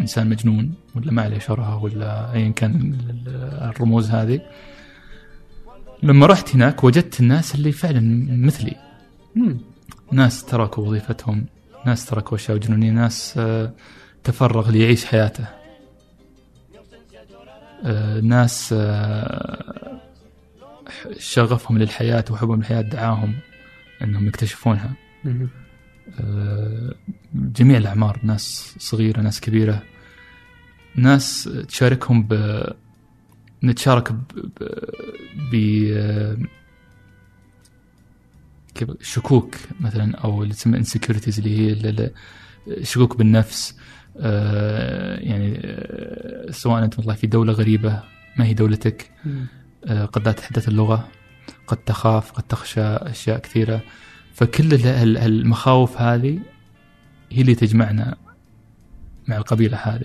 إنسان 0.00 0.28
مجنون 0.28 0.74
ولا 0.94 1.12
ما 1.12 1.22
عليه 1.22 1.38
شرها 1.38 1.74
ولا 1.74 2.32
ايا 2.32 2.48
كان 2.48 2.94
ال- 3.10 3.28
الرموز 3.70 4.10
هذه 4.10 4.40
لما 6.02 6.26
رحت 6.26 6.54
هناك 6.54 6.84
وجدت 6.84 7.20
الناس 7.20 7.54
اللي 7.54 7.72
فعلا 7.72 8.26
مثلي. 8.46 8.76
ناس 10.12 10.44
تركوا 10.44 10.86
وظيفتهم 10.86 11.46
ناس 11.86 12.06
تركوا 12.06 12.36
اشياء 12.36 12.58
جنونيه 12.58 12.90
ناس 12.90 13.34
آه، 13.38 13.72
تفرغ 14.24 14.70
ليعيش 14.70 15.04
حياته. 15.04 15.46
آه، 17.84 18.20
ناس 18.20 18.74
آه، 18.78 20.00
شغفهم 21.18 21.78
للحياة 21.78 22.24
وحبهم 22.30 22.58
للحياة 22.58 22.80
دعاهم 22.80 23.34
إنهم 24.02 24.26
يكتشفونها. 24.26 24.94
جميع 27.34 27.76
الأعمار 27.76 28.20
ناس 28.22 28.74
صغيرة 28.78 29.20
ناس 29.20 29.40
كبيرة. 29.40 29.82
ناس 30.96 31.50
تشاركهم 31.68 32.22
ب 32.22 32.62
نتشارك 33.64 34.12
ب, 34.12 34.22
ب... 35.52 36.46
شكوك 39.02 39.54
مثلا 39.80 40.16
أو 40.16 40.42
اللي 40.42 40.54
تسمى 40.54 40.78
انسكيورتيز 40.78 41.38
اللي 41.38 41.58
هي 41.58 41.72
ال- 41.72 42.10
ال- 42.68 42.86
شكوك 42.86 43.16
بالنفس 43.16 43.76
آه، 44.20 45.16
يعني 45.20 45.60
آه، 45.64 46.50
سواء 46.50 46.84
أنت 46.84 46.98
والله 46.98 47.14
في 47.14 47.26
دولة 47.26 47.52
غريبة 47.52 48.02
ما 48.36 48.44
هي 48.44 48.54
دولتك. 48.54 49.10
آه، 49.86 50.04
قد 50.04 50.26
لا 50.26 50.32
تتحدث 50.32 50.68
اللغة 50.68 51.08
قد 51.66 51.76
تخاف 51.76 52.32
قد 52.32 52.42
تخشى 52.42 52.80
أشياء 52.80 53.38
كثيرة. 53.38 53.80
فكل 54.34 54.74
ال- 54.74 54.86
ال- 54.86 55.18
المخاوف 55.18 56.00
هذه 56.00 56.38
هي 57.32 57.40
اللي 57.40 57.54
تجمعنا 57.54 58.16
مع 59.28 59.36
القبيلة 59.36 59.76
هذه. 59.82 60.04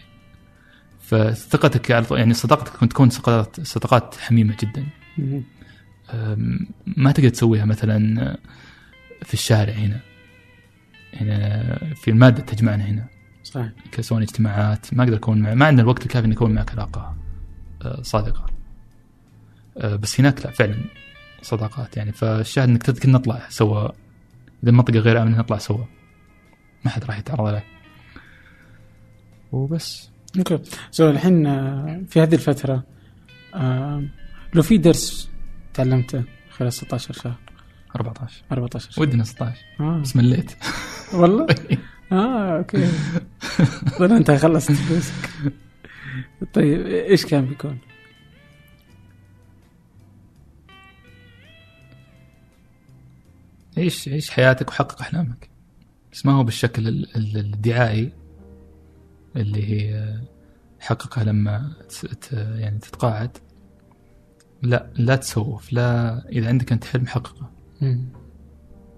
فثقتك 1.01 1.91
على 1.91 2.05
يعني 2.11 2.33
صداقتك 2.33 2.71
كنت 2.73 2.91
تكون 2.91 3.09
صداقات 3.09 3.61
صداقات 3.61 4.15
حميمة 4.15 4.55
جدا. 4.61 4.85
ما 6.97 7.11
تقدر 7.11 7.29
تسويها 7.29 7.65
مثلا 7.65 8.37
في 9.23 9.33
الشارع 9.33 9.73
هنا. 9.73 9.99
هنا 11.13 11.93
في 11.95 12.11
المادة 12.11 12.41
تجمعنا 12.41 12.85
هنا. 12.85 13.07
صحيح. 13.43 13.71
كسوان 13.91 14.21
اجتماعات. 14.21 14.93
ما 14.93 15.03
أقدر 15.03 15.15
أكون 15.15 15.39
مع 15.39 15.53
ما 15.53 15.65
عندنا 15.65 15.83
الوقت 15.83 16.03
الكافي 16.03 16.25
إني 16.25 16.35
أكون 16.35 16.51
معك 16.51 16.71
علاقه 16.71 17.17
آه، 17.81 18.01
صادقة. 18.01 18.45
آه، 19.77 19.95
بس 19.95 20.19
هناك 20.19 20.45
لا 20.45 20.51
فعلا 20.51 20.77
صداقات 21.41 21.97
يعني. 21.97 22.11
فالشاهد 22.11 22.69
إنك 22.69 22.83
تذكر 22.83 23.09
نطلع 23.09 23.41
سوا. 23.49 23.89
إذا 24.63 24.69
المنطقة 24.71 24.99
غير 24.99 25.21
آمنة 25.21 25.37
نطلع 25.37 25.57
سوا. 25.57 25.85
ما 26.85 26.91
حد 26.91 27.03
راح 27.03 27.19
يتعرض 27.19 27.47
عليك 27.47 27.63
وبس. 29.51 30.09
okay. 30.37 30.59
so 30.91 31.09
الحين 31.09 31.47
آه، 31.47 32.01
في 32.07 32.21
هذه 32.21 32.33
الفترة 32.33 32.83
آه، 33.55 34.03
لو 34.53 34.61
في 34.61 34.77
درس 34.77 35.29
تعلمته 35.73 36.23
خلال 36.49 36.73
16 36.73 37.13
شهر 37.13 37.35
14 37.95 38.43
14 38.51 38.91
شهر 38.91 39.01
ودنا 39.03 39.23
16 39.23 39.57
آه. 39.79 39.99
بس 39.99 40.15
مليت. 40.15 40.51
والله؟ 41.13 41.47
آه 42.11 42.57
أوكي. 42.57 42.87
أنت 44.01 44.31
خلصت 44.31 44.71
فلوسك. 44.71 45.29
طيب 46.53 46.85
إيش 46.87 47.25
كان 47.25 47.45
بيكون؟ 47.45 47.77
عيش 53.77 54.07
عيش 54.09 54.29
حياتك 54.31 54.69
وحقق 54.69 55.01
أحلامك؟ 55.01 55.49
بس 56.11 56.25
ما 56.25 56.31
هو 56.31 56.43
بالشكل 56.43 56.87
ال- 56.87 57.15
ال- 57.15 57.37
الدعائي 57.37 58.11
اللي 59.35 59.69
هي 59.69 60.19
حققها 60.79 61.23
لما 61.23 61.71
يعني 62.31 62.79
تتقاعد. 62.79 63.37
لا 64.61 64.89
لا 64.95 65.15
تسوف. 65.15 65.73
لا 65.73 66.19
إذا 66.29 66.47
عندك 66.47 66.71
أنت 66.71 66.83
حلم 66.85 67.07
حققه. 67.07 67.49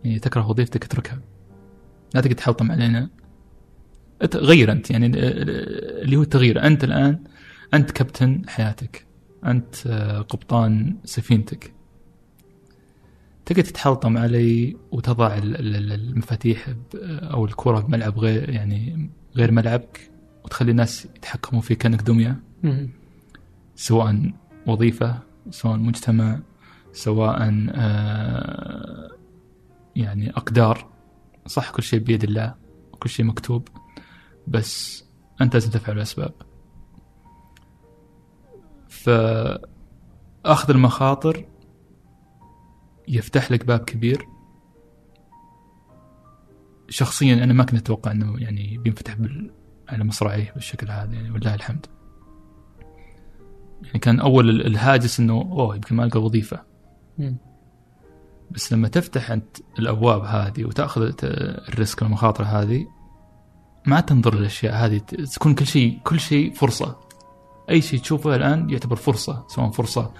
يعني 0.03 0.19
تكره 0.19 0.49
وظيفتك 0.49 0.85
اتركها. 0.85 1.19
لا 2.15 2.21
تقعد 2.21 2.35
تحلطم 2.35 2.71
علينا. 2.71 3.09
غير 4.35 4.71
أنت 4.71 4.91
يعني 4.91 5.05
ال- 5.05 5.15
ال- 5.17 6.01
اللي 6.03 6.15
هو 6.15 6.21
التغيير. 6.21 6.67
أنت 6.67 6.83
الآن 6.83 7.19
أنت 7.73 7.91
كابتن 7.91 8.41
حياتك. 8.47 9.05
أنت 9.45 9.75
آه، 9.87 10.21
قبطان 10.21 10.95
سفينتك. 11.05 11.73
تقعد 13.45 13.63
تتحلطم 13.63 14.17
علي 14.17 14.77
وتضع 14.91 15.37
ال- 15.37 15.55
ال- 15.59 15.75
ال- 15.75 15.91
المفاتيح 16.09 16.67
أو 17.05 17.45
الكرة 17.45 17.79
بملعب 17.79 18.19
غير 18.19 18.49
يعني 18.49 19.09
غير 19.35 19.51
ملعبك 19.51 20.09
وتخلي 20.45 20.71
الناس 20.71 21.05
يتحكموا 21.05 21.61
فيك 21.61 21.77
كأنك 21.77 22.01
دمية. 22.01 22.39
سواء 23.75 24.31
وظيفة 24.67 25.19
سواء 25.49 25.77
مجتمع. 25.77 26.39
سواء 26.93 27.69
آه، 27.75 29.11
يعني 29.95 30.29
أقدار. 30.29 30.91
صح 31.47 31.71
كل 31.71 31.83
شيء 31.83 31.99
بيد 31.99 32.23
الله 32.23 32.55
كل 32.99 33.09
شيء 33.09 33.25
مكتوب 33.25 33.67
بس 34.47 35.03
أنت 35.41 35.53
لازم 35.53 35.69
تفعل 35.71 35.95
الأسباب. 35.97 36.33
فأخذ 38.89 40.69
المخاطر 40.69 41.45
يفتح 43.07 43.51
لك 43.51 43.65
باب 43.65 43.79
كبير. 43.79 44.25
شخصيا 46.89 47.33
أنا 47.43 47.53
ما 47.53 47.63
كنت 47.63 47.79
أتوقع 47.79 48.11
أنه 48.11 48.39
يعني 48.39 48.77
بينفتح 48.77 49.13
بال... 49.13 49.51
على 49.89 50.03
مصراعيه 50.03 50.51
بالشكل 50.53 50.91
هذا 50.91 51.13
يعني 51.13 51.31
ولله 51.31 51.55
الحمد. 51.55 51.85
يعني 53.83 53.99
كان 53.99 54.19
ال- 54.41 54.65
الهاجس 54.67 55.19
إنه 55.19 55.33
أوه 55.33 55.75
يمكن 55.75 55.95
ما 55.95 56.03
ألقى 56.03 56.21
وظيفة. 56.21 56.70
بس 58.51 58.73
لما 58.73 58.87
تفتح 58.87 59.31
أنت 59.31 59.57
الأبواب 59.79 60.23
هذه 60.23 60.65
وتأخذ 60.65 61.11
الريسك 61.23 62.01
والمخاطرة 62.01 62.45
هذه 62.45 62.87
ما 63.85 63.99
تنظر 63.99 64.35
للأشياء 64.35 64.73
هذه 64.73 64.97
تكون 65.33 65.53
كل 65.53 65.67
شيء 65.67 65.99
كل 66.03 66.19
شيء 66.19 66.53
فرصة. 66.53 66.99
أي 67.69 67.81
شيء 67.81 67.99
تشوفه 67.99 68.35
الآن 68.35 68.69
يعتبر 68.69 68.95
فرصة 68.95 69.45
سواء 69.47 69.69
فرصة 69.69 70.13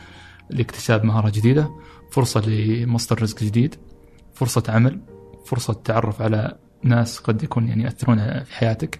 لاكتساب 0.50 1.04
مهارة 1.04 1.30
جديدة 1.30 1.72
فرصة 2.12 2.42
لمصدر 2.48 3.22
رزق 3.22 3.44
جديد 3.44 3.76
فرصة 4.34 4.64
عمل 4.70 5.02
فرصة 5.46 5.74
تعرف 5.74 6.22
على 6.22 6.58
ناس 6.84 7.20
قد 7.20 7.44
يكون 7.44 7.68
يعني 7.68 7.84
ياثرون 7.84 8.44
في 8.44 8.56
حياتك. 8.56 9.00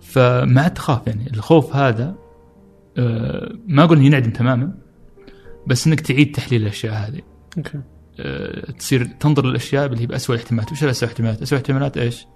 فما 0.00 0.68
تخاف 0.68 1.06
يعني 1.06 1.30
الخوف 1.30 1.76
هذا 1.76 2.14
آه، 2.98 3.52
ما 3.66 3.84
أقول 3.84 3.98
إنه 3.98 4.06
ينعدم 4.06 4.30
تماما 4.30 4.74
بس 5.70 5.86
إنك 5.86 6.00
تعيد 6.00 6.34
تحليل 6.34 6.62
الأشياء 6.62 6.94
هذه 6.94 7.20
okay 7.58 7.80
آه، 8.20 8.70
تصير 8.70 9.04
تنظر 9.04 9.46
للأشياء 9.46 9.86
اللي 9.86 10.00
هي 10.00 10.06
باسوء 10.06 10.36
الاحتمالات 10.36 10.72
وش 10.72 10.84
الاسوء 10.84 11.08
الاحتمالات؟ 11.08 11.42
اسوء 11.42 11.58
الاحتمالات 11.58 11.98
إيش؟ 11.98 12.26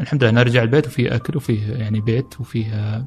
الحمد 0.00 0.24
لله 0.24 0.32
نرجع 0.32 0.62
البيت 0.62 0.86
وفيه 0.86 1.14
أكل 1.14 1.36
وفيه 1.36 1.72
يعني 1.72 2.00
بيت 2.00 2.40
وفيه 2.40 2.66
آه، 2.66 3.06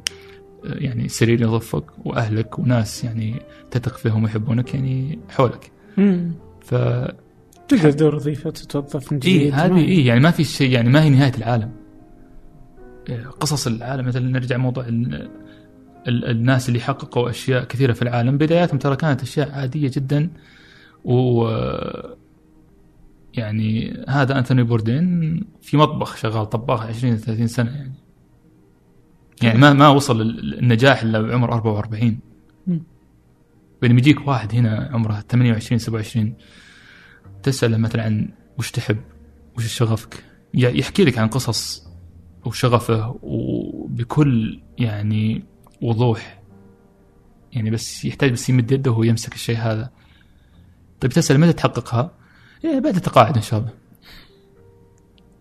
يعني 0.64 1.08
سرير 1.08 1.42
يضفك 1.42 1.86
وأهلك 2.06 2.60
وناس 2.60 3.04
يعني 3.04 3.42
تثق 3.72 3.98
فيهم 3.98 4.24
ويحبونك 4.24 4.74
يعني 4.74 5.20
حولك 5.30 5.72
مم. 5.98 6.32
ف 6.62 6.76
تقدر 7.68 7.92
تدور 7.92 8.16
وظيفة 8.16 8.50
تتوظف 8.50 9.12
من 9.12 9.20
جديد 9.20 9.42
اي 9.42 9.52
هذه 9.52 9.78
اي 9.78 10.06
يعني 10.06 10.20
ما 10.20 10.32
في 10.32 10.44
شيء 10.44 10.72
يعني 10.72 10.90
ما 10.90 11.04
هي 11.04 11.10
نهاية 11.10 11.34
العالم 11.38 11.72
إيه، 13.10 13.28
قصص 13.28 13.68
العالم 13.68 14.08
مثلا 14.08 14.30
نرجع 14.30 14.58
موضوع 14.58 14.86
الناس 16.08 16.70
اللي 16.70 16.80
حققوا 16.80 17.30
أشياء 17.30 17.64
كثيرة 17.64 17.94
في 17.94 18.02
العالم. 18.02 18.38
بداياتهم 18.38 18.80
ترى 18.80 18.96
كانت 18.96 19.22
أشياء 19.22 19.52
عادية 19.52 19.92
جدا. 19.94 20.30
و 21.06 21.48
يعني 23.34 24.04
هذا 24.10 24.38
انثوني 24.40 24.64
بوردين 24.64 25.42
في 25.62 25.78
مطبخ 25.78 26.16
شغال 26.16 26.50
طباخ 26.50 26.82
20 26.86 27.18
30 27.18 27.48
سنة 27.48 27.72
يعني. 27.72 27.94
يعني 29.44 29.60
ما 29.60 29.74
ما 29.74 29.88
وصل 29.88 30.22
ال- 30.22 30.60
النجاح 30.60 31.02
إلا 31.02 31.22
بعمر 31.22 31.54
44 31.54 32.20
مم. 32.68 32.82
بينما 33.82 34.00
يجيك 34.00 34.28
واحد 34.28 34.56
هنا 34.56 34.90
عمره 34.94 35.24
28 35.30 35.80
27 35.80 36.34
تسأله 37.44 37.78
مثلا 37.78 38.04
عن 38.04 38.30
وش 38.60 38.72
تحب؟ 38.72 38.98
وش 39.58 39.74
شغفك؟ 39.74 40.24
يحكي 40.54 41.04
لك 41.04 41.18
عن 41.18 41.28
قصص 41.28 41.88
وشغفه 42.46 43.20
وبكل 43.24 44.60
يعني 44.78 45.44
وضوح. 45.82 46.42
يعني 47.54 47.70
بس 47.70 48.06
يحتاج 48.06 48.32
بس 48.32 48.50
يمد 48.50 48.72
يده 48.72 48.92
وهو 48.92 49.04
يمسك 49.04 49.34
الشيء 49.34 49.58
هذا. 49.58 49.90
طيب 51.00 51.12
تسأل 51.12 51.40
متى 51.40 51.54
تحققها؟ 51.54 52.12
إيه 52.66 52.80
بعد 52.80 52.96
التقاعد 52.96 53.36
إن 53.36 53.42
شاء 53.42 53.60
الله. 53.60 53.74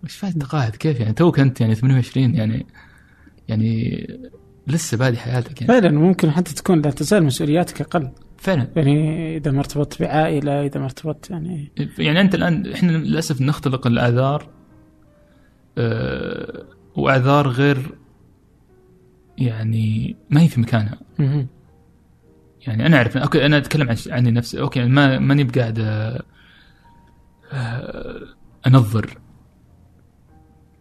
وش 0.04 0.16
فائده 0.16 0.36
التقاعد؟ 0.36 0.76
كيف 0.76 1.00
يعني؟ 1.00 1.12
توك 1.12 1.40
أنت 1.40 1.60
يعني 1.60 1.74
28 1.74 2.34
يعني 2.34 2.66
يعني 3.48 4.06
لسه 4.66 4.96
بادي 4.96 5.16
حياتك 5.16 5.60
يعني. 5.60 5.72
فعلا 5.72 5.98
ممكن 5.98 6.30
حتى 6.30 6.54
تكون 6.54 6.82
لا 6.82 6.90
تزال 6.90 7.24
مسؤولياتك 7.24 7.80
أقل. 7.80 8.10
فعلا. 8.38 8.68
يعني 8.76 9.36
إذا 9.36 9.50
ما 9.50 9.58
ارتبطت 9.58 10.02
بعائلة 10.02 10.66
إذا 10.66 10.80
ما 10.80 10.84
ارتبطت 10.84 11.30
يعني. 11.30 11.72
يعني 11.98 12.20
أنت 12.20 12.34
الآن 12.34 12.72
إحنا 12.72 12.92
للأسف 12.92 13.40
نختلق 13.40 13.86
الاعذار 13.86 14.48
أه 15.78 16.64
واعذار 16.96 17.48
غير 17.48 17.94
يعني 19.38 20.16
ما 20.30 20.40
هي 20.40 20.48
في 20.48 20.60
مكانها. 20.60 20.98
يعني 22.66 22.86
أنا 22.86 22.96
أعرف 22.96 23.16
okay 23.16 23.46
أنا 23.46 23.56
أتكلم 23.56 23.88
عن 23.88 23.96
عني 24.10 24.30
نفسي. 24.30 24.60
okay 24.60 24.84
ما 24.84 25.18
ماني 25.18 25.44
بقاعد 25.44 25.78
أه، 25.78 26.22
أه، 27.52 28.20
أنظر 28.66 29.18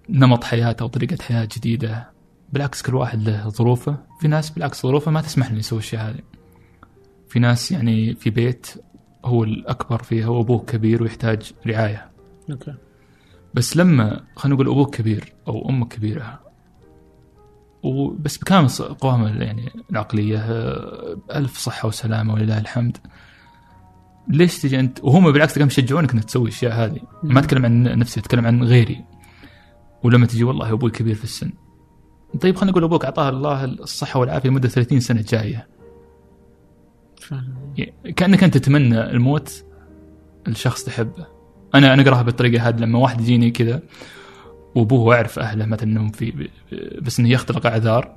نمط 0.09 0.43
حياته 0.43 0.83
أو 0.83 0.87
طريقة 0.87 1.17
حياة 1.23 1.47
جديدة. 1.57 2.09
بالعكس 2.53 2.81
كل 2.81 2.95
واحد 2.95 3.21
له 3.21 3.49
ظروفه. 3.49 3.97
في 4.21 4.27
ناس 4.27 4.49
بالعكس 4.49 4.83
ظروفه 4.83 5.11
ما 5.11 5.21
تسمح 5.21 5.51
له 5.51 5.57
يسوي 5.57 5.79
الشيء 5.79 5.99
هذا 5.99 6.19
في 7.29 7.39
ناس 7.39 7.71
يعني 7.71 8.15
في 8.15 8.29
بيت 8.29 8.67
هو 9.25 9.43
الأكبر 9.43 10.03
فيها 10.03 10.27
وابوه 10.27 10.59
كبير 10.59 11.03
ويحتاج 11.03 11.53
رعاية. 11.67 12.11
أوكي. 12.51 12.73
بس 13.53 13.77
لما 13.77 14.23
خلينا 14.35 14.55
نقول 14.55 14.69
أبوك 14.69 14.95
كبير 14.95 15.33
أو 15.47 15.69
أمك 15.69 15.87
كبيرة 15.87 16.44
وبس 17.85 18.37
بكامل 18.37 18.69
قوامه 18.99 19.43
يعني 19.43 19.71
العقلية 19.91 20.37
آه، 20.37 21.17
ألف 21.35 21.57
صحة 21.57 21.87
وسلامة 21.87 22.33
ولله 22.33 22.57
الحمد. 22.57 22.97
ليش 24.27 24.61
تجي 24.61 24.79
انت 24.79 24.99
وهم 25.03 25.31
بالعكس 25.31 25.53
تلقاهم 25.53 25.67
يشجعونك 25.67 26.13
إنك 26.13 26.23
تسوي 26.23 26.43
الأشياء 26.43 26.73
هذه. 26.73 26.99
ما 27.23 27.39
اتكلم 27.39 27.65
عن 27.65 27.83
نفسي 27.83 28.19
اتكلم 28.19 28.45
عن 28.45 28.63
غيري. 28.63 29.05
ولما 30.03 30.25
تجي 30.25 30.43
والله 30.43 30.71
أبوي 30.71 30.91
كبير 30.91 31.15
في 31.15 31.23
السن. 31.23 31.51
طيب 32.41 32.55
خلينا 32.55 32.71
نقول 32.71 32.83
أبوك 32.83 33.05
أعطاه 33.05 33.29
الله 33.29 33.63
الصحة 33.65 34.19
والعافية 34.19 34.49
لمده 34.49 34.69
30 34.69 34.99
سنة 34.99 35.21
جاية. 35.29 35.67
يعني 37.77 38.13
كأنك 38.15 38.43
أنت 38.43 38.57
تتمنى 38.57 39.01
الموت 39.09 39.65
الشخص 40.47 40.83
تحبه. 40.83 41.27
أنا 41.75 41.93
أنا 41.93 42.01
أقراها 42.01 42.21
بالطريقة 42.21 42.69
هذه 42.69 42.77
لما 42.77 42.99
واحد 42.99 43.21
يجيني 43.21 43.51
كذا 43.51 43.81
وابوه 44.75 45.15
اعرف 45.15 45.39
أهله 45.39 45.65
مثلا 45.65 45.83
إنهم 45.89 46.09
في 46.09 46.49
بس 47.01 47.19
إنه 47.19 47.29
يختلق 47.29 47.65
أعذار. 47.65 48.15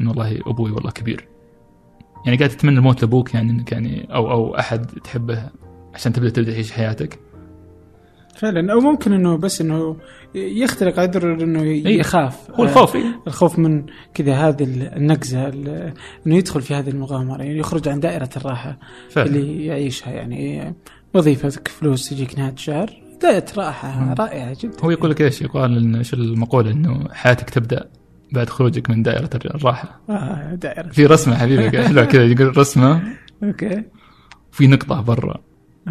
إنه 0.00 0.10
والله 0.10 0.40
أبوي 0.46 0.70
والله 0.70 0.90
كبير. 0.90 1.28
يعني 2.26 2.38
قاعد 2.38 2.50
تتمنى 2.50 2.78
الموت 2.78 3.02
لأبوك 3.02 3.34
يعني 3.34 3.50
إنك 3.50 3.72
يعني 3.72 4.14
أو 4.14 4.30
أو 4.30 4.58
أحد 4.58 4.86
تحبه 4.86 5.50
عشان 5.94 6.12
تبدأ 6.12 6.28
تبدأ 6.30 6.52
تعيش 6.52 6.72
حياتك. 6.72 7.18
فعلا. 8.36 8.72
أو 8.72 8.80
ممكن 8.80 9.12
إنه 9.12 9.36
بس 9.36 9.60
إنه 9.60 9.96
يختلق 10.34 10.98
عذر 11.00 11.34
إنه 11.44 11.62
إيه. 11.62 11.98
يخاف. 12.00 12.50
هو 12.50 12.64
الخوف 12.64 12.96
إيه. 12.96 13.20
الخوف 13.26 13.58
من 13.58 13.86
كذا 14.14 14.34
هذه 14.34 14.64
النقزة 14.96 15.48
ال- 15.48 15.92
إنه 16.26 16.36
يدخل 16.36 16.62
في 16.62 16.74
هذه 16.74 16.88
المغامرة. 16.90 17.42
يعني 17.42 17.58
يخرج 17.58 17.88
عن 17.88 18.00
دائرة 18.00 18.28
الراحة 18.36 18.78
فعلا. 19.10 19.26
اللي 19.28 19.66
يعيشها. 19.66 20.12
يعني 20.12 20.74
وظيفتك 21.14 21.68
فلوس 21.68 22.10
تجيك 22.10 22.38
نهاية 22.38 22.52
الشهر. 22.52 23.03
راحة 23.56 24.00
مم. 24.00 24.14
رائعة 24.18 24.56
جدا. 24.60 24.76
هو 24.84 24.90
يقول 24.90 25.10
لك 25.10 25.20
إيش؟ 25.20 25.42
يقال 25.42 25.76
ان 25.76 25.94
إيش 25.94 26.14
المقولة؟ 26.14 26.70
إنه 26.70 27.08
حياتك 27.12 27.50
تبدأ 27.50 27.88
بعد 28.32 28.50
خروجك 28.50 28.90
من 28.90 29.02
دائرة 29.02 29.30
الراحة. 29.44 30.00
آه 30.10 30.54
دائرة. 30.54 30.88
في 30.88 31.06
رسمة 31.06 31.36
حبيبي 31.36 31.82
حلوة 31.82 32.04
كذا 32.04 32.24
يقول 32.24 32.58
رسمة. 32.58 33.02
أوكي. 33.42 33.82
في 34.52 34.66
نقطة 34.66 35.00
برا 35.00 35.40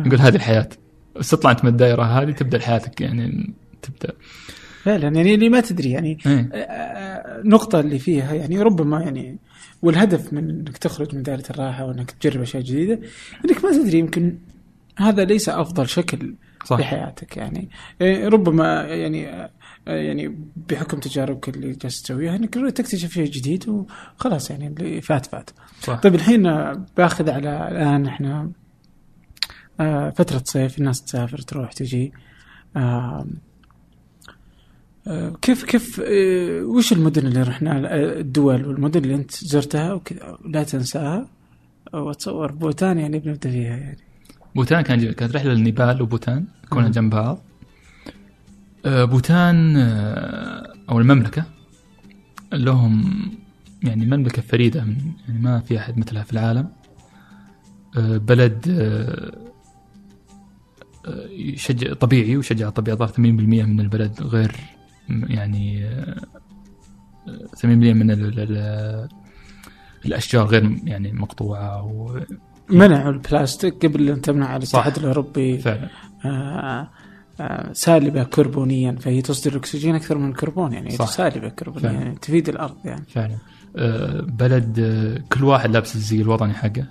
يقول 0.05 0.19
هذه 0.19 0.35
الحياة. 0.35 0.69
بس 1.15 1.29
تطلع 1.29 1.51
أنت 1.51 1.63
من 1.63 1.69
الدائرة 1.69 2.03
هذه 2.03 2.31
تبدأ 2.31 2.59
حياتك 2.59 3.01
يعني 3.01 3.53
تبدأ. 3.81 4.13
فعلا 4.83 5.07
يعني 5.07 5.35
اللي 5.35 5.49
ما 5.49 5.61
تدري 5.61 5.91
يعني 5.91 6.17
إيه. 6.25 6.49
آه، 6.53 7.41
النقطة 7.41 7.79
اللي 7.79 7.99
فيها 7.99 8.33
يعني 8.33 8.61
ربما 8.61 9.01
يعني 9.01 9.39
والهدف 9.81 10.33
من 10.33 10.49
إنك 10.49 10.77
تخرج 10.77 11.15
من 11.15 11.23
دائرة 11.23 11.43
الراحة 11.49 11.85
وإنك 11.85 12.11
تجرب 12.11 12.41
أشياء 12.41 12.63
جديدة 12.63 12.99
إنك 13.45 13.65
ما 13.65 13.71
تدري 13.71 13.99
يمكن 13.99 14.37
هذا 14.97 15.25
ليس 15.25 15.49
أفضل 15.49 15.89
شكل 15.89 16.35
صح. 16.63 16.77
في 16.77 16.83
حياتك 16.83 17.37
يعني. 17.37 17.69
إيه، 18.01 18.27
ربما 18.27 18.81
يعني 18.81 19.29
آه، 19.29 19.49
يعني 19.87 20.37
بحكم 20.69 20.99
تجاربك 20.99 21.49
اللي 21.49 21.71
جالس 21.71 22.01
تسويها 22.01 22.35
انك 22.35 22.53
تكتشف 22.53 23.11
شيء 23.11 23.25
جديد 23.25 23.69
وخلاص 23.69 24.51
يعني 24.51 24.67
اللي 24.67 25.01
فات 25.01 25.25
فات. 25.25 25.49
صح. 25.81 25.99
طيب 25.99 26.15
الحين 26.15 26.43
باخذ 26.97 27.29
على 27.29 27.67
الآن 27.71 28.05
إحنا 28.05 28.51
آه، 29.79 30.09
فترة 30.09 30.41
صيف 30.45 30.77
الناس 30.77 31.03
تسافر 31.03 31.37
تروح 31.37 31.71
تجي. 31.71 32.13
آه، 32.75 33.27
كيف 35.41 35.63
كيف 35.63 36.01
وش 36.63 36.93
المدن 36.93 37.27
اللي 37.27 37.41
رحنا 37.41 37.95
الدول 37.95 38.65
والمدن 38.65 39.03
اللي 39.03 39.15
أنت 39.15 39.31
زرتها 39.31 39.93
وكذا 39.93 40.37
لا 40.45 40.63
تنساها؟ 40.63 41.27
واتصور 41.93 42.51
بوتان 42.51 42.97
يعني 42.99 43.19
بنبدأ 43.19 43.49
فيها 43.49 43.77
يعني. 43.77 44.12
بوتان 44.55 44.81
كان 44.81 44.97
جميل. 44.99 45.13
كانت 45.13 45.35
رحلة 45.35 45.53
للنيبال 45.53 46.01
وبوتان 46.01 46.45
كنا 46.69 46.89
جنب 46.89 47.15
بعض 47.15 47.39
آه، 48.85 49.03
بوتان 49.05 49.77
آه، 49.77 50.73
أو 50.89 50.99
المملكة 50.99 51.43
لهم 52.53 53.11
يعني 53.83 54.05
مملكة 54.05 54.41
فريدة 54.41 54.83
من 54.83 54.97
يعني 55.27 55.39
ما 55.39 55.59
في 55.59 55.79
أحد 55.79 55.97
مثلها 55.97 56.23
في 56.23 56.33
العالم 56.33 56.69
آه، 57.97 58.17
بلد 58.17 58.67
يشجع 61.29 61.93
طبيعي 61.93 62.37
ويشجع 62.37 62.67
الطبيعة 62.67 62.97
ظهر 62.97 63.07
80% 63.07 63.19
من 63.19 63.79
البلد 63.79 64.21
غير 64.21 64.55
يعني 65.09 65.85
آه، 65.85 66.21
آه، 67.27 67.47
80% 67.55 67.65
من 67.93 68.11
ال- 68.11 68.39
ال- 68.39 69.09
الأشجار 70.05 70.45
غير 70.45 70.77
يعني 70.83 71.11
مقطوعة 71.11 71.83
و- 71.83 72.19
منعوا 72.69 73.11
البلاستيك 73.11 73.85
قبل 73.85 74.09
أن 74.09 74.21
تمنع. 74.21 74.55
الاتحاد 74.55 74.97
الأوروبي 74.97 75.57
فعلا 75.57 75.89
آه، 76.25 76.89
آه، 77.41 77.73
سالبة 77.73 78.23
كربونيا 78.23 78.91
فهي 78.91 79.21
تصدر 79.21 79.51
الاكسجين 79.51 79.95
أكثر 79.95 80.17
من 80.17 80.29
الكربون 80.29 80.73
يعني 80.73 80.89
صح. 80.89 81.07
سالبة 81.07 81.49
كربونيا 81.49 81.89
فعلا. 81.89 82.01
يعني 82.01 82.15
تفيد 82.15 82.49
الأرض 82.49 82.75
يعني 82.85 83.05
فعلا 83.05 83.37
آه، 83.75 84.21
بلد 84.21 84.79
آه، 84.79 85.23
كل 85.37 85.43
واحد 85.43 85.69
لابس 85.71 85.95
الزي 85.95 86.21
الوطني 86.21 86.53
حقه 86.53 86.85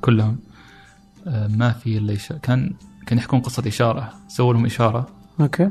كلهم 0.00 0.38
آه، 1.26 1.46
ما 1.48 1.70
في 1.72 1.98
إلا 1.98 2.14
إشارة. 2.14 2.38
كان 2.38 2.74
كان 3.06 3.18
يحكون 3.18 3.40
قصة 3.40 3.62
إشارة 3.66 4.12
سووا 4.28 4.52
لهم 4.54 4.64
إشارة 4.66 5.06
okay 5.40 5.70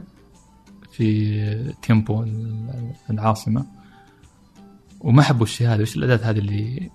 في 0.92 1.74
تيمبو 1.82 2.24
ال- 2.24 2.92
العاصمة 3.10 3.66
وما 5.00 5.22
حبوا 5.22 5.44
الشيء 5.46 5.68
هذا 5.68 5.82
وش 5.82 5.98
الأداة 5.98 6.30
هذه 6.30 6.38
اللي 6.40 6.90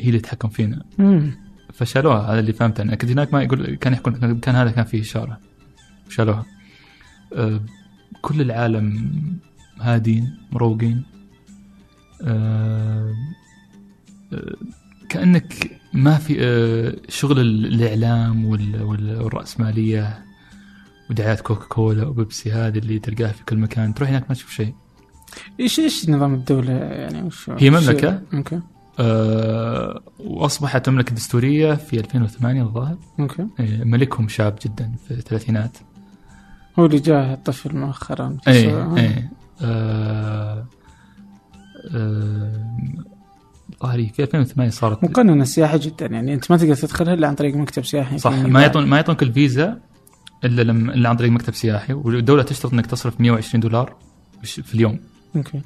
هي 0.00 0.08
اللي 0.08 0.18
تتحكم 0.18 0.48
فينا 0.48 0.82
مم. 0.98 1.30
فشالوها 1.80 2.32
هذا 2.32 2.40
اللي 2.40 2.52
فهمته 2.52 2.82
أنا. 2.82 2.94
كنت 2.94 3.10
هناك 3.10 3.32
ما 3.34 3.42
يقول 3.42 3.74
كان 3.74 3.92
يحكون 3.92 4.38
كان 4.40 4.54
هذا 4.54 4.70
كان 4.70 4.84
فيه 4.84 5.00
إشارة. 5.00 5.38
شالوها. 6.08 6.46
آه، 7.34 7.60
كل 8.22 8.40
العالم 8.40 9.12
هادين 9.80 10.36
مروقين. 10.52 11.02
آه، 12.22 13.14
آه، 14.32 14.54
كأنك 15.08 15.80
ما 15.92 16.18
في 16.18 16.36
آه، 16.40 16.96
شغل 17.08 17.40
ال- 17.40 17.66
الإعلام 17.66 18.44
وال- 18.44 18.82
وال- 18.82 19.22
والرأسمالية 19.22 20.24
ودعايات 21.10 21.40
كوكا 21.40 21.64
كولا 21.64 22.06
وبيبسي 22.06 22.52
هذه 22.52 22.78
اللي 22.78 22.98
تلقاها 22.98 23.32
في 23.32 23.44
كل 23.44 23.56
مكان. 23.58 23.94
تروح 23.94 24.08
هناك 24.08 24.24
ما 24.28 24.34
تشوف 24.34 24.50
شيء. 24.50 24.74
إيش 25.60 25.78
إيش 25.78 26.08
نظام 26.08 26.34
الدولة 26.34 26.72
يعني؟ 26.72 27.22
وش 27.22 27.50
هي 27.50 27.70
مملكة؟ 27.70 28.22
okay 28.34 28.60
آه، 29.00 30.02
وأصبحت 30.18 30.88
مملكه 30.88 31.14
دستوريه 31.14 31.74
في 31.74 32.00
2008 32.00 32.62
الظاهر. 32.62 32.96
okay. 33.20 33.46
إيه، 33.60 33.84
ملكهم 33.84 34.28
شاب 34.28 34.58
جدا 34.64 34.92
في 35.08 35.10
الثلاثينات. 35.10 35.78
هو 36.78 36.86
اللي 36.86 36.98
جاه 36.98 37.34
الطفل 37.34 37.76
مؤخرا. 37.76 38.36
اي 38.48 38.72
آه. 38.72 38.96
اي 38.96 39.28
آه، 39.62 40.66
ظهري 43.82 44.08
في 44.08 44.22
2008 44.22 44.70
صارت 44.70 45.04
مقننة 45.04 45.44
سياحه 45.44 45.76
جدا. 45.76 46.06
يعني 46.06 46.34
أنت 46.34 46.50
ما 46.50 46.56
تقدر 46.56 46.74
تدخلها 46.74 47.14
إلا 47.14 47.28
عن 47.28 47.34
طريق 47.34 47.56
مكتب 47.56 47.84
سياحي. 47.84 48.18
صح 48.18 48.30
في 48.30 48.48
ما. 48.48 48.62
يعطون 48.62 48.86
ما 48.86 48.96
يعطونك 48.96 49.22
الفيزا 49.22 49.78
إلا 50.44 50.62
لما 50.62 50.94
إلا 50.94 51.08
عن 51.08 51.16
طريق 51.16 51.30
مكتب 51.30 51.54
سياحي 51.54 51.92
والدولة 51.92 52.42
تشترط 52.42 52.72
إنك 52.72 52.86
تصرف 52.86 53.20
120 53.20 53.60
دولار 53.60 53.96
في 54.42 54.74
اليوم. 54.74 54.98
أوكي. 55.36 55.60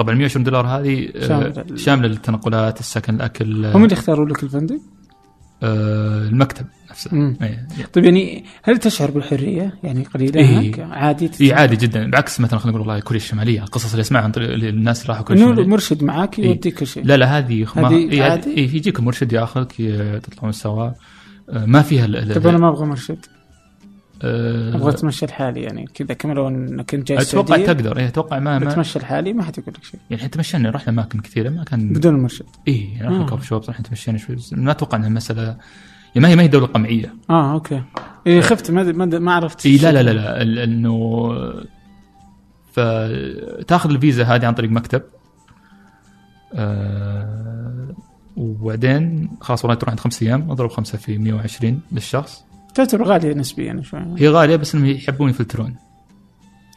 طبعا 0.00 0.14
120 0.14 0.44
دولار 0.44 0.66
هذه 0.66 1.08
آه،. 1.16 1.64
شاملة 1.76 2.08
للتنقلات 2.08 2.80
السكن 2.80 3.14
الأكل 3.14 3.66
هم 3.66 3.84
اللي 3.84 3.92
اختاروا 3.92 4.28
لك 4.28 4.42
الفندق؟ 4.42 4.80
آه، 5.62 6.28
المكتب 6.28 6.66
نفسه. 6.90 7.36
إيه. 7.42 7.66
طيب 7.92 8.04
يعني 8.04 8.44
هل 8.62 8.78
تشعر 8.78 9.10
بالحرية 9.10 9.74
يعني 9.82 10.04
قليلا 10.04 10.40
إيه. 10.40 10.84
عادي 10.84 11.30
اي 11.40 11.52
عادي 11.52 11.76
جدا 11.76 12.10
بعكس 12.10 12.40
مثلا 12.40 12.58
خلينا 12.58 12.78
نقول 12.78 12.88
والله 12.88 13.00
كوريا 13.00 13.20
الشمالية 13.20 13.62
القصص 13.62 13.90
اللي 13.90 14.00
اسمعها 14.00 14.22
عن 14.22 14.32
طريق 14.32 14.50
الناس 14.50 15.02
اللي 15.02 15.12
راحوا 15.12 15.24
كوريا 15.24 15.42
الشمالية 15.42 15.62
المرشد 15.62 16.04
معك 16.04 16.38
إيه. 16.38 16.46
يوديك 16.46 16.78
كل 16.78 16.86
شيء 16.86 17.04
لا 17.04 17.16
لا 17.16 17.38
هذه 17.38 17.66
ما 17.76 17.88
هذه 17.88 18.12
إيه 18.12 18.22
عادي؟ 18.22 18.50
إيه 18.50 18.74
يجيك 18.76 18.98
المرشد 18.98 19.32
ياخذك 19.32 19.72
تطلعون 20.22 20.52
سوا 20.52 20.90
آه، 21.50 21.66
ما 21.66 21.82
فيها 21.82 22.06
طيب 22.06 22.46
أنا 22.46 22.58
ما 22.58 22.68
أبغى 22.68 22.86
مرشد 22.86 23.26
آه، 23.26 23.39
أبغى 24.22 24.90
أتمشى 24.90 25.26
لحالي 25.26 25.62
يعني. 25.62 25.84
كذا 25.94 26.14
كما 26.14 26.32
لو 26.32 26.48
انك 26.48 26.94
انت 26.94 27.08
جاي 27.08 27.18
أتوقع 27.18 27.56
تقدر. 27.56 27.98
إيه 27.98 28.06
أتوقع 28.08 28.38
ما, 28.38 28.58
ما 28.58 28.68
اتمشى 28.72 28.98
لحالي 28.98 29.32
ما 29.32 29.42
حد 29.42 29.58
يقول 29.58 29.74
لك 29.78 29.84
شيء. 29.84 30.00
يعني 30.10 30.22
إحنا 30.22 30.32
تمشينا 30.32 30.70
رحنا 30.70 30.92
أماكن 30.92 31.20
كثيرة 31.20 31.48
ما 31.48 31.64
كان 31.64 31.92
بدون 31.92 32.14
المرشد. 32.14 32.46
اي 32.68 32.88
يعني 32.94 33.08
رحنا 33.08 33.24
آه. 33.24 33.26
كوفي 33.26 33.46
شوب 33.46 33.64
رحنا 33.68 33.84
تمشينا 33.84 34.18
شوي 34.18 34.36
ما 34.52 34.70
أتوقع 34.70 34.98
إنها 34.98 35.08
مساله 35.08 35.42
يعني 35.42 35.56
ما 36.16 36.28
هي 36.28 36.36
ما 36.36 36.42
هي 36.42 36.48
دولة 36.48 36.66
قمعية. 36.66 37.14
آه 37.30 37.52
أوكي. 37.52 37.82
إيه 38.26 38.40
خفت 38.40 38.70
ما 38.70 38.82
ما, 38.82 39.18
ما 39.18 39.34
عرفت. 39.34 39.66
اي 39.66 39.76
لا 39.76 39.92
لا 39.92 40.02
لا 40.02 40.44
لا 40.44 40.64
إنه 40.64 41.32
فتاخذ 42.72 43.90
الفيزا 43.90 44.24
هذه 44.24 44.46
عن 44.46 44.54
طريق 44.54 44.70
مكتب. 44.70 45.02
آه 46.54 47.94
وبعدين 48.36 49.30
خلاص 49.40 49.64
والله 49.64 49.74
تروح 49.78 49.90
عند 49.90 50.00
خمس 50.00 50.22
أيام 50.22 50.50
أضرب 50.50 50.70
خمسة 50.70 50.98
في 50.98 51.18
120 51.18 51.80
للشخص. 51.92 52.44
تعتبر 52.74 53.04
غالية 53.04 53.34
نسبيا 53.34 53.82
شوي. 53.82 54.00
هي 54.16 54.28
غالية 54.28 54.56
بس 54.56 54.74
إنهم 54.74 54.86
يحبون 54.86 55.30
يفلترون. 55.30 55.76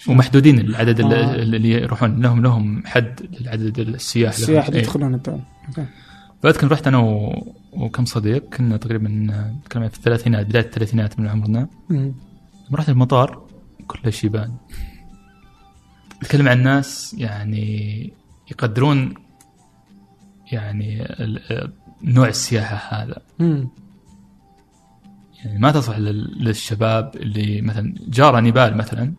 ومحدودين 0.07 0.59
العدد 0.59 0.99
اللي, 0.99 1.15
آه. 1.15 1.35
اللي 1.35 1.69
يروحون. 1.69 2.21
لهم 2.21 2.43
لهم 2.43 2.83
حد 2.85 3.29
لعدد 3.41 3.79
السياح 3.79 4.33
السياح 4.33 4.67
اللي 4.67 4.77
إيه. 4.77 4.83
يدخلون 4.83 5.13
الدولة. 5.13 5.43
أوكي. 5.67 5.85
فاذكر 6.43 6.71
رحت 6.71 6.87
أنا 6.87 6.97
و... 6.97 7.33
وكم 7.73 8.05
صديق 8.05 8.55
كنا 8.55 8.77
تقريبا 8.77 9.09
نتكلم 9.09 9.87
في 9.87 9.97
الثلاثينات 9.97 10.45
بداية 10.45 10.63
الثلاثينات 10.63 11.19
من 11.19 11.27
عمرنا. 11.27 11.67
لما 11.89 12.13
رحت 12.73 12.89
المطار 12.89 13.47
كله 13.87 14.11
شيبان. 14.11 14.51
تتكلم 16.21 16.49
عن 16.49 16.63
ناس 16.63 17.15
يعني 17.17 18.13
يقدرون 18.51 19.13
يعني 20.51 21.07
نوع 22.03 22.27
السياحة 22.27 23.03
هذا. 23.03 23.21
مم. 23.39 23.69
يعني 25.45 25.59
ما 25.59 25.71
تصلح 25.71 25.97
لل- 25.97 26.43
للشباب 26.43 27.11
اللي 27.15 27.61
مثلا 27.61 27.95
جارة 28.07 28.39
نيبال 28.39 28.77
مثلا 28.77 29.13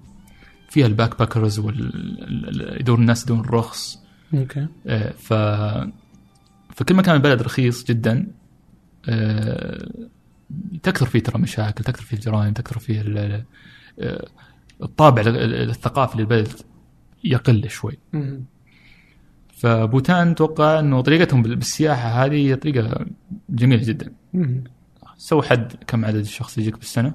فيها 0.69 0.87
ال 0.87 1.19
backpackers 1.19 1.59
وال 1.59 2.77
يدور 2.81 2.99
الناس 2.99 3.25
يدور 3.25 3.41
الرخص. 3.41 3.99
أوكي. 4.35 4.67
آه، 4.87 5.11
ف 5.11 5.33
فكل 6.77 6.95
ما 6.95 7.03
كان 7.03 7.15
البلد 7.17 7.43
رخيص 7.43 7.85
جدا. 7.85 8.27
آه، 9.09 9.89
تكثر 10.83 11.07
فيه 11.07 11.19
ترى 11.19 11.39
مشاكل 11.43 11.85
تكثر 11.85 12.03
فيه 12.03 12.17
الجرائم 12.17 12.53
تكثر 12.53 12.79
فيه 12.79 13.01
آه، 14.01 14.27
الطابع 14.83 15.23
ال- 15.23 15.29
ال- 15.37 15.71
الثقافي 15.71 16.19
للبلد 16.19 16.49
يقل 17.25 17.71
شوي. 17.71 17.99
فبوتان 19.57 20.31
أتوقع 20.31 20.79
إنه 20.81 21.01
طريقتهم 21.01 21.43
بال- 21.43 21.57
بالسياحة 21.57 22.09
هذه 22.25 22.55
طريقة 22.55 23.07
جميلة 23.49 23.83
جدا. 23.85 24.13
سوي 25.17 25.43
حد 25.43 25.73
كم 25.87 26.05
عدد 26.05 26.17
الشخص 26.17 26.59
يجيك 26.59 26.79
بالسنة؟ 26.79 27.15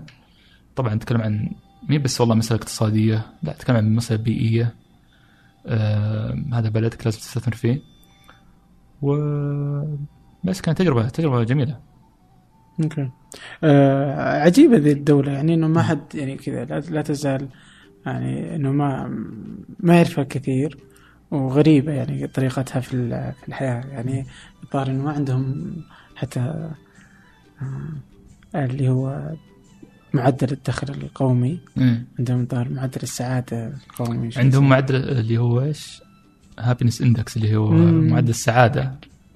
طبعا 0.75 0.95
نتكلم 0.95 1.21
عن 1.21 1.49
مي 1.89 1.97
بس 1.97 2.21
والله 2.21 2.35
مسألة 2.35 2.59
اقتصادية 2.61 3.25
لا 3.43 3.53
تتكلم 3.53 3.75
عن 3.75 3.95
مسألة 3.95 4.23
بيئية. 4.23 4.75
آه 5.67 6.43
هذا 6.53 6.69
بلدك 6.69 7.05
لازم 7.05 7.19
تستثمر 7.19 7.55
فيه. 7.55 7.81
و 9.01 9.15
بس 10.43 10.61
كانت 10.61 10.77
تجربة 10.77 11.09
تجربة 11.09 11.43
جميلة. 11.43 11.79
أوكي. 12.83 13.09
آه 13.63 14.41
عجيبة 14.41 14.77
ذي 14.77 14.91
الدولة 14.91 15.31
يعني 15.31 15.53
إنه 15.53 15.67
ما 15.67 15.83
حد 15.83 16.15
يعني 16.15 16.35
كذا 16.35 16.65
لا, 16.65 17.01
تزال 17.01 17.47
يعني 18.05 18.55
إنه 18.55 18.71
ما 18.71 19.07
ما 19.79 19.95
يعرفها 19.95 20.23
كثير 20.23 20.77
وغريبة 21.31 21.91
يعني 21.91 22.27
طريقتها 22.27 22.79
في 22.79 22.93
ال- 22.93 23.33
في 23.41 23.47
الحياة. 23.47 23.83
يعني 23.85 24.25
الظاهر 24.63 24.87
إنه 24.87 25.03
ما 25.03 25.11
عندهم 25.11 25.75
حتى 26.15 26.69
اللي 28.55 28.89
هو 28.89 29.33
معدل 30.13 30.51
الدخل 30.51 30.93
القومي. 30.93 31.59
مم. 31.75 32.05
عندهم 32.19 32.47
ظاهر 32.51 32.69
معدل 32.69 32.99
السعاده 33.03 33.73
القومي. 33.89 34.29
عندهم 34.37 34.69
معدل 34.69 34.95
اللي 34.95 35.37
هو 35.37 35.61
إيش؟ 35.61 36.01
happiness 36.59 37.01
index 37.01 37.37
اللي 37.37 37.55
هو 37.55 37.71
مم. 37.71 38.07
معدل 38.09 38.29
السعادة. 38.29 38.91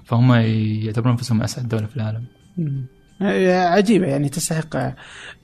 فهم 0.05 0.33
يعتبرون 0.33 1.11
أنفسهم 1.11 1.41
أسعد 1.41 1.67
دولة 1.67 1.85
في 1.85 1.97
العالم. 1.97 2.23
مم. 2.57 2.85
آه، 3.21 3.65
عجيبة 3.67 4.07
يعني 4.07 4.29
تستحق 4.29 4.75
آه، 4.75 4.95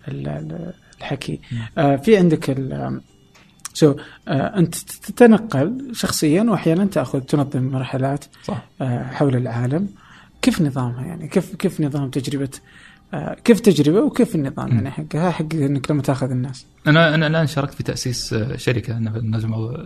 ال- 0.08 0.28
ال- 0.28 0.74
الحكي. 0.98 1.40
آه، 1.78 1.96
في 1.96 2.18
عندك 2.18 2.50
ال 2.50 3.02
so 3.74 3.96
أنت 4.28 4.76
تتنقل 4.76 5.90
شخصيا 5.94 6.44
وأحيانا 6.44 6.86
تأخذ 6.86 7.20
تنظم 7.20 7.76
رحلات 7.78 8.26
صح. 8.44 8.66
آه، 8.82 9.04
حول 9.04 9.36
العالم. 9.36 9.90
كيف 10.42 10.62
نظامها 10.62 11.06
يعني 11.06 11.28
كيف 11.28 11.56
كيف 11.56 11.82
نظام 11.82 12.10
تجربة 12.10 12.50
آه، 13.14 13.34
كيف 13.44 13.60
تجربة 13.60 14.02
وكيف 14.02 14.36
النظام. 14.36 14.68
يعني 14.68 14.92
حقها 14.92 15.32
حق 15.32 15.54
إنك 15.54 15.92
لما 15.92 16.02
تأخذ 16.02 16.32
الناس 16.32 16.66
أنا 16.88 17.16
أنا 17.16 17.28
الآن 17.28 17.48
شاركت 17.48 17.74
في 17.74 17.84
تأسيس 17.84 18.34
آه، 18.34 18.56
شركة 18.56 19.00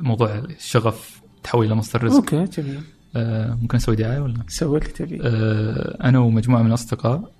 موضوع- 0.01 0.35
الشغف 0.37 1.21
تحول 1.43 1.65
إلى 1.65 1.75
مصدر 1.75 2.03
رزق 2.03 2.15
أوكي 2.15 2.43
جميل 2.61 2.81
آه، 3.15 3.57
ممكن 3.61 3.77
أسوي 3.77 3.95
دعاية 3.95 4.19
ولا؟ 4.19 4.35
سوي 4.47 4.77
اللي 4.77 4.89
تبي 4.89 5.19
آه، 5.23 5.97
أنا 6.03 6.19
ومجموعة 6.19 6.61
من 6.61 6.67
الأصدقاء 6.67 7.31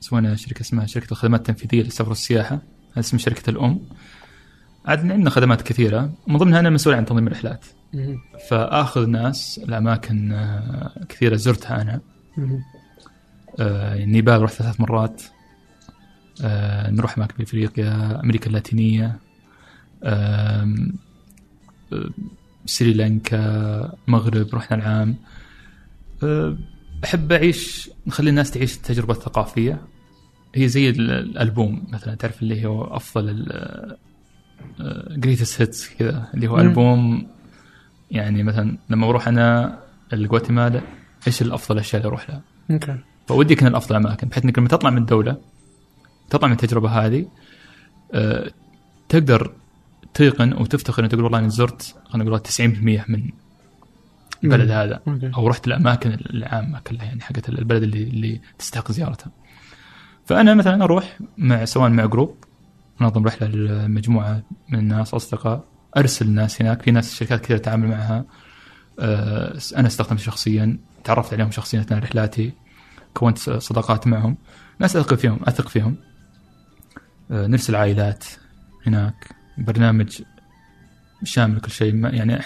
سوينا 0.00 0.34
شركة 0.36 0.60
اسمها 0.60 0.86
شركة 0.86 1.10
الخدمات 1.10 1.40
التنفيذية 1.40 1.82
للسفر 1.82 2.08
والسياحة 2.08 2.54
هذا 2.92 3.00
اسم 3.00 3.18
شركة 3.18 3.50
الأم 3.50 3.80
عاد 4.86 4.98
عندنا 5.12 5.30
خدمات 5.30 5.62
كثيرة 5.62 6.10
من 6.28 6.36
ضمنها 6.36 6.60
أنا 6.60 6.70
مسؤول 6.70 6.94
عن 6.94 7.04
تنظيم 7.06 7.26
الرحلات. 7.26 7.64
فأخذ 8.48 9.06
ناس 9.06 9.60
لأماكن 9.66 10.36
كثيرة 11.08 11.36
زرتها 11.36 11.82
أنا. 11.82 12.00
آه، 13.60 14.04
نيبال 14.04 14.42
رحت 14.42 14.54
ثلاث 14.54 14.80
مرات. 14.80 15.22
آه، 16.44 16.90
نروح 16.90 17.16
اماكن 17.18 17.34
في 17.34 17.42
افريقيا 17.42 18.20
أمريكا 18.24 18.46
اللاتينية 18.46 19.18
آه، 20.04 20.74
سريلانكا 22.66 23.38
المغرب 24.08 24.54
رحنا 24.54 24.76
العام. 24.76 25.16
آه، 26.22 26.56
أحب 27.04 27.32
أعيش 27.32 27.90
نخلي 28.06 28.30
الناس 28.30 28.50
تعيش 28.50 28.76
التجربة 28.76 29.12
الثقافية. 29.14 29.80
هي 30.54 30.68
زي 30.68 30.90
ال- 30.90 31.10
الألبوم 31.10 31.84
مثلا 31.92 32.14
تعرف 32.14 32.42
اللي 32.42 32.66
هو 32.66 32.84
أفضل 32.84 33.46
greatest 35.10 35.60
hits 35.60 35.88
كذا 35.94 36.28
اللي 36.34 36.46
هو. 36.48 36.58
ألبوم. 36.60 37.26
يعني 38.10 38.42
مثلا 38.42 38.78
لما 38.90 39.06
بروح 39.06 39.28
أنا 39.28 39.78
الجواتيمالا 40.12 40.80
إيش 41.26 41.42
الأفضل 41.42 41.74
الاشياء 41.74 42.00
اللي 42.00 42.08
أروح 42.08 42.30
لها. 42.30 42.42
أوكي 42.70 42.98
فودي 43.26 43.52
يكون 43.52 43.68
الأفضل 43.68 43.96
أماكن 43.96 44.28
بحيث 44.28 44.44
إنك 44.44 44.58
لما 44.58 44.68
تطلع 44.68 44.90
من 44.90 44.98
الدولة 44.98 45.36
تطلع 46.30 46.48
من 46.48 46.54
التجربة 46.54 46.88
هذه 46.88 47.26
آه، 48.14 48.50
تقدر 49.08 49.52
تيقن 50.14 50.52
وتفتخر 50.52 51.02
إنك 51.02 51.10
تقول 51.10 51.24
والله 51.24 51.38
اني 51.38 51.50
زرت 51.50 51.94
خلينا 52.04 52.30
نقول 52.30 52.40
90% 52.40 52.60
من 53.08 53.30
البلد 54.44 54.68
مم. 54.68 54.72
هذا 54.72 55.00
أوكي. 55.08 55.30
أو 55.36 55.48
رحت 55.48 55.66
الأماكن 55.66 56.10
العامة 56.10 56.80
كلها 56.80 57.04
يعني 57.04 57.20
حقت 57.20 57.48
البلد 57.48 57.82
اللي 57.82 58.02
اللي 58.02 58.40
تستحق 58.58 58.92
زيارتها. 58.92 59.30
فأنا 60.24 60.54
مثلا 60.54 60.84
أروح 60.84 61.18
مع 61.38 61.64
سواء 61.64 61.90
مع 61.90 62.06
group 62.06 62.36
ننظم 63.00 63.24
رحلة 63.24 63.48
لمجموعة 63.48 64.42
من 64.68 64.78
الناس 64.78 65.14
أصدقاء 65.14 65.64
أرسل 65.96 66.30
ناس 66.30 66.62
هناك. 66.62 66.82
في 66.82 66.90
ناس 66.90 67.14
شركات 67.14 67.40
كثيرة 67.40 67.58
اتعامل 67.58 67.88
معها. 67.88 68.24
آه، 68.98 69.58
أنا 69.76 69.86
استخدمت 69.86 70.20
شخصيا. 70.20 70.78
تعرفت 71.06 71.32
عليهم 71.32 71.50
شخصيا 71.50 71.80
أثناء 71.80 72.02
رحلاتي 72.02 72.52
كونت 73.14 73.38
صداقات 73.38 74.06
معهم. 74.06 74.36
ناس 74.78 74.96
أثق 74.96 75.14
فيهم 75.14 75.40
أثق 75.44 75.68
فيهم. 75.68 75.96
آه، 77.30 77.46
نرسل 77.46 77.76
عائلات 77.76 78.24
هناك 78.86 79.34
برنامج 79.58 80.22
شامل 81.24 81.60
كل 81.60 81.70
شيء. 81.70 82.06
يعني 82.06 82.40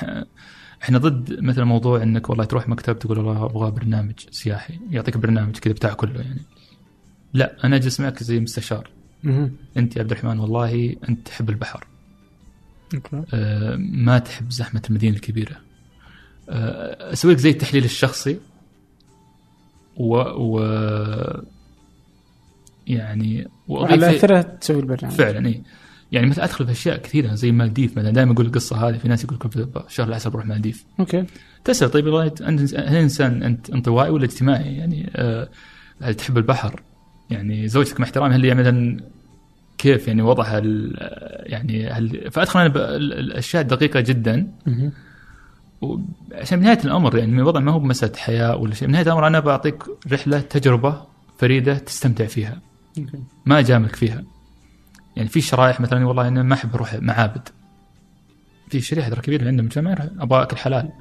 إحنا 0.83 0.99
ضد 0.99 1.43
مثل 1.43 1.63
موضوع 1.63 2.03
إنك 2.03 2.31
والله 2.31 2.45
تروح 2.45 2.69
مكتب 2.69 2.99
تقول 2.99 3.19
والله 3.19 3.45
أبغى 3.45 3.71
برنامج 3.71 4.15
سياحي. 4.31 4.79
يعطيك 4.91 5.17
برنامج 5.17 5.59
كذا 5.59 5.73
بتاع 5.75 5.93
كله 5.93 6.21
يعني. 6.21 6.43
لا 7.33 7.57
أنا 7.65 7.77
أجلس 7.77 8.01
معك 8.01 8.23
زي 8.23 8.41
مستشار. 8.41 8.91
أنت 9.77 9.97
يا 9.97 10.03
عبد 10.03 10.11
الرحمن 10.11 10.39
والله 10.39 10.97
أنت 11.09 11.27
تحب 11.27 11.51
البحر. 11.51 11.87
آه، 13.35 13.77
ما 13.77 14.19
تحب 14.19 14.51
زحمة 14.51 14.83
المدينة 14.91 15.17
الكبيرة. 15.17 15.57
آه، 16.49 17.13
أسوي 17.13 17.33
لك 17.33 17.39
زي 17.39 17.51
التحليل 17.51 17.85
الشخصي. 17.85 18.41
و, 19.97 20.15
و 20.17 20.61
يعني 22.87 23.49
وعلى 23.69 24.17
أثرها 24.17 24.43
تسوي 24.43 24.81
البرنامج. 24.81 25.15
فعلا 25.15 25.47
اي 25.49 25.63
يعني 26.13 26.27
مثلا 26.27 26.45
أدخل 26.45 26.67
في 26.67 26.73
أشياء 26.73 26.97
كثيرة 26.97 27.35
زي 27.35 27.53
مالديف 27.53 27.99
مثلا. 27.99 28.11
دائما 28.11 28.33
أقول 28.33 28.47
القصة 28.47 28.89
هذه 28.89 28.97
في 28.99 29.09
ناس 29.09 29.25
يقول 29.25 29.37
لك 29.45 29.53
في 29.53 29.67
شهر 29.89 30.09
العسل 30.09 30.31
بروح 30.31 30.47
مالديف. 30.47 30.85
أوكي. 31.01 31.25
تسأل 31.65 31.91
طيب 31.91 32.09
انت 32.15 32.43
هل 32.75 32.97
إنسان 32.97 33.43
أنت 33.43 33.71
انطوائي 33.71 34.11
ولا 34.11 34.25
اجتماعي؟ 34.25 34.77
يعني 34.77 35.11
آه، 35.17 35.49
هل 36.03 36.15
تحب 36.15 36.39
البحر؟ 36.39 36.83
يعني 37.31 37.69
زوجتك 37.69 38.01
مع 38.01 38.07
احترامي 38.07 38.35
هل 38.35 38.45
هي 38.45 38.55
مثلا 38.55 39.01
كيف 39.79 40.09
يعني 40.09 40.23
وضعها 40.23 40.59
ال- 40.59 40.97
يعني 41.53 41.91
هل 41.91 42.31
فأدخل 42.31 42.61
أنا 42.61 42.69
بالاشياء 42.69 43.63
الدقيقة 43.63 44.01
جدا. 44.01 44.49
عشان 46.33 46.61
بنهايه 46.61 46.79
الأمر 46.85 47.19
يعني 47.19 47.33
الوضع 47.33 47.61
ما 47.61 47.73
هو 47.73 47.79
بمسألة 47.79 48.17
حياة 48.17 48.57
ولا 48.57 48.75
شيء 48.75 48.89
بنهايه 48.89 49.05
الأمر 49.05 49.27
أنا 49.27 49.41
بعطيك 49.41 49.85
رحلة 50.13 50.41
تجربة 50.41 51.03
فريدة 51.39 51.79
تستمتع 51.79 52.27
فيها. 52.27 52.61
ما 53.47 53.59
أجاملك 53.59 53.97
فيها. 53.97 54.25
يعني 55.17 55.29
في 55.29 55.41
شرائح 55.41 55.81
مثلا 55.81 56.07
والله 56.07 56.29
أنا 56.29 56.43
ما 56.43 56.55
أحب 56.55 56.75
أروح 56.75 56.95
معابد. 56.95 57.49
في 58.69 58.81
شريحة 58.81 59.11
ترى 59.11 59.21
كبيرة 59.21 59.47
عندنا 59.47 59.63
مجتمع 59.63 59.97
أبغى 60.19 60.43
اكل 60.43 60.57
حلال 60.57 60.93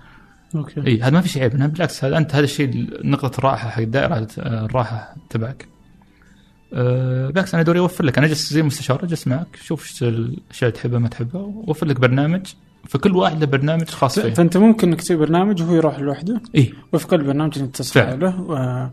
أوكي. 0.55 0.87
إي 0.87 1.01
هذا 1.01 1.09
ما 1.09 1.21
في 1.21 1.29
شيء 1.29 1.41
عيب 1.41 1.51
بالعكس 1.51 2.03
هذا 2.05 2.17
أنت 2.17 2.35
هذا 2.35 2.43
الشيء 2.43 2.89
نقطة 3.03 3.39
الراحة 3.39 3.69
حق 3.69 3.83
دائرة 3.83 4.27
الراحة 4.37 5.15
تبعك. 5.29 5.67
أه 6.73 7.27
بالعكس 7.27 7.53
أنا 7.53 7.63
دوري 7.63 7.79
أوفر 7.79 8.05
لك. 8.05 8.17
أنا 8.17 8.27
اجلس 8.27 8.53
زي 8.53 8.63
مستشار 8.63 9.03
اجلس 9.03 9.27
معك 9.27 9.55
شوف 9.55 9.91
إيش 9.91 10.03
الأشياء 10.03 10.69
اللي 10.69 10.71
تحبها 10.71 10.99
ما 10.99 11.07
تحبها 11.07 11.41
وأوفر 11.41 11.85
لك 11.85 11.99
برنامج. 11.99 12.47
فكل 12.87 13.15
واحد 13.15 13.39
له 13.39 13.45
برنامج 13.45 13.87
خاص 13.89 14.19
فيه. 14.19 14.33
فأنت 14.33 14.57
ممكن 14.57 14.87
انك 14.87 15.01
تسوي 15.01 15.17
برنامج 15.17 15.61
وهو 15.61 15.75
يروح 15.75 15.99
لوحده. 15.99 16.41
اي 16.55 16.73
وفق 16.93 17.13
البرنامج 17.13 17.51
اللي 17.57 17.65
أنت. 17.67 17.97
له. 17.97 18.41
و 18.41 18.89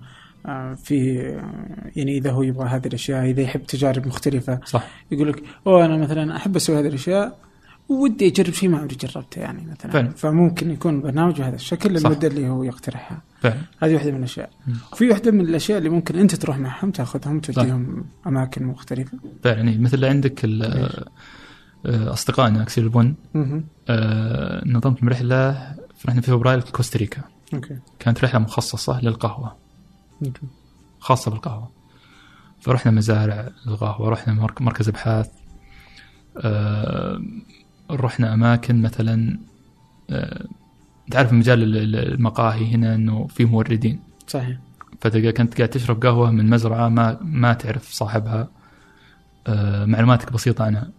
آه، 0.47 0.75
في 0.75 1.21
آه، 1.21 1.91
يعني 1.97 2.19
إذا 2.19 2.31
هو 2.31 2.43
يبغى 2.43 2.69
هذه 2.69 2.87
الأشياء 2.87 3.25
إذا 3.31 3.43
يحب 3.43 3.63
تجارب 3.63 4.07
مختلفة. 4.07 4.61
صح. 4.65 4.89
يقول 5.11 5.29
لك 5.29 5.43
أوه 5.67 5.85
أنا 5.85 5.97
مثلا 5.97 6.37
أحب 6.37 6.57
أسوي 6.57 6.79
هذه 6.79 6.87
الأشياء 6.87 7.39
ودي 7.89 8.27
أجرب 8.29 8.53
شيء 8.53 8.69
ما 8.69 8.79
عمري 8.79 8.97
جربته 8.97 9.41
يعني 9.41 9.67
مثلا. 9.71 9.93
فعلا. 9.93 10.09
فممكن 10.09 10.71
يكون 10.71 11.01
برنامج 11.01 11.39
بهذا 11.39 11.55
الشكل. 11.55 11.93
للمده 11.93 12.29
اللي 12.29 12.49
هو 12.49 12.63
يقترحها. 12.63 13.23
فعلا. 13.41 13.57
هذه 13.83 13.95
واحدة 13.95 14.11
من 14.11 14.19
الأشياء. 14.19 14.51
وفي 14.93 15.09
واحدة 15.11 15.31
من 15.31 15.41
الأشياء 15.41 15.79
اللي 15.79 15.89
ممكن 15.89 16.19
أنت 16.19 16.35
تروح 16.35 16.59
معهم 16.59 16.91
تاخذهم 16.91 17.41
توديهم 17.41 18.05
أماكن 18.27 18.65
مختلفة. 18.65 19.19
فعلا. 19.45 19.69
إيه. 19.71 19.79
مثل 19.79 20.05
عندك 20.05 20.45
ال- 20.45 21.05
أصدقائنا 21.87 22.63
اكسير 22.63 22.85
البن. 22.85 23.15
آه، 23.89 24.63
نظمت 24.67 25.05
رحلة 25.05 25.75
رحنا 26.09 26.21
في 26.21 26.31
فبراير 26.31 26.61
كوستاريكا. 26.61 27.23
أوكي. 27.55 27.79
كانت 27.99 28.25
رحلة 28.25 28.41
مخصصة 28.41 29.01
للقهوة. 29.01 29.57
أوكي. 30.27 30.41
خاصة 31.01 31.31
بالقهوة. 31.31 31.71
فرحنا 32.61 32.93
مزارع 32.93 33.49
القهوه 33.67 34.09
رحنا 34.11 34.35
مرك- 34.35 34.63
مركز 34.63 34.89
أبحاث. 34.89 35.29
آه، 36.39 37.23
رحنا 37.91 38.35
أماكن 38.35 38.83
مثلا 38.83 39.39
آه، 40.11 40.45
تعرف 41.11 41.33
مجال 41.33 41.63
ال- 41.63 41.77
ال- 41.77 42.13
المقاهي 42.15 42.75
هنا 42.75 42.95
إنه 42.95 43.27
في 43.27 43.45
موردين. 43.45 44.01
صحيح. 44.29 44.59
فتلقى 45.01 45.33
كنت 45.33 45.57
قاعد 45.57 45.69
تشرب 45.69 46.03
قهوة 46.07 46.31
من 46.31 46.51
مزرعة 46.51 46.89
ما 46.89 47.19
ما 47.23 47.53
تعرف 47.53 47.93
صاحبها. 47.93 48.49
آه، 49.47 49.85
معلوماتك 49.85 50.33
بسيطة 50.33 50.65
عنها 50.65 50.91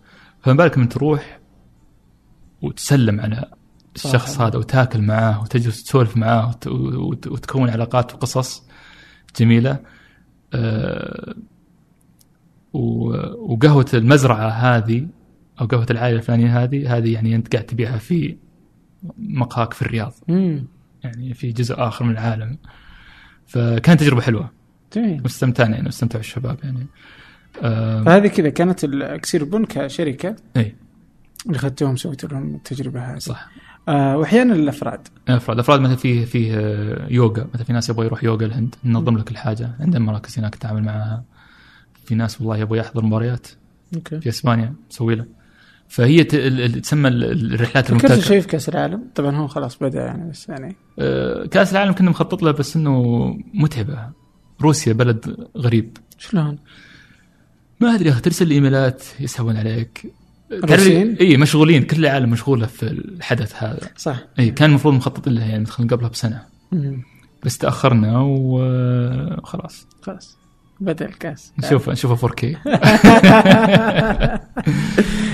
فما 0.41 0.53
بالك 0.53 0.77
من 0.77 0.89
تروح 0.89 1.39
وتسلم 2.61 3.19
على 3.19 3.51
الشخص 3.95 4.35
صح. 4.35 4.41
هذا 4.41 4.57
وتاكل 4.57 5.01
معاه 5.01 5.41
وتجلس 5.41 5.83
تسولف 5.83 6.17
معاه 6.17 6.47
وت- 6.49 6.67
وت- 6.67 7.27
وتكون 7.27 7.69
علاقات 7.69 8.13
وقصص 8.13 8.63
جميلة. 9.39 9.79
آه، 10.53 11.35
و- 12.73 13.53
وقهوة 13.53 13.85
المزرعة 13.93 14.49
هذه 14.49 15.07
أو 15.61 15.65
قهوة 15.65 15.85
العائلة 15.91 16.17
الفلانية 16.17 16.63
هذه 16.63 16.97
هذه 16.97 17.13
يعني 17.13 17.35
أنت 17.35 17.53
قاعد 17.53 17.65
تبيعها 17.65 17.97
في 17.97 18.37
مقهاك 19.17 19.73
في 19.73 19.81
الرياض. 19.81 20.13
امم 20.29 20.67
يعني 21.03 21.33
في 21.33 21.51
جزء 21.51 21.75
آخر 21.77 22.05
من 22.05 22.11
العالم. 22.11 22.57
فكانت 23.45 23.99
تجربة 23.99 24.21
حلوة. 24.21 24.51
جميل. 24.95 25.21
واستمتعنا 25.23 25.73
يعني 25.75 25.85
واستمتعوا 25.85 26.19
الشباب 26.19 26.57
يعني. 26.63 26.87
آه 27.61 28.03
فهذه 28.03 28.27
كذا 28.27 28.49
كانت 28.49 28.83
الاكسير 28.83 29.43
بن 29.43 29.65
كشركة 29.65 30.35
إي. 30.57 30.75
اللي 31.45 31.57
اخذتوهم 31.57 31.95
سويتوا 31.95 32.29
لهم 32.29 32.55
التجربة 32.55 32.99
هذه. 32.99 33.17
صح. 33.19 33.49
آه 33.89 34.17
وأحيانا 34.17 34.53
الأفراد. 34.53 35.07
الأفراد. 35.29 35.55
الأفراد 35.57 35.79
مثلا 35.81 35.95
فيه 35.95 36.25
فيه 36.25 36.51
يوغا. 37.09 37.47
مثلا 37.53 37.63
في 37.63 37.73
ناس 37.73 37.89
يبغى 37.89 38.05
يروح 38.05 38.23
يوغا 38.23 38.45
الهند 38.45 38.75
ننظم 38.83 39.17
لك 39.17 39.31
الحاجة. 39.31 39.71
عندنا 39.79 39.99
مراكز 40.05 40.39
هناك 40.39 40.55
تتعامل 40.55 40.83
معها. 40.83 41.23
في 42.05 42.15
ناس 42.15 42.41
والله 42.41 42.57
يبغى 42.57 42.79
يحضر 42.79 43.05
مباريات. 43.05 43.47
أوكي. 43.95 44.19
في 44.21 44.29
إسبانيا 44.29 44.73
نسوي 44.91 45.15
له. 45.15 45.25
فهي 45.89 46.23
تسمى 46.23 47.07
ال- 47.09 47.53
الرحلات 47.53 47.89
المبتكره 47.89 48.19
شيء 48.19 48.41
في 48.41 48.47
كأس 48.47 48.69
العالم؟ 48.69 49.03
طبعا 49.15 49.35
هو 49.35 49.47
خلاص 49.47 49.77
بدأ 49.77 49.99
يعني 49.99 50.29
بس 50.31 50.49
يعني. 50.49 50.75
آه، 50.99 51.45
كأس 51.45 51.71
العالم 51.71 51.91
كنا 51.93 52.09
مخطط 52.09 52.43
له 52.43 52.51
بس 52.51 52.75
إنه 52.75 53.03
متعبة. 53.53 54.09
روسيا 54.61 54.93
بلد 54.93 55.47
غريب. 55.57 55.97
شلون؟ 56.17 56.57
ما 57.79 57.95
أدري 57.95 58.07
يا 58.07 58.13
أخي 58.13 58.21
ترسل 58.21 58.51
إيميلات 58.51 59.03
يسحبون 59.19 59.57
عليك؟ 59.57 60.13
إي 61.21 61.37
مشغولين 61.37 61.83
كل 61.83 62.05
العالم 62.05 62.29
مشغوله 62.29 62.65
في 62.65 62.83
الحدث 62.83 63.63
هذا. 63.63 63.89
صح. 63.97 64.17
إي 64.39 64.51
كان 64.51 64.69
المفروض 64.69 64.93
مخطط 64.93 65.29
له 65.29 65.45
يعني 65.45 65.59
مدخلين 65.59 65.89
قبلها 65.89 66.09
بسنة. 66.09 66.41
مم. 66.71 67.03
بس 67.43 67.57
تأخرنا 67.57 68.19
وخلاص 68.19 69.87
خلاص. 70.01 70.37
بدأ 70.79 71.05
الكاس. 71.05 71.53
نشوف 71.59 71.89
نشوفه 71.89 72.27
4K 72.27 72.45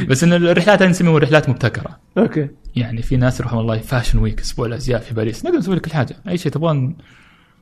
بس 0.10 0.24
إن 0.24 0.34
الرحلات 0.34 0.82
هذه 0.82 0.90
نسميها 0.90 1.20
رحلات 1.20 1.50
مبتكرة. 1.50 2.00
أوكي. 2.18 2.48
يعني 2.76 3.02
في 3.02 3.18
ناس 3.18 3.40
يروحون 3.40 3.58
والله 3.58 3.78
fashion 3.78 4.20
week 4.20 4.40
أسبوع 4.40 4.66
الأزياء 4.66 5.02
في 5.02 5.14
باريس. 5.14 5.46
نقدر 5.46 5.58
نسوي 5.58 5.76
لك 5.76 5.82
كل 5.82 5.92
حاجة. 5.92 6.16
أي 6.28 6.38
شيء 6.38 6.52
تبغون. 6.52 6.96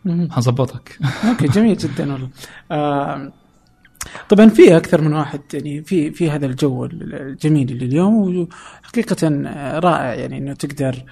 حنظبطك. 0.07 0.99
أوكي 1.29 1.47
جميل 1.47 1.77
جدا 1.77 2.13
والله. 2.13 2.29
آه 2.71 3.31
طبعا 4.29 4.49
في 4.49 4.77
أكثر 4.77 5.01
من 5.01 5.13
واحد 5.13 5.41
يعني 5.53 5.83
في 5.83 6.11
في 6.11 6.29
هذا 6.29 6.45
الجو 6.45 6.85
الجميل 6.85 7.71
اللي 7.71 7.85
اليوم 7.85 8.47
وحقيقة 8.83 9.27
رائع 9.79 10.13
يعني 10.13 10.37
إنه 10.37 10.53
تقدر 10.53 11.03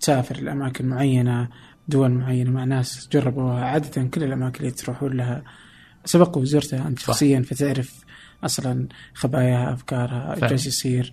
تسافر 0.00 0.40
لأماكن 0.40 0.86
معينة 0.86 1.48
دول 1.88 2.10
معينة 2.10 2.50
مع 2.50 2.64
ناس 2.64 3.08
جربوها 3.12 3.64
عادة 3.64 4.02
كل 4.02 4.24
الأماكن 4.24 4.60
اللي 4.60 4.70
تروحون 4.70 5.12
لها 5.12 5.42
سبق 6.04 6.38
وزرتها 6.38 6.88
أنت. 6.88 6.98
شخصيا 6.98 7.40
فتعرف 7.40 8.04
أصلا 8.44 8.88
خباياها 9.14 9.72
أفكارها 9.72 10.34
إيش. 10.34 10.40
جالس 10.44 10.66
يصير 10.66 11.12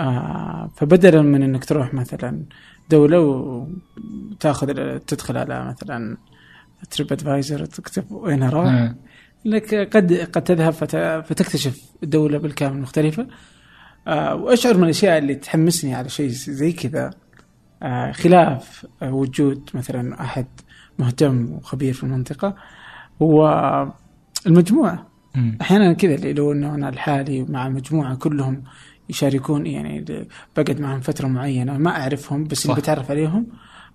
آه 0.00 0.70
فبدلا 0.76 1.22
من 1.22 1.42
إنك 1.42 1.64
تروح 1.64 1.94
مثلا 1.94 2.42
دولة 2.90 3.20
وتاخذ 3.20 4.98
تدخل 4.98 5.36
على 5.36 5.64
مثلا 5.64 6.16
تريب 6.90 7.12
ادفايزر 7.12 7.64
تكتب 7.64 8.04
وين 8.10 8.42
أروح 8.42 8.94
لك 9.44 9.74
قد 9.96 10.12
قد 10.14 10.44
تذهب 10.44 10.72
فت- 10.72 11.24
فتكتشف 11.26 11.80
دولة 12.02 12.38
بالكامل 12.38 12.80
مختلفة 12.80 13.26
آه، 14.08 14.34
وأشعر 14.34 14.76
من 14.76 14.84
الأشياء 14.84 15.18
اللي 15.18 15.34
تحمسني 15.34 15.94
على 15.94 16.08
شيء 16.08 16.28
زي 16.28 16.72
كذا 16.72 17.10
آه، 17.82 18.12
خلاف 18.12 18.86
وجود 19.02 19.70
مثلا 19.74 20.20
أحد 20.20 20.46
مهتم 20.98 21.52
وخبير 21.52 21.92
في 21.94 22.02
المنطقة 22.04 22.54
هو 23.22 23.48
المجموعة 24.46 25.06
مم. 25.34 25.58
أحيانا 25.60 25.92
كذا 25.92 26.14
اللي 26.14 26.32
لو 26.32 26.52
أنه 26.52 26.74
أنا 26.74 26.90
لحالي 26.90 27.42
مع 27.48 27.68
مجموعة 27.68 28.14
كلهم 28.16 28.62
يشاركون 29.08 29.66
يعني 29.66 30.04
بقعد 30.56 30.80
معهم 30.80 31.00
فترة 31.00 31.26
معينة 31.28 31.78
ما 31.78 31.90
أعرفهم 31.90 32.44
بس. 32.44 32.66
اللي 32.66 32.76
بتعرف 32.76 33.10
عليهم 33.10 33.46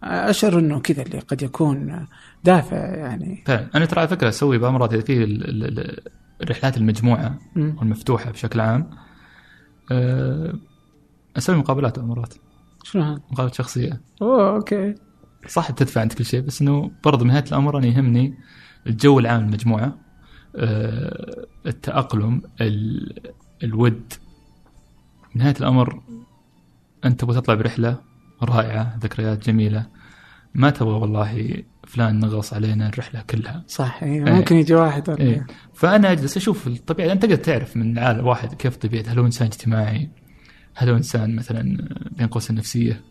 آه، 0.04 0.30
أشعر 0.30 0.60
أنه 0.60 0.80
كذا 0.80 1.02
اللي 1.02 1.20
قد 1.20 1.42
يكون 1.42 2.08
دافع 2.44 2.78
يعني. 2.96 3.44
فعلا. 3.46 3.70
أنا 3.76 3.86
ترى 3.86 4.00
على 4.00 4.08
فكرة 4.10 4.30
أسوي 4.30 4.58
إذا 4.58 5.02
في 5.02 5.24
ال- 5.24 5.50
ال- 5.50 5.80
ال- 5.80 6.00
الرحلات 6.42 6.78
المجموعة. 6.78 7.40
والمفتوحة 7.56 8.32
بشكل 8.32 8.60
عام 8.60 8.90
أه، 9.92 10.54
أسوي 11.38 11.56
مقابلات 11.56 11.98
المرات 11.98 12.34
شلون 12.84 13.20
مقابلات 13.32 13.54
شخصية. 13.56 14.02
أوه 14.22 14.56
أوكي. 14.56 14.96
صح 15.48 15.72
بتدفع 15.72 16.04
أنت 16.04 16.14
كل 16.14 16.26
شيء 16.26 16.42
بس 16.42 16.62
إنه 16.62 16.92
برضه 17.04 17.26
نهايه 17.26 17.44
الأمر 17.48 17.78
أنا 17.78 17.88
يهمني 17.88 18.34
الجو 18.88 19.20
العام 19.20 19.42
المجموعة 19.46 19.98
أه، 20.56 21.46
التأقلم 21.66 22.42
ال- 22.62 23.34
الود. 23.64 24.14
نهايه 25.36 25.56
الأمر 25.60 26.02
أنت 27.06 27.20
تبغى 27.22 27.42
تطلع 27.42 27.56
برحلة 27.56 27.98
رائعة 28.44 28.98
ذكريات 29.02 29.46
جميلة 29.50 29.86
ما 30.54 30.70
تبغى 30.70 30.94
والله 30.94 31.64
فلان 31.88 32.20
نغص 32.20 32.54
علينا 32.54 32.90
الرحلة 32.90 33.22
كلها 33.30 33.64
صح 33.68 34.04
إيه. 34.04 34.28
إيه. 34.28 34.34
ممكن 34.34 34.56
يجي 34.56 34.74
واحد 34.74 35.10
ولا 35.10 35.20
إيه. 35.20 35.48
فأنا 35.74 36.12
أجلس 36.12 36.38
أشوف 36.38 36.68
الطبيعه 36.68 37.12
انت 37.12 37.22
تقدر 37.22 37.36
تعرف 37.36 37.78
من 37.78 37.98
العالم 37.98 38.28
واحد 38.28 38.54
كيف 38.54 38.76
طبيعته 38.76 39.12
هل 39.12 39.20
هو 39.20 39.26
إنسان 39.26 39.48
اجتماعي 39.48 40.10
هل 40.76 40.90
هو 40.90 40.96
إنسان 40.96 41.36
مثلا 41.36 41.88
بين 42.18 42.28
قوسين 42.28 42.56
نفسيه 42.56 43.02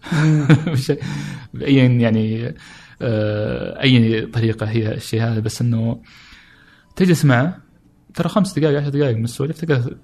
بايا 1.55 1.85
يعني 1.85 2.55
آه، 3.03 3.83
أي 3.83 4.27
طريقة 4.27 4.67
هي 4.67 4.95
الشيء 4.95 5.23
هذا 5.23 5.41
بس 5.41 5.63
إنه 5.63 6.03
تجلس 6.97 7.25
معه 7.25 7.59
ترى 8.15 8.29
خمس 8.29 8.59
دقائق 8.59 8.81
عشر 8.81 8.89
دقائق 8.89 9.17
من 9.17 9.25
السوالف 9.25 9.61
تقدر 9.61 9.97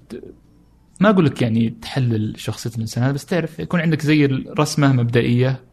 ما 1.00 1.10
أقول 1.10 1.24
لك 1.26 1.42
يعني 1.42 1.70
تحلل 1.70 2.34
شخصية 2.40 2.70
الإنسان 2.74 3.04
هذا 3.04 3.12
بس 3.12 3.26
تعرف 3.26 3.58
يكون 3.58 3.80
عندك 3.80 4.02
زي 4.02 4.24
الرسمة 4.24 4.92
مبدئية 4.92 5.64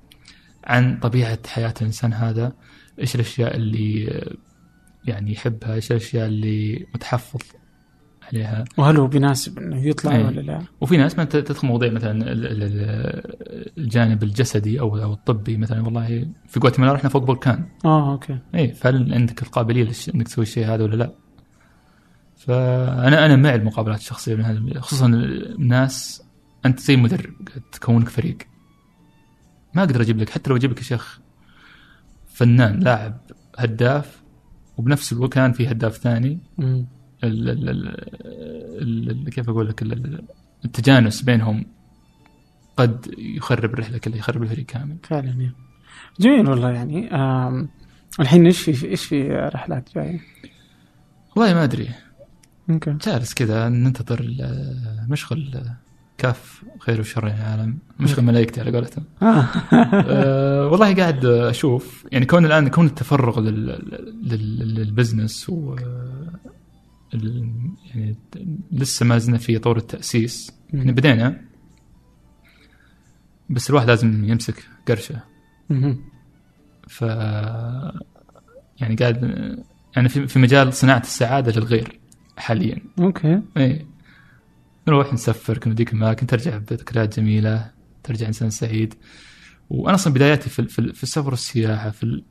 عن 0.64 1.00
طبيعة 1.00 1.40
حياة 1.48 1.74
الإنسان 1.82 2.14
هذا 2.14 2.54
إيش 3.00 3.16
الأشياء 3.16 3.56
اللي 3.56 4.04
يعني 5.06 5.32
يحبها 5.32 5.74
إيش 5.74 5.92
الأشياء 5.92 6.28
اللي 6.28 6.86
متحفظ 6.96 7.42
عليها 8.34 8.66
وهل 8.78 8.98
هو 8.98 9.08
بيناسب 9.08 9.60
إنه 9.60 9.88
يطلع 9.88 10.16
إيه. 10.16 10.26
ولا 10.26 10.42
لا؟ 10.42 10.62
وفي 10.82 10.98
ناس 10.98 11.18
ما 11.18 11.24
تدخل 11.24 11.68
مواضيع 11.68 11.92
مثلا 11.92 12.12
ال- 12.12 12.46
ال- 12.46 12.64
ال- 12.64 13.78
الجانب 13.78 14.24
الجسدي 14.24 14.80
أو 14.80 14.98
أو 15.04 15.14
الطبي 15.14 15.58
مثلا 15.58 15.82
والله 15.82 16.28
في 16.48 16.60
غواتيمالا 16.60 16.94
رحنا 16.94 17.10
فوق 17.10 17.24
بركان 17.24 17.66
آه 17.86 18.12
أوكي 18.12 18.38
اي 18.56 18.74
فهل 18.74 19.14
عندك 19.14 19.44
القابلية 19.44 19.90
إنك 20.16 20.28
تسوي 20.28 20.44
الشيء 20.44 20.66
هذا 20.66 20.84
ولا 20.84 20.96
لا؟ 20.96 21.12
فانا 22.48 23.26
أنا 23.26 23.36
مع 23.36 23.56
المقابلات 23.56 24.00
الشخصية 24.00 24.36
من 24.36 24.42
هذا 24.42 24.80
خصوصا 24.80 25.06
الناس 25.06 26.24
أنت 26.66 26.80
زي 26.80 26.96
مدرب 26.96 27.34
تكونك 27.72 28.10
فريق 28.10 28.38
ما 29.74 29.84
أقدر 29.84 30.02
أجيب 30.02 30.18
لك 30.20 30.30
حتى 30.30 30.50
لو 30.50 30.56
أجيب 30.56 30.72
لك 30.72 30.78
يا 30.78 30.84
شيخ 30.84 31.20
فنان 32.28 32.80
لاعب 32.80 33.18
هداف 33.58 34.22
وبنفس 34.78 35.14
الوقت 35.14 35.40
في 35.40 35.68
هداف 35.72 35.98
ثاني 35.98 36.40
مم. 36.58 36.86
ال 37.24 37.50
ال 37.50 37.70
ال 37.70 39.10
ال 39.12 39.30
كيف 39.30 39.50
أقول 39.50 39.68
لك 39.68 39.82
ال- 39.82 39.94
ال- 39.94 40.24
التجانس 40.66 41.22
بينهم 41.22 41.66
قد 42.78 43.14
يخرب 43.18 43.74
الرحلة 43.74 43.98
كلها 43.98 44.18
يخرب 44.18 44.44
الفريق 44.44 44.66
كامل 44.66 44.98
فعلا 45.04 45.28
يعني. 45.28 45.52
جميل 46.20 46.50
والله 46.50 46.72
يعني 46.72 47.10
الحين 48.20 48.46
إيش 48.46 48.62
في 48.62 48.88
إيش 48.88 49.06
في 49.06 49.30
رحلات 49.54 49.90
جاية؟ 49.96 50.20
والله 51.36 51.54
ما 51.54 51.64
أدري 51.64 51.90
أوكي. 52.70 52.94
جالس 53.06 53.34
كذا 53.34 53.70
ننتظر 53.70 54.36
مشغل 55.10 55.62
كاف 56.18 56.64
خير 56.80 57.00
وشر 57.00 57.28
يعني 57.28 57.42
العالم 57.44 57.78
مشغل 58.00 58.26
ملائكتي 58.26 58.62
على 58.62 58.72
قولتهم. 58.72 59.04
آه. 59.22 59.46
أه 59.74 60.68
والله 60.68 60.96
قاعد 60.96 61.26
أشوف 61.26 62.06
يعني 62.12 62.26
كون 62.26 62.46
الآن 62.46 62.68
كون 62.68 62.86
التفرغ 62.86 63.40
لل 63.40 63.66
لل- 64.24 64.76
للبزنس 64.76 65.50
و 65.50 65.76
يعني 67.14 68.16
لسه 68.72 69.06
ما 69.06 69.18
زلنا 69.18 69.38
في 69.38 69.58
طور 69.60 69.78
التأسيس. 69.78 70.52
يعني 70.74 70.92
بدينا 70.92 71.42
بس 73.50 73.70
الواحد 73.70 73.88
لازم 73.88 74.26
يمسك 74.30 74.64
قرشة. 74.88 75.20
ف 76.88 77.02
يعني 78.82 78.96
قاعد 79.00 79.24
يعني 79.96 80.10
في 80.10 80.40
مجال 80.40 80.74
صناعة 80.74 81.00
السعادة 81.00 81.52
للغير. 81.52 82.00
حاليا. 82.38 82.82
أوكي. 83.00 83.42
إيه 83.58 83.86
نروح 84.88 85.14
نسفر 85.14 85.58
كنا 85.58 85.74
ذيك 85.74 85.94
الاماكن 85.94 86.28
ترجع 86.28 86.58
بذكريات 86.58 87.20
جميلة 87.20 87.72
ترجع 88.04 88.28
إنسان 88.28 88.50
سعيد. 88.50 88.94
وأنا 89.70 89.96
أصلا 89.96 90.14
بداياتي 90.14 90.50
في 90.50 90.64
في, 90.64 90.94
في 90.94 91.04
السفر 91.04 91.30
والسياحه 91.30 91.90
في 91.90 92.24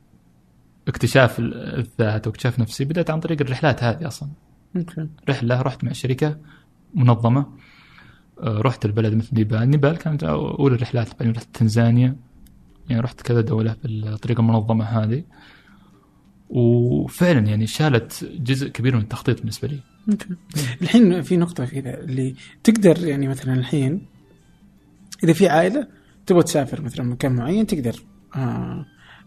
اكتشاف 0.87 1.39
الذات 1.39 2.27
واكتشاف 2.27 2.59
نفسي 2.59 2.85
بدأت 2.85 3.09
عن 3.09 3.19
طريق 3.19 3.41
الرحلات 3.41 3.83
هذه 3.83 4.07
أصلا. 4.07 4.29
أوكي. 4.75 5.07
رحلة 5.29 5.61
رحت 5.61 5.83
مع 5.83 5.91
شركة 5.91 6.37
منظمة 6.93 7.45
آه، 8.39 8.61
رحت 8.61 8.85
البلد 8.85 9.13
مثل 9.13 9.29
نيبال. 9.35 9.69
نيبال 9.69 9.97
كانت 9.97 10.23
اولى 10.23 10.75
الرحلات 10.75 11.09
بعدين 11.19 11.35
رحت 11.35 11.47
تنزانيا. 11.53 12.15
يعني 12.89 13.01
رحت 13.01 13.21
كذا 13.21 13.41
دولة 13.41 13.75
بالطريقة 13.83 14.41
المنظمة 14.41 14.85
هذه. 14.85 15.23
وفعلا 16.49 17.39
يعني 17.39 17.67
شالت 17.67 18.31
جزء 18.39 18.67
كبير 18.67 18.95
من 18.95 19.01
التخطيط 19.01 19.39
بالنسبة 19.39 19.67
لي. 19.67 19.79
الحين 20.81 21.21
في 21.21 21.37
نقطة 21.37 21.65
كذا 21.65 21.99
اللي 21.99 22.35
تقدر 22.63 23.07
يعني 23.07 23.27
مثلا 23.27 23.53
الحين 23.53 24.05
إذا 25.23 25.33
في 25.33 25.49
عائلة 25.49 25.87
تبغى 26.25 26.43
تسافر 26.43 26.81
مثلا 26.81 27.05
مكان 27.05 27.31
معين 27.31 27.67
تقدر 27.67 27.95
آه 28.35 28.85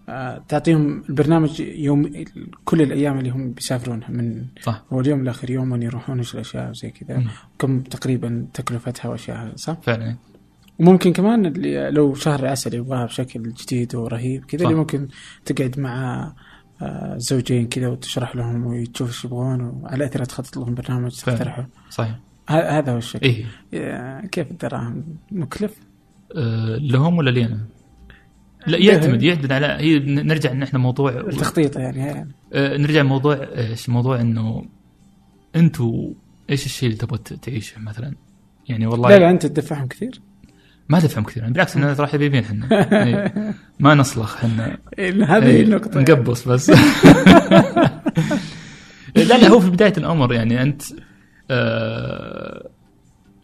آه 0.08 0.44
تعطيهم 0.48 1.04
البرنامج 1.08 1.60
يوم 1.60 2.24
كل 2.64 2.82
الأيام 2.82 3.18
اللي 3.18 3.30
هم 3.30 3.50
بيسافرونها 3.50 4.10
من 4.10 4.44
صح 4.62 4.84
هو 4.92 5.00
اليوم 5.00 5.24
لآخر 5.24 5.50
يوم 5.50 5.72
وين 5.72 5.82
يروحون 5.82 6.18
إيش 6.18 6.34
الأشياء 6.34 6.70
وزي 6.70 6.90
كذا. 6.90 7.22
كم 7.58 7.80
تقريبا 7.80 8.46
تكلفتها 8.54 9.08
وأشياء 9.08 9.52
صح؟ 9.56 9.76
فعلا 9.82 10.16
وممكن 10.78 11.12
كمان 11.12 11.46
اللي 11.46 11.90
لو 11.90 12.14
شهر 12.14 12.46
عسل 12.46 12.74
يبغاها 12.74 13.06
بشكل 13.06 13.52
جديد 13.52 13.94
ورهيب 13.94 14.44
كذا. 14.44 14.64
اللي 14.64 14.74
ممكن 14.74 15.08
تقعد 15.44 15.80
مع 15.80 16.32
زوجين 17.16 17.68
كذا 17.68 17.88
وتشرح 17.88 18.36
لهم 18.36 18.66
وتشوف 18.66 19.08
إيش 19.08 19.24
يبغون 19.24 19.60
وعلى 19.60 20.04
أثرها 20.04 20.24
تخطط 20.24 20.56
لهم 20.56 20.74
برنامج. 20.74 21.10
تقترحه 21.10 21.68
صحيح 21.90 22.16
هذا 22.48 22.92
هو 22.92 22.96
الشكل 22.98 23.26
إيه 23.26 23.44
آه، 23.74 24.20
كيف 24.20 24.50
الدراهم 24.50 25.04
مكلف؟ 25.32 25.74
أه 26.36 26.76
لهم 26.76 27.18
ولا 27.18 27.30
لي 27.30 27.44
أنا؟ 27.46 27.58
لا. 28.66 28.78
يعتمد 28.78 29.22
يعتمد 29.22 29.52
على 29.52 29.66
هي 29.66 29.98
ن- 29.98 30.26
نرجع 30.26 30.52
إن 30.52 30.62
إحنا 30.62 30.78
موضوع 30.78 31.10
التخطيط 31.12 31.76
يعني, 31.76 31.98
يعني. 31.98 32.30
أه 32.52 32.76
نرجع 32.76 33.02
موضوع 33.02 33.34
إيش 33.34 33.88
موضوع 33.88 34.20
إنه 34.20 34.64
أنتوا 35.56 36.10
إيش 36.50 36.66
الشيء 36.66 36.88
اللي 36.88 36.98
تبغى 37.00 37.18
تعيشه 37.18 37.80
مثلا؟ 37.80 38.14
يعني 38.68 38.86
والله 38.86 39.08
لا 39.08 39.18
لا 39.18 39.30
أنت 39.30 39.46
تدفعهم 39.46 39.86
كثير 39.86 40.20
ما 40.88 40.98
دفهم 40.98 41.24
كثير. 41.24 41.42
يعني 41.42 41.52
بالعكس 41.52 41.76
إحنا 41.76 41.92
راح 41.92 42.12
حبيبين 42.12 42.44
إحنا 42.44 42.68
إيه. 43.06 43.54
ما 43.78 43.94
نصلخ 43.94 44.36
إحنا 44.36 44.78
إيه، 44.98 45.36
هذه 45.36 45.46
إيه، 45.46 45.62
النقطة 45.62 46.00
نقبص 46.00 46.48
بس. 46.48 46.70
لا 49.16 49.38
لا 49.38 49.48
هو 49.48 49.60
في 49.60 49.70
بداية 49.70 49.92
الأمر 49.98 50.32
يعني 50.32 50.62
أنت 50.62 50.82
آه 51.50 52.70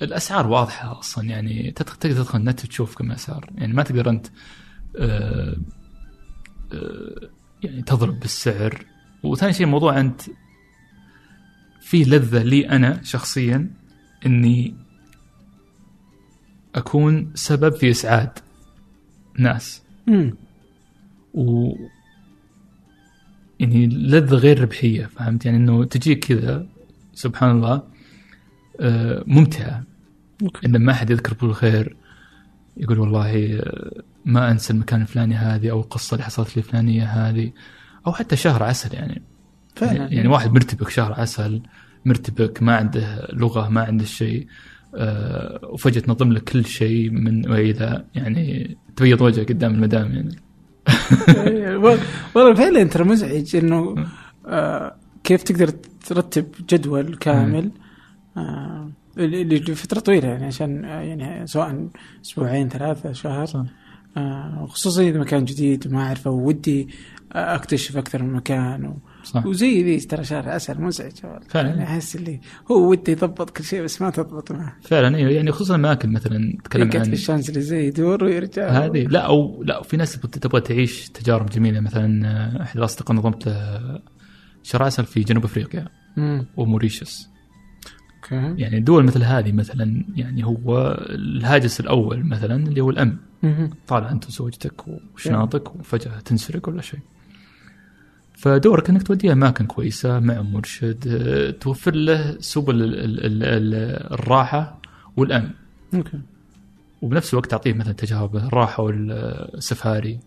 الأسعار 0.02 0.46
واضحة 0.46 0.98
أصلا. 0.98 1.24
يعني 1.24 1.70
تقدر 1.70 1.94
تدخل 1.94 2.38
النت 2.38 2.64
وتشوف 2.64 2.94
كم 2.96 3.12
أسعار. 3.12 3.50
يعني 3.54 3.72
ما 3.72 3.82
تقدر 3.82 4.10
أنت 4.10 4.26
آه 4.98 5.56
آه 6.72 7.28
يعني 7.62 7.82
تضرب 7.82 8.20
بالسعر. 8.20 8.84
وثاني 9.22 9.52
شيء 9.52 9.66
موضوع 9.66 10.00
أنت 10.00 10.22
في 11.80 12.04
لذة 12.04 12.42
لي 12.42 12.68
أنا 12.68 13.00
شخصيا 13.02 13.70
إني 14.26 14.83
أكون 16.74 17.30
سبب 17.34 17.74
في 17.74 17.90
إسعاد 17.90 18.38
ناس. 19.38 19.82
مم. 20.06 20.34
و 21.34 21.72
يعني 23.60 23.86
لذة 23.86 24.34
غير 24.34 24.60
ربحية 24.60 25.06
فهمت؟ 25.06 25.46
يعني 25.46 25.58
إنه 25.58 25.84
تجيك 25.84 26.24
كذا 26.24 26.66
سبحان 27.14 27.50
الله 27.50 27.82
آه، 28.80 29.24
ممتعة. 29.26 29.84
أوكي. 30.42 30.66
ان 30.66 30.76
لما 30.76 30.92
احد 30.92 31.10
يذكر 31.10 31.34
بالخير 31.34 31.96
يقول 32.76 32.98
والله 32.98 33.58
آه، 33.58 34.02
ما 34.24 34.50
أنسى 34.50 34.72
المكان 34.72 35.02
الفلاني 35.02 35.34
هذه 35.34 35.70
أو 35.70 35.80
القصة 35.80 36.14
اللي 36.14 36.24
حصلت 36.24 36.56
لي 36.56 36.62
الفلانية 36.62 37.04
هذه 37.04 37.52
أو 38.06 38.12
حتى 38.12 38.36
شهر 38.36 38.62
عسل 38.62 38.94
يعني. 38.94 39.22
فعلا. 39.76 40.12
يعني 40.12 40.28
واحد 40.28 40.52
مرتبك 40.52 40.88
شهر 40.88 41.12
عسل 41.12 41.62
مرتبك 42.04 42.62
ما 42.62 42.76
عنده 42.76 43.28
لغة 43.32 43.68
ما 43.68 43.84
عنده 43.84 44.04
شيء. 44.04 44.46
آه، 44.96 45.60
وفجأة 45.72 46.00
تنظم 46.00 46.32
لك 46.32 46.44
كل 46.44 46.64
شيء 46.64 47.10
من 47.10 47.50
وإلى 47.50 48.04
يعني 48.14 48.76
تبيض 48.96 49.20
وجهه 49.20 49.44
قدام 49.44 49.74
المدام 49.74 50.12
يعني. 50.14 50.36
وال- 51.84 51.98
والله 52.34 52.54
فعلا 52.54 52.84
ترى 52.84 53.04
مزعج 53.04 53.56
إنه 53.56 53.94
آه 54.46 54.96
كيف 55.24 55.42
تقدر 55.42 55.68
ترتب 56.06 56.46
جدول 56.70 57.16
كامل 57.16 57.70
آه 58.36 58.90
لفترة 59.16 60.00
طويلة 60.00 60.28
يعني 60.28 60.44
عشان 60.46 60.84
يعني 60.84 61.46
سواء 61.46 61.88
أسبوعين 62.24 62.68
ثلاثة 62.68 63.12
شهر 63.12 63.46
صح. 63.46 63.64
خصوصا 64.66 65.02
إذا 65.02 65.18
مكان 65.20 65.44
جديد 65.44 65.86
وما 65.86 66.02
أعرفه 66.02 66.30
ودي 66.30 66.88
أكتشف 67.32 67.96
أكثر 67.96 68.22
من 68.22 68.32
مكان 68.32 68.84
و... 68.86 68.96
صح. 69.24 69.46
وزي 69.46 69.82
ذي 69.82 70.00
ترى 70.00 70.24
شهر 70.24 70.48
عسل 70.48 70.80
مزعج 70.80 71.12
فعلا. 71.48 71.68
يعني 71.68 71.82
أحس 71.84 72.16
اللي 72.16 72.40
هو 72.70 72.90
ودي 72.90 73.12
يضبط 73.12 73.50
كل 73.50 73.64
شيء 73.64 73.82
بس 73.82 74.02
ما 74.02 74.10
تضبط 74.10 74.52
معه. 74.52 74.76
فعلا 74.82 75.16
أيوه 75.16 75.30
يعني 75.30 75.52
خصوصا 75.52 75.74
الأماكن 75.74 76.12
مثلا 76.12 76.58
تتكلم 76.64 76.82
يقعد 76.88 77.02
في 77.02 77.08
عن 77.08 77.12
الشانزليزيه 77.12 77.76
يدور 77.78 78.24
ويرجع. 78.24 78.68
هذه. 78.68 79.06
لا 79.06 79.20
أو 79.20 79.62
لا 79.62 79.82
في 79.82 79.96
ناس 79.96 80.16
تبغى- 80.16 80.62
تعيش 80.62 81.08
تجارب 81.08 81.50
جميلة. 81.50 81.80
مثلا 81.80 82.28
آه، 82.28 82.62
أحد 82.62 82.76
الأصدقاء 82.78 83.16
نظمت 83.16 83.46
له 83.46 83.80
شهر 84.62 84.82
عسل 84.82 85.04
في 85.04 85.20
جنوب 85.20 85.44
أفريقيا. 85.44 85.88
وموريشيوس. 86.56 87.28
أوكي. 88.24 88.62
يعني 88.62 88.80
دول 88.80 89.04
مثل 89.04 89.22
هذه 89.22 89.52
مثلا 89.52 90.04
يعني 90.16 90.44
هو 90.44 90.96
الهاجس 91.08 91.80
الأول 91.80 92.26
مثلا 92.26 92.56
اللي 92.56 92.80
هو 92.80 92.90
الامن. 92.90 93.16
طالع 93.86 94.10
أنت 94.10 94.26
وزوجتك 94.26 94.82
وشناطك 95.14 95.76
وفجأة 95.76 96.20
تنسرق 96.20 96.68
ولا 96.68 96.82
شيء. 96.82 97.00
فدورك 98.44 98.90
انك 98.90 99.02
توديه 99.02 99.32
أماكن 99.32 99.66
كويسة 99.66 100.20
مع 100.20 100.42
مرشد 100.42 101.04
آه، 101.08 101.50
توفر 101.50 101.94
له 101.94 102.36
سبل 102.40 102.82
ال- 102.82 102.94
ال- 103.04 103.24
ال- 103.26 103.42
ال- 103.44 104.12
الراحة 104.12 104.80
والأمن. 105.16 105.50
أوكي. 105.94 106.18
وبنفس 107.02 107.32
الوقت 107.34 107.50
تعطيه 107.50 107.72
مثلا 107.72 107.92
تجارب 107.92 108.36
الراحة 108.36 108.82
والسفاري. 108.82 110.20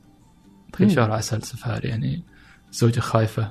تخيل. 0.73 0.91
شهر 0.91 1.11
عسل 1.11 1.41
سفاري 1.43 1.89
يعني 1.89 2.23
زوجة 2.71 2.99
خايفة. 2.99 3.49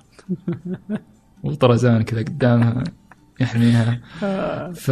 وطرزان 1.45 2.03
كذا 2.03 2.21
قدامها 2.21 2.85
يحميها. 3.41 4.01
آه. 4.23 4.73
ف 4.73 4.91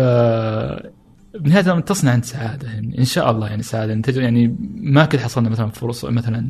بنهاية 1.39 1.65
الأمر 1.67 1.81
تصنع 1.81 2.15
أنت 2.15 2.25
سعادة 2.25 2.69
يعني 2.69 2.99
إن 2.99 3.05
شاء 3.05 3.31
الله 3.31 3.49
يعني 3.49 3.63
سعادة. 3.63 3.93
يعني, 3.93 4.25
يعني 4.25 4.57
ما 4.77 5.05
كل 5.05 5.19
حصلنا 5.19 5.49
مثلا 5.49 5.69
فرص 5.71 6.05
مثلا 6.05 6.49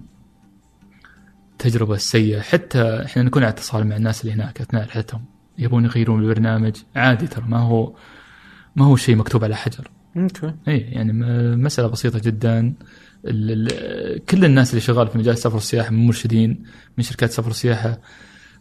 تجربة 1.65 1.97
سيئة 1.97 2.41
حتى 2.41 3.03
إحنا 3.05 3.23
نكون 3.23 3.43
على 3.43 3.51
اتصال 3.51 3.87
مع 3.87 3.97
الناس 3.97 4.21
اللي 4.21 4.33
هناك 4.33 4.61
أثناء 4.61 4.85
رحلتهم. 4.87 5.25
يبون 5.59 5.85
يغيرون 5.85 6.23
البرنامج. 6.23 6.77
عادي 6.97 7.27
ترى 7.27 7.45
ما 7.49 7.59
هو 7.59 7.97
ما 8.77 8.85
هو 8.85 8.97
شيء 8.97 9.17
مكتوب 9.17 9.45
على 9.45 9.57
حجر. 9.57 9.91
أوكي. 10.17 10.55
اي 10.69 10.79
يعني 10.79 11.13
مسألة 11.57 11.89
بسيطة 11.89 12.19
جدا. 12.19 12.75
كل 14.29 14.45
الناس 14.45 14.71
اللي 14.71 14.81
شغال 14.81 15.09
في 15.09 15.19
مجال 15.19 15.35
السفر 15.35 15.55
والسياحة 15.55 15.91
من 15.91 16.07
مرشدين 16.07 16.63
من 16.99 17.05
شركات 17.05 17.31
سفر 17.31 17.51
وسياحة 17.51 18.01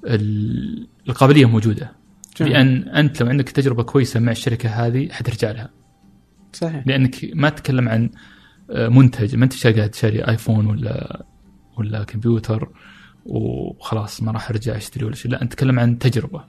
ال- 0.06 0.88
القابلية 1.10 1.46
موجودة. 1.46 1.92
جميل. 2.38 2.54
لأن 2.54 2.90
أنت 2.90 3.22
لو 3.24 3.30
عندك 3.30 3.50
تجربة 3.50 3.84
كويسة 3.84 4.20
مع 4.20 4.32
الشركة 4.32 4.70
هذه 4.70 5.10
حترجع 5.12 5.52
لها. 5.52 5.70
صحيح. 6.54 6.88
لأنك 6.88 7.16
ما 7.34 7.50
تتكلم 7.50 7.90
عن 7.90 8.10
آه، 8.72 8.88
منتج. 8.88 9.36
ما 9.36 9.44
أنت 9.44 9.54
شاري 9.54 9.90
شاري 9.94 10.28
ايفون 10.28 10.66
ولا 10.66 11.26
ولا 11.78 12.04
كمبيوتر. 12.04 12.70
وخلاص 13.26 14.24
ما 14.24 14.32
راح 14.32 14.50
أرجع 14.50 14.78
أشتري 14.78 15.06
ولا 15.06 15.16
شيء. 15.16 15.32
لا 15.32 15.42
انت 15.42 15.54
تتكلم 15.54 15.80
عن 15.80 16.00
تجربة. 16.00 16.44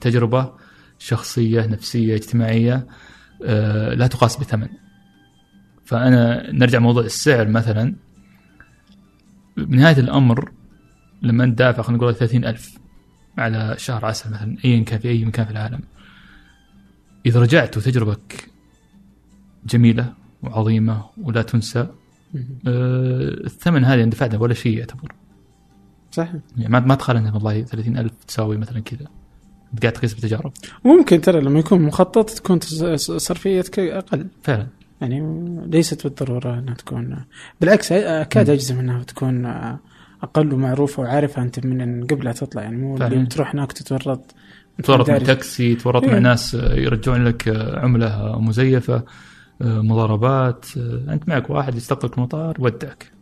تجربة 0.00 0.52
شخصية 0.98 1.66
نفسية 1.66 2.14
اجتماعية 2.14 2.86
آه، 3.44 3.94
لا 3.94 4.06
تقاس 4.06 4.36
بثمن. 4.36 4.68
فأنا 5.84 6.52
نرجع 6.52 6.78
موضوع 6.78 7.02
السعر 7.02 7.48
مثلا. 7.48 7.94
بنهايه 9.56 9.98
الأمر 9.98 10.52
لما 11.22 11.44
انت 11.44 11.58
دافع 11.58 11.82
خلينا 11.82 12.02
نقول 12.02 12.14
30000 12.14 12.78
على 13.38 13.74
شهر 13.78 14.04
عسل 14.06 14.30
مثلا 14.30 14.56
ايا 14.64 14.84
كان 14.84 14.98
في 14.98 15.08
أي 15.08 15.24
مكان 15.24 15.46
في 15.46 15.52
العالم. 15.52 15.80
إذا 17.26 17.40
رجعت 17.40 17.76
وتجربك 17.76 18.50
جميلة 19.66 20.14
وعظيمة 20.42 21.04
ولا 21.22 21.42
تنسى. 21.42 21.80
آه، 21.80 21.88
الثمن 23.44 23.84
هذا 23.84 23.94
اللي 23.94 24.10
دفعته 24.10 24.42
ولا 24.42 24.54
شيء 24.54 24.78
يعتبر. 24.78 25.17
صحيح. 26.18 26.40
يعني 26.56 26.72
ما 26.72 26.80
ما 26.80 26.94
تقارن 26.94 27.30
والله 27.34 27.62
30000 27.62 28.12
تساوي 28.28 28.56
مثلا 28.56 28.80
كذا. 28.80 29.06
أنت 29.74 29.82
قاعد 29.82 29.92
تقيس 29.92 30.14
بتجارب 30.14 30.52
ممكن 30.84 31.20
ترى 31.20 31.40
لما 31.40 31.58
يكون 31.58 31.82
مخطط 31.82 32.30
تكون 32.30 32.60
صرفيتك 32.96 33.78
أقل. 33.78 34.26
فعلا. 34.42 34.66
يعني 35.00 35.20
ليست 35.66 36.04
بالضرورة 36.06 36.58
إنها 36.58 36.74
تكون 36.74 37.24
بالعكس 37.60 37.92
أكاد 37.92 38.50
أجزم 38.50 38.78
إنها 38.78 39.02
تكون 39.02 39.46
أقل 40.22 40.52
ومعروفة 40.52 41.02
وعارفها 41.02 41.44
أنت 41.44 41.66
من 41.66 42.06
قبل 42.06 42.24
لا 42.24 42.32
تطلع. 42.32 42.62
يعني 42.62 42.76
مو. 42.76 42.96
اللي 42.96 43.26
تروح 43.26 43.54
هناك 43.54 43.72
تتورط. 43.72 44.34
تورط 44.84 45.10
من. 45.10 45.22
تاكسي 45.22 45.74
تورط 45.74 46.04
مع 46.04 46.14
إيه. 46.14 46.18
ناس 46.18 46.54
آه، 46.54 46.74
يرجعون 46.74 47.24
لك 47.24 47.48
عملة 47.74 48.38
مزيفة 48.40 49.02
مضاربات. 49.60 50.66
أنت 51.08 51.28
معك 51.28 51.50
واحد 51.50 51.74
يستقلك 51.74 52.18
المطار 52.18 52.56
ودعك. 52.58 53.17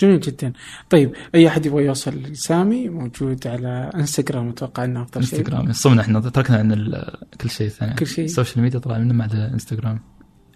جميل 0.00 0.20
جدا. 0.20 0.52
طيب 0.90 1.12
أي 1.34 1.48
أحد 1.48 1.66
يبغى 1.66 1.84
يوصل 1.84 2.10
لسامي؟ 2.10 2.88
موجود 2.88 3.46
على 3.46 3.90
إنستغرام 3.94 4.48
أتوقع 4.48 4.84
إنه 4.84 5.02
أفضل 5.02 5.24
شيء. 5.24 5.38
إنستغرام 5.38 5.72
صمنا 5.72 6.02
إحنا 6.02 6.20
تركنا 6.20 6.56
عن 6.56 6.94
كل 7.40 7.50
شيء 7.50 7.68
ثاني. 7.68 7.94
كل 7.94 8.06
شيء. 8.06 8.24
السوشيال 8.24 8.62
ميديا 8.62 8.78
طلع 8.78 8.96
لنا 8.96 9.12
مع 9.12 9.24
الانستغرام 9.24 10.00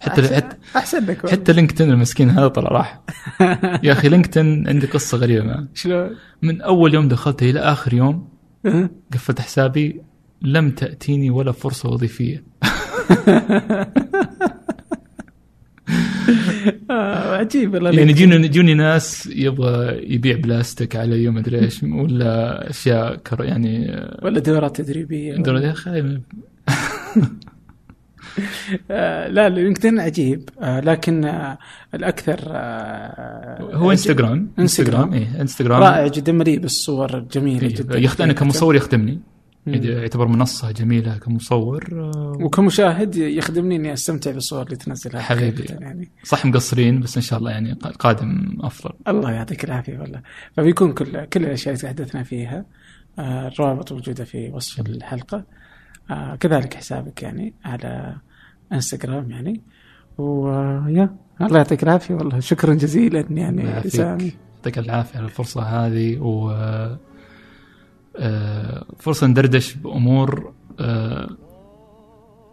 حتى 0.01 0.21
أحسن, 0.21 0.35
حتى 0.35 0.57
أحسن 0.75 1.05
لك 1.05 1.29
حتى 1.31 1.53
لينكدين 1.53 1.91
المسكين 1.91 2.29
هذا 2.29 2.47
طلع 2.47 2.69
راح. 2.69 3.01
يا 3.83 3.91
أخي 3.91 4.09
لينكدين 4.09 4.67
عندي 4.67 4.87
قصة 4.87 5.17
غريبة 5.17 5.45
معه 5.45 5.67
شلون؟ 5.73 6.09
من 6.41 6.61
أول 6.61 6.93
يوم 6.93 7.07
دخلت 7.07 7.43
إلى 7.43 7.59
آخر 7.59 7.93
يوم. 7.93 8.29
قفلت 9.13 9.41
حسابي 9.41 10.01
لم 10.41 10.71
تأتيني 10.71 11.29
ولا 11.29 11.51
فرصة 11.51 11.89
وظيفية. 11.89 12.43
عجيب 17.39 17.73
والله 17.73 17.91
يعني. 17.91 18.13
جوني 18.13 18.47
جوني 18.47 18.73
ناس 18.73 19.29
يبغى 19.35 20.13
يبيع 20.13 20.35
بلاستيك 20.37 20.95
على 20.95 21.23
يوم 21.23 21.35
مدري 21.35 21.59
إيش 21.59 21.83
ولا 21.83 22.69
أشياء 22.69 23.15
كر 23.15 23.43
يعني 23.43 24.01
ولا 24.21 24.39
دورات 24.39 24.81
تدريبية 24.81 25.35
دور 25.35 25.57
يا 25.57 25.71
أخي. 25.71 26.17
آه 28.91 29.27
لا 29.27 29.49
لينكدين 29.49 29.99
عجيب. 29.99 30.49
آه 30.61 30.79
لكن 30.79 31.25
آه 31.25 31.57
الأكثر 31.93 32.39
آه 32.47 33.61
هو 33.73 33.91
إنستغرام. 33.91 34.51
انستغرام. 34.59 35.13
إيه 35.13 35.41
انستغرام 35.41 35.83
رائع 35.83 36.07
جدا 36.07 36.31
مليء 36.31 36.59
بالصور 36.59 37.17
الجميلة 37.17 37.67
إيه، 37.67 37.75
جدا. 37.75 37.97
يخت... 37.99 38.21
أنا 38.21 38.33
كمصور 38.33 38.75
يخدمني. 38.75 39.19
يعتبر 39.67 40.27
منصة 40.27 40.71
جميلة 40.71 41.17
كمصور 41.17 41.87
آه، 41.93 42.37
وكمشاهد 42.41 43.15
يخدمني 43.15 43.75
إني 43.75 43.93
أستمتع 43.93 44.31
بالصور 44.31 44.65
اللي 44.65 44.75
تنزلها. 44.75 45.21
حبيبي. 45.21 45.63
يعني. 45.69 46.11
صح 46.23 46.45
مقصرين 46.45 46.99
بس 46.99 47.15
إن 47.17 47.21
شاء 47.23 47.39
الله 47.39 47.51
يعني 47.51 47.73
ق- 47.73 47.87
قادم 47.87 48.57
أفضل. 48.61 48.91
الله 49.07 49.31
يعطيك 49.31 49.63
العافية 49.63 49.99
والله. 49.99 50.21
فبيكون 50.57 50.93
كل 50.93 51.25
كل 51.25 51.45
الأشياء 51.45 51.75
اللي 51.75 51.83
تحدثنا 51.87 52.23
فيها 52.23 52.65
آه 53.19 53.47
الروابط 53.47 53.91
موجودة 53.91 54.23
في 54.23 54.49
وصف 54.49 54.79
الحلقة. 54.79 55.43
آه 56.11 56.35
كذلك 56.35 56.73
حسابك 56.73 57.23
يعني 57.23 57.53
على 57.65 58.15
إنستغرام 58.73 59.31
يعني. 59.31 59.61
ويا 60.17 61.15
الله 61.41 61.57
يعطيك 61.57 61.83
العافية 61.83 62.15
والله. 62.15 62.39
شكرا 62.39 62.73
جزيلا 62.73 63.25
يعني 63.29 63.63
يعطيك 63.63 64.77
العافية 64.77 65.17
على 65.17 65.25
الفرصة 65.25 65.61
هذه 65.63 66.17
و 66.19 66.49
فرصة 68.99 69.27
ندردش 69.27 69.73
بأمور 69.73 70.53
آه، 70.79 71.29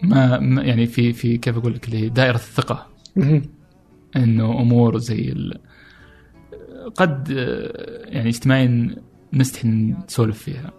ما 0.02 0.36
يعني 0.62 0.86
في 0.86 1.12
في 1.12 1.38
كيف 1.38 1.56
أقول 1.56 1.74
لك 1.74 1.90
دائره 1.94 2.34
الثقة. 2.34 2.86
إنه 4.16 4.60
أمور 4.60 4.98
زي. 4.98 5.34
قد 6.96 7.30
آه، 7.38 8.08
يعني 8.10 8.28
اجتماعيا 8.28 8.96
نستحي 9.32 9.68
نسولف 9.68 10.38
فيها. 10.38 10.72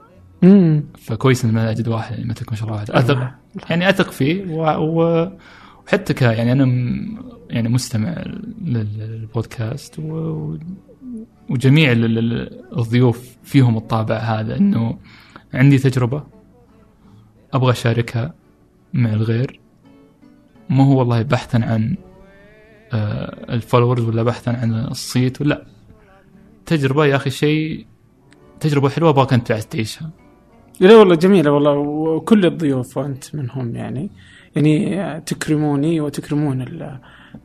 فكويس 0.98 1.46
إن 1.46 1.52
ما 1.54 1.72
أجد 1.72 1.88
واحد 1.88 2.12
يعني 2.18 2.30
مثلك 2.30 2.50
ما 2.50 2.56
شاء 2.56 2.68
الله 2.68 2.76
واحد 2.80 2.92
أثق. 2.92 3.32
يعني 3.70 3.90
أثق 3.90 4.12
فيه. 4.12 4.46
وحتى 4.80 6.14
ك 6.14 6.22
يعني 6.22 6.52
أنا. 6.52 6.66
يعني 7.50 7.70
مستمع 7.70 8.10
لل- 8.62 8.88
للبودكاست 9.00 10.00
و... 10.00 10.58
وجميع 11.50 11.92
ال- 11.92 12.18
ال- 12.18 12.78
الضيوف 12.78 13.38
فيهم 13.44 13.78
الطابع 13.78 14.16
هذا 14.16 14.58
إنه 14.58 14.98
عندي 15.54 15.78
تجربة 15.78 16.24
أبغى 17.54 17.72
أشاركها 17.72 18.34
مع 18.94 19.14
الغير. 19.14 19.60
ما 20.70 20.86
هو 20.86 21.00
والله 21.00 21.22
بحثا 21.22 21.58
عن 21.58 21.96
آه، 22.94 23.54
الفولورز 23.54 24.04
ولا 24.06 24.24
بحثا 24.24 24.50
عن 24.50 24.74
الصيت 24.74 25.42
ولا. 25.42 25.66
تجربة 26.66 27.06
يا 27.06 27.16
أخي 27.16 27.30
شيء 27.30 27.86
تجربة 28.60 28.90
حلوة 28.90 29.10
أبغاك 29.10 29.34
أنت 29.34 29.52
تعيشها. 29.52 30.10
لا 30.80 30.96
والله 30.96 31.16
جميلة 31.16 31.52
والله 31.52 31.72
وكل 31.78 32.46
الضيوف 32.46 32.98
وأنت 32.98 33.36
منهم 33.36 33.76
يعني. 33.76 34.10
يعني 34.56 35.22
تكرموني 35.22 36.02
وتكرمون 36.02 36.62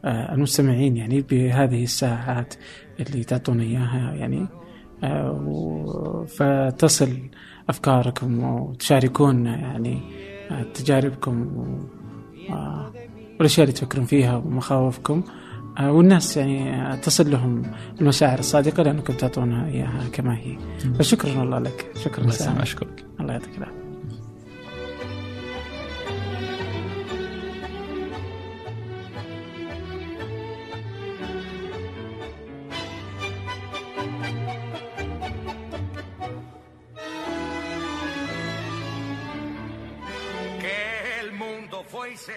آه، 0.04 0.34
المستمعين 0.34 0.96
يعني 0.96 1.20
بهذه 1.20 1.82
الساعات. 1.82 2.54
اللي 3.00 3.24
تعطونا 3.24 3.62
إياها 3.62 4.14
يعني 4.14 4.46
آه، 5.04 6.24
فتصل 6.28 7.18
أفكاركم 7.68 8.44
وتشاركونا 8.44 9.56
يعني 9.56 10.00
آه، 10.50 10.62
تجاربكم 10.62 11.48
آه، 12.50 12.92
والأشياء 13.38 13.64
اللي 13.66 13.78
تفكرون 13.78 14.04
فيها 14.04 14.36
ومخاوفكم 14.36 15.22
والناس 15.80 16.36
يعني 16.36 16.96
تصل 16.96 17.30
لهم 17.30 17.62
المشاعر 18.00 18.38
الصادقة 18.38 18.82
لأنكم 18.82 19.14
تعطونا 19.14 19.66
إياها 19.66 20.08
كما 20.12 20.38
هي. 20.38 20.58
فشكرا 20.98 21.38
والله 21.38 21.58
لك. 21.58 21.92
شكرا 22.04 22.26
يسلمك. 22.26 22.60
أشكرك. 22.60 23.04
الله 23.20 23.32
يعطيك 23.32 23.58
العافية. 23.58 23.85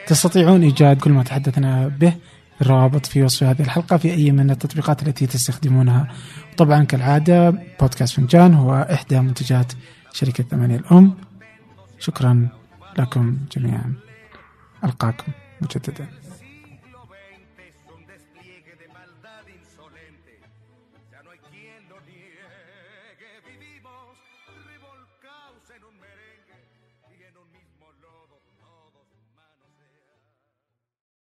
تستطيعون 0.07 0.63
إيجاد 0.63 0.99
كل 0.99 1.11
ما 1.11 1.23
تحدثنا 1.23 1.87
به 1.87 2.13
الروابط 2.61 3.05
في 3.05 3.23
وصف 3.23 3.43
هذه 3.43 3.61
الحلقة 3.61 3.97
في 3.97 4.11
أي 4.11 4.31
من 4.31 4.51
التطبيقات 4.51 5.07
التي 5.07 5.27
تستخدمونها. 5.27 6.07
طبعا 6.57 6.83
كالعادة 6.83 7.49
بودكاست 7.49 8.15
فنجان 8.15 8.53
هو 8.53 8.87
إحدى 8.93 9.19
منتجات 9.19 9.73
شركة 10.13 10.43
ثمانية 10.43 10.75
الأم. 10.75 11.13
شكرا 11.99 12.47
لكم 12.99 13.37
جميعا. 13.57 13.93
ألقاكم 14.83 15.31
مجددا. 15.61 16.07